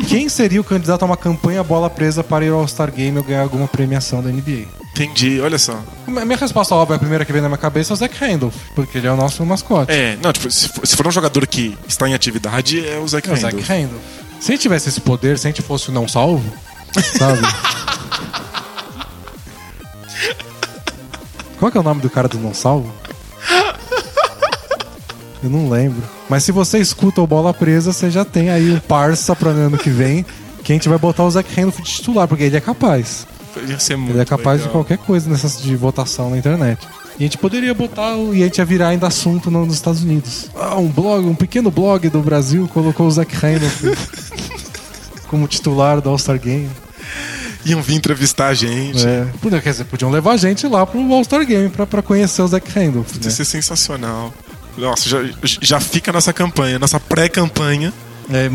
Quem 0.09 0.29
seria 0.31 0.61
o 0.61 0.65
candidato 0.65 1.03
a 1.03 1.07
uma 1.07 1.17
campanha 1.17 1.63
bola 1.63 1.91
presa 1.91 2.25
para 2.25 2.45
ir 2.45 2.49
ao 2.51 2.61
All-Star 2.61 2.91
Game 2.91 3.19
ou 3.19 3.25
ganhar 3.25 3.43
alguma 3.43 3.69
premiação 3.69 4.23
da 4.23 4.31
NBA? 4.31 4.65
Entendi, 4.95 5.41
olha 5.41 5.59
só. 5.59 5.83
A 6.07 6.25
minha 6.25 6.37
resposta 6.37 6.75
óbvia, 6.75 6.97
a 6.97 6.99
primeira 6.99 7.25
que 7.25 7.33
vem 7.33 7.41
na 7.41 7.49
minha 7.49 7.59
cabeça 7.59 7.93
é 7.93 7.95
o 7.95 7.97
Zach 7.97 8.15
Randolph, 8.15 8.55
porque 8.75 8.99
ele 8.99 9.07
é 9.07 9.13
o 9.13 9.17
nosso 9.17 9.45
mascote. 9.47 9.91
É, 9.91 10.19
não, 10.23 10.31
tipo, 10.33 10.51
se 10.51 10.69
for, 10.69 10.87
se 10.87 10.97
for 10.97 11.07
um 11.07 11.11
jogador 11.11 11.47
que 11.47 11.77
está 11.89 12.07
em 12.09 12.13
atividade, 12.15 12.87
é 12.87 12.99
o 12.99 13.09
Zach 13.09 13.29
É 13.29 13.33
o 13.33 13.37
Zach 13.37 13.55
Randolph. 13.57 13.69
Randolph. 13.69 14.03
Se 14.39 14.53
ele 14.53 14.59
tivesse 14.59 14.91
esse 14.91 15.01
poder, 15.01 15.39
se 15.39 15.47
a 15.47 15.51
gente 15.51 15.63
fosse 15.63 15.89
o 15.89 15.93
não 15.93 16.07
salvo, 16.07 16.45
sabe? 17.17 17.41
Qual 21.59 21.71
que 21.71 21.79
é 21.79 21.81
o 21.81 21.85
nome 21.85 22.03
do 22.03 22.11
cara 22.11 22.29
do 22.29 22.39
não 22.39 22.53
salvo? 22.53 22.93
Eu 25.43 25.49
não 25.49 25.71
lembro. 25.71 26.03
Mas 26.29 26.45
se 26.45 26.53
você 26.53 26.79
escuta 26.79 27.21
o 27.21 27.27
Bola 27.27 27.55
Presa, 27.55 27.93
você 27.93 28.11
já 28.11 28.25
tem 28.25 28.51
aí 28.51 28.73
um 28.73 28.79
parça 28.79 29.35
pro 29.35 29.51
ano 29.51 29.79
que 29.79 29.91
vem. 29.91 30.25
Que 30.63 30.73
a 30.73 30.75
gente 30.77 30.89
vai 30.89 30.99
botar 30.99 31.25
o 31.25 31.31
Zac 31.31 31.53
Randolph 31.55 31.81
de 31.81 31.91
titular, 31.91 32.29
porque 32.29 32.45
ele 32.45 32.57
é 32.57 32.61
capaz. 32.61 33.27
Ia 33.69 33.79
ser 33.79 33.97
muito 33.97 34.13
Ele 34.13 34.21
é 34.21 34.25
capaz 34.25 34.59
de 34.61 34.67
legal. 34.67 34.73
qualquer 34.85 34.99
coisa 34.99 35.29
nessas 35.31 35.61
de 35.61 35.75
votação 35.77 36.31
na 36.31 36.39
internet. 36.39 36.87
E 37.19 37.25
a 37.25 37.27
gente 37.27 37.37
poderia 37.39 37.75
botar 37.75 38.15
e 38.17 38.43
a 38.43 38.47
gente 38.47 38.59
ia 38.59 38.65
virar 38.65 38.89
ainda 38.89 39.07
assunto 39.07 39.51
no- 39.51 39.67
nos 39.67 39.75
Estados 39.75 40.03
Unidos. 40.03 40.47
Ah, 40.55 40.77
um 40.79 40.89
blog, 40.89 41.27
um 41.27 41.35
pequeno 41.35 41.71
blog 41.71 42.09
do 42.09 42.21
Brasil 42.21 42.69
colocou 42.73 43.07
o 43.07 43.11
Zac 43.11 43.35
Randolph 43.37 43.83
como 45.29 45.47
titular 45.47 46.01
do 46.01 46.09
All-Star 46.09 46.39
Game. 46.39 46.71
Iam 47.65 47.81
vir 47.83 47.95
entrevistar 47.95 48.49
a 48.49 48.55
gente. 48.55 49.07
É. 49.07 49.27
Podia- 49.41 49.61
Quer 49.61 49.71
dizer, 49.71 49.85
podiam 49.85 50.11
levar 50.11 50.33
a 50.33 50.37
gente 50.37 50.67
lá 50.67 50.85
pro 50.87 51.01
All-Star 51.13 51.45
Game 51.47 51.69
pra, 51.69 51.87
pra 51.87 52.03
conhecer 52.03 52.43
o 52.43 52.49
Zac 52.49 52.69
Randolph. 52.71 53.15
Ia 53.17 53.25
Né? 53.25 53.31
ser 53.31 53.45
sensacional. 53.45 54.33
Nossa, 54.77 55.07
já, 55.09 55.19
já 55.43 55.79
fica 55.81 56.11
nossa 56.13 56.33
campanha, 56.33 56.79
nossa 56.79 56.99
pré-campanha. 56.99 57.93
É, 58.31 58.49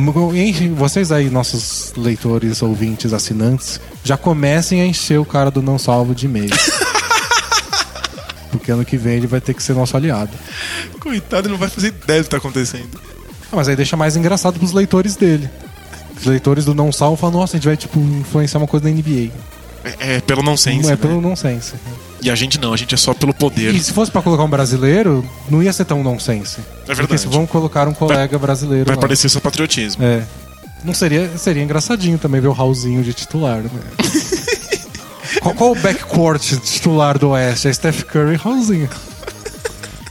vocês 0.76 1.11
aí, 1.11 1.30
nossos 1.30 1.93
leitores, 1.95 2.61
ouvintes, 2.61 3.13
assinantes, 3.13 3.80
já 4.03 4.18
comecem 4.18 4.82
a 4.82 4.86
encher 4.86 5.20
o 5.20 5.26
cara 5.26 5.51
do 5.51 5.61
não 5.61 5.78
salvo 5.78 6.15
de 6.15 6.26
e-mail. 6.26 6.49
Porque 8.49 8.72
ano 8.72 8.86
que 8.86 8.97
vem 8.97 9.18
ele 9.18 9.28
vai 9.28 9.41
ter 9.41 9.53
que 9.53 9.61
ser 9.61 9.74
nosso 9.74 9.95
aliado. 9.95 10.32
Coitado, 10.99 11.47
ele 11.47 11.53
não 11.53 11.59
vai 11.59 11.70
fazer 11.70 11.88
ideia 11.88 12.22
do 12.22 12.26
que 12.26 12.30
tá 12.30 12.38
acontecendo. 12.38 12.99
Ah, 13.51 13.55
mas 13.55 13.68
aí 13.68 13.76
deixa 13.76 13.95
mais 13.95 14.15
engraçado 14.15 14.57
pros 14.57 14.72
leitores 14.72 15.15
dele. 15.15 15.49
Os 16.18 16.26
leitores 16.26 16.65
do 16.65 16.74
não 16.74 16.91
salvo 16.91 17.15
falam, 17.15 17.39
nossa, 17.39 17.55
a 17.55 17.57
gente 17.57 17.68
vai 17.68 17.78
tipo 17.78 17.99
influenciar 17.99 18.59
uma 18.59 18.68
coisa 18.68 18.86
da 18.86 18.91
NBA. 18.91 19.32
É, 19.84 20.15
é 20.15 20.22
pelo 20.22 20.41
nonsense. 20.41 20.82
não 20.82 20.89
é 20.89 20.93
né? 20.93 20.97
pelo 20.97 21.22
nonsense. 21.22 21.74
E 22.22 22.32
a 22.32 22.36
gente 22.36 22.59
não, 22.59 22.74
a 22.74 22.78
gente 22.78 22.93
é 22.93 22.97
só 22.97 23.13
pelo 23.13 23.34
poder. 23.34 23.74
E 23.74 23.80
se 23.80 23.93
fosse 23.93 24.11
pra 24.11 24.22
colocar 24.22 24.43
um 24.43 24.49
brasileiro, 24.49 25.28
não 25.49 25.61
ia 25.61 25.72
ser 25.72 25.86
tão 25.86 26.03
nonsense. 26.03 26.59
É 26.59 26.88
verdade. 26.88 27.01
Porque 27.01 27.18
se 27.18 27.28
vão 27.28 27.45
colocar 27.45 27.88
um 27.88 27.93
colega 27.93 28.38
brasileiro. 28.39 28.86
Vai 28.86 28.95
lá. 28.95 29.01
parecer 29.01 29.30
só 29.30 29.39
patriotismo. 29.39 30.03
É. 30.03 30.24
Não 30.84 30.93
seria, 30.93 31.38
seria 31.38 31.63
engraçadinho 31.63 32.18
também 32.18 32.39
ver 32.41 32.47
o 32.47 32.51
Raulzinho 32.51 33.03
de 33.03 33.13
titular, 33.13 33.61
né? 33.61 33.70
qual, 35.41 35.55
qual 35.55 35.72
o 35.72 35.76
backcourt 35.76 36.41
titular 36.59 37.18
do 37.18 37.30
Oeste? 37.30 37.68
É 37.68 37.74
Steph 37.74 38.03
Curry 38.03 38.34
e 38.34 38.38
Raulzinho. 38.38 38.89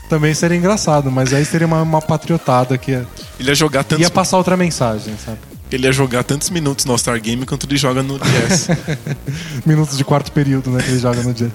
Também 0.09 0.33
seria 0.33 0.57
engraçado, 0.57 1.11
mas 1.11 1.33
aí 1.33 1.43
seria 1.43 1.67
uma, 1.67 1.81
uma 1.81 2.01
patriotada 2.01 2.77
que 2.77 2.91
ia, 2.91 3.05
Ele 3.39 3.49
ia 3.49 3.55
jogar 3.55 3.83
tantos, 3.83 4.03
ia 4.03 4.09
passar 4.09 4.37
outra 4.37 4.55
mensagem, 4.55 5.13
sabe? 5.23 5.39
ele 5.71 5.85
ia 5.85 5.91
jogar 5.91 6.23
tantos 6.23 6.49
minutos 6.49 6.85
no 6.85 6.93
All-Star 6.93 7.19
Game 7.19 7.45
quanto 7.45 7.65
ele 7.65 7.77
joga 7.77 8.01
no 8.01 8.17
Jazz. 8.17 8.67
Minutos 9.65 9.97
de 9.97 10.05
quarto 10.05 10.31
período, 10.31 10.69
né? 10.69 10.81
Que 10.81 10.91
ele 10.91 10.99
joga 10.99 11.21
no 11.21 11.33
dia. 11.33 11.51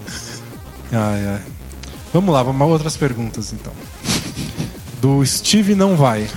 Ai, 0.92 1.26
ai. 1.26 1.40
Vamos 2.12 2.32
lá, 2.32 2.42
vamos 2.42 2.60
a 2.60 2.66
outras 2.66 2.96
perguntas 2.96 3.52
então. 3.52 3.72
Do 5.00 5.24
Steve 5.24 5.74
não 5.74 5.96
vai. 5.96 6.28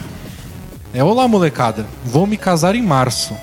É, 0.93 1.03
olá 1.03 1.27
molecada, 1.27 1.85
vou 2.05 2.25
me 2.25 2.37
casar 2.37 2.73
em 2.73 2.81
março. 2.81 3.35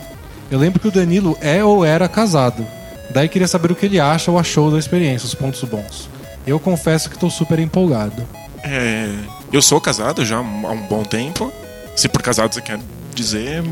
Eu 0.51 0.59
lembro 0.59 0.81
que 0.81 0.89
o 0.89 0.91
Danilo 0.91 1.37
é 1.41 1.63
ou 1.63 1.85
era 1.85 2.09
casado. 2.09 2.67
Daí 3.11 3.29
queria 3.29 3.47
saber 3.47 3.71
o 3.71 3.75
que 3.75 3.85
ele 3.85 4.01
acha 4.01 4.31
ou 4.31 4.39
achou 4.39 4.71
da 4.71 4.79
experiência, 4.79 5.27
os 5.27 5.35
pontos 5.35 5.63
bons. 5.65 6.09
Eu 6.47 6.59
confesso 6.59 7.11
que 7.11 7.19
tô 7.19 7.29
super 7.29 7.59
empolgado. 7.59 8.27
É, 8.65 9.11
eu 9.53 9.61
sou 9.61 9.81
casado 9.81 10.25
já 10.25 10.39
há 10.39 10.41
um 10.41 10.87
bom 10.89 11.03
tempo. 11.05 11.53
Se 11.95 12.09
por 12.09 12.23
casado 12.23 12.55
você 12.55 12.63
quer 12.63 12.81
dizer. 13.15 13.63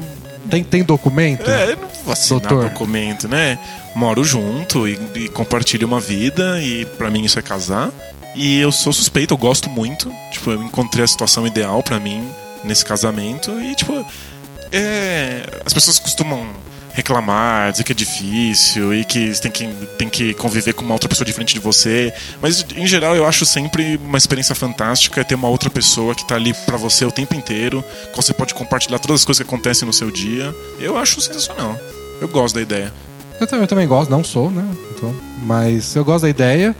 Tem, 0.50 0.62
tem 0.62 0.84
documento? 0.84 1.50
É, 1.50 1.76
assinar 2.12 2.40
Doutor. 2.40 2.68
documento, 2.68 3.28
né? 3.28 3.58
Moro 3.94 4.22
junto 4.24 4.86
e, 4.88 4.98
e 5.14 5.28
compartilho 5.28 5.86
uma 5.86 6.00
vida, 6.00 6.60
e 6.62 6.84
pra 6.84 7.10
mim 7.10 7.24
isso 7.24 7.38
é 7.38 7.42
casar. 7.42 7.90
E 8.34 8.60
eu 8.60 8.70
sou 8.70 8.92
suspeito, 8.92 9.34
eu 9.34 9.38
gosto 9.38 9.68
muito. 9.68 10.12
Tipo, 10.30 10.52
eu 10.52 10.62
encontrei 10.62 11.04
a 11.04 11.08
situação 11.08 11.46
ideal 11.46 11.82
pra 11.82 11.98
mim 11.98 12.24
nesse 12.62 12.84
casamento. 12.84 13.60
E, 13.60 13.74
tipo, 13.74 14.06
é, 14.70 15.42
as 15.64 15.72
pessoas 15.72 15.98
costumam 15.98 16.46
reclamar, 16.92 17.70
dizer 17.70 17.84
que 17.84 17.92
é 17.92 17.94
difícil 17.94 18.92
e 18.94 19.04
que 19.04 19.32
você 19.32 19.42
tem 19.42 19.50
que, 19.50 19.86
tem 19.96 20.08
que 20.08 20.34
conviver 20.34 20.72
com 20.72 20.84
uma 20.84 20.94
outra 20.94 21.08
pessoa 21.08 21.24
diferente 21.24 21.54
de 21.54 21.60
você. 21.60 22.12
Mas, 22.40 22.64
em 22.76 22.86
geral, 22.86 23.16
eu 23.16 23.26
acho 23.26 23.44
sempre 23.44 23.96
uma 23.96 24.18
experiência 24.18 24.54
fantástica 24.54 25.24
ter 25.24 25.34
uma 25.34 25.48
outra 25.48 25.70
pessoa 25.70 26.14
que 26.14 26.26
tá 26.26 26.34
ali 26.34 26.52
pra 26.66 26.76
você 26.76 27.04
o 27.04 27.12
tempo 27.12 27.34
inteiro, 27.34 27.84
que 28.10 28.16
você 28.16 28.32
pode 28.32 28.54
compartilhar 28.54 28.98
todas 28.98 29.20
as 29.20 29.24
coisas 29.24 29.44
que 29.44 29.48
acontecem 29.48 29.86
no 29.86 29.92
seu 29.92 30.10
dia. 30.10 30.54
Eu 30.78 30.96
acho 30.96 31.20
sensacional. 31.20 31.78
Eu 32.20 32.28
gosto 32.28 32.54
da 32.56 32.62
ideia. 32.62 32.92
Eu 33.40 33.46
também, 33.46 33.62
eu 33.62 33.68
também 33.68 33.88
gosto, 33.88 34.10
não 34.10 34.22
sou, 34.22 34.50
né? 34.50 34.64
Então, 34.94 35.14
mas 35.42 35.96
eu 35.96 36.04
gosto 36.04 36.22
da 36.22 36.28
ideia, 36.28 36.76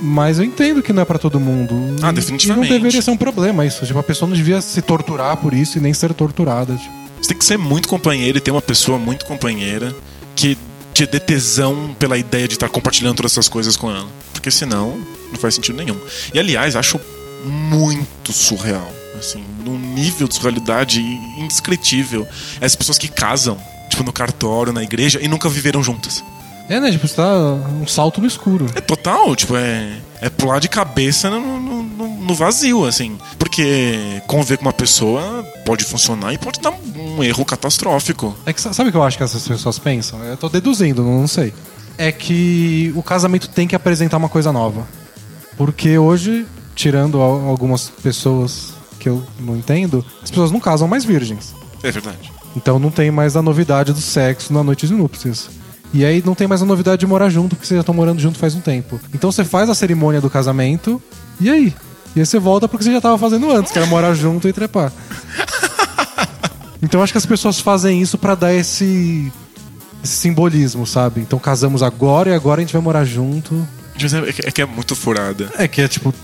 mas 0.00 0.38
eu 0.38 0.44
entendo 0.44 0.82
que 0.82 0.92
não 0.92 1.02
é 1.02 1.04
pra 1.04 1.18
todo 1.18 1.38
mundo. 1.38 1.74
Ah, 2.02 2.10
definitivamente. 2.10 2.66
E 2.66 2.70
não 2.70 2.76
deveria 2.78 3.02
ser 3.02 3.10
um 3.10 3.16
problema 3.16 3.66
isso. 3.66 3.84
Tipo, 3.84 3.98
a 3.98 4.02
pessoa 4.02 4.28
não 4.28 4.36
devia 4.36 4.60
se 4.60 4.80
torturar 4.80 5.36
por 5.36 5.52
isso 5.52 5.78
e 5.78 5.80
nem 5.80 5.92
ser 5.92 6.14
torturada. 6.14 6.74
Tipo. 6.74 6.90
Você 7.20 7.28
tem 7.28 7.36
que 7.36 7.44
ser 7.44 7.58
muito 7.58 7.86
companheiro 7.86 8.38
e 8.38 8.40
ter 8.40 8.50
uma 8.50 8.62
pessoa 8.62 8.98
muito 8.98 9.26
companheira 9.26 9.94
que 10.34 10.56
te 10.94 11.06
dê 11.06 11.20
tesão 11.20 11.94
pela 11.98 12.16
ideia 12.16 12.48
de 12.48 12.54
estar 12.54 12.68
compartilhando 12.68 13.16
todas 13.16 13.32
essas 13.32 13.48
coisas 13.48 13.76
com 13.76 13.90
ela. 13.90 14.08
Porque 14.32 14.50
senão, 14.50 14.98
não 15.30 15.38
faz 15.38 15.54
sentido 15.54 15.76
nenhum. 15.76 15.98
E 16.32 16.38
aliás, 16.38 16.76
acho 16.76 16.98
muito 17.44 18.32
surreal. 18.32 18.90
Assim, 19.18 19.44
num 19.64 19.78
nível 19.78 20.26
de 20.26 20.34
surrealidade 20.34 21.00
indescritível. 21.36 22.26
Essas 22.58 22.76
pessoas 22.76 22.96
que 22.96 23.08
casam, 23.08 23.58
tipo, 23.90 24.02
no 24.02 24.12
cartório, 24.12 24.72
na 24.72 24.82
igreja, 24.82 25.18
e 25.20 25.28
nunca 25.28 25.48
viveram 25.50 25.82
juntas. 25.82 26.24
É, 26.68 26.78
né? 26.80 26.90
Tipo, 26.92 27.06
você 27.08 27.16
tá 27.16 27.28
um 27.82 27.86
salto 27.86 28.20
no 28.20 28.26
escuro. 28.28 28.66
É 28.76 28.80
total, 28.80 29.34
tipo, 29.36 29.56
é, 29.56 29.98
é 30.20 30.30
pular 30.30 30.60
de 30.60 30.68
cabeça 30.68 31.28
no, 31.28 31.60
no- 31.60 31.82
no- 31.82 32.34
vazio, 32.34 32.86
assim. 32.86 33.18
Porque 33.40 34.22
conviver 34.28 34.56
com 34.56 34.62
uma 34.66 34.72
pessoa 34.72 35.44
pode 35.66 35.84
funcionar 35.84 36.32
e 36.32 36.38
pode 36.38 36.60
dar 36.60 36.70
um 36.96 37.24
erro 37.24 37.44
catastrófico. 37.44 38.36
É 38.46 38.52
que 38.52 38.60
sa- 38.60 38.72
sabe 38.72 38.88
o 38.88 38.92
que 38.92 38.96
eu 38.96 39.02
acho 39.02 39.16
que 39.18 39.24
essas 39.24 39.46
pessoas 39.48 39.80
pensam? 39.80 40.22
Eu 40.22 40.36
tô 40.36 40.48
deduzindo, 40.48 41.02
não 41.02 41.26
sei. 41.26 41.52
É 41.98 42.12
que 42.12 42.92
o 42.94 43.02
casamento 43.02 43.48
tem 43.48 43.66
que 43.66 43.74
apresentar 43.74 44.16
uma 44.16 44.28
coisa 44.28 44.52
nova. 44.52 44.86
Porque 45.56 45.98
hoje, 45.98 46.46
tirando 46.76 47.20
al- 47.20 47.48
algumas 47.48 47.90
pessoas 47.90 48.72
que 49.00 49.08
eu 49.08 49.24
não 49.40 49.56
entendo, 49.56 50.04
as 50.22 50.30
pessoas 50.30 50.52
não 50.52 50.60
casam 50.60 50.86
mais 50.86 51.04
virgens. 51.04 51.52
É 51.82 51.90
verdade. 51.90 52.32
Então 52.56 52.78
não 52.78 52.90
tem 52.90 53.10
mais 53.10 53.36
a 53.36 53.42
novidade 53.42 53.92
do 53.92 54.00
sexo 54.00 54.52
na 54.52 54.62
noite 54.62 54.86
de 54.86 54.94
núpcias. 54.94 55.48
E 55.92 56.04
aí 56.04 56.22
não 56.24 56.34
tem 56.34 56.46
mais 56.46 56.62
a 56.62 56.64
novidade 56.64 57.00
de 57.00 57.06
morar 57.06 57.28
junto, 57.30 57.56
porque 57.56 57.66
vocês 57.66 57.76
já 57.76 57.80
estão 57.82 57.94
morando 57.94 58.20
junto 58.20 58.38
faz 58.38 58.54
um 58.54 58.60
tempo. 58.60 59.00
Então 59.14 59.30
você 59.32 59.44
faz 59.44 59.68
a 59.68 59.74
cerimônia 59.74 60.20
do 60.20 60.30
casamento, 60.30 61.00
e 61.40 61.50
aí? 61.50 61.74
E 62.14 62.20
aí 62.20 62.26
você 62.26 62.38
volta 62.38 62.68
porque 62.68 62.84
você 62.84 62.92
já 62.92 63.00
tava 63.00 63.18
fazendo 63.18 63.50
antes, 63.50 63.72
que 63.72 63.78
era 63.78 63.86
morar 63.86 64.14
junto 64.14 64.48
e 64.48 64.52
trepar. 64.52 64.92
Então 66.82 67.02
acho 67.02 67.12
que 67.12 67.18
as 67.18 67.26
pessoas 67.26 67.60
fazem 67.60 68.00
isso 68.00 68.16
pra 68.16 68.34
dar 68.34 68.54
esse, 68.54 69.30
esse 70.02 70.14
simbolismo, 70.16 70.86
sabe? 70.86 71.20
Então 71.20 71.38
casamos 71.38 71.82
agora 71.82 72.30
e 72.30 72.34
agora 72.34 72.60
a 72.60 72.64
gente 72.64 72.72
vai 72.72 72.82
morar 72.82 73.04
junto. 73.04 73.66
É 74.28 74.32
que- 74.32 74.48
é 74.48 74.50
que 74.50 74.62
é 74.62 74.66
muito 74.66 74.96
furada. 74.96 75.50
É 75.58 75.68
que 75.68 75.82
é 75.82 75.88
tipo, 75.88 76.14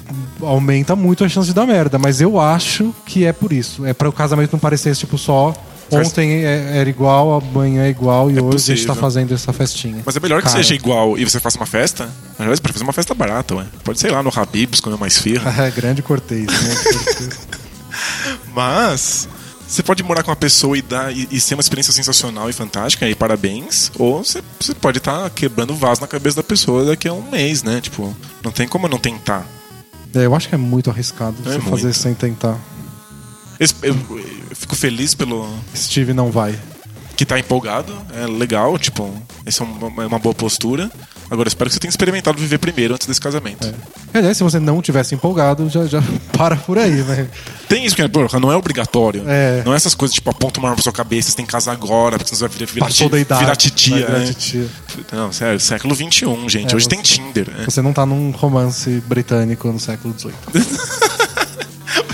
aumenta 0.41 0.97
muito 0.97 1.25
a 1.25 1.29
chance 1.29 1.49
de 1.49 1.55
dar 1.55 1.67
merda, 1.67 1.99
mas 1.99 2.21
eu 2.23 2.41
acho 2.41 2.95
que 3.05 3.25
é 3.27 3.33
por 3.35 3.53
isso. 3.53 3.85
É 3.85 3.93
para 3.93 4.09
o 4.09 4.13
casamento 4.13 4.53
não 4.53 4.59
parecer 4.61 4.95
tipo 4.97 5.19
só 5.19 5.53
ontem 5.91 6.45
é- 6.45 6.79
era 6.79 6.89
igual, 6.89 7.35
amanhã 7.41 7.85
é 7.85 7.89
igual 7.91 8.31
e 8.31 8.39
É 8.39 8.43
hoje 8.43 8.73
a 8.73 8.75
gente 8.77 8.87
tá 8.87 8.93
possível. 8.93 8.95
fazendo 8.97 9.35
essa 9.35 9.53
festinha. 9.53 10.03
Mas 10.05 10.17
é 10.17 10.21
melhor 10.21 10.43
que 10.43 10.49
Cara. 10.49 10.57
seja 10.63 10.75
igual 10.75 11.17
e 11.19 11.25
você 11.25 11.39
faça 11.41 11.57
uma 11.59 11.67
festa. 11.67 12.05
Na 12.39 12.45
verdade, 12.45 12.61
pode 12.61 12.73
fazer 12.73 12.85
uma 12.85 12.93
festa 12.93 13.15
barata, 13.15 13.55
ué. 13.55 13.67
Pode 13.85 13.99
ser 14.01 14.11
lá 14.13 14.23
no 14.23 14.33
Habib's 14.35 14.81
comer 14.81 14.97
uma 14.97 15.07
esfirra. 15.07 15.65
É, 15.67 15.71
grande 15.75 16.03
cortês, 16.03 16.47
né? 16.47 17.31
Mas 18.55 19.29
você 19.67 19.83
pode 19.83 20.03
morar 20.03 20.23
com 20.23 20.31
uma 20.31 20.37
pessoa 20.37 20.77
e, 20.79 20.83
dar, 20.83 21.15
e, 21.15 21.29
e 21.31 21.41
ser 21.41 21.55
uma 21.55 21.61
experiência 21.61 21.93
sensacional 21.93 22.49
e 22.49 22.53
fantástica, 22.53 23.09
e 23.09 23.15
parabéns. 23.15 23.91
Ou 23.99 24.23
você, 24.25 24.43
você 24.61 24.75
pode 24.75 24.99
estar 24.99 25.29
quebrando 25.31 25.75
vaso 25.75 26.01
na 26.01 26.07
cabeça 26.07 26.37
da 26.37 26.43
pessoa 26.43 26.85
daqui 26.85 27.09
a 27.09 27.13
um 27.13 27.23
mês, 27.31 27.63
né? 27.63 27.81
Tipo, 27.81 28.15
não 28.45 28.53
tem 28.53 28.69
como 28.69 28.89
não 28.89 28.99
tentar. 28.99 29.47
É, 30.15 30.25
eu 30.25 30.35
acho 30.35 30.49
que 30.49 30.55
é 30.55 30.59
muito 30.59 30.89
arriscado 30.89 31.37
É 31.45 31.51
você 31.51 31.59
muito. 31.59 31.71
fazer 31.71 31.93
sem 31.93 32.15
tentar. 32.15 32.57
Esse- 33.59 33.75
Eu, 33.83 33.95
eu 34.51 34.57
fico 34.57 34.75
feliz 34.77 35.15
pelo 35.15 35.49
Steve 35.75 36.13
não 36.13 36.31
vai. 36.31 36.59
que 37.17 37.25
tá 37.25 37.39
empolgado, 37.39 37.93
é 38.15 38.27
legal, 38.27 38.79
tipo, 38.79 39.11
essa 39.47 39.65
é 39.65 39.67
uma, 39.67 40.03
é 40.03 40.07
uma 40.07 40.19
boa 40.19 40.35
postura. 40.35 40.91
Agora, 41.31 41.49
espero 41.49 41.69
que 41.71 41.75
você 41.75 41.81
tenha 41.81 41.89
experimentado 41.89 42.39
viver 42.39 42.59
primeiro 42.59 42.93
antes 42.95 43.07
desse 43.07 43.21
casamento. 43.21 43.67
Aliás, 44.15 44.37
se 44.37 44.45
você 44.45 44.61
não 44.61 44.81
tivesse 44.83 45.15
empolgado, 45.15 45.69
já, 45.71 45.85
já 45.87 46.01
para 46.37 46.55
por 46.57 46.79
aí, 46.79 47.03
né? 47.03 47.27
Tem 47.69 47.85
isso 47.85 47.97
que 47.97 48.03
é, 48.03 48.07
porra, 48.07 48.39
não 48.39 48.53
é 48.53 48.57
obrigatório. 48.57 49.25
É. 49.27 49.63
Não 49.65 49.73
é 49.73 49.77
essas 49.77 49.95
coisas 49.95 50.15
tipo, 50.15 50.29
aponta 50.31 50.61
uma 50.61 50.69
arma 50.69 50.77
pra 50.77 50.83
sua 50.85 50.93
cabeça, 50.93 51.31
você 51.31 51.37
tem 51.37 51.47
que 51.47 51.51
casar 51.51 51.73
agora, 51.73 52.19
porque 52.19 52.33
você 52.37 52.47
vai 52.47 52.51
virar, 52.57 52.71
virar, 52.71 52.87
Passou 52.87 53.07
ti- 53.09 53.13
da 53.13 53.19
idade. 53.19 53.41
virar 53.41 53.57
titia. 53.57 53.97
virar 53.97 54.19
né? 54.19 54.27
titia. 54.27 54.69
Não, 55.11 55.33
sério, 55.33 55.59
século 55.59 55.95
XXI, 55.97 56.27
gente. 56.49 56.73
É, 56.73 56.77
Hoje 56.77 56.85
você- 56.85 56.91
tem 56.91 57.01
Tinder, 57.03 57.51
né? 57.51 57.65
Você 57.65 57.81
não 57.83 57.93
tá 57.95 58.05
num 58.07 58.31
romance 58.31 59.03
britânico 59.09 59.67
no 59.73 59.81
século 59.81 60.15
XVIII. 60.17 60.35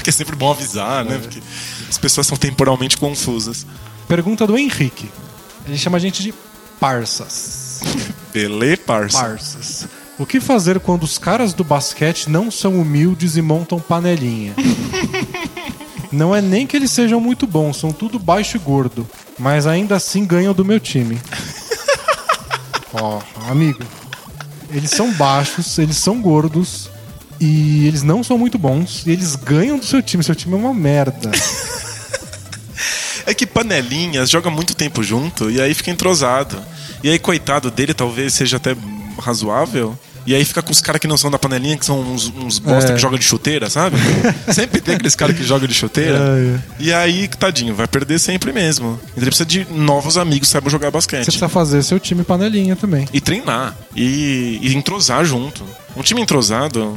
Porque 0.03 0.11
é 0.11 0.13
sempre 0.13 0.35
bom 0.35 0.51
avisar, 0.51 1.05
né? 1.05 1.17
Porque 1.17 1.41
as 1.89 1.97
pessoas 1.97 2.27
são 2.27 2.37
temporalmente 2.37 2.97
confusas. 2.97 3.65
Pergunta 4.09 4.45
do 4.49 4.59
Henrique. 4.59 5.09
Ele 5.65 5.79
chama 5.79 5.97
a 5.97 6.01
gente 6.01 6.25
de 6.25 6.35
parças. 6.81 7.81
Belê, 8.35 8.77
parça. 8.77 9.21
Parças. 9.21 9.87
O 10.19 10.27
que 10.27 10.41
fazer 10.41 10.81
quando 10.81 11.05
os 11.05 11.19
caras 11.19 11.55
do 11.55 11.63
basquete 11.63 12.29
não 12.29 12.51
são 12.51 12.81
humildes 12.81 13.37
e 13.37 13.43
montam 13.43 13.79
panelinha? 13.79 14.55
Não 16.11 16.37
é 16.37 16.43
nem 16.43 16.67
que 16.67 16.77
eles 16.77 16.91
sejam 16.91 17.19
muito 17.19 17.47
bons, 17.47 17.79
são 17.79 17.91
tudo 17.91 18.19
baixo 18.19 18.59
e 18.59 18.61
gordo. 18.61 19.09
Mas 19.39 19.67
ainda 19.67 19.97
assim 19.97 20.27
ganham 20.27 20.53
do 20.53 20.63
meu 20.63 20.79
time. 20.79 21.19
Ó, 22.93 23.19
amigo. 23.49 23.83
Eles 24.69 24.91
são 24.91 25.11
baixos, 25.15 25.79
eles 25.79 25.97
são 25.97 26.21
gordos. 26.21 26.91
E 27.45 27.89
eles 27.89 28.05
não 28.05 28.23
são 28.23 28.39
muito 28.39 28.57
bons. 28.57 29.03
E 29.05 29.11
eles 29.11 29.35
ganham 29.35 29.77
do 29.77 29.85
seu 29.85 30.01
time. 30.01 30.23
Seu 30.23 30.35
time 30.35 30.55
é 30.55 30.57
uma 30.57 30.73
merda. 30.73 31.31
É 33.25 33.33
que 33.33 33.47
panelinhas 33.47 34.29
joga 34.29 34.51
muito 34.51 34.75
tempo 34.75 35.01
junto 35.01 35.49
e 35.49 35.61
aí 35.61 35.75
fica 35.75 35.93
entrosado. 35.93 36.59
E 37.05 37.09
aí, 37.09 37.21
coitado 37.21 37.71
dele, 37.71 37.95
talvez 37.95 38.35
seja 38.35 38.57
até 38.57 38.77
razoável. 39.17 39.97
E 40.27 40.35
aí 40.35 40.45
fica 40.45 40.63
com 40.63 40.71
os 40.73 40.81
caras 40.81 41.01
que 41.01 41.07
não 41.07 41.17
são 41.17 41.31
da 41.31 41.39
panelinha, 41.39 41.77
que 41.77 41.85
são 41.85 42.01
uns, 42.01 42.29
uns 42.37 42.59
bosta 42.59 42.91
É. 42.91 42.95
que 42.95 43.01
joga 43.01 43.19
de 43.19 43.25
chuteira, 43.25 43.71
sabe? 43.71 43.97
sempre 44.53 44.81
tem 44.81 44.95
aqueles 44.95 45.15
caras 45.17 45.37
que 45.37 45.45
jogam 45.45 45.67
de 45.69 45.75
chuteira. 45.75 46.19
É, 46.19 46.57
é. 46.57 46.61
E 46.79 46.93
aí, 46.93 47.29
tadinho, 47.29 47.75
vai 47.75 47.89
perder 47.89 48.19
sempre 48.19 48.53
mesmo. 48.53 48.99
Então 49.03 49.19
ele 49.19 49.27
precisa 49.27 49.47
de 49.47 49.67
novos 49.71 50.17
amigos 50.17 50.49
que 50.49 50.53
saibam 50.53 50.71
jogar 50.71 50.91
basquete. 50.91 51.21
Você 51.25 51.31
precisa 51.31 51.49
fazer 51.49 51.83
seu 51.83 51.99
time 51.99 52.23
panelinha 52.25 52.77
também. 52.77 53.09
E 53.13 53.21
treinar. 53.21 53.77
E, 53.97 54.59
e 54.63 54.75
entrosar 54.75 55.25
junto. 55.25 55.65
Um 55.97 56.03
time 56.03 56.21
entrosado, 56.21 56.97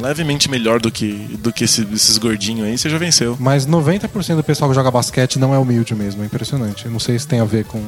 levemente 0.00 0.50
melhor 0.50 0.80
do 0.80 0.90
que, 0.90 1.12
do 1.38 1.52
que 1.52 1.64
esse- 1.64 1.86
esses 1.92 2.18
gordinhos 2.18 2.66
aí, 2.66 2.76
você 2.78 2.88
já 2.90 2.98
venceu. 2.98 3.36
Mas 3.40 3.66
90% 3.66 4.36
do 4.36 4.44
pessoal 4.44 4.70
que 4.70 4.74
joga 4.74 4.90
basquete 4.90 5.38
não 5.38 5.54
é 5.54 5.58
humilde 5.58 5.94
mesmo. 5.94 6.22
É 6.22 6.26
impressionante. 6.26 6.86
Eu 6.86 6.90
não 6.92 6.98
sei 7.00 7.18
se 7.18 7.26
tem 7.26 7.40
a 7.40 7.44
ver 7.44 7.64
com, 7.64 7.82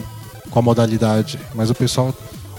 com 0.50 0.58
a 0.58 0.62
modalidade. 0.62 1.38
Mas 1.54 1.70
o 1.70 1.74
pessoal. 1.74 2.14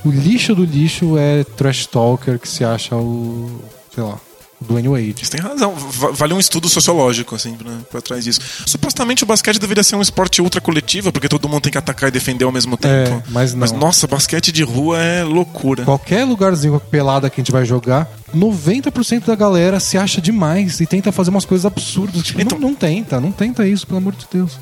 O 0.05 0.09
lixo 0.11 0.53
do 0.55 0.63
lixo 0.63 1.17
é 1.17 1.43
trash 1.43 1.85
talker 1.87 2.39
que 2.39 2.47
se 2.47 2.63
acha 2.63 2.95
o. 2.95 3.61
sei 3.93 4.03
lá. 4.03 4.19
Dwayne 4.59 4.87
Wade. 4.89 5.15
Você 5.25 5.31
tem 5.37 5.39
razão. 5.41 5.73
Va- 5.75 6.11
Vale 6.11 6.33
um 6.33 6.39
estudo 6.39 6.67
sociológico, 6.67 7.35
assim, 7.35 7.53
pra, 7.53 7.71
pra 7.91 8.01
trás 8.01 8.23
disso. 8.23 8.41
Supostamente 8.65 9.23
o 9.23 9.27
basquete 9.27 9.59
deveria 9.59 9.83
ser 9.83 9.95
um 9.95 10.01
esporte 10.01 10.41
ultra 10.41 10.59
coletivo, 10.59 11.11
porque 11.11 11.29
todo 11.29 11.47
mundo 11.47 11.61
tem 11.61 11.71
que 11.71 11.77
atacar 11.77 12.09
e 12.09 12.11
defender 12.11 12.43
ao 12.45 12.51
mesmo 12.51 12.75
tempo. 12.77 13.21
mas 13.29 13.53
não. 13.53 13.59
Mas, 13.59 13.71
nossa, 13.71 14.07
basquete 14.07 14.51
de 14.51 14.63
rua 14.63 14.99
é 14.99 15.23
loucura. 15.23 15.83
Qualquer 15.85 16.23
lugarzinho 16.25 16.79
pelada 16.79 17.29
que 17.29 17.39
a 17.39 17.43
gente 17.43 17.51
vai 17.51 17.65
jogar, 17.65 18.09
90% 18.35 19.25
da 19.25 19.35
galera 19.35 19.79
se 19.79 19.97
acha 19.97 20.19
demais 20.19 20.79
e 20.79 20.85
tenta 20.87 21.11
fazer 21.11 21.29
umas 21.29 21.45
coisas 21.45 21.65
absurdas. 21.65 22.23
Tipo, 22.23 22.41
Então- 22.41 22.57
não, 22.59 22.69
não 22.69 22.75
tenta, 22.75 23.21
não 23.21 23.31
tenta 23.31 23.67
isso, 23.67 23.85
pelo 23.85 23.99
amor 23.99 24.15
de 24.15 24.25
Deus. 24.31 24.59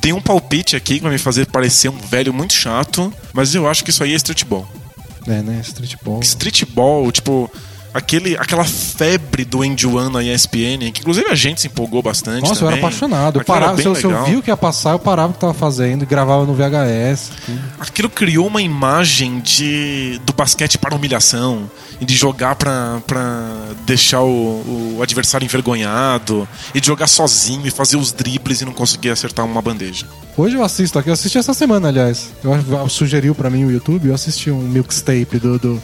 Dei 0.00 0.12
um 0.12 0.20
palpite 0.20 0.76
aqui 0.76 0.96
que 0.96 1.02
vai 1.02 1.12
me 1.12 1.18
fazer 1.18 1.46
parecer 1.46 1.88
um 1.88 1.98
velho 1.98 2.32
muito 2.32 2.52
chato, 2.54 3.12
mas 3.32 3.54
eu 3.54 3.68
acho 3.68 3.82
que 3.84 3.90
isso 3.90 4.02
aí 4.04 4.12
é 4.12 4.16
streetball. 4.16 4.66
É, 5.26 5.42
né? 5.42 5.60
Streetball. 5.62 6.20
Streetball, 6.20 7.10
tipo, 7.12 7.50
aquele, 7.92 8.36
aquela 8.36 8.64
febre 8.64 9.44
do 9.44 9.64
End 9.64 9.86
One 9.86 10.12
na 10.12 10.22
ESPN, 10.22 10.90
que 10.92 11.00
inclusive 11.00 11.28
a 11.30 11.34
gente 11.34 11.60
se 11.60 11.66
empolgou 11.66 12.02
bastante. 12.02 12.42
Nossa, 12.42 12.62
eu 12.62 12.68
era 12.68 12.76
também. 12.76 12.88
apaixonado. 12.88 13.40
Eu 13.40 13.44
parava, 13.44 13.80
se, 13.80 13.86
eu, 13.86 13.94
se 13.94 14.04
eu 14.04 14.10
legal. 14.10 14.26
vi 14.26 14.36
o 14.36 14.42
que 14.42 14.50
ia 14.50 14.56
passar, 14.56 14.92
eu 14.92 14.98
parava 14.98 15.30
o 15.30 15.34
que 15.34 15.40
tava 15.40 15.54
fazendo 15.54 16.02
e 16.02 16.06
gravava 16.06 16.44
no 16.44 16.54
VHS. 16.54 17.30
tudo. 17.44 17.60
Aquilo 17.80 18.10
criou 18.10 18.46
uma 18.46 18.62
imagem 18.62 19.40
de 19.40 20.20
do 20.24 20.32
basquete 20.32 20.78
para 20.78 20.94
humilhação 20.94 21.70
e 22.00 22.04
de 22.04 22.14
jogar 22.14 22.54
pra 22.56 23.00
deixar 23.86 24.22
o, 24.22 24.96
o 24.96 25.02
adversário 25.02 25.44
envergonhado 25.44 26.48
e 26.74 26.80
de 26.80 26.86
jogar 26.86 27.06
sozinho 27.06 27.66
e 27.66 27.70
fazer 27.70 27.96
os 27.96 28.12
dribles 28.12 28.60
e 28.60 28.64
não 28.64 28.72
conseguir 28.72 29.10
acertar 29.10 29.44
uma 29.44 29.60
bandeja. 29.62 30.06
Hoje 30.36 30.54
eu 30.54 30.62
assisto 30.62 30.98
aqui, 30.98 31.08
eu 31.08 31.14
assisti 31.14 31.38
essa 31.38 31.52
semana, 31.52 31.88
aliás. 31.88 32.30
Eu, 32.44 32.54
eu 32.54 32.88
sugeriu 32.88 33.34
pra 33.34 33.50
mim 33.50 33.64
o 33.64 33.70
YouTube, 33.70 34.08
eu 34.08 34.14
assisti 34.14 34.50
um 34.50 34.60
mixtape 34.60 35.38
do, 35.38 35.58
do 35.58 35.82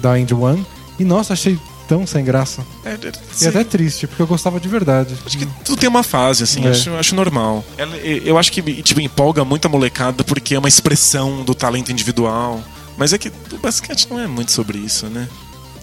da 0.00 0.18
End 0.18 0.32
One. 0.32 0.64
E 0.98 1.04
nossa, 1.04 1.32
achei 1.32 1.58
tão 1.88 2.06
sem 2.06 2.24
graça. 2.24 2.64
É, 2.84 2.90
é, 2.94 3.12
E 3.42 3.46
até 3.46 3.62
triste, 3.62 4.06
porque 4.06 4.20
eu 4.22 4.26
gostava 4.26 4.58
de 4.58 4.68
verdade. 4.68 5.14
Acho 5.24 5.38
que 5.38 5.46
tudo 5.64 5.78
tem 5.78 5.88
uma 5.88 6.02
fase, 6.02 6.42
assim, 6.44 6.66
É. 6.66 6.70
acho, 6.70 6.90
acho 6.94 7.14
normal. 7.14 7.64
Eu 8.24 8.36
acho 8.38 8.50
que 8.50 8.60
tipo, 8.82 9.00
empolga 9.00 9.44
muito 9.44 9.66
a 9.66 9.68
molecada 9.68 10.24
porque 10.24 10.54
é 10.54 10.58
uma 10.58 10.68
expressão 10.68 11.42
do 11.44 11.54
talento 11.54 11.92
individual. 11.92 12.60
Mas 12.96 13.12
é 13.12 13.18
que 13.18 13.28
o 13.52 13.58
basquete 13.58 14.06
não 14.10 14.18
é 14.18 14.26
muito 14.26 14.50
sobre 14.52 14.78
isso, 14.78 15.06
né? 15.06 15.28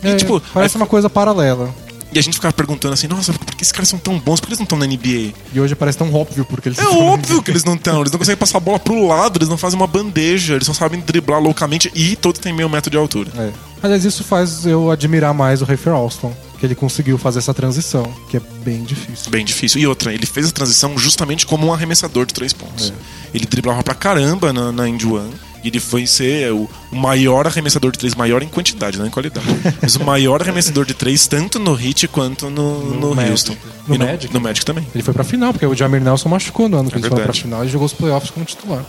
E, 0.04 0.08
É, 0.10 0.16
tipo, 0.16 0.42
parece 0.54 0.76
aí- 0.76 0.82
uma 0.82 0.88
coisa 0.88 1.10
paralela. 1.10 1.74
E 2.12 2.20
a 2.20 2.22
gente 2.22 2.34
ficava 2.36 2.54
perguntando 2.54 2.94
assim, 2.94 3.08
nossa, 3.08 3.34
por 3.34 3.56
que 3.56 3.64
esses 3.64 3.72
caras 3.72 3.88
são 3.90 3.98
tão 3.98 4.20
bons? 4.20 4.40
Por 4.40 4.46
que 4.48 4.52
eles 4.52 4.60
não 4.60 4.66
estão 4.66 4.78
na 4.78 4.86
NBA? 4.86 5.34
E 5.54 5.60
hoje 5.60 5.74
parece 5.76 5.98
tão 5.98 6.14
óbvio 6.14 6.46
porque 6.46 6.70
eles 6.70 6.78
É 6.78 6.86
óbvio 6.88 7.42
que 7.42 7.50
eles 7.50 7.64
não 7.64 7.74
estão. 7.76 8.02
Eles 8.02 8.12
não 8.12 8.20
conseguem 8.20 8.38
passar 8.38 8.58
a 8.58 8.62
bola 8.62 8.78
pro 8.80 9.08
lado, 9.08 9.38
eles 9.38 9.50
não 9.50 9.58
fazem 9.58 9.80
uma 9.80 9.88
bandeja, 9.88 10.54
eles 10.56 10.68
não 10.68 10.76
sabem 10.76 11.00
driblar 11.00 11.40
loucamente 11.40 11.92
e 11.96 12.16
todos 12.16 12.40
têm 12.40 12.54
meio 12.54 12.70
metro 12.70 12.92
de 12.92 12.98
altura. 12.98 13.32
É. 13.36 13.52
Aliás, 13.84 14.06
isso 14.06 14.24
faz 14.24 14.66
eu 14.66 14.90
admirar 14.90 15.34
mais 15.34 15.62
o 15.62 15.66
Rafer 15.66 15.92
Alston, 15.94 16.34
que 16.58 16.66
ele 16.66 16.74
conseguiu 16.74 17.18
fazer 17.18 17.40
essa 17.40 17.54
transição, 17.54 18.12
que 18.30 18.38
é 18.38 18.42
bem 18.64 18.82
difícil. 18.84 19.30
Bem 19.30 19.44
difícil. 19.44 19.82
E 19.82 19.86
outra, 19.86 20.14
ele 20.14 20.26
fez 20.26 20.48
a 20.48 20.52
transição 20.52 20.98
justamente 20.98 21.46
como 21.46 21.68
um 21.68 21.74
arremessador 21.74 22.26
de 22.26 22.34
três 22.34 22.54
pontos. 22.54 22.94
Ele 23.34 23.46
driblava 23.46 23.84
pra 23.84 23.94
caramba 23.94 24.54
na, 24.54 24.72
na 24.72 24.88
Indy 24.88 25.06
One. 25.06 25.34
E 25.64 25.68
ele 25.70 25.80
foi 25.80 26.06
ser 26.06 26.52
o, 26.52 26.70
maior 26.92 27.48
arremessador 27.48 27.92
de 27.92 27.98
três, 27.98 28.16
maior 28.16 28.42
em 28.44 28.50
quantidade, 28.50 28.98
não 28.98 29.06
em 29.06 29.10
qualidade. 29.10 29.48
Mas 29.82 29.96
o 29.96 30.04
maior 30.04 30.42
arremessador 30.42 30.86
de 30.86 30.94
três, 30.94 31.26
tanto 31.26 31.58
no 31.58 31.80
Heat 31.80 32.08
quanto 32.10 32.50
no, 32.50 32.94
no, 32.96 33.16
Magic. 33.16 33.32
Houston. 33.32 33.56
No 33.88 33.98
no 33.98 34.06
Magic? 34.06 34.34
No 34.34 34.42
Magic 34.42 34.66
também. 34.66 34.86
Ele 34.94 35.04
foi 35.04 35.14
pra 35.14 35.24
final, 35.24 35.54
porque 35.54 35.66
o 35.66 35.74
Jamir 35.74 36.02
Nelson 36.02 36.28
machucou 36.28 36.68
no 36.68 36.78
ano 36.78 36.90
que 36.90 36.96
É 36.96 37.00
eles 37.00 37.08
foram 37.08 37.16
pra 37.16 37.32
verdade. 37.32 37.42
final 37.42 37.64
e 37.66 37.70
jogou 37.70 37.86
os 37.86 37.94
playoffs 37.94 38.30
como 38.30 38.46
titular. 38.46 38.84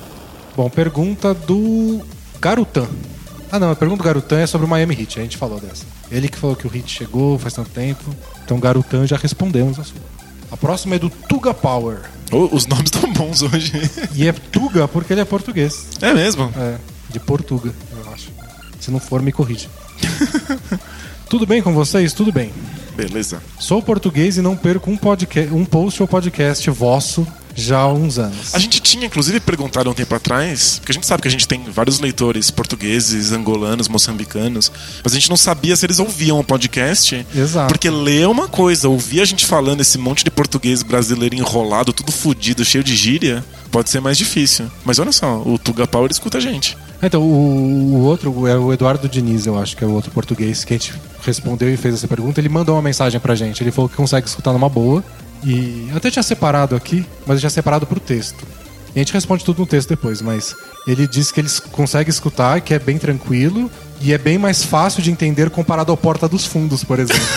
Bom, 0.57 0.69
pergunta 0.69 1.33
do 1.33 2.01
Garutan. 2.41 2.89
Ah 3.55 3.59
não, 3.61 3.71
a 3.71 3.77
pergunta 3.77 4.03
do 4.03 4.05
Garutan 4.05 4.41
é 4.41 4.47
sobre 4.49 4.67
o 4.67 4.69
Miami 4.69 5.01
Heat, 5.01 5.21
a 5.21 5.23
gente 5.23 5.37
falou 5.37 5.61
dessa. 5.61 5.85
Ele 6.11 6.27
que 6.29 6.37
falou 6.37 6.57
que 6.57 6.67
o 6.67 6.77
Heat 6.77 6.91
chegou 6.91 7.39
faz 7.39 7.55
tanto 7.55 7.71
tempo. 7.71 8.03
Então 8.45 8.59
Garutan 8.59 9.07
já 9.07 9.17
respondemos 9.17 9.79
a 9.79 9.85
sua. 9.85 10.01
A 10.51 10.57
próxima 10.57 10.97
é 10.97 10.99
do 10.99 11.09
Tuga 11.09 11.55
Power. 11.55 11.99
Oh, 12.33 12.49
os 12.53 12.67
nomes 12.67 12.91
estão 12.93 13.13
bons 13.13 13.43
hoje. 13.43 13.73
E 14.13 14.27
é 14.27 14.33
Tuga 14.33 14.89
porque 14.89 15.13
ele 15.13 15.21
é 15.21 15.25
português. 15.25 15.87
É 16.03 16.13
mesmo? 16.13 16.53
É, 16.57 16.79
de 17.11 17.21
Portuga, 17.21 17.73
eu 17.93 18.13
acho. 18.13 18.29
Se 18.81 18.91
não 18.91 18.99
for, 18.99 19.23
me 19.23 19.31
corrige. 19.31 19.69
Tudo 21.31 21.47
bem 21.47 21.63
com 21.63 21.73
vocês? 21.73 22.13
Tudo 22.13 22.33
bem. 22.33 22.51
Beleza. 22.97 23.41
Sou 23.61 23.81
português 23.81 24.37
e 24.37 24.43
não 24.43 24.57
perco 24.57 24.91
um, 24.91 24.97
podca- 24.97 25.49
um 25.53 25.65
post 25.65 26.03
ou 26.03 26.09
podcast 26.09 26.69
vosso 26.71 27.25
já 27.55 27.79
há 27.79 27.93
uns 27.93 28.19
anos. 28.19 28.55
A 28.55 28.59
gente 28.59 28.81
tinha, 28.81 29.07
inclusive, 29.07 29.41
perguntado 29.41 29.89
um 29.91 29.95
tempo 29.95 30.15
atrás, 30.15 30.79
porque 30.79 30.93
a 30.93 30.95
gente 30.95 31.07
sabe 31.07 31.23
que 31.23 31.29
a 31.29 31.31
gente 31.31 31.47
tem 31.47 31.65
vários 31.71 32.01
leitores 32.01 32.51
portugueses, 32.51 33.33
angolanos, 33.33 33.89
moçambicanos, 33.89 34.71
mas 35.03 35.13
a 35.13 35.17
gente 35.17 35.31
não 35.31 35.37
sabia 35.37 35.77
se 35.77 35.87
eles 35.87 35.99
ouviam 35.99 36.39
o 36.39 36.45
podcast. 36.45 37.27
Exato. 37.35 37.69
Porque 37.69 37.89
ler 37.91 38.23
é 38.23 38.29
uma 38.29 38.49
coisa, 38.49 38.89
ouvir 38.89 39.21
a 39.21 39.25
gente 39.25 39.47
falando 39.47 39.81
esse 39.81 39.99
monte 39.99 40.25
de 40.25 40.31
português 40.31 40.83
brasileiro 40.83 41.35
enrolado, 41.35 41.93
tudo 41.93 42.13
fudido, 42.13 42.65
cheio 42.65 42.83
de 42.83 42.95
gíria, 42.97 43.45
pode 43.71 43.91
ser 43.91 44.01
mais 44.01 44.17
difícil. 44.17 44.67
Mas 44.85 44.99
olha 44.99 45.13
só, 45.13 45.43
o 45.45 45.59
Tuga 45.59 45.87
Power 45.87 46.11
escuta 46.11 46.39
a 46.39 46.41
gente. 46.41 46.77
Então, 47.03 47.23
o, 47.23 47.97
o 47.97 48.01
outro 48.03 48.47
é 48.47 48.57
o 48.57 48.73
Eduardo 48.73 49.09
Diniz, 49.09 49.47
eu 49.47 49.59
acho 49.59 49.77
que 49.77 49.85
é 49.85 49.87
o 49.87 49.91
outro 49.91 50.11
português 50.11 50.65
que 50.65 50.75
a 50.75 50.77
gente 50.77 50.95
respondeu 51.23 51.73
e 51.73 51.77
fez 51.77 51.95
essa 51.95 52.09
pergunta. 52.09 52.41
Ele 52.41 52.49
mandou 52.49 52.75
uma 52.75 52.83
mensagem 52.83 53.19
pra 53.19 53.35
gente. 53.35 53.63
Ele 53.63 53.71
falou 53.71 53.89
que 53.89 53.97
consegue 53.97 54.27
escutar 54.27 54.53
numa 54.53 54.69
boa. 54.69 55.03
E 55.45 55.89
eu 55.91 55.97
até 55.97 56.11
tinha 56.11 56.23
separado 56.23 56.75
aqui, 56.75 57.05
mas 57.27 57.37
eu 57.37 57.41
tinha 57.41 57.51
separado 57.51 57.87
pro 57.87 58.01
texto. 58.01 58.47
E 58.95 58.99
a 58.99 59.03
gente 59.03 59.13
responde 59.13 59.45
tudo 59.45 59.59
no 59.59 59.67
texto 59.67 59.89
depois, 59.89 60.23
mas 60.23 60.55
ele 60.87 61.07
disse 61.07 61.35
que 61.35 61.41
ele 61.41 61.51
consegue 61.73 62.09
escutar, 62.09 62.61
que 62.61 62.73
é 62.73 62.79
bem 62.79 62.97
tranquilo 62.97 63.71
e 64.01 64.13
é 64.13 64.19
bem 64.19 64.39
mais 64.39 64.63
fácil 64.63 65.03
de 65.03 65.11
entender 65.11 65.51
comparado 65.51 65.91
ao 65.91 65.97
Porta 65.97 66.29
dos 66.29 66.47
Fundos, 66.47 66.85
por 66.85 66.99
exemplo. 66.99 67.23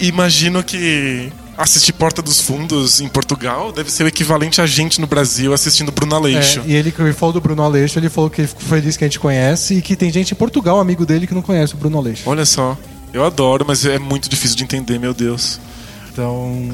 Imagino 0.00 0.62
que 0.62 1.32
assistir 1.56 1.92
Porta 1.92 2.22
dos 2.22 2.40
Fundos 2.40 3.00
em 3.00 3.08
Portugal 3.08 3.72
deve 3.72 3.90
ser 3.90 4.04
o 4.04 4.06
equivalente 4.06 4.60
a 4.60 4.66
gente 4.66 5.00
no 5.00 5.08
Brasil 5.08 5.52
assistindo 5.52 5.90
Bruno 5.90 6.14
Aleixo. 6.14 6.60
É, 6.60 6.70
e 6.70 6.74
ele 6.74 6.92
que 6.92 7.12
falou 7.12 7.32
do 7.32 7.40
Bruno 7.40 7.62
Aleixo, 7.64 7.98
ele 7.98 8.08
falou 8.08 8.30
que 8.30 8.42
ele 8.42 8.48
ficou 8.48 8.62
feliz 8.62 8.96
que 8.96 9.04
a 9.04 9.08
gente 9.08 9.18
conhece 9.18 9.74
e 9.74 9.82
que 9.82 9.96
tem 9.96 10.12
gente 10.12 10.32
em 10.32 10.36
Portugal, 10.36 10.78
amigo 10.78 11.04
dele, 11.04 11.26
que 11.26 11.34
não 11.34 11.42
conhece 11.42 11.74
o 11.74 11.76
Bruno 11.76 11.98
Aleixo. 11.98 12.22
Olha 12.26 12.46
só, 12.46 12.78
eu 13.12 13.24
adoro, 13.24 13.64
mas 13.66 13.84
é 13.84 13.98
muito 13.98 14.28
difícil 14.28 14.56
de 14.56 14.64
entender, 14.64 14.98
meu 14.98 15.14
Deus. 15.14 15.60
Então, 16.12 16.70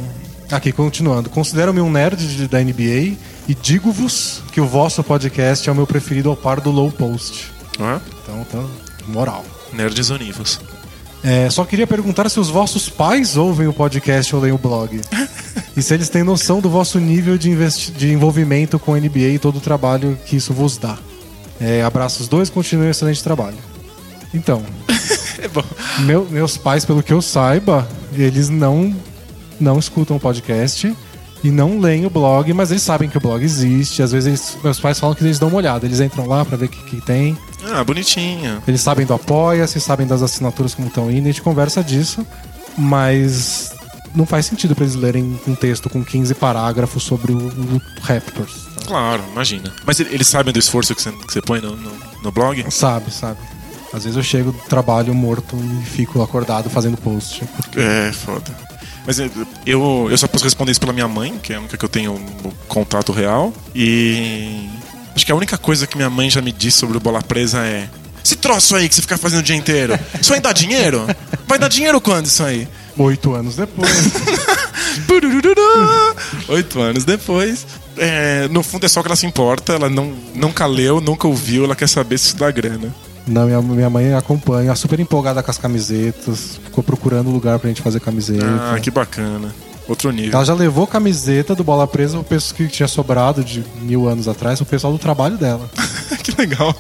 aqui 0.51 0.73
continuando. 0.73 1.31
Considero-me 1.31 1.81
um 1.81 1.91
nerd 1.91 2.49
da 2.49 2.61
NBA 2.63 3.17
e 3.49 3.55
digo-vos 3.61 4.43
que 4.53 4.61
o 4.61 4.67
vosso 4.67 5.03
podcast 5.03 5.69
é 5.69 5.73
o 5.73 5.75
meu 5.75 5.87
preferido 5.87 6.31
ao 6.31 6.37
par 6.37 6.61
do 6.61 6.71
Low 6.71 6.91
Post. 6.91 7.53
É? 7.79 8.01
Então, 8.23 8.45
tá, 8.45 8.65
moral. 9.07 9.45
Nerds 9.73 10.11
univos. 10.11 10.61
É, 11.23 11.49
só 11.49 11.65
queria 11.65 11.87
perguntar 11.87 12.29
se 12.29 12.39
os 12.39 12.51
vossos 12.51 12.89
pais 12.89 13.37
ouvem 13.37 13.67
o 13.67 13.73
podcast 13.73 14.35
ou 14.35 14.43
leem 14.43 14.55
o 14.55 14.59
blog. 14.59 15.01
e 15.77 15.83
se 15.83 15.95
eles 15.95 16.09
têm 16.09 16.23
noção 16.23 16.61
do 16.61 16.69
vosso 16.69 16.99
nível 17.01 17.39
de, 17.39 17.55
de 17.97 18.13
envolvimento 18.13 18.79
com 18.79 18.95
a 18.95 19.01
NBA 19.01 19.19
e 19.19 19.39
todo 19.39 19.57
o 19.57 19.61
trabalho 19.61 20.19
que 20.27 20.37
isso 20.37 20.53
vos 20.53 20.77
dá. 20.77 20.99
É, 21.61 21.83
abraços 21.83 22.29
dois, 22.29 22.51
continuem 22.51 22.89
o 22.89 22.91
excelente 22.91 23.23
trabalho. 23.23 23.57
Então, 24.35 24.63
É 25.43 25.49
bom. 25.49 25.63
Meu- 26.01 26.27
meus 26.31 26.57
pais, 26.57 26.85
pelo 26.85 27.03
que 27.03 27.13
eu 27.13 27.21
saiba, 27.23 27.87
eles 28.13 28.49
não, 28.49 28.95
não 29.61 29.79
escutam 29.79 30.17
o 30.17 30.21
podcast 30.21 30.95
e 31.43 31.51
não 31.51 31.79
leem 31.81 32.07
o 32.07 32.11
blog, 32.11 32.53
mas 32.53 32.71
eles 32.71 32.83
sabem 32.83 33.09
que 33.09 33.19
o 33.19 33.21
blog 33.21 33.43
existe. 33.45 34.03
Às 34.03 34.13
vezes 34.13 34.27
eles- 34.27 34.59
meus 34.63 34.81
pais 34.81 34.99
falam 34.99 35.15
que 35.15 35.23
eles 35.25 35.39
dão 35.39 35.49
uma 35.49 35.59
olhada, 35.59 35.85
eles 35.87 36.01
entram 36.01 36.27
lá 36.27 36.45
pra 36.45 36.57
ver 36.57 36.67
o 36.67 36.69
que, 36.69 36.83
que 36.85 37.01
tem. 37.05 37.37
Ah, 37.73 37.83
bonitinho. 37.85 38.63
Eles 38.67 38.81
sabem 38.81 39.05
do 39.07 39.15
Apoia-se, 39.15 39.81
sabem 39.81 40.07
das 40.07 40.23
assinaturas 40.23 40.75
como 40.75 40.89
estão 40.89 41.11
indo, 41.11 41.25
a 41.25 41.31
gente 41.31 41.43
conversa 41.43 41.83
disso. 41.83 42.27
Mas 42.77 43.73
não 44.15 44.27
faz 44.27 44.47
sentido 44.47 44.75
pra 44.75 44.85
eles 44.85 44.95
lerem 44.97 45.39
um 45.47 45.55
texto 45.55 45.89
com 45.89 46.05
15 46.05 46.35
parágrafos 46.35 47.03
sobre 47.03 47.33
o, 47.33 47.39
o 47.39 47.81
Raptors. 48.03 48.65
Claro, 48.87 49.23
imagina. 49.33 49.73
Mas 49.87 49.99
ele- 50.01 50.11
eles 50.15 50.27
sabem 50.29 50.53
do 50.53 50.59
esforço 50.59 50.95
que 50.95 51.01
você, 51.03 51.11
que 51.11 51.33
você 51.33 51.41
põe 51.41 51.61
no, 51.61 51.75
no, 51.75 51.91
no 52.23 52.33
blog? 52.33 52.65
Sabe, 52.71 53.11
sabe. 53.11 53.39
Às 53.95 54.03
vezes 54.03 54.17
eu 54.17 54.25
chego 54.25 54.51
do 54.51 54.59
trabalho 54.59 55.15
morto 55.15 55.57
e 55.57 55.87
fico 55.87 56.21
acordado 56.21 56.69
fazendo 56.69 56.97
post. 56.97 57.45
Porque... 57.57 57.79
É, 57.79 58.11
foda. 58.13 58.51
Mas 59.07 59.21
eu, 59.21 59.31
eu, 59.65 60.09
eu 60.11 60.19
só 60.19 60.27
posso 60.27 60.43
responder 60.43 60.73
isso 60.73 60.81
pela 60.81 60.93
minha 60.93 61.07
mãe, 61.07 61.39
que 61.41 61.53
é 61.53 61.57
a 61.57 61.61
única 61.61 61.77
que 61.77 61.85
eu 61.85 61.89
tenho 61.89 62.19
contato 62.67 63.13
real. 63.13 63.53
E. 63.73 64.69
Acho 65.15 65.25
que 65.25 65.31
a 65.31 65.37
única 65.37 65.57
coisa 65.57 65.87
que 65.87 65.97
minha 65.97 66.11
mãe 66.11 66.29
já 66.29 66.43
me 66.43 66.51
disse 66.51 66.79
sobre 66.79 66.97
o 66.97 67.01
bola 67.01 67.23
presa 67.23 67.65
é. 67.65 67.89
Esse 68.25 68.35
troço 68.35 68.75
aí 68.75 68.89
que 68.89 68.97
você 68.97 69.03
fica 69.03 69.17
fazendo 69.17 69.41
o 69.41 69.45
dia 69.45 69.55
inteiro. 69.55 69.97
Isso 70.21 70.35
aí 70.35 70.41
dá 70.41 70.53
dinheiro? 70.53 71.07
Vai 71.47 71.59
dar 71.59 71.69
dinheiro 71.69 72.01
quando 72.01 72.27
isso 72.27 72.43
aí? 72.43 72.67
Oito 72.97 73.35
anos 73.35 73.55
depois. 73.55 73.91
Oito 76.49 76.81
anos 76.81 77.05
depois. 77.05 77.67
É, 77.97 78.49
no 78.49 78.63
fundo 78.63 78.87
é 78.87 78.89
só 78.89 79.03
que 79.03 79.09
ela 79.09 79.15
se 79.15 79.27
importa, 79.27 79.75
ela 79.75 79.89
não, 79.89 80.13
nunca 80.35 80.67
leu, 80.67 81.01
nunca 81.01 81.29
ouviu, 81.29 81.65
ela 81.65 81.77
quer 81.77 81.89
saber 81.89 82.19
se 82.19 82.29
isso 82.29 82.37
dá 82.37 82.51
grana. 82.51 82.93
Não, 83.27 83.47
minha, 83.47 83.63
minha 83.63 83.91
mãe 83.91 84.13
acompanha, 84.15 84.75
super 84.75 85.01
empolgada 85.01 85.43
com 85.43 85.51
as 85.51 85.59
camisetas. 85.59 86.61
Ficou 86.65 86.85
procurando 86.85 87.31
lugar 87.31 87.59
pra 87.59 87.69
gente 87.69 87.83
fazer 87.83 88.01
camiseta. 88.01 88.45
Ah, 88.45 88.79
que 88.79 88.91
bacana. 88.91 89.55
Outro 89.89 90.11
nível. 90.11 90.33
Ela 90.33 90.45
já 90.45 90.55
levou 90.55 90.87
camiseta 90.87 91.55
do 91.55 91.63
Bola 91.63 91.87
Presa, 91.87 92.19
o 92.19 92.25
pessoal 92.25 92.57
que 92.57 92.69
tinha 92.69 92.89
sobrado 92.89 93.45
de 93.45 93.65
mil 93.81 94.09
anos 94.09 94.29
atrás, 94.29 94.61
o 94.61 94.65
pessoal 94.65 94.93
do 94.93 94.99
trabalho 94.99 95.37
dela. 95.37 95.69
que 96.23 96.33
legal. 96.41 96.75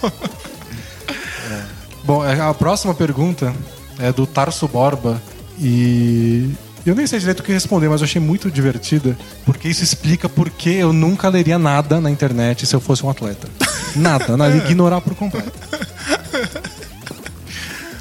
Bom, 2.04 2.24
é, 2.24 2.40
a 2.40 2.52
próxima 2.52 2.94
pergunta 2.94 3.54
é 3.98 4.12
do 4.12 4.26
Tarso 4.26 4.66
Borba 4.68 5.20
e 5.58 6.50
eu 6.84 6.94
nem 6.94 7.06
sei 7.06 7.18
direito 7.18 7.40
o 7.40 7.42
que 7.42 7.52
responder, 7.52 7.88
mas 7.88 8.02
eu 8.02 8.04
achei 8.04 8.20
muito 8.20 8.50
divertida, 8.50 9.16
porque 9.44 9.68
isso 9.68 9.82
explica 9.82 10.28
por 10.28 10.50
que 10.50 10.70
eu 10.70 10.92
nunca 10.92 11.28
leria 11.28 11.58
nada 11.58 12.00
na 12.00 12.10
internet 12.10 12.66
se 12.66 12.74
eu 12.74 12.80
fosse 12.80 13.04
um 13.04 13.10
atleta. 13.10 13.48
Nada, 13.96 14.36
nada, 14.36 14.56
ignorar 14.56 15.00
por 15.00 15.14
completo. 15.14 15.52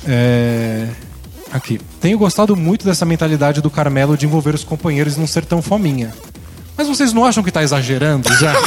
É... 0.05 0.89
Aqui. 1.51 1.79
Tenho 2.01 2.17
gostado 2.17 2.55
muito 2.55 2.85
dessa 2.85 3.05
mentalidade 3.05 3.61
do 3.61 3.69
Carmelo 3.69 4.17
de 4.17 4.25
envolver 4.25 4.55
os 4.55 4.63
companheiros 4.63 5.15
e 5.15 5.19
não 5.19 5.27
ser 5.27 5.45
tão 5.45 5.61
fominha. 5.61 6.13
Mas 6.75 6.87
vocês 6.87 7.13
não 7.13 7.23
acham 7.23 7.43
que 7.43 7.51
tá 7.51 7.61
exagerando 7.61 8.27
já? 8.37 8.53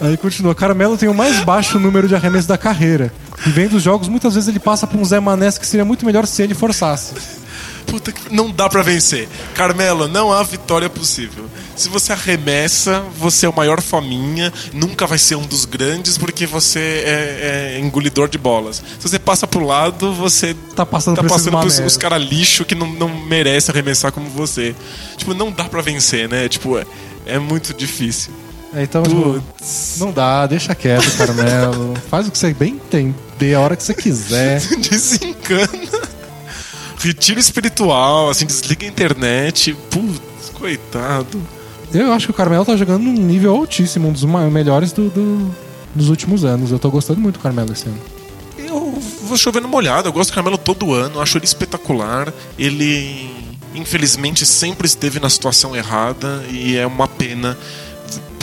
Aí 0.00 0.16
continua. 0.16 0.54
Carmelo 0.54 0.96
tem 0.96 1.08
o 1.08 1.14
mais 1.14 1.40
baixo 1.40 1.78
número 1.78 2.06
de 2.06 2.14
arremessos 2.14 2.46
da 2.46 2.56
carreira. 2.56 3.12
E 3.44 3.50
vendo 3.50 3.74
os 3.74 3.82
jogos, 3.82 4.08
muitas 4.08 4.34
vezes 4.34 4.48
ele 4.48 4.60
passa 4.60 4.86
por 4.86 4.98
um 4.98 5.04
Zé 5.04 5.18
Manés 5.18 5.58
que 5.58 5.66
seria 5.66 5.84
muito 5.84 6.06
melhor 6.06 6.26
se 6.26 6.40
ele 6.42 6.54
forçasse. 6.54 7.14
Puta 7.88 8.12
que. 8.12 8.32
Não 8.32 8.50
dá 8.50 8.68
pra 8.68 8.82
vencer. 8.82 9.28
Carmelo, 9.54 10.06
não 10.08 10.32
há 10.32 10.42
vitória 10.42 10.88
possível. 10.90 11.46
Se 11.74 11.88
você 11.88 12.12
arremessa, 12.12 13.02
você 13.16 13.46
é 13.46 13.48
o 13.48 13.54
maior 13.54 13.80
fominha, 13.80 14.52
nunca 14.72 15.06
vai 15.06 15.16
ser 15.18 15.36
um 15.36 15.46
dos 15.46 15.64
grandes 15.64 16.18
porque 16.18 16.46
você 16.46 16.80
é, 17.04 17.74
é 17.76 17.80
engolidor 17.80 18.28
de 18.28 18.36
bolas. 18.36 18.82
Se 18.98 19.08
você 19.08 19.18
passa 19.18 19.46
pro 19.46 19.64
lado, 19.64 20.12
você 20.12 20.54
Tá 20.74 20.84
passando 20.84 21.16
tá 21.16 21.22
passando 21.24 21.52
manés. 21.54 21.78
os 21.80 21.96
caras 21.96 22.22
lixo 22.22 22.64
que 22.64 22.74
não, 22.74 22.86
não 22.92 23.08
merece 23.08 23.70
arremessar 23.70 24.12
como 24.12 24.28
você. 24.30 24.74
Tipo, 25.16 25.34
não 25.34 25.50
dá 25.50 25.64
pra 25.64 25.80
vencer, 25.80 26.28
né? 26.28 26.48
Tipo, 26.48 26.78
é, 26.78 26.84
é 27.26 27.38
muito 27.38 27.72
difícil. 27.72 28.32
É, 28.74 28.82
então, 28.82 29.02
tipo, 29.02 29.42
não 29.98 30.12
dá, 30.12 30.46
deixa 30.46 30.74
quieto, 30.74 31.10
Carmelo. 31.16 31.94
Faz 32.10 32.28
o 32.28 32.30
que 32.30 32.36
você 32.36 32.52
bem 32.52 32.74
entender, 32.74 33.54
a 33.54 33.60
hora 33.60 33.74
que 33.76 33.82
você 33.82 33.94
quiser. 33.94 34.60
Desencana. 34.78 36.07
Retiro 37.00 37.38
espiritual, 37.38 38.28
assim, 38.30 38.44
desliga 38.46 38.84
a 38.84 38.88
internet. 38.88 39.76
Putz, 39.90 40.50
coitado. 40.54 41.40
Eu 41.92 42.12
acho 42.12 42.26
que 42.26 42.30
o 42.32 42.34
Carmelo 42.34 42.64
tá 42.64 42.76
jogando 42.76 43.02
num 43.04 43.12
nível 43.12 43.54
altíssimo, 43.54 44.08
um 44.08 44.12
dos 44.12 44.24
melhores 44.24 44.92
do, 44.92 45.08
do- 45.08 45.54
dos 45.94 46.08
últimos 46.08 46.44
anos. 46.44 46.70
Eu 46.70 46.78
tô 46.78 46.90
gostando 46.90 47.20
muito 47.20 47.38
do 47.38 47.42
Carmelo 47.42 47.72
esse 47.72 47.86
ano. 47.86 47.98
Eu 48.58 49.00
vou 49.22 49.38
chovendo 49.38 49.68
molhado, 49.68 50.08
eu 50.08 50.12
gosto 50.12 50.30
do 50.30 50.34
Carmelo 50.34 50.58
todo 50.58 50.92
ano, 50.92 51.20
acho 51.20 51.38
ele 51.38 51.44
espetacular. 51.46 52.32
Ele, 52.58 53.30
infelizmente, 53.74 54.44
sempre 54.44 54.86
esteve 54.86 55.18
na 55.20 55.30
situação 55.30 55.74
errada 55.74 56.44
e 56.50 56.76
é 56.76 56.86
uma 56.86 57.06
pena. 57.08 57.56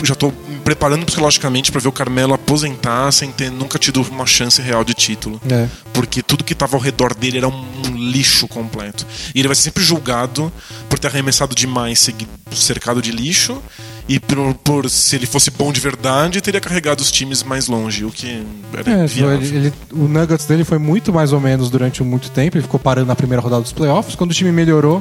Já 0.02 0.14
tô 0.14 0.32
preparando 0.66 1.06
psicologicamente 1.06 1.70
pra 1.70 1.80
ver 1.80 1.86
o 1.86 1.92
Carmelo 1.92 2.34
aposentar 2.34 3.12
sem 3.12 3.30
ter 3.30 3.52
nunca 3.52 3.78
tido 3.78 4.02
uma 4.02 4.26
chance 4.26 4.60
real 4.60 4.82
de 4.82 4.94
título. 4.94 5.40
É. 5.48 5.68
Porque 5.92 6.24
tudo 6.24 6.42
que 6.42 6.56
tava 6.56 6.76
ao 6.76 6.82
redor 6.82 7.14
dele 7.14 7.38
era 7.38 7.46
um 7.46 7.62
lixo 7.94 8.48
completo. 8.48 9.06
E 9.32 9.38
ele 9.38 9.46
vai 9.46 9.54
ser 9.54 9.62
sempre 9.62 9.84
julgado 9.84 10.52
por 10.88 10.98
ter 10.98 11.06
arremessado 11.06 11.54
demais, 11.54 12.10
cercado 12.52 13.00
de 13.00 13.12
lixo. 13.12 13.62
E 14.08 14.18
por, 14.18 14.54
por 14.54 14.90
se 14.90 15.14
ele 15.14 15.24
fosse 15.24 15.52
bom 15.52 15.70
de 15.72 15.78
verdade, 15.80 16.40
teria 16.40 16.60
carregado 16.60 17.00
os 17.00 17.12
times 17.12 17.44
mais 17.44 17.68
longe, 17.68 18.04
o 18.04 18.10
que 18.10 18.44
era 18.72 18.90
É, 18.90 19.04
ele- 19.04 19.56
ele- 19.56 19.72
o 19.92 20.08
Nuggets 20.08 20.46
dele 20.46 20.64
foi 20.64 20.78
muito 20.78 21.12
mais 21.12 21.32
ou 21.32 21.40
menos 21.40 21.70
durante 21.70 22.02
muito 22.02 22.28
tempo. 22.30 22.56
Ele 22.56 22.62
ficou 22.62 22.80
parando 22.80 23.06
na 23.06 23.14
primeira 23.14 23.40
rodada 23.40 23.62
dos 23.62 23.72
playoffs. 23.72 24.16
Quando 24.16 24.32
o 24.32 24.34
time 24.34 24.50
melhorou, 24.50 25.00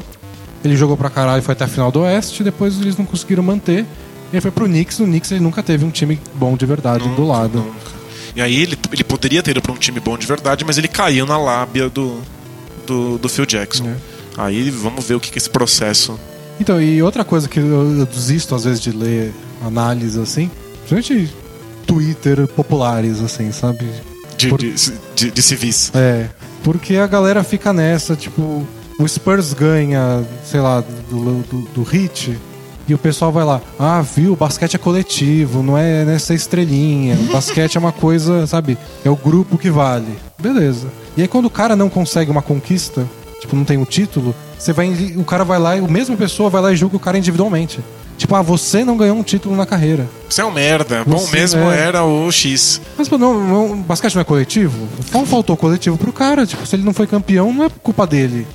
ele 0.63 0.77
jogou 0.77 0.95
pra 0.95 1.09
caralho 1.09 1.39
e 1.39 1.41
foi 1.43 1.53
até 1.53 1.63
a 1.65 1.67
final 1.67 1.91
do 1.91 2.01
Oeste. 2.01 2.43
Depois 2.43 2.79
eles 2.79 2.95
não 2.97 3.05
conseguiram 3.05 3.41
manter. 3.41 3.83
Ele 4.35 4.41
foi 4.41 4.51
pro 4.51 4.65
Knicks. 4.65 4.99
No 4.99 5.05
Knicks 5.05 5.31
ele 5.31 5.39
nunca 5.39 5.63
teve 5.63 5.85
um 5.85 5.89
time 5.89 6.19
bom 6.35 6.55
de 6.57 6.65
verdade 6.65 7.07
do 7.09 7.25
lado. 7.25 7.59
Nunca. 7.59 7.95
E 8.35 8.41
aí 8.41 8.55
ele, 8.61 8.77
ele 8.91 9.03
poderia 9.03 9.41
ter 9.41 9.51
ido 9.51 9.61
pra 9.61 9.71
um 9.71 9.77
time 9.77 9.99
bom 9.99 10.17
de 10.17 10.27
verdade, 10.27 10.65
mas 10.65 10.77
ele 10.77 10.89
caiu 10.89 11.25
na 11.25 11.37
lábia 11.37 11.89
do, 11.89 12.19
do, 12.85 13.17
do 13.17 13.29
Phil 13.29 13.45
Jackson. 13.45 13.87
É. 13.87 13.95
Aí 14.37 14.69
vamos 14.69 15.05
ver 15.05 15.15
o 15.15 15.19
que, 15.21 15.31
que 15.31 15.37
esse 15.37 15.49
processo. 15.49 16.19
Então, 16.59 16.81
e 16.81 17.01
outra 17.01 17.23
coisa 17.23 17.47
que 17.47 17.59
eu, 17.59 17.99
eu 17.99 18.05
desisto 18.05 18.53
às 18.53 18.65
vezes 18.65 18.81
de 18.81 18.91
ler 18.91 19.33
análises 19.65 20.17
assim, 20.17 20.51
principalmente 20.85 21.33
Twitter 21.87 22.45
populares, 22.47 23.21
assim, 23.21 23.51
sabe? 23.53 23.89
De, 24.37 24.49
Por- 24.49 24.59
de, 24.59 24.73
de, 25.15 25.31
de 25.31 25.41
civis. 25.41 25.91
É, 25.93 26.27
porque 26.63 26.97
a 26.97 27.07
galera 27.07 27.41
fica 27.43 27.71
nessa, 27.71 28.15
tipo, 28.17 28.67
o 28.99 29.07
Spurs 29.07 29.53
ganha, 29.53 30.25
sei 30.45 30.59
lá, 30.59 30.81
do, 31.09 31.41
do, 31.43 31.61
do 31.73 31.83
Hit, 31.83 32.37
e 32.87 32.93
o 32.93 32.97
pessoal 32.97 33.31
vai 33.31 33.43
lá, 33.43 33.61
ah, 33.79 34.01
viu, 34.01 34.33
o 34.33 34.35
basquete 34.35 34.75
é 34.75 34.79
coletivo, 34.79 35.63
não 35.63 35.77
é 35.77 36.05
nessa 36.05 36.33
estrelinha, 36.33 37.15
o 37.15 37.31
basquete 37.33 37.75
é 37.75 37.79
uma 37.79 37.91
coisa, 37.91 38.45
sabe, 38.47 38.77
é 39.03 39.09
o 39.09 39.15
grupo 39.15 39.57
que 39.57 39.69
vale. 39.69 40.17
Beleza. 40.39 40.87
E 41.17 41.21
aí 41.21 41.27
quando 41.27 41.45
o 41.45 41.49
cara 41.49 41.75
não 41.75 41.89
consegue 41.89 42.29
uma 42.31 42.41
conquista, 42.41 43.05
tipo, 43.39 43.55
não 43.55 43.63
tem 43.63 43.77
um 43.77 43.85
título, 43.85 44.35
você 44.57 44.71
vai, 44.73 44.87
o 45.17 45.23
cara 45.23 45.43
vai 45.43 45.59
lá 45.59 45.75
e 45.75 45.79
a 45.83 45.87
mesma 45.87 46.15
pessoa 46.15 46.49
vai 46.49 46.61
lá 46.61 46.71
e 46.71 46.75
julga 46.75 46.95
o 46.97 46.99
cara 46.99 47.17
individualmente. 47.17 47.79
Tipo, 48.17 48.33
ah, 48.35 48.41
você 48.41 48.85
não 48.85 48.95
ganhou 48.95 49.17
um 49.17 49.23
título 49.23 49.57
na 49.57 49.65
carreira. 49.65 50.07
Você 50.29 50.39
é 50.41 50.45
um 50.45 50.51
merda. 50.51 51.03
Bom 51.05 51.17
Você 51.17 51.35
mesmo 51.35 51.59
é. 51.69 51.77
era 51.81 52.05
o 52.05 52.31
X. 52.31 52.79
Mas 52.97 53.09
pô, 53.09 53.17
não, 53.17 53.33
não, 53.45 53.81
basquete 53.81 54.15
não 54.15 54.21
é 54.21 54.23
coletivo? 54.23 54.87
Como 55.11 55.25
faltou 55.25 55.57
coletivo 55.57 55.97
pro 55.97 56.13
cara? 56.13 56.45
Tipo, 56.45 56.65
se 56.65 56.77
ele 56.77 56.83
não 56.83 56.93
foi 56.93 57.07
campeão, 57.07 57.51
não 57.51 57.65
é 57.65 57.69
culpa 57.83 58.07
dele. 58.07 58.47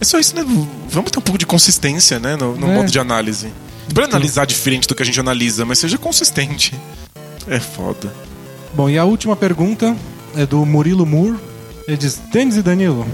É 0.00 0.04
só 0.04 0.20
isso, 0.20 0.36
né? 0.36 0.44
Vamos 0.88 1.10
ter 1.10 1.18
um 1.18 1.22
pouco 1.22 1.36
de 1.36 1.44
consistência, 1.46 2.20
né? 2.20 2.36
No, 2.36 2.54
no 2.56 2.70
É. 2.70 2.74
modo 2.76 2.88
de 2.92 2.98
análise. 3.00 3.48
Pra 3.94 4.04
analisar 4.04 4.46
diferente 4.46 4.86
do 4.86 4.94
que 4.94 5.02
a 5.02 5.06
gente 5.06 5.18
analisa, 5.20 5.64
mas 5.64 5.78
seja 5.78 5.98
consistente. 5.98 6.74
É 7.46 7.58
foda. 7.58 8.12
Bom, 8.74 8.88
e 8.88 8.98
a 8.98 9.04
última 9.04 9.34
pergunta 9.34 9.96
é 10.36 10.44
do 10.46 10.64
Murilo 10.64 11.06
Moore. 11.06 11.36
Ele 11.86 11.96
diz: 11.96 12.20
Denis 12.32 12.56
e 12.56 12.62
Danilo, 12.62 13.06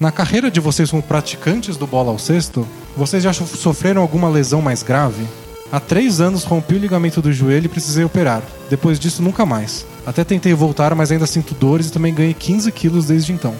na 0.00 0.10
carreira 0.10 0.50
de 0.50 0.60
vocês 0.60 0.90
como 0.90 1.02
praticantes 1.02 1.76
do 1.76 1.86
bola 1.86 2.10
ao 2.10 2.18
cesto, 2.18 2.66
vocês 2.96 3.22
já 3.22 3.32
so- 3.32 3.46
sofreram 3.46 4.00
alguma 4.02 4.28
lesão 4.28 4.62
mais 4.62 4.82
grave? 4.82 5.24
Há 5.70 5.78
três 5.80 6.20
anos 6.20 6.44
rompi 6.44 6.74
o 6.74 6.78
ligamento 6.78 7.20
do 7.20 7.32
joelho 7.32 7.66
e 7.66 7.68
precisei 7.68 8.04
operar. 8.04 8.42
Depois 8.70 8.98
disso, 8.98 9.22
nunca 9.22 9.44
mais. 9.44 9.84
Até 10.06 10.22
tentei 10.24 10.54
voltar, 10.54 10.94
mas 10.94 11.10
ainda 11.10 11.26
sinto 11.26 11.54
dores 11.54 11.88
e 11.88 11.92
também 11.92 12.14
ganhei 12.14 12.34
15 12.34 12.70
quilos 12.72 13.06
desde 13.06 13.32
então. 13.32 13.54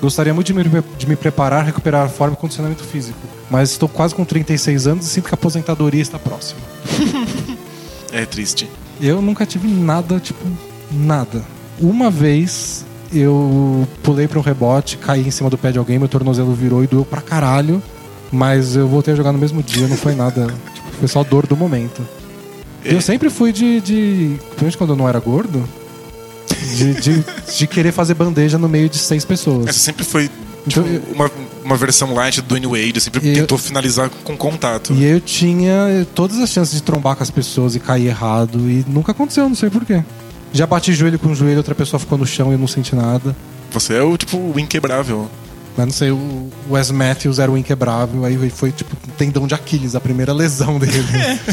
Gostaria 0.00 0.32
muito 0.32 0.46
de 0.46 0.54
me, 0.54 0.64
de 0.98 1.06
me 1.06 1.16
preparar, 1.16 1.64
recuperar 1.64 2.06
a 2.06 2.08
forma 2.08 2.34
e 2.34 2.36
condicionamento 2.36 2.82
físico. 2.84 3.18
Mas 3.50 3.70
estou 3.70 3.88
quase 3.88 4.14
com 4.14 4.24
36 4.24 4.86
anos 4.86 5.06
e 5.06 5.08
sinto 5.08 5.28
que 5.28 5.34
a 5.34 5.36
aposentadoria 5.36 6.00
está 6.00 6.18
próxima. 6.18 6.60
É 8.12 8.26
triste. 8.26 8.68
Eu 9.00 9.22
nunca 9.22 9.46
tive 9.46 9.68
nada, 9.68 10.18
tipo, 10.18 10.44
nada. 10.90 11.44
Uma 11.78 12.10
vez 12.10 12.84
eu 13.12 13.86
pulei 14.02 14.28
pra 14.28 14.38
um 14.38 14.42
rebote, 14.42 14.96
caí 14.96 15.26
em 15.26 15.30
cima 15.30 15.48
do 15.48 15.56
pé 15.58 15.72
de 15.72 15.78
alguém, 15.78 15.98
meu 15.98 16.08
tornozelo 16.08 16.52
virou 16.52 16.82
e 16.84 16.86
doeu 16.86 17.04
pra 17.04 17.20
caralho. 17.20 17.82
Mas 18.32 18.76
eu 18.76 18.86
voltei 18.86 19.14
a 19.14 19.16
jogar 19.16 19.32
no 19.32 19.38
mesmo 19.38 19.62
dia, 19.62 19.88
não 19.88 19.96
foi 19.96 20.14
nada. 20.14 20.46
Tipo, 20.74 20.90
foi 20.98 21.08
só 21.08 21.24
dor 21.24 21.46
do 21.46 21.56
momento. 21.56 22.06
É. 22.84 22.94
Eu 22.94 23.00
sempre 23.00 23.30
fui 23.30 23.52
de. 23.52 23.80
de 23.80 24.36
principalmente 24.50 24.78
quando 24.78 24.90
eu 24.90 24.96
não 24.96 25.08
era 25.08 25.18
gordo, 25.18 25.66
de, 26.76 26.94
de, 27.00 27.24
de 27.58 27.66
querer 27.66 27.92
fazer 27.92 28.14
bandeja 28.14 28.58
no 28.58 28.68
meio 28.68 28.88
de 28.88 28.98
seis 28.98 29.24
pessoas. 29.24 29.66
Essa 29.66 29.78
sempre 29.78 30.04
foi 30.04 30.24
tipo, 30.68 30.80
Então, 30.80 30.86
eu- 30.86 31.02
uma, 31.14 31.30
uma 31.64 31.76
versão 31.76 32.12
light 32.14 32.40
do 32.40 32.46
Dwayne 32.48 32.66
Wade. 32.66 33.00
Sempre 33.00 33.28
eu- 33.28 33.34
tentou 33.34 33.56
finalizar 33.58 34.10
com 34.24 34.36
contato. 34.36 34.92
E 34.94 35.04
eu 35.04 35.20
tinha 35.20 36.06
todas 36.14 36.38
as 36.38 36.50
chances 36.50 36.74
de 36.74 36.82
trombar 36.82 37.16
com 37.16 37.22
as 37.22 37.30
pessoas 37.30 37.74
e 37.74 37.80
cair 37.80 38.06
errado. 38.08 38.58
E 38.70 38.84
nunca 38.88 39.12
aconteceu, 39.12 39.48
não 39.48 39.56
sei 39.56 39.70
porquê. 39.70 40.02
Já 40.52 40.66
bati 40.66 40.92
joelho 40.92 41.18
com 41.18 41.34
joelho, 41.34 41.58
outra 41.58 41.74
pessoa 41.74 41.98
ficou 42.00 42.18
no 42.18 42.26
chão 42.26 42.50
e 42.50 42.54
eu 42.54 42.58
não 42.58 42.66
senti 42.66 42.94
nada. 42.96 43.36
Você 43.72 43.94
é 43.94 44.02
o 44.02 44.16
tipo 44.16 44.36
o 44.36 44.58
inquebrável. 44.58 45.30
Mas 45.76 45.86
não 45.86 45.92
sei, 45.92 46.10
o 46.10 46.50
Wes 46.68 46.90
Matthews 46.90 47.38
era 47.38 47.50
o 47.50 47.56
inquebrável, 47.56 48.24
aí 48.24 48.50
foi 48.50 48.72
tipo 48.72 48.94
tendão 49.16 49.46
de 49.46 49.54
Aquiles, 49.54 49.94
a 49.94 50.00
primeira 50.00 50.32
lesão 50.32 50.78
dele. 50.80 51.04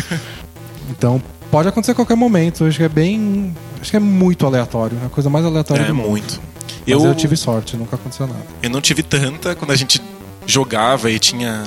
então, 0.89 1.21
pode 1.51 1.67
acontecer 1.69 1.91
a 1.91 1.95
qualquer 1.95 2.15
momento. 2.15 2.65
Acho 2.65 2.77
que 2.77 2.83
é 2.83 2.89
bem. 2.89 3.55
Acho 3.81 3.91
que 3.91 3.97
é 3.97 3.99
muito 3.99 4.45
aleatório. 4.45 4.97
É 5.01 5.05
a 5.05 5.09
coisa 5.09 5.29
mais 5.29 5.45
aleatória 5.45 5.83
É 5.83 5.87
do 5.87 5.95
mundo. 5.95 6.09
muito. 6.09 6.41
Mas 6.87 7.03
eu... 7.03 7.13
tive 7.15 7.35
sorte, 7.35 7.75
nunca 7.75 7.95
aconteceu 7.95 8.25
nada. 8.27 8.39
Eu 8.63 8.69
não 8.69 8.79
tive 8.79 9.03
tanta 9.03 9.55
quando 9.55 9.71
a 9.71 9.75
gente 9.75 10.01
jogava 10.45 11.11
e 11.11 11.19
tinha 11.19 11.63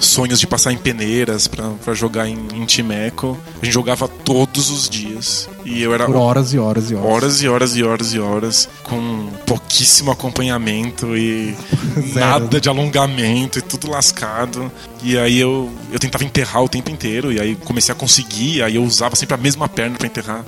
sonhos 0.00 0.40
de 0.40 0.46
passar 0.46 0.72
em 0.72 0.76
peneiras 0.76 1.46
pra, 1.46 1.70
pra 1.84 1.94
jogar 1.94 2.28
em, 2.28 2.38
em 2.54 2.64
Timeco. 2.64 3.38
A 3.60 3.64
gente 3.64 3.74
jogava 3.74 4.08
todos 4.08 4.70
os 4.70 4.88
dias. 4.88 5.48
E 5.64 5.82
eu 5.82 5.94
era 5.94 6.06
Por 6.06 6.16
horas 6.16 6.52
e 6.52 6.58
horas 6.58 6.90
e 6.90 6.94
horas. 6.94 7.10
horas 7.10 7.42
e 7.42 7.48
horas 7.48 7.76
e 7.76 7.82
horas 7.82 8.12
e 8.14 8.18
horas 8.18 8.68
com 8.82 9.28
pouquíssimo 9.46 10.10
acompanhamento 10.10 11.16
e 11.16 11.54
nada 12.14 12.60
de 12.60 12.68
alongamento 12.68 13.58
e 13.58 13.62
tudo 13.62 13.90
lascado. 13.90 14.70
E 15.02 15.16
aí 15.18 15.38
eu, 15.38 15.70
eu 15.92 15.98
tentava 15.98 16.24
enterrar 16.24 16.62
o 16.62 16.68
tempo 16.68 16.90
inteiro 16.90 17.32
e 17.32 17.40
aí 17.40 17.54
comecei 17.56 17.92
a 17.92 17.96
conseguir, 17.96 18.62
aí 18.62 18.76
eu 18.76 18.84
usava 18.84 19.16
sempre 19.16 19.34
a 19.34 19.38
mesma 19.38 19.68
perna 19.68 19.96
pra 19.96 20.06
enterrar. 20.06 20.44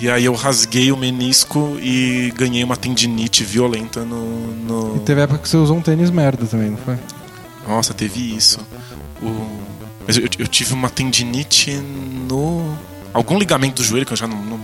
E 0.00 0.08
aí 0.08 0.26
eu 0.26 0.34
rasguei 0.34 0.92
o 0.92 0.96
menisco 0.96 1.76
e 1.80 2.32
ganhei 2.36 2.62
uma 2.62 2.76
tendinite 2.76 3.42
violenta 3.42 4.04
no, 4.04 4.54
no... 4.54 4.96
E 4.96 5.00
teve 5.00 5.22
época 5.22 5.40
que 5.40 5.48
você 5.48 5.56
usou 5.56 5.76
um 5.76 5.80
tênis 5.80 6.10
merda 6.10 6.46
também, 6.46 6.70
não 6.70 6.76
foi? 6.78 6.96
Nossa, 7.66 7.92
teve 7.92 8.34
isso. 8.34 8.58
O... 9.22 9.60
Mas 10.06 10.16
eu, 10.16 10.28
eu 10.38 10.46
tive 10.46 10.72
uma 10.72 10.88
tendinite 10.88 11.72
no. 11.72 12.76
algum 13.12 13.38
ligamento 13.38 13.76
do 13.76 13.84
joelho, 13.84 14.06
que 14.06 14.12
eu 14.12 14.16
já 14.16 14.26
não, 14.26 14.42
não, 14.42 14.60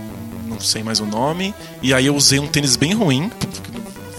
não 0.47 0.59
sei 0.59 0.83
mais 0.83 0.99
o 0.99 1.05
nome. 1.05 1.53
E 1.81 1.93
aí 1.93 2.05
eu 2.05 2.15
usei 2.15 2.39
um 2.39 2.47
tênis 2.47 2.75
bem 2.75 2.93
ruim. 2.93 3.31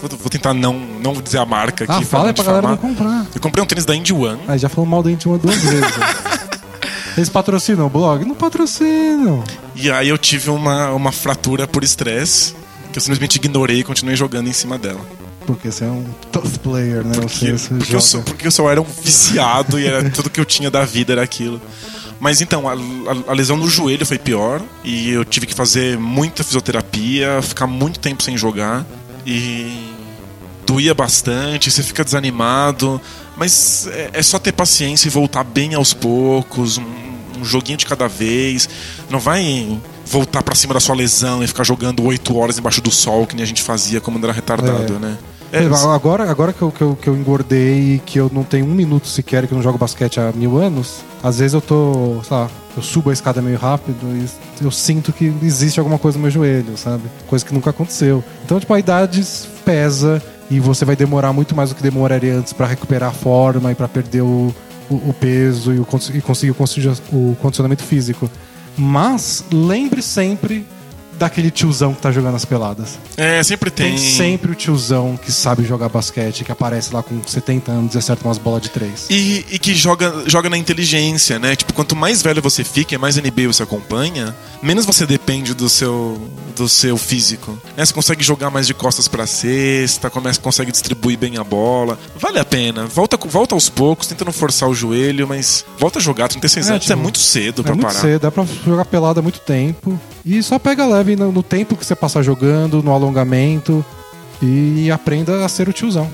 Vou 0.00 0.30
tentar 0.30 0.54
não, 0.54 0.74
não 0.74 1.14
dizer 1.14 1.38
a 1.38 1.46
marca 1.46 1.84
aqui. 1.84 1.92
Ah, 1.92 2.02
fala 2.02 2.28
aí 2.28 2.32
pra 2.32 2.44
galera 2.44 2.68
não 2.68 2.76
comprar. 2.76 3.26
Eu 3.34 3.40
comprei 3.40 3.64
um 3.64 3.66
tênis 3.66 3.84
da 3.84 3.96
Indy 3.96 4.12
One. 4.12 4.40
Aí 4.46 4.58
já 4.58 4.68
falou 4.68 4.86
mal 4.88 5.02
da 5.02 5.10
gente 5.10 5.26
uma 5.26 5.38
duas 5.38 5.56
vezes. 5.56 5.80
né? 5.80 6.14
Eles 7.16 7.30
patrocinam 7.30 7.86
o 7.86 7.90
blog? 7.90 8.24
Não 8.26 8.34
patrocinam. 8.34 9.42
E 9.74 9.90
aí 9.90 10.08
eu 10.08 10.18
tive 10.18 10.50
uma, 10.50 10.90
uma 10.90 11.10
fratura 11.10 11.66
por 11.66 11.82
estresse. 11.82 12.54
Que 12.92 12.98
eu 12.98 13.02
simplesmente 13.02 13.36
ignorei 13.36 13.80
e 13.80 13.84
continuei 13.84 14.14
jogando 14.16 14.48
em 14.48 14.52
cima 14.52 14.78
dela. 14.78 15.00
Porque 15.46 15.70
você 15.70 15.84
é 15.84 15.88
um 15.88 16.04
tough 16.32 16.58
player, 16.62 17.04
né? 17.04 17.14
Porque, 17.14 17.52
Você, 17.52 17.58
você 17.58 17.74
porque, 17.74 17.94
eu, 17.96 18.00
sou, 18.00 18.22
porque 18.22 18.46
eu 18.46 18.50
só 18.50 18.68
era 18.70 18.80
um 18.80 18.84
viciado 18.84 19.78
e 19.78 19.86
era 19.86 20.08
tudo 20.10 20.28
que 20.28 20.40
eu 20.40 20.44
tinha 20.44 20.70
da 20.70 20.84
vida 20.84 21.12
era 21.12 21.22
aquilo. 21.22 21.60
Mas 22.18 22.40
então, 22.40 22.68
a, 22.68 22.72
a- 22.72 23.30
a 23.30 23.32
lesão 23.32 23.56
no 23.56 23.68
joelho 23.68 24.04
foi 24.06 24.18
pior 24.18 24.60
e 24.82 25.10
eu 25.10 25.24
tive 25.24 25.46
que 25.46 25.54
fazer 25.54 25.98
muita 25.98 26.42
fisioterapia, 26.42 27.40
ficar 27.42 27.66
muito 27.66 27.98
tempo 28.00 28.22
sem 28.22 28.36
jogar 28.36 28.84
e 29.24 29.92
doía 30.66 30.94
bastante, 30.94 31.70
você 31.70 31.82
fica 31.82 32.02
desanimado, 32.04 33.00
mas 33.36 33.86
é, 33.92 34.10
é 34.14 34.22
só 34.22 34.38
ter 34.38 34.52
paciência 34.52 35.08
e 35.08 35.10
voltar 35.10 35.44
bem 35.44 35.74
aos 35.74 35.92
poucos, 35.94 36.78
um, 36.78 36.84
um 37.40 37.44
joguinho 37.44 37.78
de 37.78 37.86
cada 37.86 38.08
vez. 38.08 38.68
Não 39.10 39.20
vai 39.20 39.78
voltar 40.06 40.42
pra 40.42 40.54
cima 40.54 40.72
da 40.74 40.80
sua 40.80 40.94
lesão 40.94 41.42
e 41.44 41.46
ficar 41.46 41.64
jogando 41.64 42.02
oito 42.04 42.36
horas 42.36 42.58
embaixo 42.58 42.80
do 42.80 42.90
sol, 42.90 43.26
que 43.26 43.34
nem 43.36 43.42
a 43.44 43.46
gente 43.46 43.62
fazia 43.62 44.00
quando 44.00 44.24
era 44.24 44.32
retardado, 44.32 44.94
É. 44.96 44.98
né? 44.98 45.18
É, 45.56 45.94
agora 45.94 46.30
agora 46.30 46.52
que, 46.52 46.62
eu, 46.62 46.70
que, 46.70 46.82
eu, 46.82 46.98
que 47.00 47.08
eu 47.08 47.16
engordei 47.16 47.94
e 47.94 47.98
que 48.04 48.18
eu 48.18 48.30
não 48.32 48.42
tenho 48.42 48.66
um 48.66 48.74
minuto 48.74 49.08
sequer 49.08 49.46
que 49.46 49.52
eu 49.52 49.56
não 49.56 49.62
jogo 49.62 49.78
basquete 49.78 50.20
há 50.20 50.32
mil 50.32 50.58
anos, 50.58 51.00
às 51.22 51.38
vezes 51.38 51.54
eu 51.54 51.60
tô, 51.60 52.20
sei 52.22 52.36
lá, 52.36 52.50
eu 52.76 52.82
subo 52.82 53.10
a 53.10 53.12
escada 53.12 53.40
meio 53.40 53.58
rápido 53.58 53.96
e 54.04 54.64
eu 54.64 54.70
sinto 54.70 55.12
que 55.12 55.32
existe 55.42 55.80
alguma 55.80 55.98
coisa 55.98 56.18
no 56.18 56.22
meu 56.22 56.30
joelho, 56.30 56.76
sabe? 56.76 57.04
Coisa 57.26 57.44
que 57.44 57.54
nunca 57.54 57.70
aconteceu. 57.70 58.22
Então, 58.44 58.60
tipo, 58.60 58.72
a 58.74 58.78
idade 58.78 59.24
pesa 59.64 60.22
e 60.50 60.60
você 60.60 60.84
vai 60.84 60.94
demorar 60.94 61.32
muito 61.32 61.56
mais 61.56 61.70
do 61.70 61.74
que 61.74 61.82
demoraria 61.82 62.34
antes 62.34 62.52
pra 62.52 62.66
recuperar 62.66 63.10
a 63.10 63.12
forma 63.12 63.72
e 63.72 63.74
pra 63.74 63.88
perder 63.88 64.22
o, 64.22 64.54
o, 64.90 64.94
o 64.94 65.14
peso 65.18 65.72
e, 65.72 65.78
o, 65.78 65.86
e 66.14 66.20
conseguir 66.20 66.50
o 66.50 67.36
condicionamento 67.40 67.82
físico. 67.82 68.30
Mas 68.76 69.44
lembre 69.50 70.02
sempre 70.02 70.66
daquele 71.16 71.50
tiozão 71.50 71.94
que 71.94 72.00
tá 72.00 72.12
jogando 72.12 72.34
as 72.34 72.44
peladas. 72.44 72.98
É, 73.16 73.42
sempre 73.42 73.70
tem. 73.70 73.96
Tem 73.96 73.98
sempre 73.98 74.52
o 74.52 74.54
tiozão 74.54 75.16
que 75.16 75.32
sabe 75.32 75.64
jogar 75.64 75.88
basquete, 75.88 76.44
que 76.44 76.52
aparece 76.52 76.94
lá 76.94 77.02
com 77.02 77.20
70 77.24 77.72
anos 77.72 77.94
e 77.94 77.98
acerta 77.98 78.26
umas 78.26 78.38
bolas 78.38 78.62
de 78.62 78.70
três. 78.70 79.06
E, 79.10 79.44
e 79.50 79.58
que 79.58 79.74
joga, 79.74 80.24
joga 80.26 80.48
na 80.48 80.58
inteligência, 80.58 81.38
né? 81.38 81.56
Tipo, 81.56 81.72
quanto 81.72 81.96
mais 81.96 82.22
velho 82.22 82.42
você 82.42 82.62
fica 82.64 82.94
e 82.94 82.98
mais 82.98 83.16
NBA 83.16 83.46
você 83.46 83.62
acompanha, 83.62 84.34
menos 84.62 84.84
você 84.84 85.06
depende 85.06 85.54
do 85.54 85.68
seu, 85.68 86.20
do 86.56 86.68
seu 86.68 86.96
físico. 86.96 87.56
Né? 87.76 87.84
Você 87.84 87.92
consegue 87.92 88.24
jogar 88.24 88.50
mais 88.50 88.66
de 88.66 88.74
costas 88.74 89.06
pra 89.06 89.26
cesta, 89.26 90.10
começa, 90.10 90.40
consegue 90.40 90.72
distribuir 90.72 91.18
bem 91.18 91.36
a 91.38 91.44
bola. 91.44 91.98
Vale 92.18 92.38
a 92.38 92.44
pena. 92.44 92.86
Volta, 92.86 93.16
volta 93.28 93.54
aos 93.54 93.68
poucos, 93.68 94.06
tenta 94.06 94.24
não 94.24 94.32
forçar 94.32 94.68
o 94.68 94.74
joelho, 94.74 95.28
mas 95.28 95.64
volta 95.78 95.98
a 95.98 96.02
jogar. 96.02 96.28
36 96.28 96.66
É, 96.66 96.70
anos 96.72 96.84
é 96.84 96.88
tipo, 96.88 96.98
muito 97.00 97.18
cedo 97.18 97.60
É 97.60 97.64
pra 97.64 97.74
muito 97.74 97.86
parar. 97.86 98.00
cedo, 98.00 98.22
dá 98.22 98.30
pra 98.32 98.44
jogar 98.64 98.84
pelada 98.86 99.20
há 99.20 99.22
muito 99.22 99.38
tempo. 99.40 100.00
E 100.24 100.42
só 100.42 100.58
pega 100.58 100.84
leve 100.86 101.14
no, 101.14 101.30
no 101.30 101.42
tempo 101.42 101.76
que 101.76 101.84
você 101.86 101.94
passar 101.94 102.22
jogando, 102.22 102.82
no 102.82 102.92
alongamento. 102.92 103.84
E 104.42 104.90
aprenda 104.90 105.44
a 105.44 105.48
ser 105.48 105.68
o 105.68 105.72
tiozão. 105.72 106.10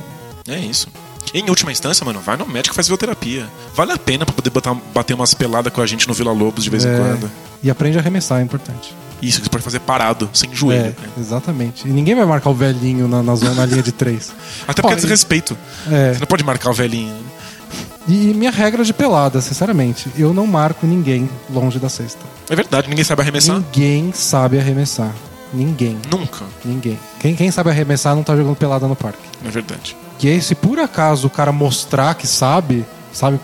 É 0.48 0.58
isso. 0.58 0.88
Em 1.34 1.48
última 1.48 1.72
instância, 1.72 2.04
mano, 2.04 2.20
vai 2.20 2.36
no 2.36 2.46
médico 2.46 2.74
e 2.74 2.76
faz 2.76 2.86
fisioterapia. 2.86 3.48
Vale 3.74 3.92
a 3.92 3.96
pena 3.98 4.26
pra 4.26 4.34
poder 4.34 4.50
botar, 4.50 4.74
bater 4.94 5.14
umas 5.14 5.32
peladas 5.32 5.72
com 5.72 5.80
a 5.80 5.86
gente 5.86 6.06
no 6.06 6.12
Vila 6.12 6.30
Lobos 6.32 6.62
de 6.62 6.68
vez 6.70 6.84
em 6.84 6.88
É, 6.90 6.96
quando. 6.98 7.30
E 7.62 7.70
aprende 7.70 7.96
a 7.96 8.00
arremessar, 8.00 8.40
é 8.40 8.42
importante. 8.42 8.94
Isso, 9.22 9.38
que 9.38 9.44
você 9.44 9.50
pode 9.50 9.62
fazer 9.62 9.78
parado, 9.80 10.28
sem 10.34 10.52
joelho. 10.52 10.86
É, 10.86 10.88
né? 10.88 11.08
exatamente. 11.16 11.86
E 11.86 11.92
ninguém 11.92 12.14
vai 12.14 12.26
marcar 12.26 12.50
o 12.50 12.54
velhinho 12.54 13.06
na, 13.06 13.22
na 13.22 13.36
zona 13.36 13.54
na 13.54 13.64
linha 13.64 13.82
de 13.82 13.92
três. 13.92 14.32
Até 14.66 14.82
porque 14.82 14.94
Ó, 14.94 14.98
é 14.98 15.00
desrespeito. 15.00 15.56
É. 15.88 16.12
Você 16.12 16.20
não 16.20 16.26
pode 16.26 16.42
marcar 16.42 16.70
o 16.70 16.74
velhinho. 16.74 17.14
E 18.08 18.34
minha 18.34 18.50
regra 18.50 18.84
de 18.84 18.92
pelada, 18.92 19.40
sinceramente, 19.40 20.10
eu 20.16 20.34
não 20.34 20.44
marco 20.44 20.86
ninguém 20.86 21.30
longe 21.48 21.78
da 21.78 21.88
cesta. 21.88 22.20
É 22.50 22.56
verdade, 22.56 22.88
ninguém 22.88 23.04
sabe 23.04 23.22
arremessar. 23.22 23.56
Ninguém 23.56 24.12
sabe 24.12 24.58
arremessar. 24.58 25.12
Ninguém. 25.54 25.98
Nunca. 26.10 26.44
Ninguém. 26.64 26.98
Quem, 27.20 27.36
quem 27.36 27.50
sabe 27.50 27.70
arremessar 27.70 28.16
não 28.16 28.24
tá 28.24 28.34
jogando 28.34 28.56
pelada 28.56 28.88
no 28.88 28.96
parque. 28.96 29.22
É 29.44 29.50
verdade. 29.50 29.96
Que 30.18 30.28
aí, 30.28 30.40
se 30.40 30.54
por 30.54 30.78
acaso 30.78 31.26
o 31.26 31.30
cara 31.30 31.52
mostrar 31.52 32.14
que 32.14 32.26
sabe, 32.26 32.84
sabe, 33.12 33.38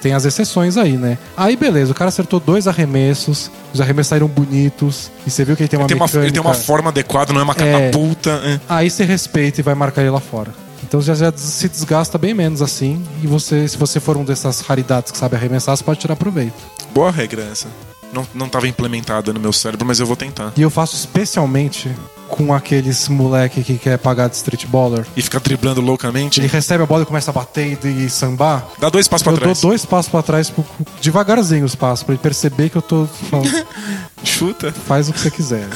tem 0.00 0.14
as 0.14 0.24
exceções 0.24 0.76
aí, 0.76 0.96
né? 0.96 1.18
Aí 1.36 1.56
beleza, 1.56 1.92
o 1.92 1.94
cara 1.94 2.08
acertou 2.08 2.38
dois 2.40 2.66
arremessos, 2.66 3.50
os 3.72 3.80
arremessos 3.80 4.08
saíram 4.08 4.28
bonitos, 4.28 5.10
e 5.26 5.30
você 5.30 5.44
viu 5.44 5.56
que 5.56 5.62
ele 5.62 5.68
tem 5.68 5.78
uma 5.78 5.84
Ele 5.84 5.88
tem, 5.88 5.96
uma, 5.96 6.06
mecânica. 6.06 6.26
ele 6.26 6.32
tem 6.32 6.42
uma 6.42 6.54
forma 6.54 6.90
adequada, 6.90 7.32
não 7.32 7.40
é 7.40 7.44
uma 7.44 7.54
É. 7.56 7.56
catapulta. 7.56 8.30
é. 8.44 8.60
Aí 8.68 8.88
você 8.90 9.04
respeita 9.04 9.60
e 9.60 9.62
vai 9.62 9.74
marcar 9.74 10.02
ele 10.02 10.10
lá 10.10 10.20
fora. 10.20 10.52
Então 10.82 11.02
já, 11.02 11.14
já 11.14 11.32
se 11.36 11.68
desgasta 11.68 12.16
bem 12.16 12.32
menos 12.32 12.62
assim, 12.62 13.04
e 13.22 13.26
você, 13.26 13.66
se 13.68 13.76
você 13.76 14.00
for 14.00 14.16
um 14.16 14.24
dessas 14.24 14.60
raridades 14.60 15.10
que 15.12 15.18
sabe 15.18 15.36
arremessar, 15.36 15.76
você 15.76 15.84
pode 15.84 15.98
tirar 16.00 16.16
proveito. 16.16 16.54
Boa 16.94 17.10
regra 17.10 17.42
essa. 17.50 17.66
Não, 18.12 18.26
não 18.34 18.48
tava 18.48 18.66
implementada 18.66 19.32
no 19.34 19.40
meu 19.40 19.52
cérebro, 19.52 19.84
mas 19.86 20.00
eu 20.00 20.06
vou 20.06 20.16
tentar. 20.16 20.52
E 20.56 20.62
eu 20.62 20.70
faço 20.70 20.96
especialmente 20.96 21.90
com 22.28 22.52
aqueles 22.54 23.08
moleque 23.08 23.62
que 23.64 23.78
quer 23.78 23.98
pagar 23.98 24.28
de 24.28 24.36
street 24.36 24.66
baller. 24.66 25.06
E 25.16 25.22
ficar 25.22 25.40
driblando 25.40 25.80
loucamente. 25.80 26.40
Ele 26.40 26.46
recebe 26.48 26.82
a 26.82 26.86
bola 26.86 27.02
e 27.02 27.06
começa 27.06 27.30
a 27.30 27.34
bater 27.34 27.78
e, 27.84 28.04
e 28.04 28.10
sambar. 28.10 28.68
Dá 28.78 28.88
dois 28.88 29.08
passos 29.08 29.22
pra 29.24 29.32
eu 29.32 29.38
trás. 29.38 29.60
dou 29.60 29.70
dois 29.70 29.84
passos 29.84 30.10
pra 30.10 30.22
trás, 30.22 30.52
devagarzinho 31.00 31.64
os 31.64 31.74
passos, 31.74 32.02
pra 32.04 32.14
ele 32.14 32.22
perceber 32.22 32.68
que 32.68 32.76
eu 32.76 32.82
tô 32.82 33.06
falando, 33.30 33.66
Chuta. 34.22 34.72
faz 34.72 35.08
o 35.08 35.12
que 35.12 35.20
você 35.20 35.30
quiser. 35.30 35.66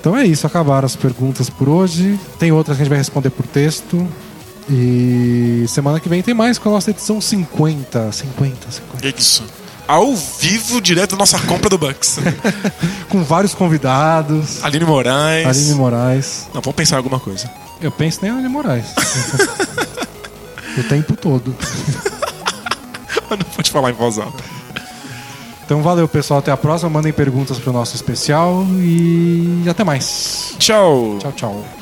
Então 0.00 0.16
é 0.16 0.24
isso, 0.24 0.46
acabaram 0.46 0.86
as 0.86 0.96
perguntas 0.96 1.50
por 1.50 1.68
hoje. 1.68 2.18
Tem 2.38 2.52
outras 2.52 2.76
que 2.76 2.82
a 2.82 2.84
gente 2.84 2.90
vai 2.90 2.98
responder 2.98 3.30
por 3.30 3.46
texto. 3.46 4.06
E 4.70 5.64
semana 5.66 5.98
que 5.98 6.08
vem 6.08 6.22
tem 6.22 6.34
mais 6.34 6.58
com 6.58 6.68
a 6.68 6.72
nossa 6.72 6.90
edição 6.90 7.20
50. 7.20 8.12
50, 8.12 8.70
50. 8.70 9.06
É 9.06 9.14
isso. 9.18 9.42
Ao 9.88 10.14
vivo, 10.14 10.82
direto 10.82 11.12
da 11.12 11.16
nossa 11.16 11.38
compra 11.38 11.70
do 11.70 11.78
Bucks. 11.78 12.18
Com 13.08 13.24
vários 13.24 13.54
convidados. 13.54 14.62
Aline 14.62 14.84
Moraes. 14.84 15.46
Aline 15.46 15.74
Moraes. 15.74 16.46
Não, 16.52 16.60
vamos 16.60 16.76
pensar 16.76 16.96
em 16.96 16.98
alguma 16.98 17.18
coisa. 17.18 17.50
Eu 17.80 17.90
penso 17.90 18.18
nem 18.20 18.30
Aline 18.30 18.50
Moraes. 18.50 18.84
o 20.76 20.82
tempo 20.84 21.16
todo. 21.16 21.56
Mas 23.30 23.38
não 23.40 23.46
pode 23.46 23.70
falar 23.70 23.88
em 23.88 23.94
voz 23.94 24.18
alta. 24.18 24.44
Então 25.64 25.82
valeu, 25.82 26.06
pessoal. 26.06 26.40
Até 26.40 26.52
a 26.52 26.56
próxima. 26.58 26.90
Mandem 26.90 27.12
perguntas 27.12 27.58
pro 27.58 27.72
nosso 27.72 27.96
especial 27.96 28.66
e 28.80 29.64
até 29.70 29.84
mais. 29.84 30.54
Tchau. 30.58 31.16
Tchau, 31.18 31.32
tchau. 31.32 31.77